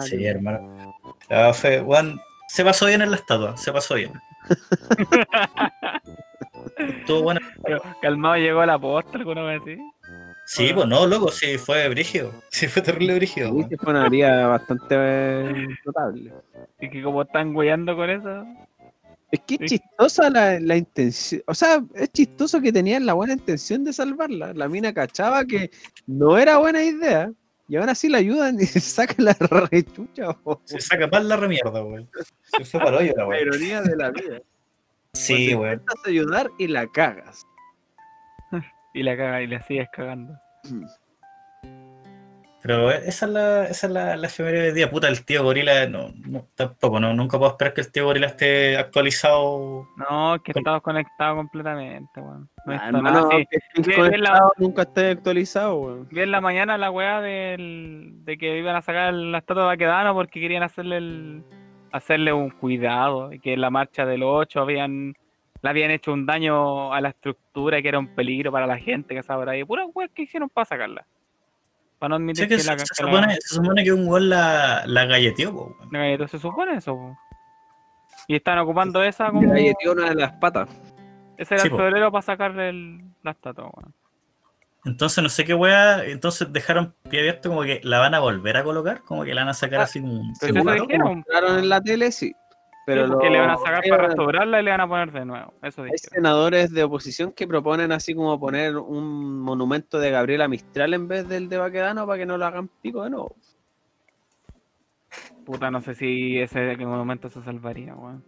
Sí, 0.00 0.24
hermano. 0.24 0.94
Ah, 1.30 1.52
fue, 1.52 1.84
se 2.48 2.64
pasó 2.64 2.86
bien 2.86 3.02
en 3.02 3.10
la 3.10 3.16
estatua, 3.16 3.56
se 3.56 3.72
pasó 3.72 3.94
bien. 3.94 4.12
Estuvo 6.78 7.22
bueno. 7.22 7.40
Pero 7.64 7.82
calmado 8.00 8.36
llegó 8.36 8.60
a 8.60 8.66
la 8.66 8.78
posta, 8.78 9.18
alguna 9.18 9.42
vez 9.42 9.62
así. 9.62 9.78
Sí, 10.46 10.72
pues 10.74 10.86
no, 10.86 11.06
loco, 11.06 11.30
sí 11.30 11.56
fue 11.56 11.88
brígido. 11.88 12.32
Sí 12.50 12.68
fue 12.68 12.82
terrible 12.82 13.14
brígido. 13.14 13.50
Sí, 13.68 13.76
fue 13.76 13.92
una 13.92 14.06
herida 14.06 14.46
bastante 14.46 14.94
eh, 14.94 15.66
notable. 15.86 16.32
Y 16.80 16.90
que 16.90 17.02
como 17.02 17.22
están 17.22 17.56
weyando 17.56 17.96
con 17.96 18.10
eso. 18.10 18.44
Es 19.34 19.40
que 19.46 19.54
es 19.54 19.70
Sí. 19.70 19.78
chistosa 19.78 20.30
la, 20.30 20.60
la 20.60 20.76
intención. 20.76 21.42
O 21.46 21.54
sea, 21.54 21.82
es 21.94 22.10
chistoso 22.12 22.60
que 22.60 22.72
tenían 22.72 23.04
la 23.06 23.14
buena 23.14 23.32
intención 23.34 23.84
de 23.84 23.92
salvarla. 23.92 24.52
La 24.54 24.68
mina 24.68 24.92
cachaba 24.94 25.44
que 25.44 25.70
no 26.06 26.38
era 26.38 26.58
buena 26.58 26.82
idea. 26.82 27.32
Y 27.66 27.76
aún 27.76 27.88
así 27.88 28.08
la 28.10 28.18
ayudan 28.18 28.60
y 28.60 28.66
sacan 28.66 29.24
la 29.24 29.32
rechucha. 29.70 30.36
oh. 30.44 30.60
Se 30.64 30.78
saca 30.80 31.06
mal 31.08 31.28
la 31.28 31.36
remierda, 31.36 31.82
weón. 31.82 32.08
Se 32.58 32.64
fue 32.64 32.80
para 32.80 32.98
hoyo 32.98 33.14
la 33.16 33.26
La 33.26 33.40
ironía 33.40 33.82
de 33.82 33.96
la 33.96 34.10
vida. 34.10 34.40
Sí, 35.14 35.54
weón. 35.54 35.74
Intentas 35.80 36.06
ayudar 36.06 36.50
y 36.58 36.68
la 36.68 36.86
cagas. 36.86 37.44
Y 38.96 39.02
la 39.02 39.16
caga 39.16 39.42
y 39.42 39.48
la 39.48 39.60
sigues 39.62 39.88
cagando. 39.92 40.34
Pero 42.66 42.90
esa 42.90 43.26
es 43.26 43.32
la, 43.32 43.64
esa 43.66 43.86
es 43.86 43.92
la, 43.92 44.16
la 44.16 44.26
efeméride 44.26 44.62
de 44.62 44.72
día. 44.72 44.88
Puta, 44.88 45.06
el 45.08 45.22
tío 45.26 45.42
Gorila, 45.44 45.86
no, 45.86 46.08
no, 46.26 46.46
tampoco, 46.54 46.98
no, 46.98 47.12
nunca 47.12 47.36
puedo 47.38 47.50
esperar 47.50 47.74
que 47.74 47.82
el 47.82 47.92
tío 47.92 48.06
Gorila 48.06 48.28
esté 48.28 48.78
actualizado. 48.78 49.86
No, 49.98 50.34
es 50.36 50.40
que 50.42 50.54
Con- 50.54 50.60
estamos 50.60 50.80
conectados 50.80 51.36
completamente, 51.36 52.20
weón. 52.22 52.48
No 52.64 52.72
Ah, 52.72 52.86
hermano, 52.86 53.02
nada, 53.02 53.28
sí. 53.30 53.82
Bien, 53.82 54.00
la- 54.00 54.30
conectado, 54.30 54.52
nunca 54.56 54.82
estés 54.82 55.16
actualizado, 55.18 55.74
weón. 55.76 56.08
Vi 56.10 56.20
en 56.22 56.30
la 56.30 56.40
mañana 56.40 56.78
la 56.78 56.90
weá 56.90 57.20
del, 57.20 58.12
de 58.24 58.38
que 58.38 58.56
iban 58.58 58.76
a 58.76 58.80
sacar 58.80 59.12
la 59.12 59.38
estatua 59.38 59.64
de 59.64 59.68
Baquedano 59.68 60.14
porque 60.14 60.40
querían 60.40 60.62
hacerle 60.62 60.96
el, 60.96 61.44
hacerle 61.92 62.32
un 62.32 62.48
cuidado 62.48 63.30
y 63.30 63.40
que 63.40 63.52
en 63.52 63.60
la 63.60 63.68
marcha 63.68 64.06
del 64.06 64.22
8 64.22 64.62
habían 64.62 65.14
le 65.62 65.70
habían 65.70 65.90
hecho 65.90 66.12
un 66.14 66.24
daño 66.26 66.92
a 66.94 67.00
la 67.02 67.10
estructura 67.10 67.80
que 67.82 67.88
era 67.88 67.98
un 67.98 68.14
peligro 68.14 68.50
para 68.52 68.66
la 68.66 68.76
gente 68.78 69.12
que 69.14 69.20
estaba 69.20 69.40
por 69.40 69.48
ahí. 69.50 69.64
Puras 69.64 69.86
weas 69.94 70.10
que 70.14 70.22
hicieron 70.22 70.48
para 70.48 70.64
sacarla. 70.66 71.06
Para 72.04 72.10
no 72.10 72.14
admitir 72.16 72.44
Sí, 72.44 72.48
que 72.50 72.56
que, 72.56 72.60
se, 72.62 72.70
la, 72.70 72.78
se 72.78 72.84
que 72.84 73.02
la- 73.02 73.10
supone, 73.18 73.34
se 73.40 73.54
supone 73.54 73.82
que 73.82 73.92
un 73.94 74.06
gol 74.06 74.28
la, 74.28 74.82
la 74.84 75.06
galleteó, 75.06 75.52
po, 75.54 75.74
weón. 75.90 76.18
la 76.18 76.28
se 76.28 76.38
supone 76.38 76.76
eso. 76.76 76.94
po. 76.94 77.16
Y 78.28 78.36
están 78.36 78.58
ocupando 78.58 79.02
esa 79.02 79.28
como. 79.30 79.40
le 79.54 79.68
metió 79.70 79.92
una 79.92 80.10
de 80.10 80.14
las 80.16 80.32
patas. 80.32 80.68
Ese 81.38 81.54
era 81.54 81.62
Sí, 81.62 81.68
el 81.70 81.76
febrero 81.76 82.12
para 82.12 82.20
sacarle 82.20 82.68
el, 82.68 83.00
la 83.22 83.30
estatua, 83.30 83.70
weón. 83.72 83.94
Entonces 84.84 85.22
no 85.22 85.30
sé 85.30 85.46
qué 85.46 85.54
wea, 85.54 86.04
entonces 86.04 86.52
dejaron 86.52 86.94
pie 87.08 87.20
abierto 87.20 87.48
como 87.48 87.62
que 87.62 87.80
la 87.84 88.00
van 88.00 88.12
a 88.14 88.20
volver 88.20 88.58
a 88.58 88.64
colocar, 88.64 89.00
como 89.00 89.24
que 89.24 89.32
la 89.32 89.40
van 89.40 89.48
a 89.48 89.54
sacar 89.54 89.80
Ah, 89.80 89.84
así 89.84 90.02
como 90.02 90.12
un 90.20 90.34
pero 90.38 90.58
eso 90.60 90.72
dijeron. 90.72 91.24
En 91.58 91.68
la 91.70 91.80
tele, 91.80 92.12
sí. 92.12 92.34
Pero 92.86 93.06
Pero 93.06 93.18
que 93.18 93.30
le 93.30 93.40
van 93.40 93.50
a 93.50 93.56
sacar 93.56 93.82
para 93.88 94.06
restaurarla 94.08 94.60
y 94.60 94.64
le 94.64 94.70
van 94.70 94.80
a 94.82 94.88
poner 94.88 95.10
de 95.12 95.24
nuevo. 95.24 95.54
Eso 95.62 95.82
Hay 95.84 95.90
dijeron. 95.92 96.12
senadores 96.12 96.70
de 96.72 96.84
oposición 96.84 97.32
que 97.32 97.46
proponen 97.46 97.92
así 97.92 98.14
como 98.14 98.38
poner 98.38 98.76
un 98.76 99.40
monumento 99.40 99.98
de 99.98 100.10
Gabriela 100.10 100.48
Mistral 100.48 100.92
en 100.92 101.08
vez 101.08 101.26
del 101.28 101.48
de 101.48 101.56
Baquedano 101.56 102.06
para 102.06 102.18
que 102.18 102.26
no 102.26 102.36
lo 102.36 102.44
hagan 102.44 102.68
pico 102.82 103.02
de 103.04 103.10
nuevo. 103.10 103.36
Puta, 105.44 105.70
no 105.70 105.80
sé 105.80 105.94
si 105.94 106.38
ese 106.38 106.76
monumento 106.78 107.28
se 107.28 107.42
salvaría, 107.42 107.94
weón. 107.94 108.24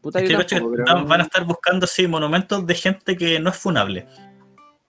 Puta, 0.00 0.20
Es 0.20 0.28
que 0.30 0.36
tampoco, 0.36 0.72
pero- 0.76 0.84
van- 0.86 1.06
van 1.08 1.20
a 1.20 1.24
estar 1.24 1.44
buscando 1.44 1.84
así 1.84 2.06
monumentos 2.06 2.66
de 2.66 2.74
gente 2.74 3.16
que 3.16 3.40
no 3.40 3.50
es 3.50 3.56
funable. 3.58 4.06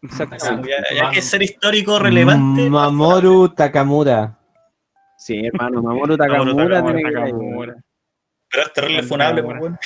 Exactamente. 0.01 0.69
Ya, 0.69 0.95
ya 0.95 1.11
que 1.11 1.21
ser 1.21 1.43
histórico 1.43 1.99
relevante. 1.99 2.69
Mamoru 2.69 3.49
Takamura. 3.49 4.37
Sí, 5.17 5.45
hermano, 5.45 5.81
Mamoru 5.83 6.15
Mamoru 6.17 6.17
Takamura 6.17 6.51
Takamura, 6.53 6.85
tiene 6.85 7.03
que 7.03 7.11
Takamura. 7.15 7.75
Pero 8.51 8.63
es 8.67 8.73
terrible 8.73 9.03
funable, 9.03 9.41
weón. 9.41 9.77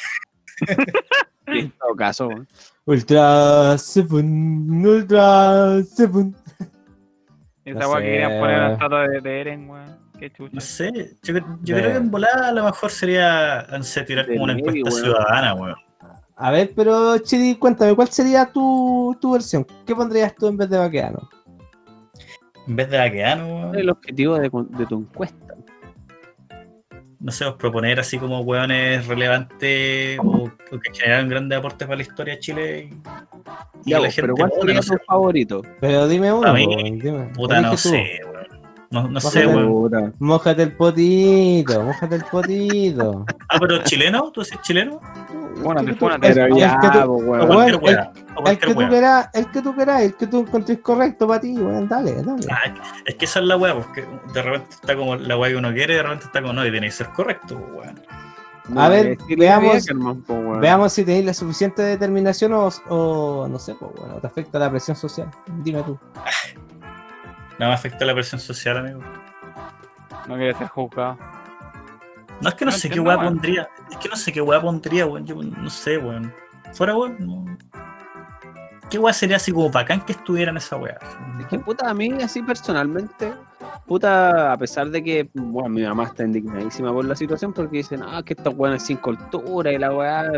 En 1.48 1.72
todo 1.72 1.96
caso, 1.96 2.28
weón. 2.28 2.48
Ultra 2.86 3.78
Seven, 3.78 4.86
Ultra 4.86 5.84
Seven. 5.84 6.36
Esa 7.64 7.80
No 7.80 7.90
weá 7.92 8.02
que 8.02 8.06
querían 8.08 8.40
poner 8.40 8.58
la 8.60 8.74
estatua 8.74 9.08
de, 9.08 9.22
de 9.22 9.42
Eren, 9.42 9.70
weón. 9.70 10.00
Qué 10.20 10.32
chucha. 10.32 10.52
No 10.54 10.62
sé, 10.62 11.18
yo, 11.24 11.34
cre- 11.36 11.58
yo 11.62 11.76
De- 11.76 11.82
creo 11.82 11.92
que 11.94 11.98
en 11.98 12.10
volada 12.12 12.48
a 12.50 12.52
lo 12.52 12.64
mejor 12.64 12.90
sería, 12.90 13.68
no 13.70 13.84
sé, 13.84 14.04
tirar 14.04 14.26
De 14.26 14.34
como 14.34 14.46
una 14.46 14.54
encuesta 14.54 14.90
weón. 14.90 14.92
ciudadana, 15.04 15.54
weón. 15.54 15.76
A 16.38 16.52
ver, 16.52 16.72
pero 16.76 17.18
Chiri, 17.20 17.56
cuéntame, 17.56 17.96
¿cuál 17.96 18.10
sería 18.10 18.46
tu, 18.52 19.16
tu 19.22 19.34
versión? 19.34 19.66
¿Qué 19.86 19.96
pondrías 19.96 20.36
tú 20.36 20.48
en 20.48 20.58
vez 20.58 20.70
de 20.70 20.78
Baqueano? 20.78 21.30
En 22.68 22.76
vez 22.76 22.90
de 22.90 22.98
Baqueano, 22.98 23.46
¿Cuál 23.46 23.58
es 23.60 23.64
weón, 23.64 23.76
el 23.80 23.90
objetivo 23.90 24.36
de, 24.40 24.50
de 24.78 24.86
tu 24.88 24.96
encuesta? 25.00 25.45
No 27.20 27.32
sé, 27.32 27.46
os 27.46 27.56
proponer 27.56 28.00
así 28.00 28.18
como 28.18 28.42
weones 28.42 29.06
relevantes 29.08 30.20
o, 30.20 30.50
o 30.72 30.80
que 30.80 30.94
generaron 30.94 31.30
grandes 31.30 31.58
aportes 31.60 31.88
para 31.88 31.98
la 31.98 32.02
historia 32.04 32.34
de 32.36 32.40
Chile 32.40 32.90
y, 32.92 33.90
y 33.90 33.92
Ya, 33.92 34.00
la 34.00 34.08
vos, 34.08 34.16
pero 34.16 34.36
¿cuál 34.36 34.52
sería 34.60 34.76
no 34.76 34.82
tu 34.82 34.98
favorito? 35.06 35.62
Pero 35.80 36.08
dime 36.08 36.32
uno, 36.34 36.48
A 36.48 36.54
mí, 36.54 36.66
po, 36.66 36.76
dime. 36.78 37.24
puta, 37.36 37.62
no 37.62 37.78
sé, 37.78 38.22
weón. 38.24 38.46
No, 38.92 39.08
no 39.10 39.20
sé, 39.20 39.46
weón. 39.48 40.14
Mójate 40.20 40.64
el 40.64 40.72
potito, 40.74 41.84
mójate 41.84 42.16
el 42.16 42.24
potito. 42.26 43.26
Ah, 43.50 43.58
pero 43.60 43.84
chileno, 43.84 44.32
¿tú 44.32 44.42
eres 44.42 44.62
chileno? 44.62 45.02
Bueno, 45.62 45.80
El 45.82 45.86
que 45.88 45.94
tú- 45.94 46.00
po, 48.74 48.90
quieras, 48.90 49.30
el 49.34 49.48
que 49.52 49.62
tú 49.62 49.76
quieras, 49.76 50.02
el 50.02 50.16
que 50.16 50.28
tú 50.28 50.40
encontres 50.42 50.80
correcto 50.80 51.28
para 51.28 51.40
ti, 51.42 51.58
weón, 51.58 51.88
dale, 51.88 52.22
dale. 52.24 52.46
Ah, 52.52 52.74
es 53.06 53.16
que 53.16 53.26
esa 53.26 53.40
es 53.40 53.46
la 53.46 53.56
weá, 53.58 53.74
porque 53.74 54.06
de 54.34 54.42
repente 54.42 54.70
está 54.72 54.96
como 54.96 55.16
la 55.16 55.38
weá 55.38 55.52
que 55.52 55.56
uno 55.58 55.72
quiere 55.74 55.94
y 55.94 55.98
de 55.98 56.04
repente 56.04 56.26
está 56.26 56.42
como 56.42 56.54
no, 56.54 56.66
y 56.66 56.72
tiene 56.72 56.88
que 56.88 56.92
ser 56.92 57.08
correcto, 57.10 57.56
weón. 57.74 58.02
A 58.78 58.90
ver, 58.90 59.18
veamos- 59.38 59.88
po. 60.26 60.58
Veamos 60.60 60.92
si 60.92 61.06
tenéis 61.06 61.26
la 61.26 61.34
suficiente 61.36 61.84
determinación 61.84 62.52
o, 62.54 62.70
o 62.90 63.48
no 63.48 63.60
sé, 63.60 63.76
pues 63.76 63.92
bueno, 63.96 64.16
te 64.16 64.28
afecta 64.28 64.58
la 64.60 64.70
presión 64.72 64.98
social. 64.98 65.30
Dime 65.64 65.84
tú. 65.84 65.98
No 67.60 67.68
me 67.68 67.74
afecta 67.74 68.04
la 68.06 68.14
presión 68.14 68.42
social, 68.42 68.78
amigo. 68.78 69.00
No 70.28 70.36
quiere 70.36 70.56
ser 70.56 70.68
juzgado. 70.68 71.18
No 72.42 72.50
es 72.50 72.56
que 72.56 72.66
no, 72.66 72.72
No 72.72 72.78
sé 72.78 72.90
qué 72.90 73.00
weá 73.00 73.18
weón. 73.18 73.34
pondría. 73.34 73.70
Es 73.92 73.98
que 73.98 74.10
no 74.10 74.16
sé 74.16 74.32
qué 74.32 74.42
weá 74.42 74.62
pondría, 74.62 75.06
weón. 75.06 75.26
Yo 75.26 75.36
no 75.42 75.70
sé, 75.70 75.98
weón. 75.98 76.34
Fuera, 76.74 76.96
weón. 76.96 77.16
no. 77.20 77.58
¿Qué 78.90 79.00
weá 79.00 79.14
sería 79.14 79.38
así 79.38 79.52
como 79.52 79.72
bacán 79.72 80.02
que 80.06 80.12
estuviera 80.12 80.52
en 80.52 80.58
esa 80.58 80.78
weá? 80.78 81.00
Es 81.40 81.48
que 81.48 81.58
puta, 81.58 81.90
a 81.90 81.94
mí 81.94 82.12
así 82.22 82.44
personalmente, 82.44 83.34
puta, 83.88 84.54
a 84.54 84.58
pesar 84.58 84.90
de 84.90 85.04
que, 85.04 85.28
bueno, 85.34 85.70
mi 85.70 85.82
mamá 85.82 86.04
está 86.04 86.24
indignadísima 86.24 86.94
por 86.94 87.04
la 87.04 87.16
situación 87.16 87.52
porque 87.52 87.78
dicen, 87.78 88.04
ah, 88.04 88.22
que 88.24 88.34
estos 88.34 88.54
weones 88.56 88.84
sin 88.84 88.98
cultura 88.98 89.72
y 89.72 89.80
la 89.80 89.92
weá, 89.92 90.32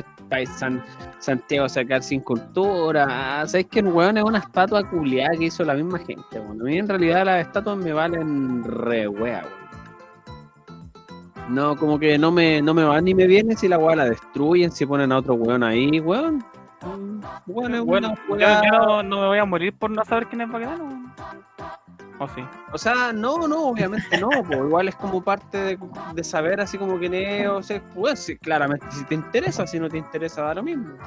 San, 0.57 0.81
Santiago 1.19 1.67
sacar 1.67 2.01
sin 2.01 2.21
cultura. 2.21 3.05
Ah, 3.09 3.45
¿Sabes 3.47 3.65
que 3.67 3.79
el 3.79 3.87
weón 3.87 4.17
es 4.17 4.23
una 4.23 4.39
estatua 4.39 4.89
culiada 4.89 5.37
que 5.37 5.45
hizo 5.45 5.65
la 5.65 5.73
misma 5.73 5.99
gente? 5.99 6.39
Bueno, 6.39 6.63
a 6.63 6.67
mí 6.67 6.77
en 6.77 6.87
realidad 6.87 7.25
las 7.25 7.45
estatuas 7.45 7.77
me 7.77 7.91
valen 7.91 8.63
re 8.63 9.09
wea, 9.09 9.43
weón. 9.43 9.56
No, 11.49 11.77
como 11.77 11.97
que 11.97 12.17
no 12.17 12.31
me, 12.31 12.61
no 12.61 12.73
me 12.73 12.83
va 12.83 12.99
ni 12.99 13.13
me 13.13 13.25
viene 13.25 13.55
si 13.55 13.67
la 13.67 13.77
weá 13.77 13.95
la 13.95 14.05
destruyen, 14.05 14.71
si 14.71 14.85
ponen 14.85 15.11
a 15.11 15.17
otro 15.17 15.35
weón 15.35 15.63
ahí, 15.63 15.99
weón. 15.99 16.43
Mm, 16.81 17.21
Weón, 17.47 17.75
es 17.75 17.81
Bueno, 17.81 18.13
yo, 18.29 18.61
no, 18.71 19.03
no 19.03 19.21
me 19.21 19.27
voy 19.27 19.37
a 19.39 19.45
morir 19.45 19.73
por 19.73 19.89
no 19.89 20.03
saber 20.05 20.27
quién 20.27 20.41
es 20.41 20.49
Baquedano. 20.49 21.13
¿O 22.19 22.27
sí? 22.27 22.43
O 22.73 22.77
sea, 22.77 23.13
no, 23.13 23.47
no, 23.47 23.67
obviamente 23.67 24.19
no, 24.19 24.29
pues 24.47 24.59
igual 24.59 24.87
es 24.87 24.95
como 24.95 25.23
parte 25.23 25.57
de, 25.57 25.79
de 26.13 26.23
saber 26.23 26.59
así 26.59 26.77
como 26.77 26.97
quién 26.97 27.13
es, 27.13 27.47
o 27.47 27.61
sea, 27.61 27.81
pues 27.93 28.19
sí, 28.19 28.37
claramente 28.37 28.85
si 28.91 29.03
te 29.05 29.15
interesa, 29.15 29.67
si 29.67 29.79
no 29.79 29.87
te 29.87 29.97
interesa 29.97 30.41
da 30.41 30.55
lo 30.55 30.63
mismo. 30.63 30.97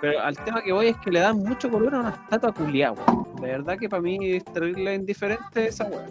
Pero 0.00 0.20
al 0.20 0.36
tema 0.36 0.62
que 0.62 0.72
voy 0.72 0.88
es 0.88 0.96
que 0.98 1.10
le 1.10 1.20
dan 1.20 1.38
mucho 1.38 1.70
color 1.70 1.94
a 1.94 2.00
una 2.00 2.10
estatua 2.10 2.52
culiada, 2.52 2.92
weón. 2.92 3.36
De 3.36 3.48
verdad 3.48 3.76
que 3.78 3.88
para 3.88 4.02
mí 4.02 4.18
es 4.32 4.44
terrible 4.44 4.94
indiferente 4.94 5.68
esa 5.68 5.84
weón. 5.84 6.10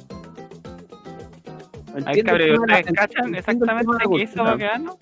Ahí 2.05 2.21
cabrón, 2.23 2.41
el 2.41 2.53
tema 2.53 2.65
de 2.65 2.67
la- 2.67 2.79
¿ustedes 2.79 2.93
cachan 2.95 3.25
entiendo 3.25 3.27
el 3.27 3.35
exactamente 3.39 4.05
qué 4.09 4.23
hizo. 4.23 4.43
Baquedano? 4.43 4.97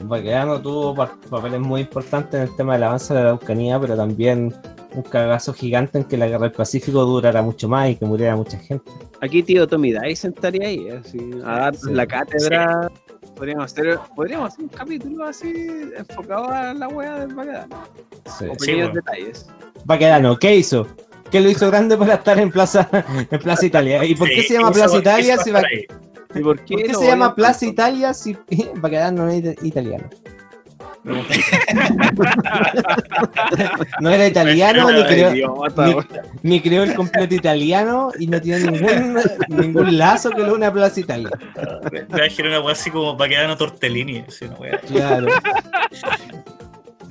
Baqueano 0.00 0.60
tuvo 0.62 0.94
pa- 0.94 1.16
papeles 1.28 1.60
muy 1.60 1.80
importantes 1.82 2.34
en 2.40 2.48
el 2.48 2.56
tema 2.56 2.74
del 2.74 2.84
avance 2.84 3.12
de 3.12 3.20
la 3.20 3.26
Araucanía, 3.26 3.80
pero 3.80 3.96
también 3.96 4.54
un 4.94 5.02
cagazo 5.02 5.52
gigante 5.52 5.98
en 5.98 6.04
que 6.04 6.16
la 6.16 6.26
guerra 6.28 6.44
del 6.44 6.52
Pacífico 6.52 7.04
durara 7.04 7.42
mucho 7.42 7.68
más 7.68 7.90
y 7.90 7.96
que 7.96 8.04
muriera 8.06 8.36
mucha 8.36 8.58
gente. 8.58 8.90
Aquí 9.20 9.42
tío 9.42 9.66
Tommy 9.66 9.92
Dice 9.92 10.28
estaría 10.28 10.68
ahí, 10.68 10.88
así, 10.90 11.18
a 11.44 11.58
dar 11.58 11.74
Sí. 11.76 11.90
la 11.92 12.06
cátedra. 12.06 12.88
Podríamos 13.36 13.66
hacer, 13.66 13.98
podríamos 14.16 14.48
hacer 14.52 14.64
un 14.64 14.68
capítulo 14.70 15.24
así 15.26 15.66
enfocado 15.96 16.48
a 16.48 16.72
la 16.74 16.88
wea 16.88 17.18
del 17.20 17.34
Baquedano. 17.34 17.76
Sí. 18.38 18.46
O 18.46 18.54
Sí, 18.54 18.66
pequeños 18.66 18.94
detalles. 18.94 19.48
Baquedano, 19.84 20.38
¿qué 20.38 20.56
hizo? 20.56 20.86
¿Qué 21.30 21.40
lo 21.40 21.50
hizo 21.50 21.68
grande 21.68 21.96
para 21.96 22.14
estar 22.14 22.38
en 22.38 22.50
Plaza, 22.50 22.88
en 23.30 23.38
Plaza 23.40 23.66
Italia? 23.66 24.04
¿Y 24.04 24.14
por 24.14 24.28
qué 24.28 24.42
Sí, 24.42 24.48
se 24.48 24.54
llama 24.54 24.72
Plaza 24.72 24.96
Italia 24.98 25.36
va 25.36 25.40
a 25.42 25.44
si 25.44 25.50
ahí. 25.50 25.86
¿Y 26.34 26.40
por 26.42 26.60
qué, 26.60 26.74
¿Por 26.74 26.82
qué 26.84 26.92
lo 26.92 26.98
se 27.00 27.06
llama 27.06 27.34
Plaza 27.34 27.60
tanto? 27.60 27.72
Italia 27.72 28.14
si 28.14 28.36
Baquedano 28.76 29.24
no 29.24 29.30
es 29.30 29.38
ita- 29.44 29.66
italiano? 29.66 30.08
No 34.00 34.10
era 34.10 34.26
italiano 34.26 34.90
ni 34.90 35.04
creó, 35.04 35.32
ni- 36.42 36.60
creó 36.60 36.82
el 36.82 36.94
completo 36.94 37.34
italiano 37.34 38.10
y 38.18 38.26
no 38.26 38.40
tiene 38.40 38.70
ningún, 38.70 39.18
ningún 39.48 39.96
lazo 39.98 40.30
que 40.30 40.42
lo 40.42 40.54
une 40.54 40.66
a 40.66 40.72
Plaza 40.72 41.00
Italia. 41.00 41.30
Me 41.92 42.02
voy 42.04 42.20
a 42.20 42.28
girar 42.28 42.60
una 42.60 42.72
así 42.72 42.90
como 42.90 43.16
para 43.16 43.30
quedar 43.30 43.56
tortellini. 43.56 44.24
Así, 44.28 44.44
una 44.44 44.54
weá. 44.56 44.78
Claro. 44.80 45.28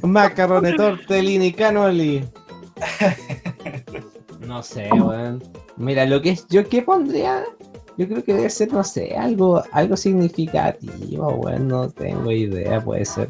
Macarrone, 0.02 0.74
tortellini, 0.74 1.52
canoli. 1.54 2.24
No 4.48 4.64
sé, 4.64 4.90
weón. 4.92 5.44
Mira, 5.76 6.06
lo 6.06 6.22
que 6.22 6.32
es, 6.32 6.48
yo 6.48 6.68
qué 6.68 6.82
pondría, 6.82 7.44
yo 7.98 8.08
creo 8.08 8.24
que 8.24 8.34
debe 8.34 8.50
ser, 8.50 8.72
no 8.72 8.84
sé, 8.84 9.16
algo, 9.16 9.62
algo 9.72 9.98
significativo, 9.98 11.28
weón. 11.30 11.68
No 11.68 11.90
tengo 11.90 12.32
idea, 12.32 12.82
puede 12.84 13.06
ser. 13.06 13.28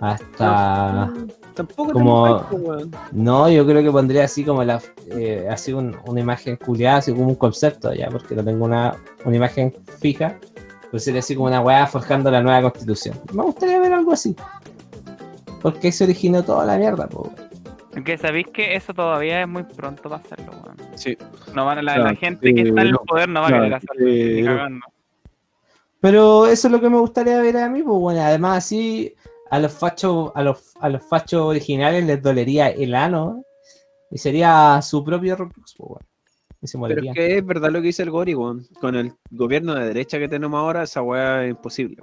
Hasta. 0.00 1.12
Tampoco 1.54 1.92
como- 1.92 2.40
tengo. 2.44 2.76
No, 3.10 3.50
yo 3.50 3.66
creo 3.66 3.82
que 3.82 3.90
pondría 3.90 4.24
así 4.24 4.44
como 4.44 4.62
la, 4.62 4.80
eh, 5.10 5.48
así 5.50 5.72
un- 5.72 5.96
una 6.06 6.20
imagen 6.20 6.56
culiada, 6.56 6.98
así 6.98 7.12
como 7.12 7.26
un 7.26 7.34
concepto 7.34 7.92
ya, 7.92 8.08
porque 8.10 8.36
no 8.36 8.44
tengo 8.44 8.64
una, 8.64 8.94
una 9.24 9.36
imagen 9.36 9.74
fija. 9.98 10.38
Pues 10.92 11.04
sería 11.04 11.18
así 11.18 11.34
como 11.34 11.48
una 11.48 11.60
weá 11.60 11.86
forjando 11.86 12.30
la 12.30 12.40
nueva 12.40 12.62
constitución. 12.70 13.16
Me 13.34 13.42
gustaría 13.42 13.78
ver 13.80 13.92
algo 13.92 14.12
así. 14.12 14.34
Porque 15.60 15.88
ahí 15.88 15.92
se 15.92 16.04
originó 16.04 16.42
toda 16.44 16.64
la 16.64 16.78
mierda, 16.78 17.08
po. 17.08 17.30
Que 18.04 18.18
sabéis 18.18 18.46
que 18.48 18.74
eso 18.74 18.94
todavía 18.94 19.42
es 19.42 19.48
muy 19.48 19.62
pronto 19.64 20.02
para 20.04 20.16
hacerlo, 20.16 20.52
weón. 20.64 20.98
Sí. 20.98 21.16
No 21.54 21.64
van 21.66 21.78
a, 21.78 21.82
la, 21.82 21.94
Claro, 21.94 22.10
la 22.10 22.14
gente 22.16 22.54
que 22.54 22.62
está 22.62 22.80
en 22.82 22.86
el 22.88 22.96
poder 23.06 23.28
no 23.28 23.40
va 23.40 23.46
a 23.46 23.50
querer 23.50 23.68
claro, 23.68 23.76
hacerlo. 23.76 24.06
ni 24.06 24.42
pero- 24.42 24.56
cagando. 24.56 24.86
Pero 26.00 26.46
eso 26.46 26.68
es 26.68 26.72
lo 26.72 26.80
que 26.80 26.90
me 26.90 26.98
gustaría 26.98 27.40
ver 27.40 27.56
a 27.56 27.68
mí, 27.68 27.82
pues 27.82 27.98
bueno, 27.98 28.20
además 28.22 28.58
así 28.58 29.14
a 29.50 29.58
los 29.58 29.72
fachos, 29.72 30.30
a 30.34 30.42
los, 30.42 30.74
a 30.80 30.88
los 30.88 31.02
fachos 31.02 31.42
originales 31.42 32.04
les 32.04 32.22
dolería 32.22 32.68
el 32.68 32.94
ano 32.94 33.42
y 34.10 34.18
sería 34.18 34.80
su 34.80 35.04
propio 35.04 35.34
Roblox, 35.36 35.74
pues 35.76 35.88
bueno. 35.88 36.06
Y 36.60 36.66
se 36.66 36.78
Pero 36.78 37.02
es 37.02 37.14
que 37.14 37.38
es 37.38 37.46
verdad 37.46 37.70
lo 37.70 37.80
que 37.80 37.86
dice 37.88 38.02
el 38.02 38.10
Gori, 38.10 38.34
weón. 38.34 38.66
Con 38.80 38.96
el 38.96 39.12
gobierno 39.30 39.74
de 39.74 39.86
derecha 39.86 40.18
que 40.18 40.28
tenemos 40.28 40.58
ahora, 40.58 40.82
esa 40.82 41.02
weá 41.02 41.44
es 41.44 41.50
imposible. 41.50 42.02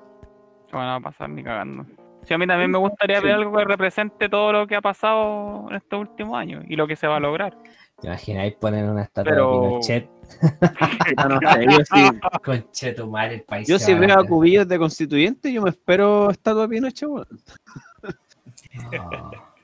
No 0.72 0.80
van 0.80 0.90
a 0.90 1.00
pasar 1.02 1.30
ni 1.30 1.44
cagando. 1.44 1.86
Sí, 2.28 2.34
a 2.34 2.38
mí 2.38 2.48
también 2.48 2.72
me 2.72 2.78
gustaría 2.78 3.20
ver 3.22 3.36
Sí. 3.36 3.42
algo 3.42 3.56
que 3.58 3.64
represente 3.66 4.30
todo 4.30 4.52
lo 4.52 4.68
que 4.68 4.76
ha 4.76 4.82
pasado 4.82 5.68
en 5.70 5.76
estos 5.76 6.00
últimos 6.00 6.38
años 6.38 6.64
y 6.68 6.76
lo 6.76 6.88
que 6.88 6.96
se 6.96 7.08
va 7.08 7.18
a 7.18 7.20
lograr. 7.20 7.56
¿Te 8.02 8.08
imagináis 8.08 8.54
poner 8.56 8.84
una 8.90 9.04
estatua 9.04 9.32
Pero- 9.32 9.52
de 9.62 9.68
Pinochet 9.68 10.10
Ah, 11.18 11.28
no 11.30 11.40
sé, 11.52 11.66
yo 11.70 11.78
sí, 11.86 12.20
con 12.44 12.72
Chetumar 12.72 13.32
el 13.32 13.42
país? 13.44 13.68
yo 13.68 13.78
si 13.80 13.94
veo 13.94 14.20
a 14.20 14.26
cubillos 14.26 14.68
de 14.68 14.78
constituyente, 14.80 15.54
yo 15.54 15.62
me 15.62 15.70
espero 15.70 16.30
estatua 16.32 16.64
de 16.64 16.68
Pinochet, 16.70 17.08
weón. 17.08 17.28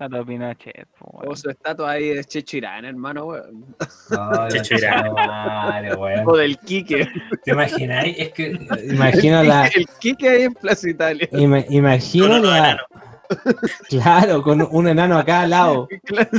Pinochet, 0.09 0.87
po, 0.97 1.21
O 1.27 1.35
su 1.35 1.49
estatua 1.49 1.91
ahí 1.91 2.09
de 2.15 2.23
Checho 2.23 2.57
Irán, 2.57 2.85
hermano, 2.85 3.25
weón. 3.25 3.65
no, 4.09 4.47
Checho 4.49 4.75
Irán. 4.75 5.07
conchetumare, 5.09 5.95
weón. 5.97 6.23
O 6.27 6.37
del 6.37 6.57
Quique. 6.59 7.07
¿Te 7.43 7.51
imagináis? 7.51 8.15
Es 8.17 8.33
que 8.33 8.51
imagino 8.91 9.43
la. 9.43 9.67
El 9.75 9.85
Quique 9.99 10.29
ahí 10.29 10.41
en 10.43 10.53
Plaza 10.53 10.89
Italia. 10.89 11.27
ima- 11.31 11.65
imagino 11.69 12.39
la. 12.39 12.57
enano. 12.57 12.83
Claro, 13.89 14.41
con 14.41 14.61
un 14.71 14.87
enano 14.89 15.17
acá 15.17 15.41
al 15.43 15.51
lado. 15.51 15.87
Claro. 16.03 16.29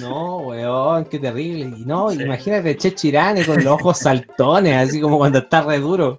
No, 0.00 0.36
weón, 0.38 1.04
qué 1.06 1.18
terrible. 1.18 1.76
Y 1.76 1.84
no, 1.84 2.10
Sí. 2.10 2.22
imagínate 2.22 2.76
Che 2.76 2.94
Chirane 2.94 3.44
con 3.44 3.56
los 3.56 3.66
ojos 3.66 3.98
saltones, 3.98 4.88
así 4.88 5.00
como 5.00 5.18
cuando 5.18 5.38
está 5.40 5.62
re 5.62 5.78
duro. 5.80 6.18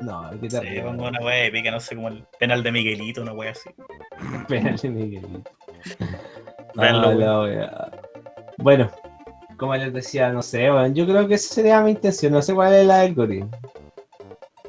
No, 0.00 0.30
qué 0.40 0.50
Sí, 0.50 0.56
terrible. 0.58 0.82
pongo 0.82 1.08
una 1.08 1.20
wea 1.20 1.44
épica, 1.46 1.70
no 1.70 1.80
sé, 1.80 1.94
como 1.94 2.08
el 2.08 2.24
penal 2.38 2.62
de 2.62 2.72
Miguelito, 2.72 3.22
una 3.22 3.32
wea 3.32 3.52
así. 3.52 3.70
Espérale, 4.40 4.88
Miguelito. 4.90 5.50
Véanlo, 6.74 7.12
No, 7.14 7.18
la 7.18 7.40
wea. 7.40 7.90
Bueno, 8.58 8.90
como 9.56 9.74
les 9.76 9.92
decía, 9.92 10.30
no 10.30 10.42
sé, 10.42 10.70
weón, 10.70 10.94
yo 10.94 11.06
creo 11.06 11.26
que 11.28 11.34
esa 11.34 11.54
sería 11.54 11.80
mi 11.82 11.90
intención. 11.92 12.32
No 12.32 12.42
sé 12.42 12.54
cuál 12.54 12.74
es 12.74 12.86
la 12.86 12.98
del 12.98 13.14
goril. 13.14 13.46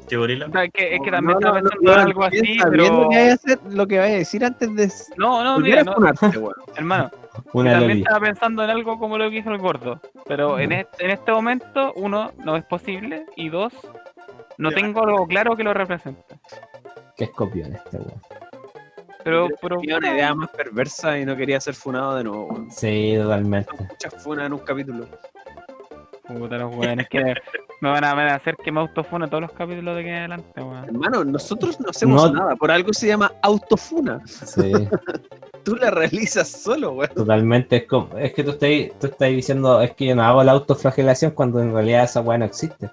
¿Qué 0.08 0.16
gorila? 0.16 0.46
O 0.46 0.52
sea, 0.52 0.64
es 0.64 0.70
que, 0.72 0.94
es 0.94 1.00
que 1.02 1.10
No, 1.10 1.16
también 1.16 1.38
no, 1.40 1.56
estaba 1.56 1.60
no, 1.60 1.70
pensando 1.70 1.92
en 1.92 2.00
algo 2.00 2.24
así, 2.24 2.58
pero... 2.70 2.84
lo 2.84 3.08
que 3.08 3.16
vaya 3.16 3.30
a 3.30 3.34
hacer, 3.34 3.58
lo 3.70 3.86
que 3.86 3.98
vaya 3.98 4.14
a 4.14 4.18
decir 4.18 4.44
antes 4.44 4.74
de 4.76 4.92
No, 5.16 5.42
no, 5.44 5.58
mira, 5.58 5.82
no, 5.84 5.94
hermano, 6.76 7.10
Una 7.52 7.72
también 7.72 7.98
estaba 7.98 8.20
pensando 8.20 8.64
en 8.64 8.70
algo 8.70 8.98
como 8.98 9.16
lo 9.16 9.30
que 9.30 9.38
hizo 9.38 9.50
el 9.50 9.58
gordo. 9.58 10.00
Pero 10.26 10.58
en 10.58 10.72
este, 10.72 11.04
en 11.04 11.10
este 11.12 11.32
momento, 11.32 11.92
uno, 11.96 12.32
no 12.44 12.56
es 12.56 12.64
posible. 12.64 13.24
Y 13.36 13.48
dos, 13.48 13.72
no 14.58 14.70
Ya. 14.70 14.76
tengo 14.76 15.02
algo 15.04 15.26
claro 15.26 15.56
que 15.56 15.62
lo 15.64 15.72
represente. 15.74 16.22
Qué 17.16 17.24
escopión 17.24 17.74
este 17.74 17.98
weón. 17.98 18.20
Pero, 19.24 19.46
pero 19.60 19.78
Tenía 19.78 19.98
una 19.98 20.14
idea 20.14 20.34
más 20.34 20.50
perversa 20.50 21.16
y 21.18 21.24
no 21.24 21.36
quería 21.36 21.60
ser 21.60 21.74
funado 21.74 22.16
de 22.16 22.24
nuevo, 22.24 22.46
weón. 22.48 22.70
Sí, 22.72 23.14
totalmente. 23.16 23.70
Muchas 23.78 24.22
funas 24.22 24.46
en 24.46 24.52
un 24.54 24.58
capítulo. 24.60 25.06
puta 26.26 26.56
los 26.58 26.74
weones 26.74 27.08
que 27.08 27.34
me 27.80 27.90
van 27.90 28.04
a, 28.04 28.14
me 28.14 28.22
van 28.24 28.32
a 28.32 28.34
hacer 28.36 28.56
que 28.56 28.72
me 28.72 28.80
autofune 28.80 29.28
todos 29.28 29.42
los 29.42 29.52
capítulos 29.52 29.94
de 29.94 30.00
aquí 30.00 30.08
en 30.10 30.16
adelante, 30.16 30.60
weón. 30.60 30.84
Hermano, 30.86 31.24
nosotros 31.24 31.78
no 31.80 31.90
hacemos 31.90 32.32
No- 32.32 32.40
nada. 32.40 32.56
Por 32.56 32.70
algo 32.72 32.92
se 32.92 33.06
llama 33.08 33.30
autofuna. 33.42 34.20
Sí, 34.26 34.72
Tú 35.64 35.76
la 35.76 35.90
realizas 35.92 36.48
solo, 36.48 36.90
weón. 36.92 37.14
totalmente. 37.14 37.76
Es, 37.76 37.84
como, 37.86 38.18
es 38.18 38.32
que 38.34 38.42
tú 38.42 38.50
estás, 38.50 38.98
tú 38.98 39.06
estás 39.06 39.28
diciendo, 39.28 39.80
es 39.82 39.92
que 39.94 40.06
yo 40.06 40.16
no 40.16 40.24
hago 40.24 40.42
la 40.42 40.50
autoflagelación 40.52 41.30
cuando 41.32 41.60
en 41.60 41.72
realidad 41.72 42.04
esa 42.04 42.20
weá 42.22 42.38
no 42.38 42.44
existe. 42.46 42.90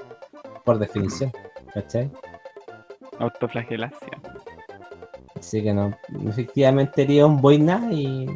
Por 0.64 0.77
definición. 0.77 1.31
¿Cachai? 1.74 2.10
Autoflagelación. 3.20 4.22
Así 5.38 5.64
que 5.64 5.74
no, 5.74 5.98
efectivamente 6.28 7.04
haría 7.04 7.26
un 7.26 7.41
boina 7.41 7.88
y, 7.91 8.28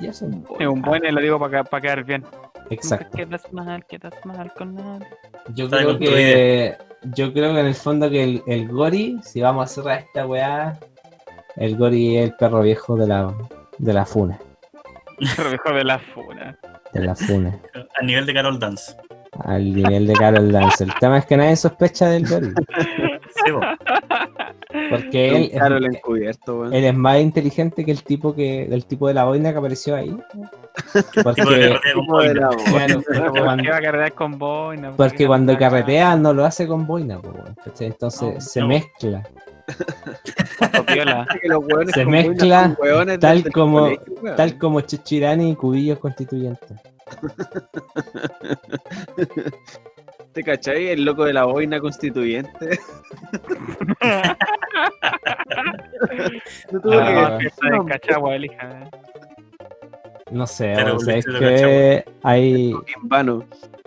y 0.00 0.06
eso. 0.06 0.28
Es 0.58 0.66
un 0.66 0.82
buen 0.82 1.04
y 1.04 1.10
lo 1.10 1.20
digo 1.20 1.38
para 1.38 1.80
quedar 1.80 2.04
bien. 2.04 2.24
Exacto. 2.70 3.04
Nunca 3.04 3.16
quedas 3.18 3.52
mal, 3.52 3.86
quedas 3.86 4.14
mal 4.24 4.52
con 4.54 4.74
nadie. 4.74 5.06
Yo 5.54 5.64
Está 5.66 5.78
creo 5.78 5.98
que 5.98 6.76
yo 7.14 7.32
creo 7.32 7.52
que 7.52 7.60
en 7.60 7.66
el 7.66 7.74
fondo 7.74 8.08
que 8.08 8.24
el, 8.24 8.42
el 8.46 8.68
Gori, 8.68 9.18
si 9.22 9.40
vamos 9.40 9.64
a 9.64 9.74
cerrar 9.74 9.98
esta 9.98 10.26
weá, 10.26 10.78
el 11.56 11.76
Gori 11.76 12.16
es 12.16 12.24
el 12.30 12.36
perro 12.36 12.62
viejo 12.62 12.96
de 12.96 13.06
la 13.06 13.34
de 13.78 13.92
la 13.92 14.06
funa. 14.06 14.38
Pero 15.36 15.50
mejor 15.50 15.74
de 15.74 15.84
la 15.84 15.98
funa. 15.98 16.58
De 16.92 17.00
la 17.00 17.14
funa. 17.14 17.58
A 18.00 18.04
nivel 18.04 18.26
de 18.26 18.34
Carol 18.34 18.58
Dance. 18.58 18.96
Al 19.44 19.74
nivel 19.74 20.06
de 20.06 20.12
Carol 20.14 20.52
Dance. 20.52 20.84
El 20.84 20.94
tema 21.00 21.18
es 21.18 21.26
que 21.26 21.36
nadie 21.36 21.56
sospecha 21.56 22.08
del 22.08 22.26
Gori. 22.28 22.48
Sí, 22.48 23.52
po. 23.52 23.60
Porque 24.90 25.36
él, 25.36 25.50
Claro, 25.50 25.76
el 25.78 25.86
es- 25.86 25.94
encubierto, 25.96 26.60
weón. 26.60 26.74
él 26.74 26.84
es 26.84 26.94
más 26.94 27.20
inteligente 27.20 27.84
que 27.84 27.90
el 27.90 28.02
tipo 28.02 28.34
que, 28.34 28.64
el 28.64 28.84
tipo 28.86 29.08
de 29.08 29.14
la 29.14 29.24
boina 29.24 29.52
que 29.52 29.58
apareció 29.58 29.96
ahí. 29.96 30.16
Porque, 31.22 31.42
carretera 31.42 31.80
con 31.94 32.02
Tipo 32.02 32.20
de 32.20 32.28
boina. 32.28 32.40
la- 32.50 32.56
claro, 32.56 33.02
porque 34.96 35.20
¿Por 35.26 35.26
cuando, 35.28 35.58
carretea 35.58 36.16
no 36.16 36.34
lo 36.34 36.44
hace 36.44 36.66
con 36.66 36.86
boina, 36.86 37.18
entonces 37.80 38.34
No, 38.34 38.40
se 38.40 38.60
no. 38.60 38.68
mezcla. 38.68 39.22
Se 41.94 42.04
mezcla 42.04 42.76
tal 43.18 43.50
como-. 43.52 43.90
Tal 44.36 44.58
como 44.58 44.80
Chichirani 44.82 45.52
y 45.52 45.56
Cubillos 45.56 45.98
Constituyentes. 45.98 46.78
¿Te 50.32 50.42
cachai? 50.42 50.88
El 50.88 51.04
loco 51.04 51.24
de 51.24 51.32
la 51.32 51.44
boina 51.44 51.78
constituyente. 51.80 52.78
no 56.72 56.80
tuvo 56.80 56.92
Ah, 56.94 57.06
que 57.06 57.12
No, 57.14 57.20
weón. 57.20 57.40
fiesta 57.40 57.68
de 57.70 57.84
Cachagua, 57.86 58.34
elija. 58.36 58.70
eh. 58.70 58.90
No 60.30 60.46
sé, 60.46 60.72
Pero 60.74 60.96
o 60.96 60.98
sea, 61.00 61.16
es 61.18 61.26
que 61.26 62.04
hay. 62.22 62.70
en 62.72 63.08
vano. 63.08 63.44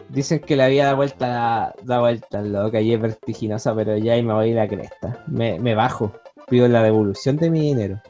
Dicen 0.10 0.39
que 0.39 0.56
la 0.56 0.68
vida 0.68 0.85
da 0.85 0.94
vuelta, 0.94 1.76
da 1.84 1.99
vuelta 1.99 2.41
loca 2.41 2.80
y 2.80 2.94
es 2.94 3.02
vertiginosa, 3.02 3.76
pero 3.76 3.98
ya 3.98 4.14
ahí 4.14 4.23
me 4.23 4.34
voy 4.34 4.53
la 4.53 4.68
cresta. 4.68 5.22
Me, 5.27 5.60
me 5.60 5.76
bajo. 5.76 6.14
Pido 6.48 6.65
la 6.69 6.81
devolución 6.81 7.35
de 7.35 7.49
mi 7.49 7.60
dinero. 7.61 8.02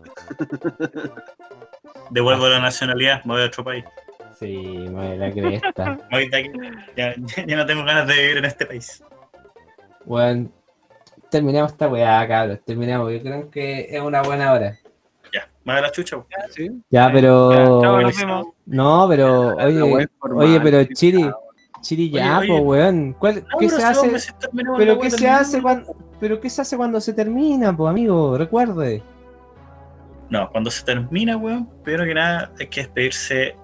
Devuelvo 2.11 2.47
la 2.49 2.59
nacionalidad, 2.59 3.23
me 3.25 3.33
voy 3.33 3.41
a 3.41 3.45
otro 3.47 3.63
país. 3.63 3.83
Sí, 4.39 4.55
me 4.55 4.89
voy 5.09 5.17
la 5.17 5.31
cresta. 5.31 5.97
Me 6.11 6.17
voy 6.19 6.29
de 6.29 6.37
aquí. 6.37 6.51
Ya, 6.95 7.15
ya 7.45 7.55
no 7.57 7.65
tengo 7.65 7.83
ganas 7.83 8.07
de 8.07 8.13
vivir 8.21 8.37
en 8.37 8.45
este 8.45 8.65
país. 8.65 9.03
Bueno, 10.05 10.49
terminamos 11.31 11.71
esta 11.71 11.87
weá, 11.87 12.27
cabros. 12.27 12.59
Terminamos. 12.65 13.11
Yo 13.11 13.21
creo 13.21 13.49
que 13.49 13.87
es 13.89 13.99
una 14.01 14.21
buena 14.21 14.53
hora. 14.53 14.77
Ya, 15.33 15.49
voy 15.65 15.75
a 15.75 15.81
la 15.81 15.91
chucha. 15.91 16.17
po. 16.17 16.27
¿sí? 16.51 16.69
Ya, 16.89 17.07
Ya, 17.07 17.13
pero. 17.13 17.81
chao. 18.13 18.53
No, 18.65 19.07
pero. 19.09 19.55
Oye, 19.57 20.07
oye, 20.21 20.59
pero 20.61 20.83
Chiri. 20.93 21.29
Chiri, 21.81 22.09
Oye, 22.11 22.19
ya, 22.19 22.39
oye. 22.39 22.47
pues, 22.49 22.61
weón. 22.63 23.13
¿Cuál- 23.13 23.45
No, 23.51 23.57
¿Qué 23.59 23.69
se 23.69 23.83
hace? 23.83 24.11
Pero 24.77 24.99
¿qué 24.99 25.11
se 25.11 25.27
hace 25.29 25.61
cuando, 25.61 25.95
pero 26.19 26.39
qué 26.41 26.49
se 26.49 26.61
hace 26.61 26.75
cuando 26.75 26.99
se 26.99 27.13
termina, 27.13 27.75
pues 27.75 27.89
amigo? 27.89 28.37
Recuerde. 28.37 29.03
No, 30.29 30.49
cuando 30.49 30.69
se 30.71 30.83
termina, 30.83 31.37
weón, 31.37 31.69
primero 31.83 32.03
que 32.05 32.13
nada 32.15 32.51
hay 32.59 32.67
que 32.67 32.81
despedirse 32.81 33.55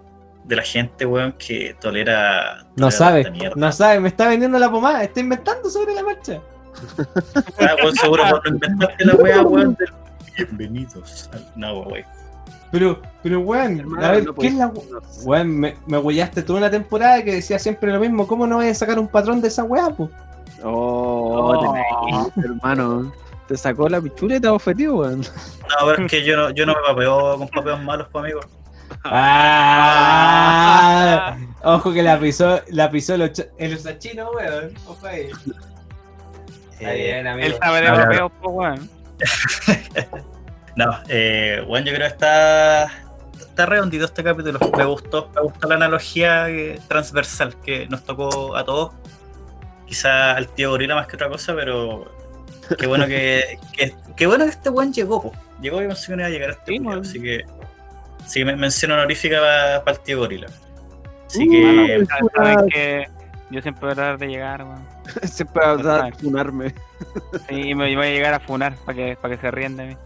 de 0.45 0.55
la 0.55 0.61
gente, 0.63 1.05
weón, 1.05 1.33
que 1.33 1.75
tolera. 1.79 2.65
No 2.75 2.91
sabe, 2.91 3.31
no 3.55 3.71
sabe, 3.71 3.99
me 3.99 4.07
está 4.09 4.27
vendiendo 4.27 4.59
la 4.59 4.69
pomada, 4.69 5.03
está 5.03 5.19
inventando 5.19 5.69
sobre 5.69 5.93
la 5.93 6.03
marcha. 6.03 6.41
Ah, 7.59 7.75
weón, 7.81 7.95
seguro 7.95 8.23
por 8.29 8.43
no 8.49 8.55
inventarte 8.55 9.05
la 9.05 9.15
wea, 9.15 9.41
weón. 9.41 9.75
del- 9.75 9.93
Bienvenidos 10.35 11.29
al 11.33 11.45
No, 11.55 11.81
weón. 11.81 12.05
Pero, 12.71 12.99
pero 13.21 13.39
weón, 13.41 13.79
Hermano, 13.79 14.05
a 14.07 14.11
ver, 14.11 14.25
no 14.25 14.33
¿qué 14.33 14.47
es 14.47 14.53
la 14.55 14.71
weón? 15.23 15.59
Me, 15.59 15.77
me 15.85 15.97
huellaste 15.99 16.41
toda 16.41 16.57
una 16.59 16.71
temporada 16.71 17.23
que 17.23 17.35
decía 17.35 17.59
siempre 17.59 17.91
lo 17.93 17.99
mismo. 17.99 18.25
¿Cómo 18.25 18.47
no 18.47 18.55
voy 18.55 18.67
a 18.67 18.73
sacar 18.75 18.97
un 18.97 19.07
patrón 19.07 19.41
de 19.41 19.49
esa 19.49 19.63
weá, 19.63 19.89
pues? 19.91 20.09
Oh, 20.63 21.53
Oh. 21.55 22.31
hermano. 22.43 23.11
Te 23.47 23.57
sacó 23.57 23.89
la 23.89 24.01
te 24.01 24.47
ofetió, 24.47 24.95
weón. 24.95 25.19
No, 25.19 25.85
pero 25.85 26.05
es 26.05 26.11
que 26.11 26.23
yo 26.23 26.35
no, 26.37 26.49
yo 26.51 26.65
no 26.65 26.73
me 26.73 26.81
papeo 26.87 27.37
con 27.37 27.47
papeos 27.49 27.83
malos, 27.83 28.07
pues, 28.11 28.23
amigo. 28.23 28.39
¡Ah! 30.03 31.37
Ojo 31.63 31.93
que 31.93 32.03
la 32.03 32.19
pisó, 32.19 32.61
la 32.69 32.89
pisó 32.91 33.15
el, 33.15 33.21
ocho- 33.23 33.45
el 33.57 33.73
usachino, 33.75 34.29
weón. 34.31 34.73
Ojo 34.87 35.05
ahí. 35.07 35.29
Está 36.73 36.93
Eh, 36.93 37.03
bien, 37.03 37.27
amigo. 37.27 37.47
Él 37.47 37.55
sabe 37.61 37.81
de 37.81 37.87
papeo, 37.89 38.29
pues, 38.29 38.51
weón. 38.55 38.89
No, 40.75 40.87
eh, 41.07 41.63
bueno, 41.67 41.85
yo 41.85 41.93
creo 41.93 42.07
que 42.07 42.13
está, 42.13 42.85
está 43.39 43.65
redondito 43.67 44.05
este 44.05 44.23
capítulo. 44.23 44.57
Me 44.75 44.85
gustó, 44.85 45.29
me 45.35 45.41
gustó 45.41 45.67
la 45.67 45.75
analogía 45.75 46.49
eh, 46.49 46.79
transversal 46.87 47.55
que 47.61 47.85
nos 47.89 48.03
tocó 48.03 48.55
a 48.57 48.65
todos. 48.65 48.91
Quizá 49.85 50.31
al 50.31 50.47
tío 50.49 50.71
Gorila 50.71 50.95
más 50.95 51.05
que 51.05 51.15
otra 51.15 51.29
cosa, 51.29 51.53
pero 51.53 52.11
qué 52.79 52.87
bueno 52.87 53.05
que, 53.05 53.59
que- 53.77 53.93
qué 54.17 54.25
bueno 54.25 54.45
que 54.45 54.49
este 54.49 54.69
buen 54.69 54.91
llegó, 54.91 55.21
po. 55.21 55.31
Llegó 55.61 55.79
y 55.83 55.85
pensé 55.87 56.07
que 56.07 56.15
no 56.15 56.21
iba 56.23 56.27
a 56.27 56.31
llegar 56.31 56.49
a 56.49 56.53
este 56.53 56.71
Sí, 56.71 56.81
así 57.01 57.21
que 57.21 57.45
sí 58.25 58.39
que 58.39 58.45
me 58.45 58.55
mención 58.55 58.91
honorífica 58.91 59.39
para 59.85 59.97
el 59.97 60.03
tío 60.03 60.19
Gorila. 60.19 60.47
Así 61.27 61.47
Uh, 61.47 61.51
que 61.51 62.05
Saben 62.35 62.67
yo 63.49 63.61
siempre 63.61 63.81
voy 63.81 63.91
a 63.91 63.95
tratar 63.95 64.17
de 64.17 64.27
llegar, 64.27 64.63
weón. 64.63 64.83
Siempre 65.23 65.63
va 65.63 65.71
a 65.73 65.77
dar 65.77 66.11
a 66.11 66.15
funarme. 66.15 66.73
Sí, 67.47 67.75
me 67.75 67.95
voy 67.95 68.07
a 68.07 68.09
llegar 68.09 68.33
a 68.33 68.39
funar 68.39 68.75
para 68.85 68.95
que, 68.95 69.17
para 69.21 69.35
que 69.35 69.41
se 69.41 69.51
ríen 69.51 69.77
de 69.77 69.87
mí. 69.87 69.97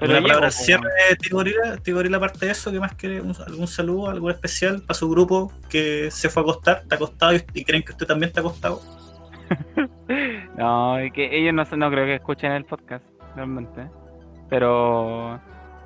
Pero 0.00 0.22
palabra 0.22 0.50
cierre, 0.50 0.88
tío 1.20 1.36
Gorila. 1.36 1.76
Tío 1.78 1.96
Gorila, 1.96 2.16
aparte 2.18 2.46
de 2.46 2.52
eso, 2.52 2.70
¿qué 2.70 2.78
más 2.78 2.94
quiere? 2.94 3.20
Un- 3.20 3.34
¿Algún 3.46 3.66
saludo, 3.66 4.08
algo 4.08 4.30
especial 4.30 4.80
para 4.82 4.94
su 4.94 5.10
grupo 5.10 5.52
que 5.68 6.10
se 6.10 6.28
fue 6.30 6.40
a 6.40 6.44
acostar? 6.44 6.78
¿Está 6.82 6.94
acostado 6.94 7.34
y, 7.34 7.42
y 7.52 7.64
creen 7.64 7.82
que 7.82 7.92
usted 7.92 8.06
también 8.06 8.28
está 8.28 8.40
acostado? 8.40 8.80
No, 10.56 11.04
y 11.04 11.10
que 11.12 11.38
ellos 11.38 11.52
no, 11.54 11.64
no 11.76 11.90
creo 11.90 12.06
que 12.06 12.14
escuchen 12.16 12.50
el 12.52 12.64
podcast, 12.64 13.04
realmente. 13.36 13.88
Pero, 14.48 15.38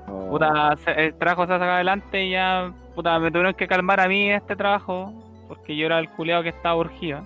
puta, 0.07 0.77
se- 0.77 1.07
el 1.07 1.15
trabajo 1.15 1.47
se 1.47 1.53
ha 1.53 1.59
sacado 1.59 1.75
adelante 1.75 2.25
y 2.25 2.31
ya, 2.31 2.73
puta, 2.95 3.19
me 3.19 3.31
tuvieron 3.31 3.55
que 3.55 3.67
calmar 3.67 4.01
a 4.01 4.09
mí 4.09 4.31
este 4.31 4.57
trabajo, 4.57 5.13
porque 5.49 5.77
yo 5.77 5.87
era 5.87 5.99
el 5.99 6.09
culeado 6.11 6.43
que 6.43 6.51
estaba 6.51 6.77
urgido. 6.77 7.23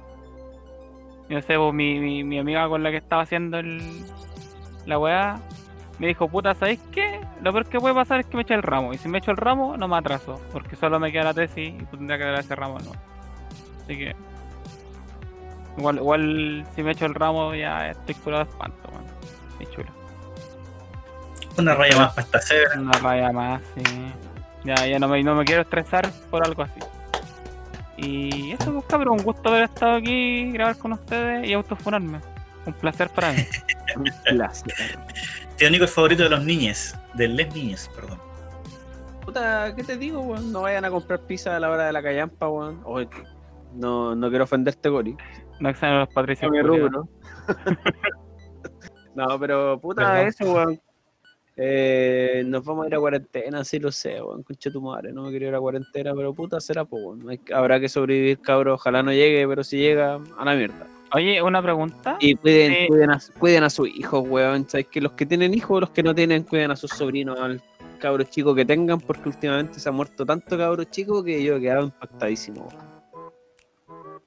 Yo 1.29 1.41
sé, 1.43 1.57
pues, 1.57 1.75
mi, 1.75 1.99
mi, 1.99 2.23
mi 2.25 2.39
amiga 2.39 2.69
con 2.69 2.83
la 2.83 2.91
que 2.91 2.99
estaba 2.99 3.23
haciendo 3.23 3.59
el, 3.59 3.81
la 4.87 4.99
weá, 4.99 5.41
me 5.99 6.09
dijo, 6.09 6.29
puta, 6.29 6.55
¿sabéis 6.55 6.81
qué? 6.93 7.21
Lo 7.43 7.53
peor 7.53 7.67
que 7.67 7.81
puede 7.81 7.95
pasar 7.95 8.21
es 8.21 8.27
que 8.27 8.37
me 8.37 8.43
eche 8.43 8.55
el 8.55 8.63
ramo. 8.63 8.93
Y 8.93 8.99
si 8.99 9.09
me 9.09 9.19
echo 9.19 9.31
el 9.33 9.37
ramo, 9.37 9.77
no 9.77 9.89
me 9.89 9.97
atraso, 9.97 10.41
porque 10.53 10.77
solo 10.77 11.01
me 11.01 11.11
queda 11.11 11.25
la 11.25 11.35
tesis 11.35 11.71
y 11.71 11.73
pues, 11.73 11.91
tendría 11.91 12.19
que 12.19 12.25
dar 12.25 12.41
ese 12.41 12.55
ramo, 12.55 12.79
¿no? 12.81 12.93
Así 13.83 13.97
que... 13.99 14.15
Igual, 15.79 15.97
igual 15.97 16.67
si 16.75 16.83
me 16.83 16.93
echo 16.93 17.05
el 17.07 17.15
ramo 17.15 17.55
ya 17.55 17.91
estoy 17.91 18.15
curado 18.17 18.45
de 18.45 18.51
espanto, 18.51 18.89
weón. 18.91 19.05
Muy 19.57 19.67
chulo. 19.67 19.89
Una 21.59 21.75
raya 21.75 21.97
más 21.97 22.15
para 22.15 22.23
esta 22.23 22.41
cebra. 22.41 22.81
Una 22.81 22.93
raya 22.99 23.33
más, 23.33 23.63
sí. 23.75 23.83
Ya, 24.65 24.87
ya 24.87 24.99
no 24.99 25.09
me, 25.09 25.23
no 25.23 25.35
me 25.35 25.45
quiero 25.45 25.63
estresar 25.63 26.11
por 26.31 26.45
algo 26.45 26.63
así. 26.63 26.81
Y 27.97 28.53
eso, 28.53 28.73
pues 28.73 28.85
cabrón, 28.87 29.19
un 29.21 29.25
gusto 29.25 29.49
haber 29.49 29.65
estado 29.65 29.97
aquí, 29.97 30.53
grabar 30.53 30.77
con 30.77 30.93
ustedes 30.93 31.49
y 31.49 31.53
autofonarme. 31.55 32.21
Un 32.67 32.73
placer 32.75 33.09
para 33.11 33.33
mí. 33.33 33.39
Un 33.97 34.11
placer. 34.25 34.99
Tío 35.57 35.71
Nico 35.71 35.85
es 35.85 35.91
favorito 35.91 36.25
de 36.25 36.31
los 36.31 36.45
niñes. 36.45 36.99
De 37.15 37.29
les 37.29 37.55
niñes, 37.55 37.89
perdón. 37.95 38.19
Puta, 39.25 39.75
¿qué 39.75 39.83
te 39.85 39.97
digo, 39.97 40.21
weón? 40.21 40.53
No 40.53 40.63
vayan 40.63 40.85
a 40.85 40.91
comprar 40.91 41.21
pizza 41.21 41.57
a 41.57 41.61
la 41.61 41.71
hora 41.71 41.87
de 41.87 41.93
la 41.93 42.03
callampa, 42.03 42.49
weón. 42.49 42.81
Oye, 42.85 43.09
no, 43.75 44.15
no 44.15 44.29
quiero 44.29 44.45
ofenderte, 44.45 44.89
Gori. 44.89 45.17
No 45.61 45.69
a 45.69 45.91
los 45.91 46.09
patricios. 46.13 46.51
no, 49.15 49.41
pero 49.41 49.81
puta, 49.81 50.03
Perdón. 50.03 50.27
eso, 50.27 50.53
weón. 50.53 50.81
Eh, 51.59 52.43
nos 52.47 52.63
vamos 52.65 52.85
a 52.85 52.89
ir 52.89 52.95
a 52.95 52.99
cuarentena, 52.99 53.65
sí 53.65 53.79
lo 53.79 53.91
sé, 53.91 54.21
weón. 54.21 54.43
Concha 54.43 54.71
tu 54.71 54.81
madre, 54.83 55.11
no 55.13 55.23
me 55.25 55.31
quiero 55.31 55.49
ir 55.49 55.55
a 55.55 55.59
cuarentena, 55.61 56.15
pero 56.15 56.35
puta, 56.35 56.61
será, 56.61 56.85
pues, 56.85 57.03
weón. 57.03 57.41
Habrá 57.55 57.81
que 57.81 57.89
sobrevivir, 57.89 58.41
cabrón. 58.41 58.75
Ojalá 58.75 59.03
no 59.03 59.11
llegue, 59.13 59.47
pero 59.49 59.65
si 59.65 59.79
llega, 59.79 60.21
a 60.37 60.45
la 60.45 60.55
mierda. 60.55 60.87
Oye, 61.15 61.41
una 61.41 61.63
pregunta. 61.63 62.19
Y 62.21 62.35
cuiden, 62.35 62.73
Sí. 62.75 62.87
cuiden, 62.89 63.11
a, 63.11 63.21
cuiden 63.39 63.65
a 63.65 63.71
sus 63.71 63.89
hijos, 63.89 64.25
weón. 64.29 64.69
Sabes 64.69 64.89
que 64.89 65.01
los 65.01 65.13
que 65.13 65.25
tienen 65.25 65.55
hijos, 65.55 65.81
los 65.81 65.91
que 65.91 66.03
no 66.03 66.15
tienen, 66.15 66.43
cuiden 66.43 66.73
a 66.73 66.77
sus 66.77 66.91
sobrinos, 66.91 67.39
al 67.41 67.63
cabro 68.01 68.25
chico 68.25 68.55
que 68.55 68.67
tengan, 68.67 69.01
porque 69.01 69.29
últimamente 69.31 69.81
se 69.81 69.89
ha 69.89 69.93
muerto 69.93 70.27
tanto 70.27 70.59
cabro 70.59 70.85
chico 70.85 71.25
que 71.25 71.43
yo 71.43 71.57
he 71.57 71.61
quedado 71.61 71.85
impactadísimo, 71.85 72.67
weón. 72.67 72.87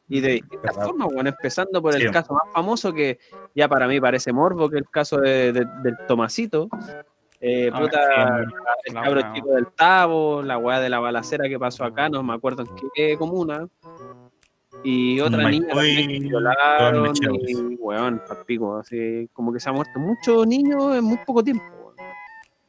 Y 0.08 0.22
de 0.22 0.30
distintas 0.30 0.74
formas, 0.76 1.10
weón, 1.12 1.28
empezando 1.28 1.80
por 1.80 1.94
el 1.96 2.02
Sí. 2.02 2.08
caso 2.10 2.34
más 2.34 2.52
famoso 2.52 2.92
que 2.92 3.20
ya 3.54 3.68
para 3.68 3.88
mí 3.88 4.02
parece 4.02 4.34
morbo, 4.34 4.68
que 4.68 4.80
el 4.80 4.90
caso 4.90 5.18
de- 5.18 5.52
de- 5.54 5.68
del 5.84 5.96
Tomasito. 6.08 6.68
Eh, 7.42 7.70
Ah, 7.74 7.80
puta, 7.80 8.44
sí, 8.46 8.54
el 8.86 8.94
cabro 8.94 9.34
chico 9.34 9.52
del 9.54 9.68
Tavo, 9.68 10.42
la 10.42 10.58
weá 10.58 10.80
de 10.80 10.90
la 10.90 11.00
balacera 11.00 11.48
que 11.48 11.58
pasó 11.58 11.86
acá, 11.86 12.10
no 12.10 12.22
me 12.22 12.34
acuerdo 12.34 12.64
en 12.64 12.70
qué 12.94 13.18
comuna. 13.18 13.68
Y 14.84 15.20
otra 15.20 15.44
Mike 15.46 15.60
niña 15.60 15.74
Boy, 15.74 15.96
también 15.96 16.22
que 16.22 16.28
violaron 16.28 17.14
y 17.48 17.76
weón, 17.76 18.22
palpico, 18.28 18.78
así 18.78 19.30
como 19.34 19.52
que 19.52 19.60
se 19.60 19.70
ha 19.70 19.74
muerto 19.74 20.00
muchos 20.00 20.48
niños 20.48 20.96
en 20.96 21.04
muy 21.04 21.18
poco 21.26 21.44
tiempo, 21.44 21.64
weón. 21.82 21.96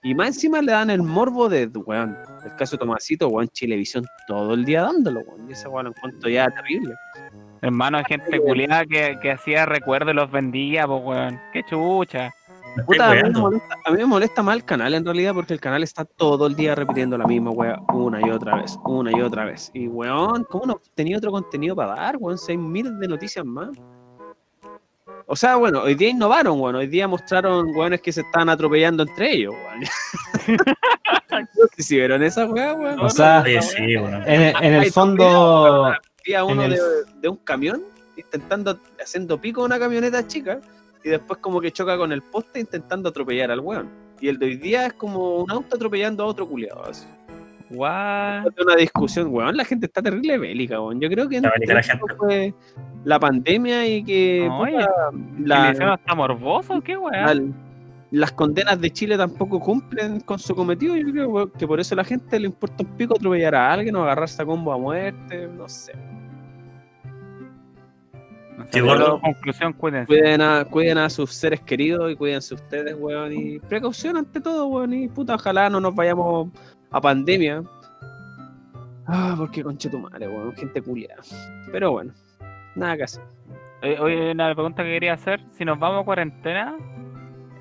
Y 0.02 0.14
más 0.14 0.28
encima 0.28 0.62
le 0.62 0.72
dan 0.72 0.90
el 0.90 1.02
morbo 1.02 1.48
de, 1.48 1.66
weón, 1.66 2.16
el 2.44 2.56
caso 2.56 2.76
de 2.76 2.78
Tomasito, 2.78 3.28
weón, 3.28 3.48
Chilevisión 3.48 4.04
todo 4.26 4.54
el 4.54 4.64
día 4.64 4.82
dándolo, 4.82 5.20
weón. 5.20 5.48
Y 5.48 5.52
ese 5.52 5.68
weón 5.68 5.84
lo 5.86 5.90
encuentro 5.90 6.28
ya 6.30 6.48
terrible. 6.50 6.94
Hermano, 7.60 7.98
hay 7.98 8.04
gente 8.04 8.40
culiada 8.40 8.86
que, 8.86 9.18
que 9.20 9.32
hacía 9.32 9.66
recuerdos 9.66 10.12
y 10.12 10.16
los 10.16 10.30
vendía, 10.30 10.86
pues 10.86 11.02
weón. 11.04 11.40
Qué 11.52 11.62
chucha. 11.64 12.32
Puta, 12.86 13.10
a 13.10 13.14
mí, 13.14 13.22
me 13.22 13.30
molesta, 13.40 13.74
a 13.84 13.90
mí 13.90 13.96
me 13.98 14.06
molesta 14.06 14.42
más 14.42 14.56
el 14.56 14.64
canal 14.64 14.94
en 14.94 15.04
realidad 15.04 15.34
porque 15.34 15.52
el 15.52 15.60
canal 15.60 15.82
está 15.82 16.04
todo 16.04 16.46
el 16.46 16.54
día 16.54 16.74
repitiendo 16.74 17.18
la 17.18 17.26
misma 17.26 17.50
weá 17.50 17.78
una 17.92 18.20
y 18.26 18.30
otra 18.30 18.56
vez, 18.56 18.78
una 18.84 19.10
y 19.16 19.20
otra 19.20 19.44
vez. 19.44 19.70
Y 19.74 19.88
weón, 19.88 20.44
¿cómo 20.44 20.66
no 20.66 20.80
tenía 20.94 21.18
otro 21.18 21.30
contenido 21.32 21.74
para 21.76 21.94
dar, 21.94 22.16
weón? 22.18 22.38
Hay 22.48 22.56
miles 22.56 22.98
de 22.98 23.08
noticias 23.08 23.44
más. 23.44 23.70
O 25.26 25.36
sea, 25.36 25.56
bueno, 25.56 25.82
hoy 25.82 25.94
día 25.94 26.08
innovaron, 26.08 26.60
weón. 26.60 26.76
Hoy 26.76 26.86
día 26.86 27.06
mostraron 27.06 27.74
weones 27.74 28.00
que 28.00 28.12
se 28.12 28.22
estaban 28.22 28.48
atropellando 28.48 29.02
entre 29.04 29.32
ellos, 29.32 29.54
weón. 29.54 30.58
si 31.78 31.96
vieron 31.96 32.22
esa 32.22 32.46
weá, 32.46 32.74
weón. 32.74 33.00
O 33.00 33.08
sea, 33.10 33.44
sí, 33.62 33.96
bueno. 33.96 34.18
En, 34.26 34.40
el- 34.42 34.54
en 34.62 34.74
el 34.74 34.92
fondo, 34.92 35.86
Había 36.24 36.44
uno 36.44 36.64
en 36.64 36.72
el- 36.72 36.78
de, 36.78 36.82
de 37.22 37.28
un 37.28 37.36
camión 37.36 37.82
intentando, 38.16 38.78
haciendo 39.02 39.40
pico 39.40 39.62
a 39.62 39.64
una 39.66 39.78
camioneta 39.78 40.26
chica 40.26 40.60
y 41.04 41.08
después 41.10 41.38
como 41.40 41.60
que 41.60 41.70
choca 41.72 41.96
con 41.96 42.12
el 42.12 42.22
poste 42.22 42.60
intentando 42.60 43.08
atropellar 43.08 43.50
al 43.50 43.60
weón. 43.60 43.88
Y 44.20 44.28
el 44.28 44.38
de 44.38 44.46
hoy 44.46 44.56
día 44.56 44.86
es 44.86 44.92
como 44.94 45.38
un 45.42 45.50
auto 45.50 45.76
atropellando 45.76 46.22
a 46.24 46.26
otro 46.26 46.46
culiado. 46.46 46.84
así. 46.84 47.06
What? 47.70 48.48
Es 48.48 48.64
una 48.64 48.74
discusión, 48.76 49.28
weón. 49.32 49.56
La 49.56 49.64
gente 49.64 49.86
está 49.86 50.02
terrible 50.02 50.36
bélica, 50.38 50.80
weón. 50.80 51.00
Yo 51.00 51.08
creo 51.08 51.28
que 51.28 51.40
la 51.40 51.50
esto 51.80 51.98
gente. 51.98 52.14
fue 52.16 52.54
la 53.04 53.18
pandemia 53.20 53.86
y 53.86 54.02
que 54.04 54.46
No, 54.48 54.58
puta, 54.58 54.70
oye, 54.70 54.86
la- 55.46 55.72
¿La... 55.72 55.94
está 55.94 56.14
morboso? 56.14 56.80
¿Qué 56.82 56.96
la- 56.96 57.40
las 58.10 58.32
condenas 58.32 58.80
de 58.80 58.90
Chile 58.90 59.16
tampoco 59.16 59.60
cumplen 59.60 60.18
con 60.20 60.38
su 60.40 60.54
cometido. 60.56 60.96
Yo 60.96 61.12
creo 61.12 61.28
weón, 61.28 61.52
que 61.56 61.64
por 61.66 61.78
eso 61.78 61.94
a 61.94 61.96
la 61.96 62.04
gente 62.04 62.40
le 62.40 62.46
importa 62.46 62.82
un 62.82 62.96
pico 62.96 63.14
atropellar 63.14 63.54
a 63.54 63.72
alguien 63.72 63.94
o 63.94 64.02
agarrarse 64.02 64.42
a 64.42 64.44
combo 64.44 64.72
a 64.72 64.78
muerte. 64.78 65.48
No 65.56 65.68
sé. 65.68 65.92
Conclusión, 69.20 69.72
cuídense. 69.72 70.06
Cuiden 70.06 70.40
a, 70.40 70.64
cuiden 70.64 70.98
a 70.98 71.08
sus 71.10 71.32
seres 71.32 71.60
queridos 71.60 72.10
y 72.12 72.16
cuídense 72.16 72.54
ustedes, 72.54 72.94
weón. 72.98 73.32
Y 73.32 73.58
precaución 73.60 74.16
ante 74.16 74.40
todo, 74.40 74.66
weón. 74.66 74.92
Y 74.94 75.08
puta, 75.08 75.34
ojalá 75.34 75.68
no 75.70 75.80
nos 75.80 75.94
vayamos 75.94 76.48
a 76.90 77.00
pandemia. 77.00 77.62
Ah, 79.06 79.34
porque 79.36 79.62
conche 79.62 79.88
tu 79.88 79.98
madre, 79.98 80.28
weón. 80.28 80.54
Gente 80.54 80.80
culiada. 80.82 81.22
Pero 81.72 81.92
bueno, 81.92 82.12
nada 82.76 82.96
que 82.96 83.02
hacer. 83.04 83.22
Oye, 83.82 84.32
una 84.32 84.52
pregunta 84.54 84.82
que 84.84 84.90
quería 84.90 85.14
hacer, 85.14 85.40
si 85.52 85.64
nos 85.64 85.78
vamos 85.78 86.02
a 86.02 86.04
cuarentena, 86.04 86.76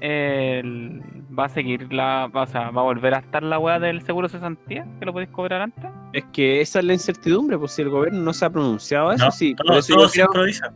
el- 0.02 1.02
¿va 1.38 1.46
a 1.46 1.50
seguir 1.50 1.92
la, 1.94 2.28
va, 2.28 2.44
o 2.44 2.48
sea, 2.48 2.72
va 2.72 2.82
a 2.82 2.84
volver 2.84 3.14
a 3.14 3.20
estar 3.20 3.42
la 3.44 3.58
weá 3.60 3.80
del 3.80 4.02
seguro 4.02 4.28
cesantía? 4.28 4.86
¿Que 5.00 5.06
lo 5.06 5.14
podéis 5.14 5.30
cobrar 5.32 5.62
antes? 5.62 5.86
Es 6.14 6.26
que 6.34 6.60
esa 6.62 6.80
es 6.80 6.86
la 6.86 6.94
incertidumbre, 6.94 7.58
pues 7.58 7.72
si 7.72 7.84
el 7.84 7.90
gobierno 7.90 8.20
no 8.22 8.34
se 8.34 8.46
ha 8.46 8.50
pronunciado 8.50 9.10
a 9.10 9.16
eso, 9.16 9.26
No, 9.26 9.32
sí. 9.32 9.56
Por 9.56 9.66
todo, 9.68 9.78
eso 9.80 9.94
todo 9.94 10.04
yo 10.04 10.10
se 10.10 10.14
creo- 10.16 10.26
improvisa. 10.26 10.74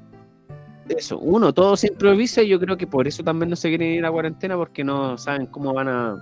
Eso, 0.90 1.18
uno, 1.20 1.54
todo 1.54 1.76
se 1.78 1.88
improvisa 1.88 2.42
y 2.42 2.50
yo 2.50 2.60
creo 2.60 2.78
que 2.78 2.88
por 2.88 3.08
eso 3.08 3.24
también 3.24 3.50
no 3.50 3.56
se 3.56 3.70
quieren 3.70 3.90
ir 3.92 4.06
a 4.06 4.12
cuarentena 4.12 4.56
porque 4.56 4.84
no 4.84 5.18
saben 5.18 5.46
cómo 5.48 5.74
van 5.74 5.88
a 5.88 6.16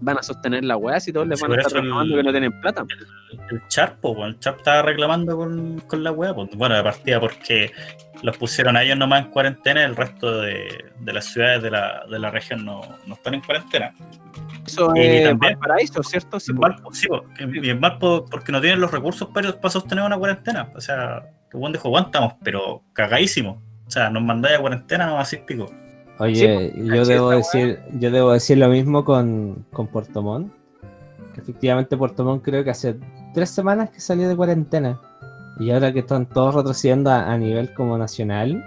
van 0.00 0.18
a 0.18 0.22
sostener 0.22 0.64
la 0.64 0.76
weá 0.76 1.00
si 1.00 1.12
todos 1.14 1.26
les 1.26 1.40
van 1.40 1.52
a 1.52 1.56
estar 1.56 1.72
el- 1.76 1.82
reclamando 1.82 2.16
que 2.16 2.22
no 2.22 2.30
tienen 2.30 2.60
plata. 2.60 2.84
El 3.50 3.66
Charpo, 3.68 4.26
el 4.26 4.38
Charp 4.38 4.58
estaba 4.58 4.82
reclamando 4.82 5.34
con, 5.36 5.80
con 5.86 6.02
la 6.04 6.12
pues, 6.12 6.50
Bueno, 6.56 6.74
de 6.76 6.82
partida 6.82 7.20
porque 7.20 7.72
los 8.22 8.36
pusieron 8.36 8.76
a 8.76 8.82
ellos 8.82 8.98
nomás 8.98 9.24
en 9.24 9.30
cuarentena, 9.30 9.82
el 9.84 9.96
resto 9.96 10.40
de, 10.42 10.84
de 11.00 11.12
las 11.12 11.24
ciudades 11.26 11.62
de 11.62 11.70
la, 11.70 12.04
de 12.10 12.18
la 12.18 12.30
región 12.30 12.64
no, 12.64 12.82
no 13.06 13.14
están 13.14 13.34
en 13.34 13.40
cuarentena. 13.40 13.94
Eso 14.66 14.92
Y 14.94 15.00
es 15.00 15.24
también- 15.28 15.54
Valparaíso, 15.58 16.02
¿cierto? 16.02 16.38
Sí, 16.38 16.50
En. 16.52 16.58
Valpo, 16.58 16.92
sí, 16.92 17.06
po, 17.06 17.24
y 17.38 17.70
en 17.70 17.80
Valpo 17.80 18.26
porque 18.26 18.52
no 18.52 18.60
tienen 18.60 18.80
los 18.80 18.90
recursos 18.90 19.28
para, 19.28 19.52
para 19.58 19.70
sostener 19.70 20.04
una 20.04 20.18
cuarentena. 20.18 20.68
O 20.74 20.80
sea, 20.82 21.22
el 21.52 21.58
buen 21.58 21.72
dijo, 21.72 21.88
aguantamos, 21.88 22.34
pero 22.42 22.82
cagadísimo. 22.92 23.62
O 23.86 23.90
sea, 23.90 24.10
nos 24.10 24.22
mandáis 24.22 24.58
a 24.58 24.60
cuarentena, 24.60 25.06
no 25.06 25.18
así 25.18 25.36
pico. 25.38 25.70
oye, 26.18 26.72
pues, 26.74 26.86
yo 26.86 27.04
debo 27.04 27.30
decir, 27.30 27.80
yo 27.92 28.10
debo 28.10 28.32
decir 28.32 28.58
lo 28.58 28.68
mismo 28.68 29.04
con, 29.04 29.66
con 29.72 29.86
Puerto 29.88 30.22
Montt. 30.22 30.52
Que 31.34 31.40
efectivamente 31.40 31.96
Puerto 31.96 32.24
Montt 32.24 32.44
creo 32.44 32.64
que 32.64 32.70
hace 32.70 32.96
tres 33.32 33.50
semanas 33.50 33.90
que 33.90 34.00
salió 34.00 34.28
de 34.28 34.36
cuarentena. 34.36 35.00
Y 35.58 35.70
ahora 35.70 35.92
que 35.92 36.00
están 36.00 36.26
todos 36.26 36.54
retrocediendo 36.54 37.10
a, 37.10 37.32
a 37.32 37.38
nivel 37.38 37.74
como 37.74 37.96
nacional, 37.98 38.64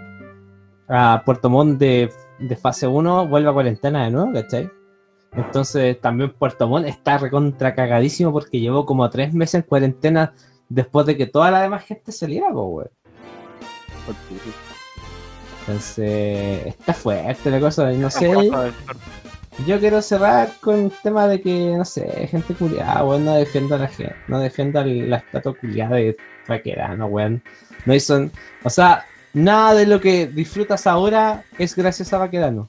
a 0.87 1.21
Puerto 1.25 1.49
Montt 1.49 1.79
de, 1.79 2.09
de 2.39 2.55
fase 2.55 2.87
1 2.87 3.27
vuelve 3.27 3.49
a 3.49 3.53
cuarentena 3.53 4.05
de 4.05 4.11
nuevo, 4.11 4.31
¿cachai? 4.33 4.69
Entonces 5.33 5.99
también 5.99 6.33
Puerto 6.33 6.67
Montt 6.67 6.87
está 6.87 7.17
recontra 7.17 7.75
cagadísimo 7.75 8.31
porque 8.31 8.59
llevó 8.59 8.85
como 8.85 9.09
tres 9.09 9.33
meses 9.33 9.55
en 9.55 9.61
cuarentena 9.63 10.33
después 10.69 11.05
de 11.05 11.17
que 11.17 11.27
toda 11.27 11.51
la 11.51 11.61
demás 11.61 11.83
gente 11.85 12.11
saliera, 12.11 12.47
pues. 12.51 12.89
Entonces, 15.67 16.67
está 16.67 16.93
fuerte 16.93 17.51
la 17.51 17.59
cosa, 17.59 17.91
y 17.91 17.97
no 17.97 18.09
sé. 18.09 18.31
Yo 19.65 19.79
quiero 19.79 20.01
cerrar 20.01 20.49
con 20.61 20.85
el 20.85 20.91
tema 21.03 21.27
de 21.27 21.41
que, 21.41 21.75
no 21.75 21.83
sé, 21.83 22.27
gente 22.27 22.53
culiada, 22.53 23.03
weón, 23.03 23.25
no 23.25 23.33
defienda 23.33 23.75
a 23.75 23.79
la 23.79 23.87
gente, 23.87 24.15
no 24.29 24.39
defienda 24.39 24.85
la 24.85 25.17
estatua 25.17 25.55
culiada 25.55 25.97
de 25.97 26.15
Paquerano, 26.47 27.07
weón. 27.07 27.43
No 27.85 27.93
hizo, 27.93 28.29
o 28.63 28.69
sea, 28.69 29.05
nada 29.33 29.73
de 29.73 29.87
lo 29.87 29.99
que 29.99 30.27
disfrutas 30.27 30.87
ahora 30.87 31.43
es 31.57 31.75
gracias 31.75 32.13
a 32.13 32.19
Baquedano. 32.19 32.67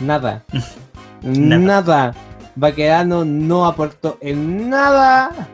Nada. 0.00 0.44
Nada. 1.22 1.58
nada. 1.58 2.14
Baquedano 2.56 3.24
no 3.24 3.64
aportó 3.64 4.18
en 4.20 4.68
nada 4.68 5.48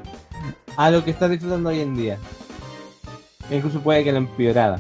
a 0.77 0.91
lo 0.91 1.05
que 1.05 1.11
estás 1.11 1.31
disfrutando 1.31 1.69
hoy 1.69 1.81
en 1.81 1.95
día. 1.95 2.19
Incluso 3.51 3.81
puede 3.81 4.03
que 4.03 4.13
lo 4.13 4.19
empeorara. 4.19 4.79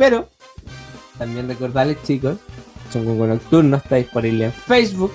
Pero, 0.00 0.30
También 1.18 1.46
recordarles, 1.46 2.02
chicos, 2.04 2.38
Chungungo 2.90 3.26
Nocturno 3.26 3.76
está 3.76 3.96
disponible 3.96 4.46
en 4.46 4.52
Facebook, 4.52 5.12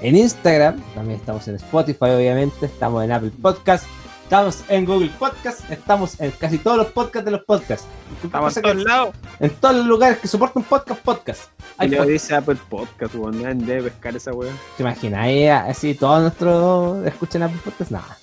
en 0.00 0.14
Instagram, 0.14 0.80
también 0.94 1.18
estamos 1.18 1.48
en 1.48 1.56
Spotify, 1.56 2.10
obviamente, 2.10 2.66
estamos 2.66 3.02
en 3.02 3.10
Apple 3.10 3.32
Podcast, 3.42 3.84
estamos 4.22 4.62
en 4.68 4.84
Google 4.84 5.10
Podcast, 5.18 5.68
estamos 5.72 6.20
en 6.20 6.30
casi 6.30 6.58
todos 6.58 6.76
los 6.76 6.86
podcasts 6.86 7.24
de 7.24 7.32
los 7.32 7.42
podcasts. 7.46 7.88
Estamos 8.22 8.56
en 8.56 8.62
todos 8.62 8.84
lados. 8.84 9.14
en 9.40 9.50
todos 9.50 9.74
los 9.74 9.86
lugares 9.86 10.18
que 10.18 10.28
soportan 10.28 10.62
podcast, 10.62 11.00
podcast. 11.00 11.40
Y 11.60 11.82
Hay 11.82 11.88
le 11.88 11.96
podcast. 11.96 12.12
dice 12.12 12.34
Apple 12.36 12.58
Podcast, 12.70 13.14
weón. 13.16 13.42
Nadie 13.42 13.64
debe 13.66 13.90
pescar 13.90 14.14
esa 14.14 14.30
weá. 14.30 14.52
¿Te 14.76 14.84
imaginas? 14.84 15.20
Ahí, 15.20 15.48
así 15.48 15.94
todos 15.96 16.20
nuestros 16.20 17.04
escuchan 17.04 17.42
Apple 17.42 17.58
Podcast, 17.64 17.90
nada. 17.90 18.16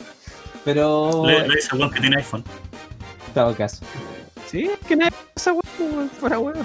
Pero 0.63 1.23
Le, 1.25 1.45
le 1.45 1.55
dice 1.55 1.75
weón 1.75 1.91
que 1.91 1.99
tiene 1.99 2.15
iPhone. 2.15 2.45
en 3.27 3.33
todo 3.33 3.53
caso, 3.53 3.83
Sí, 4.49 4.65
es 4.65 4.87
que 4.87 4.95
nadie 4.95 5.13
esa 5.35 5.51
weón. 5.53 6.09
Fuera 6.19 6.39
weón. 6.39 6.57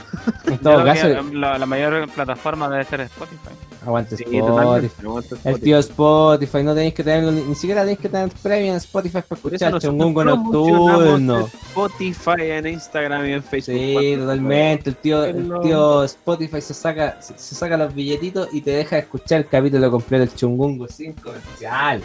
en 0.46 0.58
todo 0.62 0.84
caso, 0.84 1.08
la, 1.32 1.58
la 1.58 1.66
mayor 1.66 2.08
plataforma 2.10 2.68
debe 2.68 2.84
ser 2.84 3.00
Spotify. 3.02 3.50
aguante 3.84 4.16
Sí, 4.16 4.24
Spotify. 4.24 5.48
El 5.48 5.60
tío 5.60 5.78
Spotify, 5.78 6.62
no 6.62 6.74
tenéis 6.74 6.94
que 6.94 7.02
tenerlo, 7.04 7.32
ni, 7.32 7.42
ni 7.42 7.54
siquiera 7.54 7.80
tenéis 7.82 7.98
que 7.98 8.08
tener 8.08 8.28
premium 8.42 8.70
en 8.72 8.76
Spotify 8.76 9.22
para 9.26 9.36
escuchar 9.40 9.78
Chungungo 9.80 10.24
Nocturno. 10.24 11.46
Spotify 11.46 12.42
en 12.42 12.66
Instagram 12.68 13.26
y 13.26 13.32
en 13.32 13.42
Facebook. 13.42 13.74
Sí, 13.74 14.16
totalmente. 14.18 14.90
El 14.90 14.96
tío, 14.96 15.24
el 15.24 15.52
tío 15.62 16.04
Spotify 16.04 16.60
se 16.60 16.74
saca, 16.74 17.20
se, 17.20 17.36
se 17.38 17.54
saca 17.54 17.76
los 17.76 17.94
billetitos 17.94 18.48
y 18.52 18.60
te 18.60 18.70
deja 18.72 18.98
escuchar 18.98 19.40
el 19.40 19.48
capítulo 19.48 19.90
completo 19.90 20.26
del 20.26 20.34
Chungungo 20.34 20.86
sin 20.88 21.12
comercial. 21.14 22.02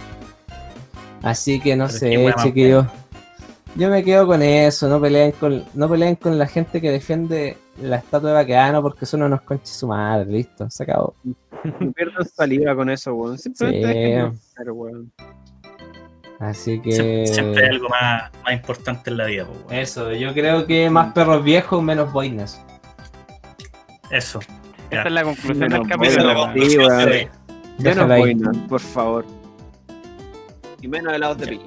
Así 1.22 1.60
que 1.60 1.76
no 1.76 1.88
Pero 1.88 1.98
sé, 1.98 2.34
chiquillos. 2.44 2.86
Yo 3.76 3.90
me 3.90 4.04
quedo 4.04 4.26
con 4.26 4.42
eso, 4.42 4.88
no 4.88 5.02
peleen 5.02 5.32
con, 5.34 5.64
no 5.74 5.90
peleen 5.90 6.16
con 6.16 6.38
la 6.38 6.48
gente 6.48 6.80
que 6.80 6.92
defiende 6.92 7.58
la 7.82 7.98
estatua 7.98 8.30
de 8.30 8.36
Baqueano 8.36 8.82
porque 8.82 9.06
son 9.06 9.24
unos 9.24 9.42
conches 9.42 9.76
su 9.76 9.88
madre, 9.88 10.26
listo, 10.32 10.70
se 10.70 10.84
acabó. 10.84 11.14
No 11.80 11.92
pierdan 11.94 12.26
saliva 12.26 12.76
con 12.76 12.90
eso, 12.92 13.14
weón. 13.16 13.38
Simplemente 13.40 14.30
Sí. 14.32 14.38
estar, 14.50 14.72
weón. 14.72 15.12
Así 16.40 16.80
que 16.80 16.92
Siempre, 16.92 17.28
siempre 17.28 17.64
hay 17.64 17.70
algo 17.72 17.90
más, 17.90 18.32
más 18.44 18.54
importante 18.54 19.10
en 19.10 19.18
la 19.18 19.26
vida, 19.26 19.46
pues, 19.46 19.60
weón. 19.66 19.74
eso, 19.82 20.12
yo 20.14 20.32
creo 20.34 20.66
que 20.68 20.90
más 20.92 21.12
perros 21.14 21.44
viejos, 21.44 21.82
menos 21.82 22.14
boinas. 22.14 22.64
Eso. 24.12 24.40
Ya. 24.92 25.00
Esa 25.00 25.08
es 25.08 25.14
la 25.14 25.24
conclusión 25.24 25.60
No, 25.70 25.80
del 25.80 25.88
capítulo. 25.88 26.54
Sí, 26.54 26.78
voy, 28.08 28.36
no, 28.36 28.52
por 28.68 28.80
favor. 28.80 29.26
Y 30.82 30.88
menos 30.88 31.14
helados 31.14 31.40
de 31.40 31.48
piña. 31.48 31.66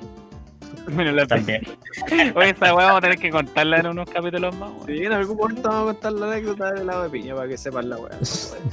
Menos 0.91 1.15
la 1.15 1.27
También. 1.27 1.63
Oye, 2.35 2.51
esta 2.51 2.75
weá 2.75 2.87
vamos 2.87 2.99
a 2.99 3.01
tener 3.03 3.19
que 3.19 3.31
contarla 3.31 3.79
en 3.79 3.87
unos 3.89 4.09
capítulos 4.11 4.57
más, 4.57 4.71
weón. 4.71 4.87
Sí, 4.87 5.05
en 5.05 5.13
algún 5.13 5.37
momento 5.37 5.69
vamos 5.69 5.83
a 5.83 5.93
contar 5.95 6.13
la 6.13 6.27
anécdota 6.33 6.73
del 6.73 6.83
helado 6.83 7.03
de 7.05 7.11
piña 7.11 7.35
para 7.35 7.49
que 7.49 7.59
sepan 7.59 7.89
la 7.91 7.97
weá. 7.99 8.19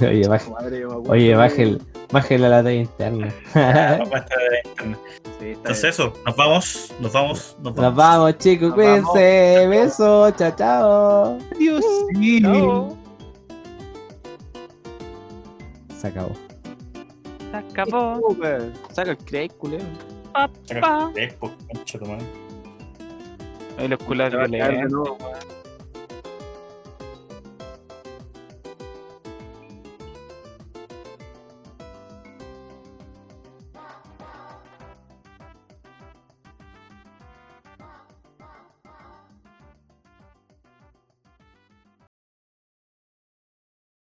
Oye, 0.00 0.28
baje, 0.28 0.50
Madre, 0.50 0.80
yo 0.80 0.88
me 0.88 0.92
acuerdo. 0.94 1.12
oye, 1.12 1.34
baje, 1.34 1.62
el, 1.62 1.82
baje 2.10 2.38
la 2.38 2.48
lata 2.48 2.72
interna. 2.72 3.32
Vamos 3.54 4.14
a 4.14 4.18
estar 4.18 4.38
en 4.40 4.70
internet. 4.70 4.98
Sí, 5.38 5.46
está 5.50 5.70
Entonces 5.70 5.82
bien. 5.82 5.90
eso, 5.90 6.12
nos 6.24 6.36
vamos, 6.36 6.94
nos 7.00 7.12
vamos, 7.12 7.56
nos 7.62 7.74
vamos. 7.74 7.82
Nos 7.82 7.94
vamos, 7.94 8.38
chicos, 8.38 8.68
Nos 8.68 8.74
cuídense. 8.74 9.66
Besos, 9.68 10.36
chao, 10.36 10.54
chao. 10.56 11.38
Adiós. 11.54 11.84
sí. 12.14 12.42
Chao. 12.42 12.96
Se 15.98 16.06
acabó. 16.08 16.32
Se 17.50 17.56
acabó. 17.56 18.36
Saca 18.92 19.10
el 19.10 19.18
crack, 19.18 19.56
culero. 19.58 19.84
Pa, 20.36 20.50
pa. 20.80 21.12
Concha 21.38 21.98
tu 21.98 22.04
madre. 22.04 22.26
Ahí 23.78 23.88
los 23.88 23.98
violentos. 24.50 25.08